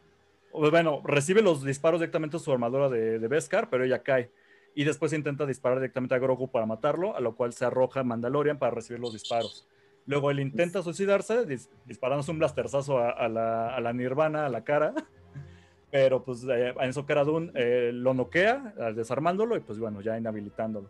Bueno, 0.53 1.03
recibe 1.05 1.43
los 1.43 1.65
disparos 1.65 2.01
directamente 2.01 2.37
a 2.37 2.41
su 2.41 2.53
armadura 2.53 2.89
de, 2.89 3.19
de 3.19 3.29
Beskar, 3.29 3.69
pero 3.71 3.85
ella 3.85 4.03
cae 4.03 4.31
y 4.79 4.85
después 4.85 5.13
intenta 5.13 5.45
disparar 5.45 5.81
directamente 5.81 6.15
a 6.15 6.19
Grogu 6.19 6.53
para 6.53 6.65
matarlo, 6.65 7.17
a 7.17 7.21
lo 7.21 7.35
cual 7.35 7.53
se 7.53 7.65
arroja 7.65 8.05
Mandalorian 8.05 8.59
para 8.59 8.71
recibir 8.71 9.01
los 9.01 9.13
disparos. 9.13 9.67
Luego 10.07 10.31
él 10.31 10.41
intenta 10.41 10.83
suicidarse, 10.83 11.45
disparándose 11.85 12.31
un 12.31 12.39
blasterzazo 12.39 12.99
a, 12.99 13.29
la, 13.29 13.93
Nirvana, 13.93 14.47
a 14.47 14.49
la 14.49 14.63
cara, 14.63 14.95
pero 15.91 16.23
pues 16.23 16.45
eh, 16.45 16.73
en 16.81 16.91
eso 16.91 17.05
Cara 17.05 17.25
eh, 17.55 17.91
lo 17.93 18.15
noquea, 18.15 18.73
desarmándolo 18.95 19.57
y 19.57 19.61
pues 19.61 19.79
bueno, 19.79 20.01
ya 20.01 20.17
inhabilitándolo. 20.17 20.89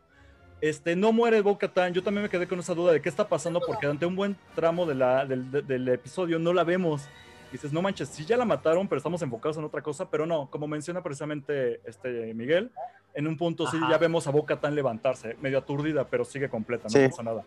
Este, 0.61 0.95
no 0.95 1.13
muere 1.13 1.41
Bo 1.41 1.57
Katan. 1.57 1.95
Yo 1.95 2.03
también 2.03 2.25
me 2.25 2.29
quedé 2.29 2.47
con 2.47 2.59
esa 2.59 2.75
duda 2.75 2.93
de 2.93 3.01
qué 3.01 3.09
está 3.09 3.27
pasando 3.27 3.61
porque 3.67 3.87
durante 3.87 4.05
un 4.05 4.17
buen 4.17 4.37
tramo 4.55 4.87
del, 4.87 5.89
episodio 5.89 6.39
no 6.39 6.53
la 6.53 6.65
vemos. 6.65 7.09
Dices, 7.53 7.73
no 7.73 7.83
manches, 7.83 8.09
sí 8.09 8.25
ya 8.25 8.37
la 8.37 8.45
mataron, 8.45 8.89
pero 8.89 8.99
estamos 8.99 9.23
enfocados 9.23 9.57
en 9.57 9.65
otra 9.65 9.83
cosa. 9.83 10.11
Pero 10.11 10.27
no, 10.27 10.49
como 10.51 10.67
menciona 10.67 11.03
precisamente 11.03 11.81
este 11.85 12.35
Miguel, 12.35 12.71
en 13.15 13.27
un 13.27 13.37
punto 13.37 13.67
sí 13.71 13.79
ya 13.91 13.99
vemos 13.99 14.27
a 14.27 14.31
Bo 14.31 14.45
Katan 14.45 14.75
levantarse, 14.75 15.37
medio 15.41 15.59
aturdida, 15.59 16.07
pero 16.07 16.25
sigue 16.25 16.49
completa, 16.49 16.89
no 16.89 17.09
pasa 17.09 17.23
nada. 17.23 17.45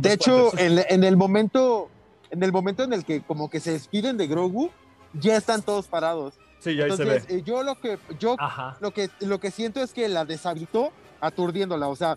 de 0.00 0.12
hecho, 0.12 0.56
en, 0.58 1.04
el 1.04 1.16
momento, 1.16 1.88
en 2.30 2.42
el 2.42 2.52
momento 2.52 2.82
en 2.82 2.92
el 2.92 3.04
que 3.04 3.22
como 3.22 3.50
que 3.50 3.60
se 3.60 3.72
despiden 3.72 4.16
de 4.16 4.26
Grogu, 4.26 4.70
ya 5.12 5.36
están 5.36 5.62
todos 5.62 5.86
parados. 5.86 6.34
Sí, 6.58 6.74
ya 6.74 6.84
ahí 6.84 6.96
se 6.96 7.04
ve. 7.04 7.22
Eh, 7.28 7.42
yo 7.44 7.62
lo 7.62 7.78
que 7.78 7.98
yo 8.18 8.36
lo 8.80 8.90
que 8.92 9.10
lo 9.20 9.38
que 9.38 9.50
siento 9.50 9.82
es 9.82 9.92
que 9.92 10.08
la 10.08 10.24
deshabitó 10.24 10.92
aturdiéndola. 11.20 11.88
O 11.88 11.96
sea, 11.96 12.16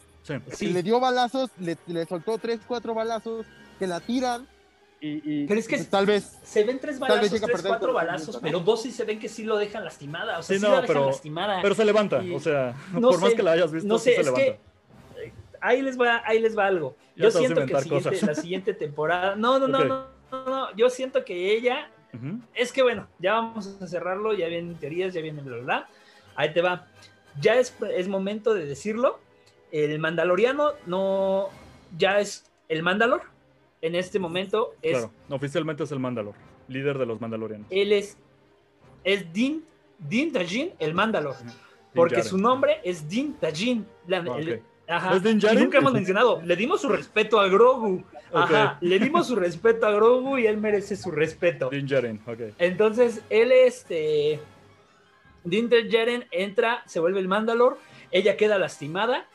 le 0.59 0.83
dio 0.83 0.99
balazos, 0.99 1.49
le, 1.59 2.05
soltó 2.05 2.37
tres, 2.37 2.59
cuatro 2.67 2.93
balazos 2.93 3.45
que 3.79 3.87
la 3.87 3.99
tiran. 3.99 4.47
Y, 4.99 5.45
pero 5.45 5.59
es 5.59 5.67
que 5.67 5.77
pues, 5.77 5.89
tal 5.89 6.07
vez 6.07 6.39
se 6.43 6.63
ven 6.63 6.79
tres 6.79 6.97
balazos, 6.97 7.39
tres, 7.39 7.61
cuatro 7.61 7.93
balazos, 7.93 8.39
pero 8.41 8.59
dos 8.59 8.81
sí 8.81 8.91
se 8.91 9.05
ven 9.05 9.19
que 9.19 9.29
sí 9.29 9.43
lo 9.43 9.57
dejan 9.57 9.83
lastimada. 9.83 10.39
O 10.39 10.43
sea, 10.43 10.57
sí, 10.57 10.63
no, 10.63 10.71
la 10.73 10.87
pero, 10.87 11.05
lastimada. 11.05 11.61
Pero 11.61 11.75
se 11.75 11.85
levanta, 11.85 12.23
o 12.33 12.39
sea, 12.39 12.73
por 12.93 13.21
más 13.21 13.33
que 13.33 13.43
la 13.43 13.51
hayas 13.51 13.71
visto, 13.71 13.87
no 13.87 13.99
sé, 13.99 14.15
se 14.15 14.21
es 14.21 14.25
levanta. 14.25 14.43
Que, 14.43 14.59
ahí 15.61 15.81
les 15.81 15.99
va, 15.99 16.23
ahí 16.25 16.39
les 16.39 16.57
va 16.57 16.65
algo. 16.65 16.95
yo 17.15 17.29
siento 17.29 17.65
que 17.65 17.73
la 17.73 18.35
siguiente 18.35 18.73
temporada. 18.73 19.35
No, 19.35 19.59
no, 19.59 19.67
no, 19.67 19.83
no, 19.83 20.07
no, 20.31 20.75
Yo 20.75 20.89
siento 20.89 21.23
que 21.23 21.53
ella. 21.53 21.91
Es 22.55 22.71
que 22.71 22.81
bueno, 22.81 23.07
ya 23.19 23.33
vamos 23.33 23.77
a 23.79 23.85
cerrarlo, 23.85 24.33
ya 24.33 24.47
vienen 24.47 24.75
teorías, 24.75 25.13
ya 25.13 25.21
viene 25.21 25.41
bla, 25.43 25.57
bla, 25.57 25.63
bla. 25.63 25.89
Ahí 26.35 26.51
te 26.51 26.61
va 26.61 26.87
ya 27.39 27.55
es, 27.55 27.75
es 27.93 28.07
momento 28.07 28.53
de 28.53 28.65
decirlo. 28.65 29.19
El 29.71 29.99
Mandaloriano 29.99 30.71
no, 30.85 31.49
ya 31.97 32.19
es 32.19 32.45
el 32.69 32.83
Mandalor. 32.83 33.23
En 33.81 33.95
este 33.95 34.19
momento 34.19 34.73
es. 34.81 34.97
Claro, 34.97 35.11
oficialmente 35.29 35.83
es 35.83 35.91
el 35.91 35.99
Mandalor, 35.99 36.33
líder 36.67 36.97
de 36.97 37.05
los 37.05 37.21
Mandalorianos. 37.21 37.67
Él 37.69 37.93
es, 37.93 38.17
es 39.03 39.31
Din, 39.31 39.63
Din 39.99 40.31
Tajin, 40.31 40.71
el 40.79 40.93
Mandalor. 40.93 41.35
porque 41.93 42.23
su 42.23 42.37
nombre 42.37 42.77
es 42.83 43.07
Din 43.07 43.33
Tajin. 43.35 43.85
Ah, 44.89 45.13
¿Es 45.15 45.23
Din 45.23 45.39
nunca 45.59 45.79
hemos 45.79 45.93
mencionado, 45.93 46.41
le 46.43 46.55
dimos 46.55 46.81
su 46.81 46.89
respeto 46.89 47.39
a 47.39 47.47
Grogu. 47.47 48.03
Ajá, 48.33 48.77
le 48.81 48.99
dimos 48.99 49.27
su 49.27 49.35
respeto 49.35 49.85
a 49.85 49.91
Grogu 49.91 50.37
y 50.37 50.47
él 50.47 50.57
merece 50.57 50.95
su 50.95 51.11
respeto. 51.11 51.69
Din 51.69 51.85
Djarin, 51.85 52.21
ok. 52.25 52.53
Entonces, 52.57 53.21
él 53.29 53.51
este 53.51 54.39
Dinter 55.47 55.89
Jeren 55.89 56.25
entra, 56.31 56.83
se 56.85 56.99
vuelve 56.99 57.19
el 57.19 57.27
Mandalor, 57.27 57.77
ella 58.11 58.35
queda 58.37 58.57
lastimada, 58.57 59.27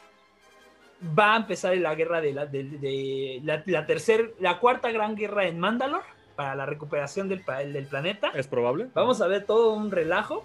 va 1.18 1.34
a 1.34 1.36
empezar 1.36 1.76
la 1.76 1.94
guerra 1.94 2.20
de 2.20 2.32
la, 2.32 2.46
de, 2.46 3.40
la, 3.42 3.86
tercera, 3.86 4.24
la 4.38 4.58
cuarta 4.58 4.90
gran 4.90 5.16
guerra 5.16 5.46
en 5.46 5.58
Mandalor 5.58 6.02
para 6.36 6.54
la 6.54 6.66
recuperación 6.66 7.28
del, 7.28 7.44
del 7.72 7.86
planeta. 7.86 8.30
Es 8.34 8.46
probable. 8.46 8.88
Vamos 8.94 9.20
a 9.20 9.26
ver 9.26 9.44
todo 9.44 9.74
un 9.74 9.90
relajo. 9.90 10.44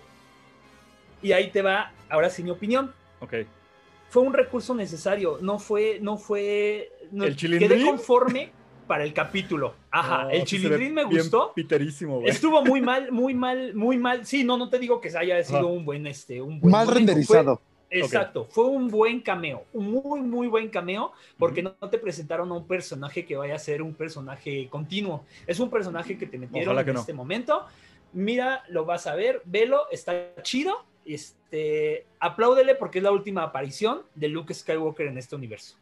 Y 1.21 1.31
ahí 1.31 1.49
te 1.51 1.61
va, 1.61 1.91
ahora 2.09 2.29
sí 2.29 2.43
mi 2.43 2.51
opinión. 2.51 2.93
Ok. 3.19 3.33
Fue 4.09 4.23
un 4.23 4.33
recurso 4.33 4.73
necesario, 4.73 5.37
no 5.41 5.59
fue, 5.59 5.99
no 6.01 6.17
fue, 6.17 6.91
no, 7.11 7.25
¿El 7.25 7.35
quedé 7.35 7.83
conforme 7.85 8.51
para 8.87 9.03
el 9.03 9.13
capítulo. 9.13 9.75
Ajá, 9.91 10.29
el 10.31 10.45
chilindrín 10.45 10.93
me 10.93 11.03
gustó. 11.03 11.51
Piterísimo, 11.53 12.21
güey. 12.21 12.29
Estuvo 12.29 12.63
muy 12.63 12.81
mal, 12.81 13.11
muy 13.11 13.33
mal, 13.33 13.75
muy 13.75 13.97
mal. 13.97 14.25
Sí, 14.25 14.43
no, 14.43 14.57
no 14.57 14.69
te 14.69 14.79
digo 14.79 15.01
que 15.01 15.09
haya 15.15 15.43
sido 15.43 15.67
un 15.67 15.83
buen, 15.83 16.07
este, 16.07 16.41
un 16.41 16.59
buen 16.59 16.71
mal 16.71 16.87
renderizado. 16.87 17.61
Exacto, 17.89 18.45
fue 18.49 18.65
un 18.65 18.87
buen 18.87 19.21
cameo, 19.21 19.63
un 19.73 19.91
muy, 19.91 20.21
muy 20.21 20.47
buen 20.47 20.69
cameo, 20.69 21.11
porque 21.37 21.63
no, 21.63 21.71
te 21.71 21.97
presentaron 21.97 22.51
a 22.51 22.55
un 22.55 22.67
personaje 22.67 23.25
que 23.25 23.35
vaya 23.35 23.55
a 23.55 23.59
ser 23.59 23.81
un 23.81 23.93
personaje 23.93 24.67
continuo. 24.69 25.23
Es 25.45 25.59
un 25.59 25.69
personaje 25.69 26.17
que 26.17 26.25
te 26.25 26.37
metieron 26.37 26.77
en 26.77 26.95
este 26.95 27.13
momento. 27.13 27.65
Mira, 28.13 28.63
lo 28.69 28.85
vas 28.85 29.07
a 29.07 29.15
ver, 29.15 29.41
velo, 29.45 29.89
está 29.91 30.33
chido. 30.41 30.85
Este, 31.05 32.05
apláudele 32.19 32.75
porque 32.75 32.99
es 32.99 33.03
la 33.03 33.11
última 33.11 33.43
aparición 33.43 34.01
de 34.15 34.27
Luke 34.27 34.53
Skywalker 34.53 35.07
en 35.07 35.17
este 35.17 35.35
universo. 35.35 35.77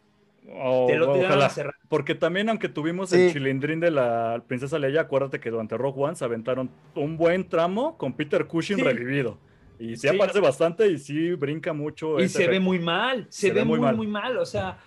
Oh, 0.53 0.87
ojalá. 0.87 1.51
Porque 1.89 2.13
también, 2.15 2.49
aunque 2.49 2.69
tuvimos 2.69 3.11
el 3.13 3.31
chilindrín 3.31 3.79
de 3.79 3.91
la 3.91 4.43
princesa 4.47 4.77
Leia, 4.77 5.01
acuérdate 5.01 5.39
que 5.39 5.49
durante 5.49 5.77
Rogue 5.77 6.03
One 6.03 6.15
se 6.15 6.25
aventaron 6.25 6.69
un 6.93 7.17
buen 7.17 7.47
tramo 7.49 7.97
con 7.97 8.13
Peter 8.13 8.45
Cushing 8.45 8.79
revivido. 8.79 9.37
Y 9.79 9.95
sí, 9.95 10.07
aparece 10.07 10.39
bastante 10.39 10.87
y 10.87 10.97
sí 10.97 11.33
brinca 11.33 11.73
mucho. 11.73 12.19
Y 12.19 12.29
se 12.29 12.47
ve 12.47 12.59
muy 12.59 12.79
mal, 12.79 13.27
se, 13.29 13.51
ve, 13.51 13.63
muy, 13.65 13.79
muy 13.79 14.07
mal. 14.07 14.37
O 14.37 14.45
sea, 14.45 14.77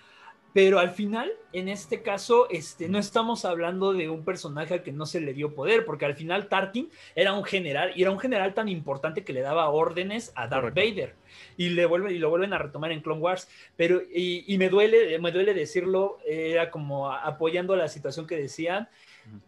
pero 0.52 0.78
al 0.78 0.90
final, 0.90 1.30
en 1.52 1.68
este 1.68 2.02
caso, 2.02 2.48
este, 2.50 2.88
no 2.88 2.98
estamos 2.98 3.44
hablando 3.44 3.92
de 3.92 4.08
un 4.08 4.24
personaje 4.24 4.74
al 4.74 4.82
que 4.82 4.92
no 4.92 5.04
se 5.04 5.20
le 5.20 5.34
dio 5.34 5.54
poder, 5.54 5.84
porque 5.84 6.06
al 6.06 6.14
final 6.14 6.48
Tarkin 6.48 6.90
era 7.14 7.34
un 7.34 7.44
general, 7.44 7.92
y 7.94 8.02
era 8.02 8.10
un 8.10 8.18
general 8.18 8.54
tan 8.54 8.68
importante 8.68 9.24
que 9.24 9.32
le 9.32 9.40
daba 9.40 9.68
órdenes 9.68 10.32
a 10.34 10.48
Darth 10.48 10.74
Vader. 10.74 11.14
Y, 11.56 11.68
le 11.70 11.84
vuelven, 11.86 12.16
y 12.16 12.18
lo 12.18 12.30
vuelven 12.30 12.54
a 12.54 12.58
retomar 12.58 12.92
en 12.92 13.02
Clone 13.02 13.20
Wars. 13.20 13.48
Pero, 13.76 14.00
y, 14.12 14.56
me, 14.58 14.68
duele, 14.68 15.18
me 15.18 15.32
duele 15.32 15.52
decirlo, 15.52 16.18
era 16.26 16.70
como 16.70 17.12
apoyando 17.12 17.76
la 17.76 17.88
situación 17.88 18.26
que 18.26 18.36
decían. 18.36 18.88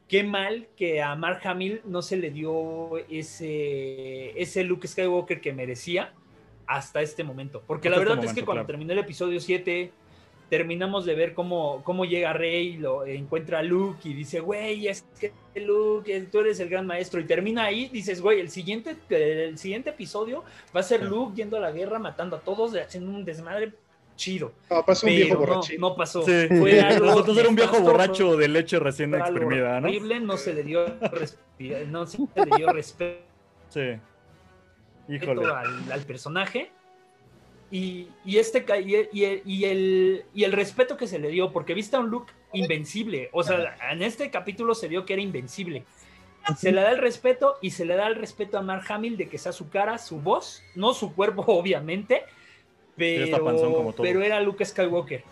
Qué 0.08 0.24
mal 0.24 0.68
que 0.76 1.02
a 1.02 1.14
Mark 1.14 1.40
Hamill 1.44 1.82
no 1.84 2.02
se 2.02 2.16
le 2.16 2.30
dio 2.30 2.98
ese, 3.08 4.40
ese 4.40 4.64
Luke 4.64 4.88
Skywalker 4.88 5.40
que 5.40 5.52
merecía 5.52 6.12
hasta 6.66 7.00
este 7.00 7.24
momento. 7.24 7.62
Porque 7.66 7.88
la 7.88 7.96
este 7.96 8.08
verdad 8.08 8.24
es 8.24 8.32
que 8.32 8.44
cuando 8.44 8.66
terminó 8.66 8.92
el 8.92 8.98
episodio 8.98 9.40
7 9.40 9.92
terminamos 10.50 11.06
de 11.06 11.14
ver 11.14 11.32
cómo, 11.32 11.80
cómo 11.84 12.04
llega 12.04 12.32
Rey, 12.32 12.76
lo 12.76 13.06
encuentra 13.06 13.60
a 13.60 13.62
Luke 13.62 14.00
y 14.08 14.14
dice, 14.14 14.40
güey, 14.40 14.88
es 14.88 15.04
que 15.18 15.32
Luke, 15.54 16.26
tú 16.30 16.40
eres 16.40 16.58
el 16.58 16.68
gran 16.68 16.86
maestro. 16.86 17.20
Y 17.20 17.24
termina 17.24 17.64
ahí, 17.64 17.88
dices, 17.88 18.20
güey, 18.20 18.40
el 18.40 18.50
siguiente, 18.50 18.96
el 19.10 19.56
siguiente 19.58 19.90
episodio 19.90 20.42
va 20.74 20.80
a 20.80 20.82
ser 20.82 21.04
Luke 21.04 21.36
yendo 21.36 21.56
a 21.56 21.60
la 21.60 21.70
guerra, 21.70 22.00
matando 22.00 22.36
a 22.36 22.40
todos, 22.40 22.74
haciendo 22.74 23.12
un 23.12 23.24
desmadre 23.24 23.72
chido. 24.20 24.52
No, 24.68 24.84
pasó 24.84 25.06
un 25.06 25.12
viejo 25.14 25.38
borracho. 25.38 25.72
No, 25.78 25.96
pasó. 25.96 26.22
Sí. 26.22 26.46
Fue 26.48 26.80
algo 26.80 27.38
era 27.38 27.48
un 27.48 27.56
viejo 27.56 27.80
borracho 27.80 28.36
de 28.36 28.48
leche 28.48 28.78
recién 28.78 29.14
exprimida, 29.14 29.80
¿no? 29.80 29.88
Horrible, 29.88 30.20
no 30.20 30.36
se 30.36 30.54
le 30.54 30.62
dio, 30.62 30.86
no 31.88 32.06
se 32.06 32.18
le 32.18 32.56
dio 32.56 32.72
respeto. 32.72 33.24
Sí. 33.68 33.96
Híjole. 35.08 35.44
Al, 35.46 35.92
al 35.92 36.00
personaje 36.02 36.70
y, 37.70 38.08
este 38.26 38.64
y, 39.12 39.18
y, 39.44 39.64
el, 39.64 40.24
y 40.34 40.44
el 40.44 40.52
respeto 40.52 40.96
que 40.96 41.06
se 41.06 41.18
le 41.18 41.28
dio, 41.28 41.52
porque 41.52 41.74
viste 41.74 41.96
a 41.96 42.00
un 42.00 42.10
look 42.10 42.26
invencible. 42.52 43.30
O 43.32 43.44
sea, 43.44 43.76
en 43.92 44.02
este 44.02 44.30
capítulo 44.30 44.74
se 44.74 44.88
vio 44.88 45.04
que 45.04 45.12
era 45.12 45.22
invencible. 45.22 45.84
Se 46.56 46.72
le 46.72 46.80
da 46.80 46.90
el 46.90 46.98
respeto 46.98 47.58
y 47.60 47.70
se 47.70 47.84
le 47.84 47.94
da 47.94 48.08
el 48.08 48.16
respeto 48.16 48.58
a 48.58 48.62
Mark 48.62 48.84
Hamill 48.88 49.16
de 49.16 49.28
que 49.28 49.38
sea 49.38 49.52
su 49.52 49.68
cara, 49.68 49.98
su 49.98 50.20
voz, 50.20 50.64
no 50.74 50.94
su 50.94 51.14
cuerpo, 51.14 51.42
obviamente, 51.46 52.24
pero, 52.96 53.94
pero 53.96 54.22
era 54.22 54.40
Luke 54.40 54.64
Skywalker. 54.64 55.22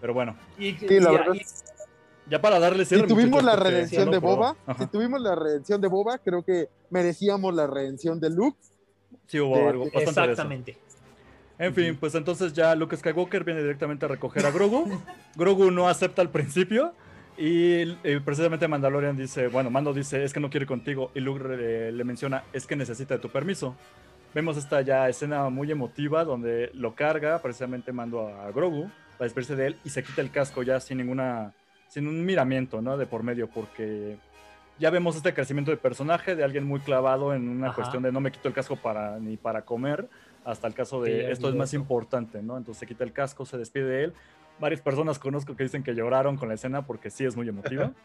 Pero 0.00 0.14
bueno. 0.14 0.36
Y, 0.58 0.72
la 1.00 1.34
ya 2.26 2.40
para 2.40 2.58
darle 2.58 2.84
Si 2.84 3.02
tuvimos 3.02 3.42
la 3.44 3.56
redención 3.56 4.10
de 4.10 4.18
Boba, 4.18 4.56
si 4.78 4.86
tuvimos 4.86 5.20
la 5.20 5.34
redención 5.34 5.80
de 5.80 5.88
Boba, 5.88 6.18
creo 6.18 6.42
que 6.42 6.68
merecíamos 6.90 7.54
la 7.54 7.66
redención 7.66 8.18
de 8.18 8.30
Luke. 8.30 8.58
Sí, 9.26 9.40
hubo 9.40 9.68
algo. 9.68 9.86
Exactamente. 9.92 10.78
En 11.58 11.72
fin, 11.74 11.96
pues 11.96 12.14
entonces 12.14 12.52
ya 12.52 12.74
Luke 12.74 12.96
Skywalker 12.96 13.44
viene 13.44 13.62
directamente 13.62 14.06
a 14.06 14.08
recoger 14.08 14.44
a 14.44 14.50
Grogu. 14.50 14.88
Grogu 15.36 15.70
no 15.70 15.88
acepta 15.88 16.22
al 16.22 16.30
principio. 16.30 16.92
Y, 17.36 17.94
precisamente 18.24 18.68
Mandalorian 18.68 19.16
dice, 19.16 19.48
bueno, 19.48 19.68
Mando 19.70 19.92
dice, 19.92 20.24
es 20.24 20.32
que 20.32 20.40
no 20.40 20.50
quiere 20.50 20.66
contigo. 20.66 21.10
Y 21.14 21.20
Luke 21.20 21.44
le, 21.92 22.04
menciona, 22.04 22.44
es 22.52 22.66
que 22.66 22.76
necesita 22.76 23.14
de 23.14 23.20
tu 23.20 23.28
permiso. 23.28 23.76
Vemos 24.34 24.56
esta 24.56 24.80
ya 24.80 25.08
escena 25.08 25.48
muy 25.48 25.70
emotiva 25.70 26.24
donde 26.24 26.70
lo 26.74 26.94
carga 26.94 27.40
precisamente 27.40 27.92
Mando 27.92 28.28
a, 28.28 28.50
Grogu 28.50 28.90
para 29.16 29.26
despedirse 29.26 29.54
de 29.54 29.66
él 29.68 29.76
y 29.84 29.90
se 29.90 30.02
quita 30.02 30.22
el 30.22 30.32
casco 30.32 30.64
ya 30.64 30.80
sin 30.80 30.98
ninguna, 30.98 31.52
sin 31.86 32.08
un 32.08 32.24
miramiento, 32.24 32.82
¿no? 32.82 32.96
De 32.96 33.06
por 33.06 33.22
medio, 33.22 33.48
porque 33.48 34.18
ya 34.80 34.90
vemos 34.90 35.14
este 35.14 35.32
crecimiento 35.32 35.70
de 35.70 35.76
personaje 35.76 36.34
de 36.34 36.42
alguien 36.42 36.64
muy 36.64 36.80
clavado 36.80 37.32
en 37.32 37.48
una 37.48 37.72
cuestión 37.72 38.02
de 38.02 38.10
no 38.10 38.20
me 38.20 38.32
quito 38.32 38.48
el 38.48 38.54
casco 38.54 38.74
para 38.74 39.20
ni 39.20 39.36
para 39.36 39.62
comer 39.62 40.08
hasta 40.44 40.66
el 40.66 40.74
caso 40.74 41.00
de 41.00 41.30
esto 41.30 41.48
es 41.48 41.54
más 41.54 41.72
importante, 41.72 42.42
¿no? 42.42 42.58
Entonces 42.58 42.80
se 42.80 42.86
quita 42.86 43.04
el 43.04 43.12
casco, 43.12 43.46
se 43.46 43.56
despide 43.56 43.84
de 43.84 44.04
él. 44.04 44.14
Varias 44.58 44.80
personas 44.80 45.20
conozco 45.20 45.54
que 45.54 45.62
dicen 45.62 45.84
que 45.84 45.94
lloraron 45.94 46.36
con 46.36 46.48
la 46.48 46.54
escena 46.54 46.84
porque 46.84 47.08
sí 47.08 47.24
es 47.24 47.36
muy 47.36 47.48
emotiva. 47.48 47.92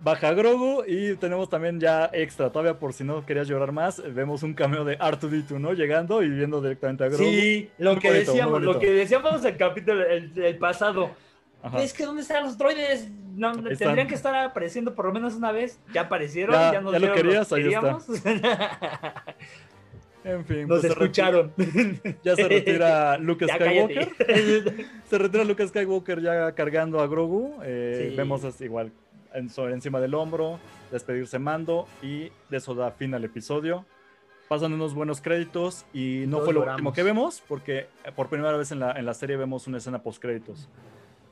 baja 0.00 0.32
Grogu 0.32 0.84
y 0.86 1.16
tenemos 1.16 1.48
también 1.48 1.80
ya 1.80 2.10
extra, 2.12 2.50
todavía 2.50 2.78
por 2.78 2.92
si 2.92 3.04
no 3.04 3.24
querías 3.24 3.48
llorar 3.48 3.72
más, 3.72 4.02
vemos 4.14 4.42
un 4.42 4.54
cameo 4.54 4.84
de 4.84 4.98
R2D2, 4.98 5.58
¿no? 5.58 5.72
Llegando 5.72 6.22
y 6.22 6.28
viendo 6.28 6.60
directamente 6.60 7.04
a 7.04 7.08
Grogu. 7.08 7.24
Sí, 7.24 7.70
lo 7.78 7.98
que 7.98 8.12
decíamos, 8.12 8.62
lo 8.62 8.78
que 8.78 8.90
decíamos 8.90 9.44
el 9.44 9.56
capítulo 9.56 10.04
el, 10.04 10.58
pasado. 10.58 11.10
Es 11.78 11.92
que 11.92 12.04
¿dónde 12.04 12.22
están 12.22 12.44
los 12.44 12.56
droides? 12.56 13.10
No, 13.34 13.52
tendrían 13.52 14.06
que 14.06 14.14
estar 14.14 14.34
apareciendo 14.34 14.94
por 14.94 15.06
lo 15.06 15.12
menos 15.12 15.34
una 15.34 15.50
vez. 15.50 15.80
Ya 15.92 16.02
aparecieron, 16.02 16.54
ya, 16.54 16.74
ya, 16.74 16.92
ya 16.92 16.98
lo 16.98 17.12
querías, 17.12 17.52
ahí 17.52 17.72
está. 17.72 17.98
En 20.26 20.44
fin, 20.44 20.66
nos 20.66 20.80
pues 20.80 20.90
escucharon. 20.90 21.52
ya 22.24 22.34
se 22.34 22.48
retira 22.48 23.16
Luke 23.20 23.46
Skywalker. 23.46 24.12
se 25.08 25.18
retira 25.18 25.44
Luke 25.44 25.68
Skywalker 25.68 26.20
ya 26.20 26.52
cargando 26.52 26.98
a 26.98 27.06
Grogu. 27.06 27.60
Eh, 27.62 28.12
vemos 28.16 28.42
igual 28.60 28.90
encima 29.36 30.00
del 30.00 30.14
hombro, 30.14 30.58
despedirse 30.90 31.38
Mando 31.38 31.86
y 32.02 32.30
de 32.50 32.56
eso 32.56 32.74
da 32.74 32.90
fin 32.90 33.14
al 33.14 33.24
episodio. 33.24 33.84
Pasan 34.48 34.72
unos 34.72 34.94
buenos 34.94 35.20
créditos 35.20 35.84
y 35.92 36.24
no 36.28 36.40
fue 36.40 36.54
lo 36.54 36.62
último 36.62 36.92
que 36.92 37.02
vemos 37.02 37.42
porque 37.48 37.88
por 38.14 38.28
primera 38.28 38.56
vez 38.56 38.70
en 38.70 38.80
la, 38.80 38.92
en 38.92 39.04
la 39.04 39.14
serie 39.14 39.36
vemos 39.36 39.66
una 39.66 39.78
escena 39.78 40.02
post 40.02 40.22
créditos. 40.22 40.68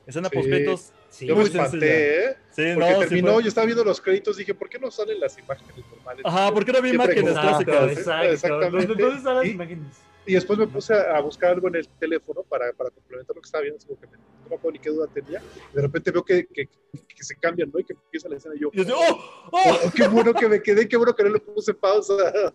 Escena 0.07 0.29
post 0.29 0.49
créditos. 0.49 0.93
yo 1.21 1.37
me 1.37 1.45
espanté, 1.45 2.25
¿eh? 2.25 2.37
Sí, 2.51 2.63
Porque 2.75 2.93
no, 2.93 2.99
terminó, 2.99 3.41
yo 3.41 3.49
estaba 3.49 3.65
viendo 3.67 3.85
los 3.85 4.01
créditos 4.01 4.37
dije, 4.37 4.53
¿por 4.53 4.69
qué 4.69 4.79
no 4.79 4.91
salen 4.91 5.21
las 5.21 5.39
imágenes 5.39 5.85
normales? 5.91 6.25
Aja, 6.27 6.53
¿por 6.53 6.65
qué 6.65 6.73
no 6.73 6.79
había 6.79 6.95
imágenes 6.95 7.33
clásicas? 7.33 7.93
Exacto, 7.93 8.33
Exactamente. 8.33 8.95
¿Dónde 8.95 9.17
están 9.17 9.37
las 9.37 9.47
imágenes? 9.47 9.97
Y 10.27 10.35
después 10.35 10.59
me 10.59 10.67
puse 10.67 10.95
a 10.95 11.21
buscar 11.21 11.51
algo 11.51 11.69
en 11.69 11.77
el 11.77 11.89
teléfono 11.89 12.43
para, 12.43 12.73
para 12.73 12.91
complementar 12.91 13.37
lo 13.37 13.43
que 13.43 13.47
estaba 13.47 13.63
viendo, 13.63 13.79
que 13.79 14.07
me, 14.07 14.17
no 14.17 14.49
me 14.49 14.57
acuerdo 14.57 14.73
ni 14.73 14.79
qué 14.79 14.91
duda 14.91 15.07
tenía. 15.13 15.43
De 15.73 15.83
repente 15.83 16.11
veo 16.11 16.25
que, 16.25 16.47
que, 16.47 16.67
que, 16.67 17.25
se 17.25 17.37
cambian, 17.37 17.71
¿no? 17.73 17.79
Y 17.79 17.85
que 17.85 17.93
empieza 17.93 18.29
la 18.29 18.37
escena 18.37 18.55
y 18.55 18.61
yo, 18.61 18.71
y 18.73 18.85
yo 18.85 18.97
¡oh! 18.97 19.51
¡Oh! 19.53 19.61
oh! 19.85 19.91
¡Qué 19.95 20.09
bueno 20.09 20.33
que 20.33 20.49
me 20.49 20.63
quedé! 20.63 20.89
¡Qué 20.89 20.97
bueno 20.97 21.15
que 21.15 21.25
no 21.25 21.31
le 21.31 21.41
puse 21.41 21.75
pausa! 21.75 22.15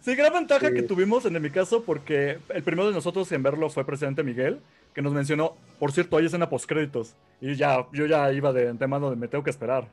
Sí, 0.00 0.14
gran 0.14 0.32
ventaja 0.32 0.72
que 0.72 0.82
tuvimos 0.82 1.26
en 1.26 1.40
mi 1.42 1.50
caso, 1.50 1.82
porque 1.84 2.38
el 2.48 2.62
primero 2.62 2.88
de 2.88 2.94
nosotros 2.94 3.30
en 3.32 3.42
verlo 3.42 3.68
fue 3.68 3.84
presidente 3.84 4.22
Miguel, 4.22 4.62
que 4.94 5.02
nos 5.02 5.12
mencionó, 5.12 5.56
por 5.78 5.92
cierto, 5.92 6.16
hay 6.16 6.24
escena 6.24 6.48
postcréditos. 6.48 7.14
Y 7.38 7.54
ya, 7.54 7.86
yo 7.92 8.06
ya 8.06 8.32
iba 8.32 8.50
de 8.50 8.68
antemano 8.68 9.10
de 9.10 9.16
me 9.16 9.28
tengo 9.28 9.44
que 9.44 9.50
esperar. 9.50 9.88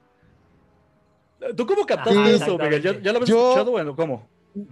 ¿Tú 1.57 1.67
cómo 1.67 1.86
captaste 1.86 2.36
eso, 2.36 2.57
Miguel? 2.57 2.82
¿Ya, 2.82 2.93
¿Ya, 3.01 3.11
lo 3.11 3.19
habías 3.19 3.30
escuchado 3.30 3.73
o 3.73 3.95
cómo? 3.97 4.30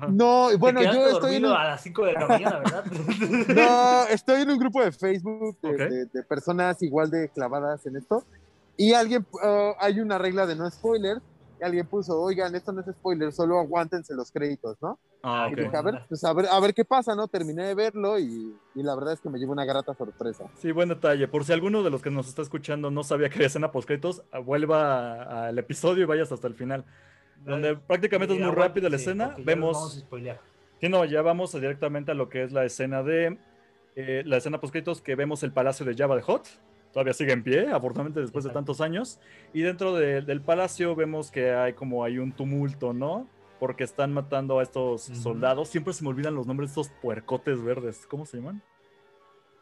No, 0.10 0.50
bueno, 0.58 0.82
yo 0.82 1.08
estoy 1.08 1.36
en... 1.36 1.46
a 1.46 1.64
las 1.64 1.82
5 1.82 2.06
de 2.06 2.14
la 2.14 2.28
mañana, 2.28 2.60
¿verdad? 2.60 2.86
no, 3.56 4.08
estoy 4.08 4.42
en 4.42 4.50
un 4.50 4.58
grupo 4.58 4.84
de 4.84 4.92
Facebook 4.92 5.58
de, 5.62 6.24
personas 6.24 6.82
igual 6.82 7.10
de 7.12 7.30
clavadas 7.30 7.86
en 7.86 7.98
esto. 7.98 8.24
Y 8.78 8.94
alguien, 8.94 9.26
uh, 9.34 9.74
hay 9.80 10.00
una 10.00 10.18
regla 10.18 10.46
de 10.46 10.56
no 10.56 10.70
spoiler. 10.70 11.22
Y 11.60 11.64
alguien 11.64 11.88
puso, 11.88 12.20
oigan, 12.20 12.54
esto 12.54 12.74
no 12.74 12.82
es 12.82 12.88
spoiler, 12.88 13.32
solo 13.32 13.60
aguántense 13.60 14.14
los 14.14 14.30
créditos, 14.30 14.76
¿no? 14.82 15.00
Ah, 15.24 15.48
y 15.50 15.56
dije, 15.56 15.76
a 15.76 15.82
ver, 15.82 16.04
pues 16.10 16.24
a 16.26 16.34
ver, 16.34 16.48
a 16.52 16.60
ver 16.60 16.74
qué 16.74 16.84
pasa, 16.84 17.16
¿no? 17.16 17.30
Terminé 17.30 17.64
de 17.64 17.76
verlo 17.76 18.20
y, 18.20 18.56
y, 18.76 18.84
la 18.84 18.94
verdad 18.94 19.14
es 19.14 19.22
que 19.22 19.30
me 19.30 19.40
llevo 19.40 19.54
una 19.54 19.64
grata 19.64 19.94
sorpresa. 19.96 20.44
Sí, 20.58 20.72
buen 20.74 20.90
detalle. 20.90 21.30
Por 21.30 21.46
si 21.46 21.54
alguno 21.54 21.82
de 21.82 21.90
los 21.90 22.02
que 22.02 22.12
nos 22.12 22.28
está 22.28 22.42
escuchando 22.42 22.92
no 22.92 23.04
sabía 23.04 23.30
que 23.30 23.36
había 23.36 23.48
escena 23.48 23.72
post 23.72 23.88
créditos, 23.88 24.22
vuelva 24.44 25.48
al 25.48 25.58
episodio 25.58 26.04
y 26.04 26.06
vayas 26.06 26.32
hasta 26.32 26.48
el 26.48 26.56
final 26.56 26.86
donde 27.44 27.76
prácticamente 27.76 28.36
es 28.36 28.42
muy 28.42 28.52
rápida 28.52 28.90
la 28.90 28.96
escena. 28.96 29.36
Vemos. 29.40 30.06
Sí, 30.82 30.90
no, 30.90 31.06
ya 31.06 31.22
vamos 31.22 31.54
directamente 31.54 32.12
a 32.12 32.16
lo 32.16 32.30
que 32.30 32.44
es 32.44 32.52
la 32.52 32.66
escena 32.66 33.04
de. 33.04 33.38
Eh, 33.96 34.24
la 34.26 34.38
escena 34.38 34.60
postcritos 34.60 35.02
que 35.02 35.16
vemos 35.16 35.42
el 35.44 35.52
palacio 35.52 35.86
de 35.86 35.96
Java 35.96 36.16
de 36.16 36.22
Hot. 36.22 36.48
Todavía 36.92 37.14
sigue 37.14 37.34
en 37.34 37.44
pie, 37.44 37.68
afortunadamente 37.72 38.22
después 38.22 38.46
de 38.46 38.52
tantos 38.52 38.80
años. 38.82 39.20
Y 39.54 39.62
dentro 39.62 39.96
del 39.96 40.42
palacio 40.42 40.96
vemos 40.96 41.30
que 41.30 41.52
hay 41.52 41.74
como 41.74 42.04
hay 42.04 42.20
un 42.20 42.32
tumulto, 42.32 42.94
¿no? 42.94 43.28
Porque 43.60 43.84
están 43.84 44.14
matando 44.14 44.60
a 44.60 44.64
estos 44.64 45.02
soldados. 45.02 45.70
Siempre 45.70 45.94
se 45.94 46.04
me 46.04 46.10
olvidan 46.10 46.36
los 46.36 46.48
nombres 46.48 46.70
de 46.74 46.82
estos 46.82 46.96
puercotes 47.02 47.62
verdes. 47.62 48.06
¿Cómo 48.08 48.26
se 48.26 48.38
llaman? 48.38 48.62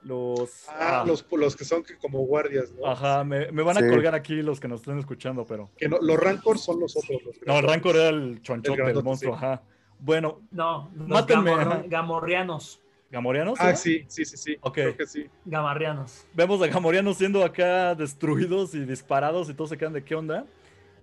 Los, 0.03 0.67
ah, 0.67 1.01
ah. 1.01 1.03
Los, 1.07 1.25
los, 1.31 1.55
que 1.55 1.63
son 1.63 1.83
como 2.01 2.19
guardias, 2.25 2.71
¿no? 2.73 2.85
Ajá, 2.85 3.23
me, 3.23 3.51
me 3.51 3.63
van 3.63 3.77
a 3.77 3.87
colgar 3.87 4.13
aquí 4.15 4.41
los 4.41 4.59
que 4.59 4.67
nos 4.67 4.81
estén 4.81 4.99
escuchando, 4.99 5.45
pero. 5.45 5.69
Que 5.77 5.87
no, 5.87 5.97
los 6.01 6.17
Rancor 6.17 6.59
son 6.59 6.79
los 6.79 6.95
otros. 6.97 7.21
Los 7.23 7.37
no, 7.45 7.59
el 7.59 7.63
Rancor 7.63 7.95
era 7.95 8.09
el 8.09 8.41
chonchote, 8.41 8.81
el, 8.81 8.97
el 8.97 9.03
monstruo, 9.03 9.35
ajá. 9.35 9.63
Bueno, 9.99 10.41
no, 10.51 10.91
mátenme. 10.93 11.53
gamorrianos. 11.87 12.81
¿Gamorianos? 13.09 13.59
Ah, 13.61 13.75
sí, 13.75 14.03
sí, 14.07 14.25
sí, 14.25 14.37
sí. 14.37 14.57
Okay. 14.59 14.85
Creo 14.85 14.97
que 14.97 15.05
sí. 15.05 15.29
Gamarrianos. 15.45 16.25
Vemos 16.33 16.59
a 16.63 16.67
Gamorrianos 16.67 17.17
siendo 17.17 17.45
acá 17.45 17.93
destruidos 17.93 18.73
y 18.73 18.85
disparados 18.85 19.49
y 19.49 19.53
todos 19.53 19.69
se 19.69 19.77
quedan 19.77 19.93
de 19.93 20.03
qué 20.03 20.15
onda. 20.15 20.47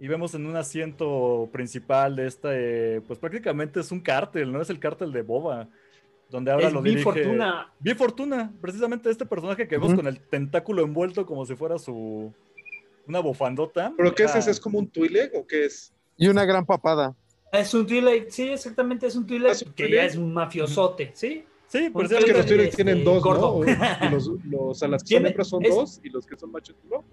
Y 0.00 0.08
vemos 0.08 0.34
en 0.34 0.44
un 0.44 0.56
asiento 0.56 1.48
principal 1.52 2.16
de 2.16 2.26
este, 2.26 3.00
pues 3.02 3.18
prácticamente 3.18 3.78
es 3.78 3.92
un 3.92 4.00
cártel, 4.00 4.50
¿no? 4.50 4.60
Es 4.60 4.70
el 4.70 4.80
cártel 4.80 5.12
de 5.12 5.22
Boba 5.22 5.68
donde 6.30 6.50
ahora 6.50 6.70
lo 6.70 6.82
dirige. 6.82 7.02
Fortuna. 7.02 7.72
Vi 7.78 7.94
Fortuna, 7.94 8.52
precisamente 8.60 9.10
este 9.10 9.26
personaje 9.26 9.66
que 9.66 9.76
vemos 9.76 9.94
con 9.94 10.06
el 10.06 10.20
tentáculo 10.20 10.82
envuelto 10.82 11.26
como 11.26 11.44
si 11.44 11.54
fuera 11.56 11.78
su 11.78 12.32
una 13.06 13.20
bufandota. 13.20 13.92
¿Pero 13.96 14.14
qué 14.14 14.24
es 14.24 14.34
ese? 14.36 14.50
¿Es 14.50 14.60
como 14.60 14.78
un 14.78 14.88
Twi'lek 14.88 15.34
o 15.34 15.46
qué 15.46 15.66
es? 15.66 15.92
Y 16.16 16.28
una 16.28 16.44
gran 16.44 16.64
papada. 16.64 17.14
Es 17.52 17.74
un 17.74 17.86
Twi'lek, 17.86 18.30
sí, 18.30 18.48
exactamente, 18.48 19.06
es 19.06 19.16
un 19.16 19.26
Twi'lek 19.26 19.74
que 19.74 19.90
ya 19.90 20.04
es 20.04 20.16
un 20.16 20.32
mafiosote, 20.32 21.10
¿sí? 21.14 21.44
Sí, 21.66 21.90
por 21.90 22.04
es 22.04 22.24
que 22.24 22.32
los 22.32 22.46
Twi'lek 22.46 22.74
tienen 22.74 23.04
dos, 23.04 23.24
¿no? 23.24 23.60
Y 23.64 24.08
los, 24.10 24.30
los, 24.44 24.82
a 24.82 24.88
las 24.88 25.02
que 25.02 25.16
son 25.16 25.26
hembras 25.26 25.48
son 25.48 25.62
dos 25.62 26.00
y 26.02 26.08
los 26.10 26.26
que 26.26 26.36
son 26.36 26.52
machos 26.52 26.76
no. 26.88 27.04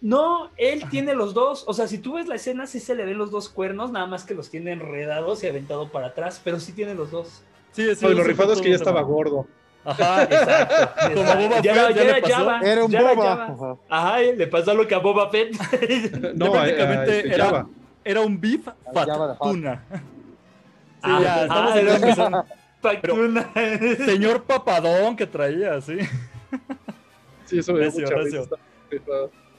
No, 0.00 0.50
él 0.56 0.84
tiene 0.90 1.14
los 1.14 1.34
dos. 1.34 1.64
O 1.66 1.74
sea, 1.74 1.86
si 1.86 1.98
tú 1.98 2.14
ves 2.14 2.26
la 2.26 2.36
escena, 2.36 2.66
sí 2.66 2.80
se 2.80 2.94
le 2.94 3.04
ven 3.04 3.18
los 3.18 3.30
dos 3.30 3.50
cuernos, 3.50 3.92
nada 3.92 4.06
más 4.06 4.24
que 4.24 4.34
los 4.34 4.50
tiene 4.50 4.72
enredados 4.72 5.42
y 5.44 5.46
aventado 5.46 5.92
para 5.92 6.08
atrás, 6.08 6.40
pero 6.42 6.58
sí 6.58 6.72
tiene 6.72 6.94
los 6.94 7.10
dos. 7.10 7.42
Sí, 7.72 7.94
sí, 7.94 8.06
lo 8.08 8.24
rifado 8.24 8.52
es 8.52 8.60
que 8.60 8.70
ya 8.70 8.76
estaba 8.76 9.02
gordo. 9.02 9.46
Ajá, 9.84 10.24
exacto. 10.24 11.14
Como 11.14 11.34
Boba 11.34 11.60
ya, 11.60 11.74
Fett, 11.74 11.96
ya, 11.96 12.04
ya 12.04 12.04
le 12.04 12.22
pasó. 12.22 12.50
era 12.62 12.84
un 12.84 12.92
Boba. 12.92 13.78
Ajá. 13.88 14.20
le 14.20 14.46
pasó 14.46 14.74
lo 14.74 14.86
que 14.86 14.94
a 14.94 14.98
Boba 14.98 15.30
Fett. 15.30 15.52
no, 16.34 16.52
prácticamente 16.52 17.18
este, 17.18 17.34
era, 17.34 17.66
era, 18.04 18.20
un 18.20 18.40
beef 18.40 18.68
fatuna. 18.92 19.84
Sí, 19.90 20.00
ah, 21.02 21.20
ya, 21.22 21.42
estamos 21.42 21.72
ah, 21.72 21.80
en 21.80 22.14
son... 22.14 22.44
Fatuna. 22.82 23.50
Señor 24.04 24.42
papadón 24.44 25.16
que 25.16 25.26
traía, 25.26 25.80
sí. 25.80 25.98
Sí, 27.44 27.58
eso 27.58 27.72
me 27.72 27.80
recio, 27.80 28.06
recio. 28.06 28.48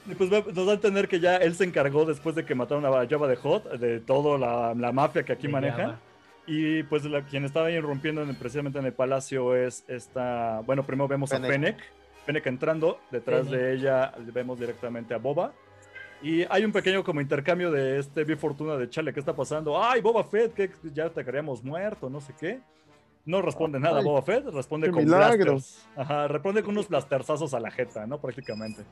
Y 0.08 0.14
pues 0.14 0.30
nos 0.30 0.66
da 0.66 0.72
a 0.72 0.74
entender 0.74 1.06
que 1.06 1.20
ya 1.20 1.36
él 1.36 1.54
se 1.54 1.64
encargó 1.64 2.04
después 2.04 2.34
de 2.34 2.44
que 2.44 2.54
mataron 2.56 2.84
a 2.84 3.06
Java 3.08 3.28
de 3.28 3.36
Hot, 3.36 3.78
de 3.78 4.00
toda 4.00 4.38
la, 4.38 4.74
la 4.74 4.90
mafia 4.90 5.22
que 5.22 5.32
aquí 5.32 5.46
manejan. 5.46 5.98
Y 6.46 6.82
pues 6.84 7.04
la, 7.04 7.22
quien 7.22 7.44
estaba 7.44 7.70
irrumpiendo 7.70 8.24
precisamente 8.34 8.78
en 8.78 8.86
el 8.86 8.92
palacio 8.92 9.54
es 9.54 9.84
esta. 9.88 10.60
Bueno, 10.66 10.84
primero 10.84 11.08
vemos 11.08 11.32
a 11.32 11.40
Fennec. 11.40 11.78
Fennec 12.26 12.46
entrando, 12.46 13.00
detrás 13.10 13.50
de 13.50 13.74
ella 13.74 14.12
vemos 14.32 14.58
directamente 14.58 15.14
a 15.14 15.18
Boba. 15.18 15.52
Y 16.22 16.44
hay 16.48 16.64
un 16.64 16.70
pequeño 16.70 17.02
como 17.02 17.20
intercambio 17.20 17.70
de 17.72 17.98
este 17.98 18.22
Vi 18.22 18.36
Fortuna 18.36 18.76
de 18.76 18.88
Chale, 18.88 19.12
¿qué 19.12 19.18
está 19.18 19.34
pasando? 19.34 19.82
¡Ay, 19.82 20.00
Boba 20.00 20.22
Fett! 20.22 20.54
que 20.54 20.70
ya 20.92 21.10
te 21.10 21.24
queríamos 21.24 21.64
muerto, 21.64 22.08
no 22.08 22.20
sé 22.20 22.32
qué. 22.38 22.60
No 23.24 23.40
responde 23.40 23.78
nada 23.78 24.00
Boba 24.02 24.22
Fett, 24.22 24.46
responde 24.46 24.90
con 24.90 25.04
blasters. 25.04 25.86
Ajá, 25.96 26.28
responde 26.28 26.62
con 26.62 26.72
unos 26.72 26.88
blasterzazos 26.88 27.54
a 27.54 27.60
la 27.60 27.70
jeta, 27.70 28.06
¿no? 28.06 28.20
Prácticamente. 28.20 28.82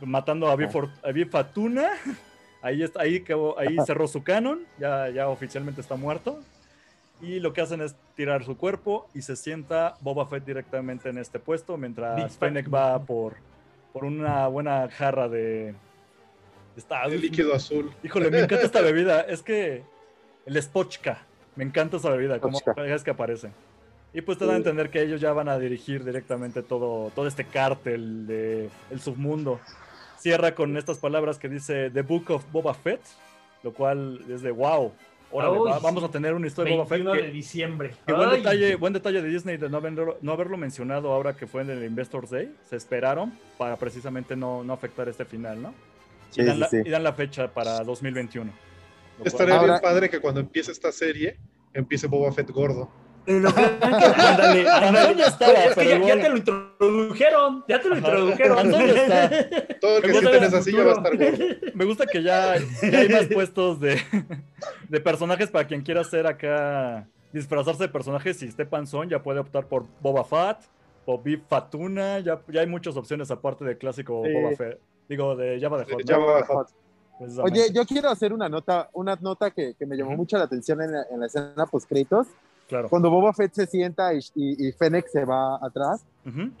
Matando 0.00 0.48
a 0.48 0.56
Vi, 0.56 0.64
a 0.64 1.26
Fortuna 1.30 1.90
Ahí, 2.66 2.82
está, 2.82 3.02
ahí, 3.02 3.24
ahí 3.58 3.76
cerró 3.86 4.08
su 4.08 4.24
canon, 4.24 4.66
ya, 4.76 5.08
ya 5.08 5.28
oficialmente 5.28 5.80
está 5.80 5.94
muerto. 5.94 6.40
Y 7.22 7.38
lo 7.38 7.52
que 7.52 7.60
hacen 7.60 7.80
es 7.80 7.94
tirar 8.16 8.44
su 8.44 8.56
cuerpo 8.56 9.08
y 9.14 9.22
se 9.22 9.36
sienta 9.36 9.94
Boba 10.00 10.26
Fett 10.26 10.44
directamente 10.44 11.08
en 11.08 11.18
este 11.18 11.38
puesto 11.38 11.76
mientras 11.76 12.36
Fennec 12.36 12.72
va 12.72 12.98
por, 12.98 13.36
por 13.92 14.04
una 14.04 14.48
buena 14.48 14.88
jarra 14.90 15.28
de... 15.28 15.76
Está, 16.76 17.06
líquido 17.06 17.54
azul. 17.54 17.92
Híjole, 18.02 18.32
me 18.32 18.40
encanta 18.40 18.66
esta 18.66 18.80
bebida. 18.80 19.20
Es 19.20 19.42
que 19.42 19.84
el 20.44 20.60
Spochka, 20.60 21.22
me 21.54 21.62
encanta 21.62 21.98
esa 21.98 22.10
bebida, 22.10 22.40
como 22.40 22.58
es 22.58 23.04
que 23.04 23.10
aparece. 23.10 23.52
Y 24.12 24.22
pues 24.22 24.38
te 24.38 24.44
dan 24.44 24.54
a 24.54 24.58
entender 24.58 24.90
que 24.90 25.02
ellos 25.02 25.20
ya 25.20 25.32
van 25.32 25.48
a 25.48 25.56
dirigir 25.56 26.04
directamente 26.04 26.64
todo, 26.64 27.12
todo 27.14 27.28
este 27.28 27.44
cártel 27.44 28.26
del 28.26 28.70
el 28.90 29.00
submundo 29.00 29.60
cierra 30.26 30.56
con 30.56 30.76
estas 30.76 30.98
palabras 30.98 31.38
que 31.38 31.48
dice 31.48 31.88
The 31.90 32.02
Book 32.02 32.32
of 32.32 32.44
Boba 32.50 32.74
Fett, 32.74 33.00
lo 33.62 33.72
cual 33.72 34.20
es 34.28 34.42
de 34.42 34.50
wow. 34.50 34.92
vamos 35.30 36.02
a 36.02 36.10
tener 36.10 36.34
una 36.34 36.48
historia 36.48 36.72
de 36.72 36.78
Boba 36.78 36.88
Fett. 36.88 37.04
de 37.04 37.30
diciembre. 37.30 37.94
buen, 38.08 38.30
detalle, 38.30 38.74
buen 38.74 38.92
detalle 38.92 39.22
de 39.22 39.28
Disney 39.28 39.56
de 39.56 39.70
no, 39.70 39.76
haberlo, 39.76 40.56
mencionado 40.56 41.12
ahora 41.12 41.36
que 41.36 41.46
fue 41.46 41.62
en 41.62 41.70
el 41.70 41.84
Investors 41.84 42.30
Day. 42.30 42.52
Se 42.68 42.74
esperaron 42.74 43.38
para 43.56 43.76
precisamente 43.76 44.34
no, 44.34 44.64
afectar 44.72 45.08
este 45.08 45.24
final, 45.24 45.62
¿no? 45.62 45.72
y, 46.34 46.42
dan 46.90 47.04
la, 47.04 47.12
fecha 47.12 47.46
para 47.46 47.84
2021. 47.84 48.50
Estaría 49.24 49.62
bien 49.62 49.78
padre 49.80 50.10
que 50.10 50.18
cuando 50.18 50.40
empiece 50.40 50.72
esta 50.72 50.90
serie 50.90 51.36
empiece 51.72 52.08
Boba 52.08 52.32
Fett 52.32 52.50
gordo. 52.50 52.90
Pero 53.26 53.48
ándale, 53.56 54.68
ándale, 54.68 55.16
ya 55.16 55.26
estaba. 55.26 55.52
Es 55.52 55.74
que 55.74 56.00
ya, 56.06 56.20
te 56.20 56.28
lo 56.28 56.36
introdujeron, 56.36 57.64
ya 57.66 57.80
te 57.80 57.88
lo 57.88 57.96
introdujeron. 57.96 58.74
está? 58.74 59.30
Todo 59.80 59.96
el 59.96 60.02
que 60.02 60.12
siente 60.12 60.36
en 60.36 60.44
esa 60.44 60.62
silla 60.62 60.84
va 60.84 60.92
a 60.92 60.94
estar 60.94 61.16
gordo. 61.16 61.44
Me 61.74 61.84
gusta 61.84 62.06
que 62.06 62.22
ya, 62.22 62.52
hay 62.52 63.08
más 63.08 63.26
puestos 63.26 63.80
de, 63.80 64.00
de 64.88 65.00
personajes 65.00 65.50
para 65.50 65.66
quien 65.66 65.82
quiera 65.82 66.02
hacer 66.02 66.26
acá, 66.26 67.08
disfrazarse 67.32 67.82
de 67.82 67.88
personajes. 67.88 68.38
Si 68.38 68.46
esté 68.46 68.64
panzón, 68.64 69.08
ya 69.08 69.20
puede 69.22 69.40
optar 69.40 69.66
por 69.66 69.86
Boba 70.00 70.24
Fett 70.24 70.64
o 71.04 71.18
Bib 71.18 71.42
Fatuna. 71.48 72.20
Ya, 72.20 72.40
ya 72.46 72.60
hay 72.60 72.66
muchas 72.68 72.96
opciones 72.96 73.30
aparte 73.32 73.64
del 73.64 73.76
clásico 73.76 74.22
Boba 74.22 74.56
Fett. 74.56 74.78
Digo, 75.08 75.34
de 75.34 75.60
Java 75.60 75.78
de 75.78 75.84
Hot. 76.46 76.68
Oye, 77.42 77.72
yo 77.72 77.84
quiero 77.86 78.10
hacer 78.10 78.32
una 78.32 78.48
nota, 78.48 78.90
una 78.92 79.16
nota 79.16 79.50
que, 79.50 79.74
que 79.74 79.86
me 79.86 79.96
llamó 79.96 80.12
mucho 80.12 80.36
la 80.36 80.44
atención 80.44 80.82
en 80.82 80.92
la, 80.92 81.06
en 81.10 81.20
la 81.20 81.26
escena 81.26 81.66
post 81.66 81.88
créditos 81.88 82.28
cuando 82.88 83.10
Boba 83.10 83.32
Fett 83.32 83.54
se 83.54 83.66
sienta 83.66 84.12
y, 84.14 84.20
y, 84.34 84.72
Fennec 84.72 85.08
se 85.08 85.24
va 85.24 85.56
atrás. 85.64 86.04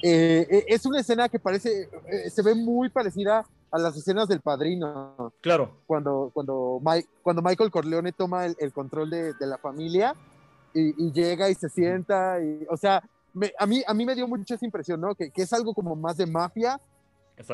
Eh, 0.02 0.46
eh, 0.48 0.64
es 0.68 0.86
una 0.86 1.00
escena 1.00 1.28
que 1.28 1.38
parece, 1.38 1.88
eh, 2.06 2.30
se 2.30 2.42
ve 2.42 2.54
muy 2.54 2.88
parecida 2.88 3.44
a 3.70 3.78
las 3.78 3.96
escenas 3.96 4.28
del 4.28 4.40
padrino. 4.40 5.32
Claro. 5.40 5.70
Cuando, 5.86 6.30
cuando, 6.32 6.80
cuando 7.22 7.42
Michael 7.42 7.70
Corleone 7.70 8.12
toma 8.12 8.46
el, 8.46 8.72
control 8.72 9.10
de, 9.10 9.34
de, 9.34 9.46
la 9.46 9.58
familia 9.58 10.14
y, 10.72 11.12
llega 11.12 11.50
y 11.50 11.54
se 11.54 11.68
sienta. 11.68 12.40
Y, 12.40 12.66
o 12.70 12.76
sea, 12.76 13.02
a, 13.58 13.66
mí, 13.66 13.82
a 13.86 13.94
mí 13.94 14.06
me 14.06 14.14
dio 14.14 14.28
mucha 14.28 14.54
esa 14.54 14.64
impresión, 14.64 15.00
¿no? 15.00 15.14
Que, 15.14 15.30
que 15.30 15.42
es 15.42 15.52
algo 15.52 15.74
como 15.74 15.96
más 15.96 16.16
de 16.16 16.26
mafia. 16.26 16.80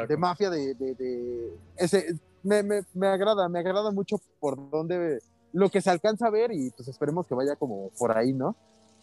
De 0.08 0.16
mafia, 0.16 0.50
de. 0.50 0.74
de, 0.74 0.94
de 0.94 1.58
ese, 1.76 2.14
me, 2.42 2.62
me, 2.62 2.82
me, 2.94 3.06
agrada, 3.06 3.48
me 3.48 3.60
agrada 3.60 3.90
mucho 3.90 4.16
por 4.40 4.70
dónde 4.70 5.20
lo 5.52 5.68
que 5.68 5.80
se 5.80 5.90
alcanza 5.90 6.26
a 6.26 6.30
ver 6.30 6.52
y 6.52 6.70
pues 6.70 6.88
esperemos 6.88 7.26
que 7.26 7.34
vaya 7.34 7.56
como 7.56 7.90
por 7.98 8.16
ahí, 8.16 8.32
¿no? 8.32 8.56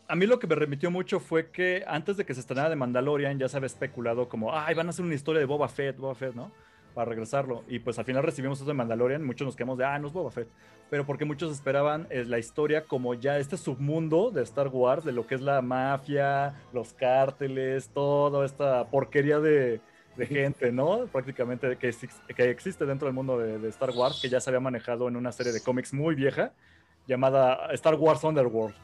A 0.08 0.16
mí 0.16 0.26
lo 0.26 0.40
que 0.40 0.48
me 0.48 0.56
remitió 0.56 0.90
mucho 0.90 1.20
fue 1.20 1.52
que 1.52 1.84
antes 1.88 2.18
de 2.18 2.26
que 2.26 2.34
se 2.34 2.40
estrenara 2.40 2.70
de 2.70 2.76
Mandalorian 2.76 3.38
ya 3.38 3.48
se 3.48 3.58
había 3.58 3.68
especulado 3.68 4.28
como, 4.28 4.56
ay, 4.56 4.74
van 4.74 4.88
a 4.88 4.90
hacer 4.90 5.06
una 5.06 5.14
historia 5.14 5.40
de 5.40 5.46
Boba 5.46 5.68
Fett, 5.68 5.98
Boba 5.98 6.16
Fett, 6.16 6.34
¿no? 6.34 6.52
Para 6.96 7.10
regresarlo. 7.10 7.64
Y 7.68 7.78
pues 7.78 8.00
al 8.00 8.06
final 8.06 8.24
recibimos 8.24 8.58
eso 8.60 8.68
de 8.68 8.74
Mandalorian, 8.74 9.24
muchos 9.24 9.46
nos 9.46 9.56
quedamos 9.56 9.78
de, 9.78 9.86
ah, 9.86 10.00
no 10.00 10.08
es 10.08 10.14
Boba 10.14 10.32
Fett. 10.32 10.48
Pero 10.90 11.06
porque 11.06 11.26
muchos 11.26 11.52
esperaban 11.52 12.08
es 12.10 12.28
la 12.28 12.40
historia 12.40 12.86
como 12.86 13.14
ya 13.14 13.38
este 13.38 13.56
submundo 13.56 14.32
de 14.32 14.42
Star 14.42 14.70
Wars, 14.70 15.06
de 15.06 15.12
lo 15.12 15.28
que 15.28 15.36
es 15.36 15.42
la 15.42 15.62
mafia, 15.62 16.56
los 16.74 16.94
cárteles, 16.94 17.90
toda 17.90 18.44
esta 18.44 18.90
porquería 18.90 19.40
de, 19.40 19.80
de 20.20 20.28
gente, 20.28 20.72
¿no? 20.72 21.08
Prácticamente 21.08 21.78
que, 21.78 21.96
que 22.36 22.50
existe 22.50 22.86
dentro 22.86 23.08
del 23.08 23.16
mundo 23.16 23.40
de, 23.40 23.68
Star 23.70 23.92
Wars, 23.92 24.20
que 24.22 24.30
ya 24.30 24.40
se 24.40 24.50
había 24.50 24.60
manejado 24.60 25.08
en 25.08 25.16
una 25.16 25.32
serie 25.32 25.52
de 25.52 25.62
cómics 25.62 25.94
muy 25.94 26.14
vieja 26.14 26.52
llamada 27.08 27.72
Star 27.74 27.96
Wars 27.96 28.24
Underworld 28.24 28.76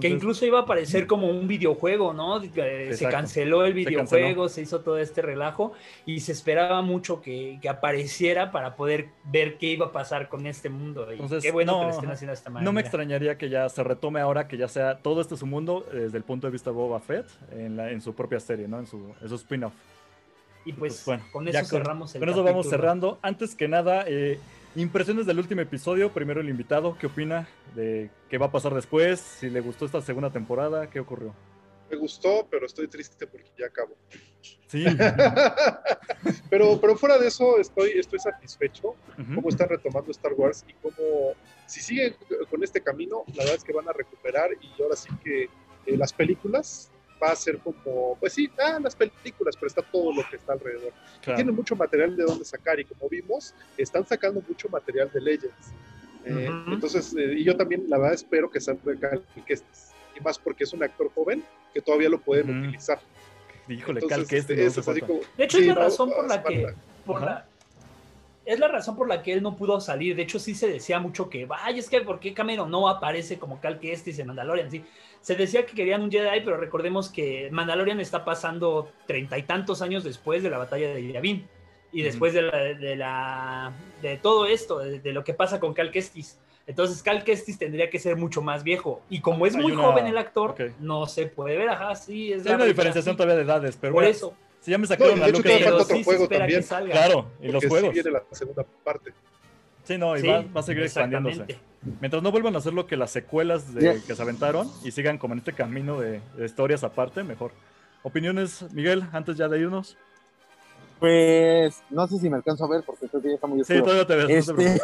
que 0.00 0.08
incluso 0.08 0.44
iba 0.44 0.58
a 0.58 0.62
aparecer 0.62 1.06
como 1.06 1.28
un 1.28 1.46
videojuego, 1.46 2.12
¿no? 2.12 2.40
Se 2.40 3.08
canceló 3.10 3.64
el 3.64 3.74
videojuego, 3.74 4.48
se, 4.48 4.62
hizo 4.62 4.80
todo 4.80 4.98
este 4.98 5.22
relajo 5.22 5.72
y 6.04 6.20
se 6.20 6.32
esperaba 6.32 6.82
mucho 6.82 7.20
que, 7.20 7.58
apareciera 7.68 8.50
para 8.50 8.74
poder 8.74 9.08
ver 9.24 9.58
qué 9.58 9.66
iba 9.66 9.86
a 9.86 9.92
pasar 9.92 10.28
con 10.28 10.46
este 10.46 10.68
mundo. 10.68 11.06
qué 11.40 11.52
bueno 11.52 11.72
no, 11.72 11.78
que 11.80 11.84
lo 11.86 11.92
estén 11.92 12.10
haciendo 12.10 12.32
esta 12.32 12.50
manera. 12.50 12.64
No 12.64 12.72
me 12.72 12.80
extrañaría 12.80 13.38
que 13.38 13.48
ya 13.48 13.68
se 13.68 13.84
retome 13.84 14.20
ahora, 14.20 14.48
que 14.48 14.56
ya 14.56 14.68
sea 14.68 14.98
todo 14.98 15.20
este 15.20 15.36
su 15.36 15.46
mundo 15.46 15.84
desde 15.92 16.18
el 16.18 16.24
punto 16.24 16.46
de 16.46 16.52
vista 16.52 16.70
de 16.70 16.76
Boba 16.76 17.00
Fett 17.00 17.26
en, 17.52 17.78
en 17.78 18.00
su 18.00 18.14
propia 18.14 18.40
serie, 18.40 18.66
¿no? 18.66 18.78
En 18.80 18.86
su, 18.86 19.14
en 19.20 19.28
su 19.28 19.34
spin-off. 19.36 19.74
Y 20.64 20.72
pues, 20.72 20.94
pues 20.94 21.06
bueno, 21.06 21.24
con 21.32 21.48
eso 21.48 21.64
cerramos 21.64 22.14
el 22.14 22.20
Con 22.20 22.28
eso 22.28 22.42
vamos 22.42 22.68
cerrando. 22.68 23.18
Antes 23.22 23.54
que 23.54 23.68
nada, 23.68 24.04
eh, 24.06 24.38
Impresiones 24.76 25.26
del 25.26 25.38
último 25.38 25.60
episodio. 25.62 26.12
Primero 26.12 26.40
el 26.40 26.48
invitado, 26.48 26.96
¿qué 26.98 27.06
opina 27.06 27.48
de 27.74 28.10
qué 28.28 28.38
va 28.38 28.46
a 28.46 28.52
pasar 28.52 28.74
después? 28.74 29.18
Si 29.18 29.48
le 29.48 29.60
gustó 29.60 29.86
esta 29.86 30.00
segunda 30.00 30.30
temporada, 30.30 30.88
¿qué 30.90 31.00
ocurrió? 31.00 31.34
Me 31.90 31.96
gustó, 31.96 32.46
pero 32.50 32.66
estoy 32.66 32.86
triste 32.86 33.26
porque 33.26 33.50
ya 33.58 33.66
acabó. 33.66 33.96
Sí. 34.66 34.84
pero, 36.50 36.78
pero 36.80 36.96
fuera 36.96 37.18
de 37.18 37.28
eso, 37.28 37.58
estoy, 37.58 37.92
estoy 37.92 38.18
satisfecho 38.18 38.94
cómo 39.34 39.48
están 39.48 39.70
retomando 39.70 40.10
Star 40.10 40.34
Wars 40.34 40.64
y 40.68 40.74
cómo, 40.74 41.32
si 41.66 41.80
siguen 41.80 42.14
con 42.50 42.62
este 42.62 42.82
camino, 42.82 43.24
la 43.28 43.44
verdad 43.44 43.54
es 43.56 43.64
que 43.64 43.72
van 43.72 43.88
a 43.88 43.92
recuperar 43.92 44.50
y 44.60 44.82
ahora 44.82 44.96
sí 44.96 45.08
que 45.24 45.44
eh, 45.86 45.96
las 45.96 46.12
películas 46.12 46.90
va 47.22 47.32
a 47.32 47.36
ser 47.36 47.58
como, 47.58 48.16
pues 48.18 48.32
sí, 48.32 48.50
ah, 48.58 48.78
las 48.80 48.94
películas, 48.94 49.54
pero 49.56 49.66
está 49.66 49.82
todo 49.82 50.12
lo 50.12 50.28
que 50.28 50.36
está 50.36 50.52
alrededor. 50.52 50.92
Tiene 51.22 51.52
mucho 51.52 51.76
material 51.76 52.16
de 52.16 52.24
dónde 52.24 52.44
sacar 52.44 52.78
y 52.80 52.84
como 52.84 53.08
vimos, 53.08 53.54
están 53.76 54.06
sacando 54.06 54.42
mucho 54.46 54.68
material 54.68 55.10
de 55.12 55.20
Legends. 55.20 55.72
Eh, 56.24 56.50
entonces, 56.68 57.14
eh, 57.16 57.34
y 57.36 57.44
yo 57.44 57.56
también, 57.56 57.84
la 57.88 57.98
verdad, 57.98 58.14
espero 58.14 58.50
que 58.50 58.60
salga 58.60 58.98
Cal 58.98 59.22
Kestis. 59.46 59.92
Y 60.18 60.20
más 60.20 60.38
porque 60.38 60.64
es 60.64 60.72
un 60.72 60.82
actor 60.82 61.10
joven 61.14 61.44
que 61.72 61.80
todavía 61.80 62.08
lo 62.08 62.20
pueden 62.20 62.64
utilizar. 62.64 63.00
Híjole, 63.68 64.00
Cal 64.06 64.26
Kestis. 64.26 64.58
Este, 64.58 64.86
de 65.36 65.44
hecho, 65.44 65.58
es 65.58 65.66
la 65.66 65.74
razón 65.74 66.10
por 66.10 66.28
la 66.28 66.42
que... 66.42 66.74
Por 67.04 67.22
la, 67.22 67.46
es 68.48 68.58
la 68.58 68.68
razón 68.68 68.96
por 68.96 69.06
la 69.06 69.22
que 69.22 69.34
él 69.34 69.42
no 69.42 69.56
pudo 69.56 69.78
salir. 69.78 70.16
De 70.16 70.22
hecho, 70.22 70.38
sí 70.38 70.54
se 70.54 70.68
decía 70.68 70.98
mucho 70.98 71.28
que, 71.28 71.44
vaya, 71.44 71.78
es 71.78 71.90
que 71.90 72.00
¿por 72.00 72.18
qué 72.18 72.32
Cameron 72.32 72.70
no 72.70 72.88
aparece 72.88 73.38
como 73.38 73.60
Cal 73.60 73.78
Kestis 73.78 74.18
en 74.18 74.26
Mandalorian? 74.26 74.70
Sí, 74.70 74.82
se 75.20 75.34
decía 75.34 75.66
que 75.66 75.74
querían 75.74 76.02
un 76.02 76.10
Jedi, 76.10 76.40
pero 76.44 76.56
recordemos 76.56 77.10
que 77.10 77.48
Mandalorian 77.50 78.00
está 78.00 78.24
pasando 78.24 78.90
treinta 79.06 79.38
y 79.38 79.42
tantos 79.42 79.82
años 79.82 80.04
después 80.04 80.42
de 80.42 80.50
la 80.50 80.58
batalla 80.58 80.94
de 80.94 81.12
Yavin 81.12 81.46
y 81.92 82.02
después 82.02 82.34
de, 82.34 82.42
la, 82.96 83.72
de, 84.02 84.16
todo 84.18 84.46
esto, 84.46 84.78
de, 84.78 85.12
lo 85.12 85.24
que 85.24 85.34
pasa 85.34 85.58
con 85.58 85.74
Cal 85.74 85.90
Kestis. 85.90 86.38
Entonces 86.66 87.02
Cal 87.02 87.24
Kestis 87.24 87.58
tendría 87.58 87.88
que 87.88 87.98
ser 87.98 88.16
mucho 88.16 88.42
más 88.42 88.62
viejo. 88.62 89.00
Y 89.08 89.20
como 89.20 89.46
es 89.46 89.56
muy 89.56 89.74
joven 89.74 90.06
el 90.06 90.18
actor, 90.18 90.54
no 90.80 91.06
se 91.06 91.26
puede 91.26 91.56
ver. 91.56 91.70
Ajá, 91.70 91.94
sí, 91.94 92.32
es 92.32 92.46
Hay 92.46 92.54
una 92.54 92.66
diferenciación 92.66 93.16
todavía 93.16 93.36
de 93.36 93.42
edades, 93.42 93.78
pero 93.80 93.94
por 93.94 94.04
eso. 94.04 94.34
Si 94.60 94.70
ya 94.70 94.78
me 94.78 94.86
sacaron 94.86 95.22
a 95.22 95.28
Lucas. 95.28 95.52
otro 95.72 96.02
juego 96.02 96.28
también. 96.28 96.62
Claro, 96.62 97.30
y 97.40 97.48
los 97.48 97.64
juegos. 97.64 97.90
Sí 97.94 98.02
viene 98.02 98.10
la 98.10 98.22
segunda 98.32 98.64
parte. 98.84 99.12
Sí, 99.88 99.96
no, 99.96 100.18
y 100.18 100.22
va, 100.22 100.44
a 100.54 100.62
seguir 100.62 100.82
expandiéndose. 100.82 101.46
Mientras 101.98 102.22
no 102.22 102.30
vuelvan 102.30 102.54
a 102.54 102.58
hacer 102.58 102.74
lo 102.74 102.86
que 102.86 102.94
las 102.94 103.10
secuelas 103.10 103.72
de, 103.72 104.02
que 104.06 104.14
se 104.14 104.20
aventaron 104.20 104.70
y 104.84 104.90
sigan 104.90 105.16
como 105.16 105.32
en 105.32 105.38
este 105.38 105.54
camino 105.54 105.98
de, 105.98 106.20
historias 106.44 106.84
aparte, 106.84 107.24
mejor. 107.24 107.52
¿Opiniones, 108.02 108.70
Miguel, 108.74 109.04
antes 109.12 109.38
ya 109.38 109.48
de 109.48 109.60
irnos? 109.60 109.96
Pues 111.00 111.82
no 111.88 112.06
sé 112.06 112.18
si 112.18 112.28
me 112.28 112.36
alcanzo 112.36 112.66
a 112.66 112.68
ver 112.68 112.82
porque 112.84 113.08
creo 113.08 113.22
que 113.22 113.28
ya 113.28 113.34
está 113.36 113.46
muy 113.46 113.62
oscuro. 113.62 113.78
Sí, 113.78 113.82
todavía 113.82 114.06
te 114.06 114.16
ves. 114.16 114.48
Este, 114.50 114.78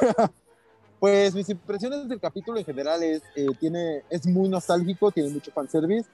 pues 0.98 1.35
mis 1.35 1.51
impresiones 1.51 2.09
del 2.09 2.18
capítulo 2.18 2.59
en 2.59 2.64
general 2.64 3.02
es, 3.02 3.22
eh, 3.36 3.48
tiene, 3.60 4.05
es 4.09 4.26
muy 4.26 4.48
nostálgico, 4.48 5.10
tiene 5.10 5.28
mucho 5.28 5.52
fanservice. 5.52 6.09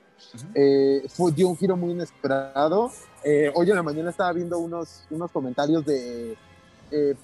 Eh, 0.53 1.05
fue, 1.09 1.31
dio 1.31 1.49
un 1.49 1.57
giro 1.57 1.77
muy 1.77 1.93
inesperado. 1.93 2.91
Eh, 3.23 3.53
hoy 3.55 3.71
en 3.71 3.77
la 3.77 3.85
mañana 3.85 4.11
estaba 4.11 4.33
viendo 4.33 4.59
unos, 4.59 5.07
unos 5.11 5.31
comentarios 5.31 5.87
de 5.87 6.37
eh, 6.91 7.15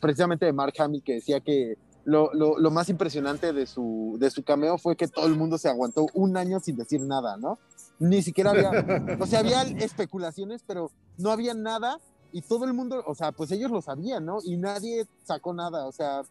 precisamente 0.00 0.46
de 0.46 0.52
Mark 0.52 0.74
Hamill 0.78 1.02
que 1.02 1.14
decía 1.14 1.40
que 1.40 1.76
lo, 2.04 2.32
lo, 2.34 2.70
más 2.70 2.88
impresionante 2.88 3.52
de 3.52 3.66
su, 3.66 4.16
de 4.18 4.30
su 4.30 4.42
cameo 4.42 4.76
fue 4.78 4.96
que 4.96 5.06
todo 5.08 5.26
el 5.26 5.36
mundo 5.36 5.56
se 5.58 5.68
aguantó 5.68 6.06
un 6.14 6.36
año 6.36 6.58
sin 6.58 6.76
decir 6.76 7.00
nada, 7.00 7.36
¿no? 7.36 7.58
Ni 7.98 8.22
siquiera 8.22 8.50
había, 8.50 8.70
o 9.20 9.26
sea, 9.26 9.40
había 9.40 9.62
especulaciones, 9.62 10.62
pero 10.66 10.90
no 11.18 11.30
había 11.30 11.54
nada 11.54 12.00
y 12.32 12.42
todo 12.42 12.64
el 12.64 12.72
mundo, 12.72 13.02
o 13.06 13.14
sea, 13.14 13.30
pues 13.30 13.52
ellos 13.52 13.70
lo 13.70 13.82
sabían, 13.82 14.24
¿no? 14.24 14.38
Y 14.42 14.56
nadie 14.56 15.06
sacó 15.22 15.54
nada, 15.54 15.86
o 15.86 15.92
sea, 15.92 16.22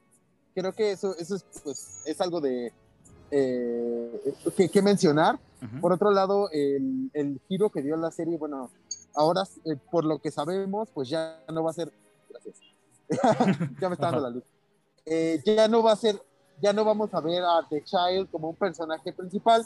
creo 0.53 0.73
que 0.73 0.91
eso, 0.91 1.15
eso 1.17 1.35
es, 1.35 1.45
pues, 1.63 2.01
es 2.05 2.19
algo 2.19 2.41
de, 2.41 2.73
eh, 3.31 4.33
que, 4.71 4.81
mencionar. 4.81 5.39
Por 5.79 5.93
otro 5.93 6.09
lado, 6.09 6.49
el, 6.51 7.11
el, 7.13 7.39
giro 7.47 7.69
que 7.69 7.83
dio 7.83 7.95
la 7.95 8.09
serie, 8.09 8.37
bueno, 8.37 8.71
ahora, 9.13 9.43
eh, 9.65 9.75
por 9.91 10.05
lo 10.05 10.17
que 10.19 10.31
sabemos, 10.31 10.89
pues 10.91 11.07
ya 11.07 11.39
no 11.53 11.63
va 11.63 11.69
a 11.69 11.73
ser, 11.73 11.93
gracias, 12.29 12.55
ya 13.81 13.89
me 13.89 13.95
está 13.95 14.07
dando 14.07 14.21
la 14.21 14.29
luz. 14.29 14.43
Eh, 15.05 15.41
ya 15.45 15.67
no 15.67 15.83
va 15.83 15.93
a 15.93 15.95
ser, 15.95 16.21
ya 16.61 16.73
no 16.73 16.85
vamos 16.85 17.13
a 17.13 17.21
ver 17.21 17.43
a 17.43 17.65
The 17.69 17.83
Child 17.83 18.29
como 18.31 18.49
un 18.49 18.55
personaje 18.55 19.11
principal, 19.13 19.65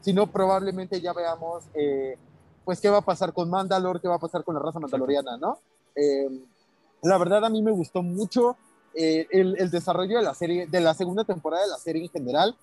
sino 0.00 0.30
probablemente 0.30 1.00
ya 1.00 1.12
veamos, 1.12 1.64
eh, 1.74 2.16
pues, 2.64 2.80
qué 2.80 2.88
va 2.88 2.98
a 2.98 3.04
pasar 3.04 3.32
con 3.32 3.50
Mandalor, 3.50 4.00
qué 4.00 4.08
va 4.08 4.16
a 4.16 4.20
pasar 4.20 4.44
con 4.44 4.54
la 4.54 4.60
raza 4.60 4.78
mandaloriana, 4.78 5.36
¿no? 5.38 5.58
Eh, 5.94 6.28
la 7.02 7.18
verdad 7.18 7.44
a 7.44 7.50
mí 7.50 7.62
me 7.62 7.70
gustó 7.70 8.02
mucho 8.02 8.56
el, 8.94 9.56
el, 9.58 9.70
desarrollo 9.70 10.16
de 10.16 10.24
la 10.24 10.32
serie, 10.32 10.66
de 10.66 10.80
la 10.80 10.94
segunda 10.94 11.22
temporada 11.24 11.64
de 11.64 11.68
la 11.68 11.76
serie 11.76 12.04
en 12.04 12.08
general. 12.08 12.56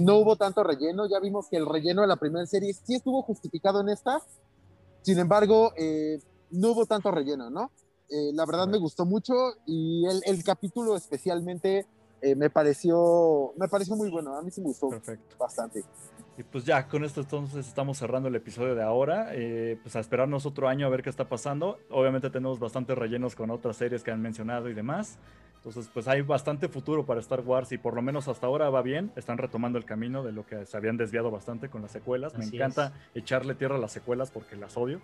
no 0.00 0.16
hubo 0.16 0.36
tanto 0.36 0.62
relleno, 0.62 1.06
ya 1.08 1.18
vimos 1.20 1.48
que 1.48 1.56
el 1.56 1.64
relleno 1.64 2.02
de 2.02 2.08
la 2.08 2.16
primera 2.16 2.44
serie 2.44 2.74
sí 2.74 2.94
estuvo 2.94 3.22
justificado 3.22 3.80
en 3.80 3.88
esta, 3.88 4.20
sin 5.00 5.18
embargo, 5.18 5.72
no 6.50 6.72
hubo 6.72 6.84
tanto 6.84 7.10
relleno, 7.10 7.48
¿no? 7.48 7.70
Eh, 8.10 8.32
la 8.32 8.44
verdad 8.46 8.66
me 8.66 8.78
gustó 8.78 9.04
mucho 9.06 9.32
y 9.66 10.04
el, 10.06 10.20
el 10.26 10.44
capítulo 10.44 10.96
especialmente 10.96 11.86
eh, 12.20 12.34
me 12.34 12.48
pareció 12.48 13.52
me 13.56 13.68
pareció 13.68 13.96
muy 13.96 14.10
bueno. 14.10 14.36
A 14.36 14.42
mí 14.42 14.50
sí 14.50 14.60
me 14.60 14.68
gustó 14.68 14.90
bastante. 15.38 15.84
Y 16.36 16.42
pues 16.42 16.64
ya, 16.64 16.88
con 16.88 17.04
esto 17.04 17.20
entonces 17.20 17.66
estamos 17.66 17.98
cerrando 17.98 18.28
el 18.28 18.34
episodio 18.34 18.74
de 18.74 18.82
ahora. 18.82 19.28
Eh, 19.32 19.78
pues 19.82 19.94
a 19.94 20.00
esperarnos 20.00 20.46
otro 20.46 20.68
año 20.68 20.86
a 20.86 20.90
ver 20.90 21.02
qué 21.02 21.10
está 21.10 21.28
pasando. 21.28 21.78
Obviamente 21.90 22.30
tenemos 22.30 22.58
bastantes 22.58 22.96
rellenos 22.96 23.36
con 23.36 23.50
otras 23.50 23.76
series 23.76 24.02
que 24.02 24.10
han 24.10 24.20
mencionado 24.20 24.68
y 24.68 24.74
demás. 24.74 25.18
Entonces, 25.56 25.90
pues 25.94 26.08
hay 26.08 26.20
bastante 26.20 26.68
futuro 26.68 27.06
para 27.06 27.20
Star 27.20 27.40
Wars 27.40 27.72
y 27.72 27.78
por 27.78 27.94
lo 27.94 28.02
menos 28.02 28.28
hasta 28.28 28.46
ahora 28.46 28.68
va 28.68 28.82
bien. 28.82 29.12
Están 29.16 29.38
retomando 29.38 29.78
el 29.78 29.84
camino 29.84 30.22
de 30.22 30.32
lo 30.32 30.44
que 30.44 30.66
se 30.66 30.76
habían 30.76 30.96
desviado 30.96 31.30
bastante 31.30 31.70
con 31.70 31.82
las 31.82 31.92
secuelas. 31.92 32.36
Me 32.36 32.44
encanta 32.44 32.92
echarle 33.14 33.54
tierra 33.54 33.76
a 33.76 33.78
las 33.78 33.92
secuelas 33.92 34.30
porque 34.30 34.56
las 34.56 34.76
odio. 34.76 35.00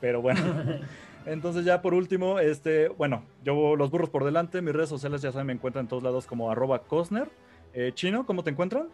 Pero 0.00 0.22
bueno, 0.22 0.40
entonces 1.26 1.64
ya 1.64 1.82
por 1.82 1.94
último, 1.94 2.38
este, 2.38 2.88
bueno, 2.88 3.24
yo 3.44 3.76
los 3.76 3.90
burros 3.90 4.10
por 4.10 4.24
delante, 4.24 4.62
mis 4.62 4.74
redes 4.74 4.88
sociales 4.88 5.22
ya 5.22 5.32
saben, 5.32 5.48
me 5.48 5.52
encuentran 5.52 5.84
en 5.84 5.88
todos 5.88 6.02
lados 6.02 6.26
como 6.26 6.50
arroba 6.50 6.80
Cosner. 6.80 7.28
Eh, 7.74 7.92
Chino, 7.94 8.24
¿cómo 8.26 8.42
te 8.42 8.50
encuentran? 8.50 8.88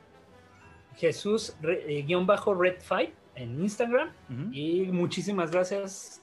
Jesús, 0.97 1.55
eh, 1.63 2.05
guion 2.07 2.27
bajo 2.27 2.55
Red 2.55 2.81
Fight 2.81 3.15
en 3.35 3.63
Instagram. 3.63 4.11
Y 4.53 4.87
muchísimas 4.93 5.51
gracias, 5.51 6.21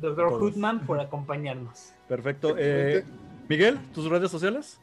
doctor 0.00 0.32
Hoodman, 0.32 0.86
por 0.86 1.00
acompañarnos. 1.00 1.92
Perfecto. 2.08 2.54
Eh, 2.56 3.04
Miguel, 3.48 3.78
¿tus 3.92 4.08
redes 4.08 4.30
sociales? 4.30 4.78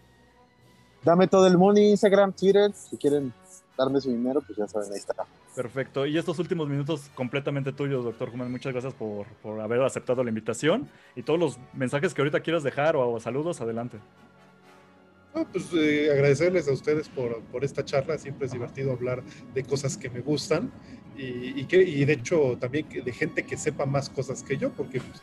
Dame 1.04 1.28
todo 1.28 1.48
el 1.48 1.58
money, 1.58 1.90
Instagram, 1.90 2.34
Twitter. 2.34 2.72
Si 2.74 2.98
quieren 2.98 3.34
darme 3.82 4.00
su 4.00 4.10
dinero, 4.10 4.42
pues 4.42 4.58
ya 4.58 4.68
saben, 4.68 4.92
ahí 4.92 4.98
está. 4.98 5.14
Perfecto. 5.56 6.06
Y 6.06 6.18
estos 6.18 6.40
últimos 6.40 6.70
minutos 6.70 7.10
completamente 7.16 7.72
tuyos, 7.72 8.04
doctor 8.04 8.30
Human. 8.30 8.52
Muchas 8.52 8.72
gracias 8.72 8.94
por, 8.94 9.26
haber 9.60 9.82
aceptado 9.82 10.24
la 10.24 10.30
invitación. 10.30 10.90
Y 11.16 11.24
todos 11.24 11.40
los 11.40 11.60
mensajes 11.74 12.14
que 12.14 12.22
ahorita 12.22 12.40
quieras 12.42 12.64
dejar 12.64 12.96
o, 12.96 13.20
saludos, 13.20 13.62
adelante. 13.62 13.98
pues 15.52 15.74
eh, 15.74 16.10
agradecerles 16.12 16.68
a 16.68 16.74
ustedes 16.74 17.10
por, 17.10 17.42
por, 17.46 17.64
esta 17.64 17.84
charla. 17.84 18.18
Siempre 18.18 18.46
es 18.46 18.54
divertido 18.54 18.92
hablar 18.92 19.24
de 19.54 19.64
cosas 19.64 19.98
que 19.98 20.10
me 20.10 20.22
gustan 20.22 20.72
y, 21.18 21.60
y 21.60 21.66
que, 21.66 21.82
y 21.82 22.06
de 22.06 22.14
hecho 22.14 22.58
también 22.60 22.88
de 22.90 23.12
gente 23.12 23.44
que 23.44 23.58
sepa 23.58 23.86
más 23.86 24.10
cosas 24.10 24.44
que 24.44 24.58
yo, 24.58 24.70
porque 24.72 25.02
pues, 25.02 25.22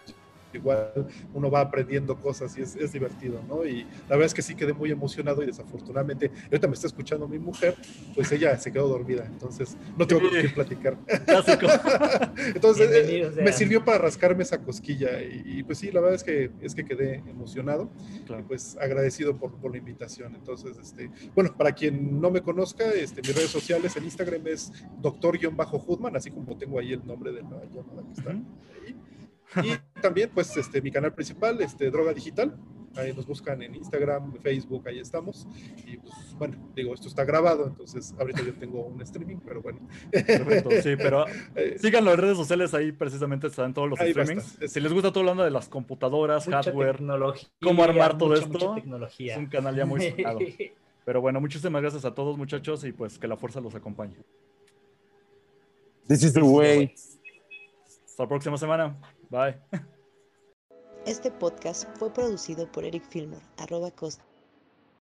igual 0.53 1.07
uno 1.35 1.51
va 1.51 1.61
aprendiendo 1.61 2.17
cosas 2.17 2.57
y 2.57 2.63
es, 2.63 2.93
divertido, 2.93 3.41
¿no? 3.47 3.67
Y 3.67 3.83
la 4.09 4.17
verdad 4.17 4.27
es 4.27 4.35
que 4.35 4.43
sí 4.43 4.55
quedé 4.55 4.73
muy 4.73 4.91
emocionado 4.91 5.43
y 5.43 5.47
desafortunadamente, 5.47 6.31
ahorita 6.45 6.67
me 6.69 6.75
está 6.75 6.87
escuchando 6.87 7.29
mi 7.29 7.39
mujer, 7.39 7.75
pues 8.15 8.33
ella 8.33 8.57
se 8.59 8.73
quedó 8.73 8.89
dormida, 8.89 9.25
entonces 9.27 9.77
no 9.97 10.07
tengo 10.07 10.23
que 10.31 10.43
qué 10.43 10.49
platicar. 10.49 10.97
entonces 12.55 12.91
eh, 12.93 13.31
me 13.43 13.53
sirvió 13.53 13.85
para 13.85 13.99
rascarme 13.99 14.43
esa 14.43 14.59
cosquilla 14.59 15.21
y, 15.23 15.63
pues 15.65 15.79
sí, 15.79 15.91
la 15.91 16.01
verdad 16.01 16.17
es 16.17 16.25
que, 16.25 16.51
es 16.61 16.75
que 16.75 16.85
quedé 16.85 17.17
emocionado 17.27 17.91
y 18.27 18.43
pues 18.43 18.77
agradecido 18.81 19.37
por, 19.37 19.53
por, 19.57 19.71
la 19.71 19.79
invitación. 19.79 20.35
Entonces, 20.35 20.77
este, 20.79 21.11
bueno, 21.35 21.55
para 21.57 21.73
quien 21.73 22.21
no 22.21 22.31
me 22.31 22.41
conozca, 22.41 22.91
este, 22.93 23.21
mis 23.21 23.35
redes 23.35 23.51
sociales 23.51 23.97
en 23.97 24.05
Instagram 24.05 24.47
es 24.47 24.73
doctor-hoodman, 25.01 26.17
así 26.17 26.31
como 26.31 26.57
tengo 26.57 26.79
ahí 26.79 26.93
el 26.93 27.07
nombre 27.07 27.33
de 27.33 27.43
la 27.43 27.65
llamada 27.67 28.03
que 28.07 28.13
está 28.13 28.31
ahí. 28.31 28.97
Y 29.63 30.01
también, 30.01 30.31
pues, 30.35 30.57
este, 30.57 30.81
mi 30.83 30.91
canal 30.91 31.15
principal, 31.15 31.61
este, 31.61 31.91
Droga 31.91 32.13
Digital. 32.13 32.57
Ahí 32.97 33.13
nos 33.13 33.27
buscan 33.27 33.63
en 33.63 33.75
Instagram, 33.75 34.35
Facebook, 34.41 34.89
ahí 34.89 34.99
estamos. 34.99 35.47
Y 35.87 35.99
pues, 35.99 36.15
bueno, 36.37 36.57
digo, 36.75 36.95
esto 36.95 37.07
está 37.07 37.25
grabado, 37.25 37.67
entonces 37.67 38.15
ahorita 38.19 38.43
yo 38.43 38.55
tengo 38.55 38.87
un 38.87 39.01
streaming, 39.03 39.37
pero 39.45 39.63
bueno. 39.63 39.81
Perfecto, 40.11 40.71
sí, 40.83 40.97
pero 40.97 41.27
eh, 41.55 41.77
síganlo 41.79 42.13
en 42.13 42.19
redes 42.19 42.37
sociales, 42.37 42.75
ahí 42.75 42.91
precisamente 42.91 43.47
están 43.47 43.73
todos 43.73 43.89
los 43.89 43.99
streamings. 43.99 44.59
Si 44.67 44.81
les 44.81 44.93
gusta 44.93 45.11
todo 45.13 45.21
hablando 45.21 45.45
de 45.45 45.51
las 45.51 45.69
computadoras, 45.69 46.47
hardware, 46.47 46.99
cómo 47.63 47.85
armar 47.85 48.19
todo 48.19 48.35
esto, 48.35 48.77
es 48.77 49.37
un 49.37 49.47
canal 49.47 49.77
ya 49.77 49.87
muy 49.87 50.11
sonado. 50.11 50.39
Pero 51.05 51.23
bueno, 51.23 51.41
muchísimas 51.41 51.81
gracias 51.81 52.05
a 52.05 52.15
todos, 52.15 52.37
muchachos, 52.37 52.85
y 52.85 52.93
pues 52.93 53.19
que 53.19 53.27
la 53.27 53.37
fuerza 53.37 53.61
los 53.61 53.75
acompañe. 53.75 54.17
This 56.07 56.23
is 56.23 56.33
the 56.33 56.43
way. 56.43 56.95
Hasta 58.07 58.25
la 58.25 58.29
próxima 58.29 58.59
semana. 58.59 58.97
Bye. 59.31 59.61
Este 61.07 61.31
podcast 61.31 61.87
fue 61.99 62.13
producido 62.13 62.71
por 62.71 62.85
Eric 62.85 63.05
Filmer, 63.09 63.41
arroba 63.57 63.91
Costa. 63.91 64.28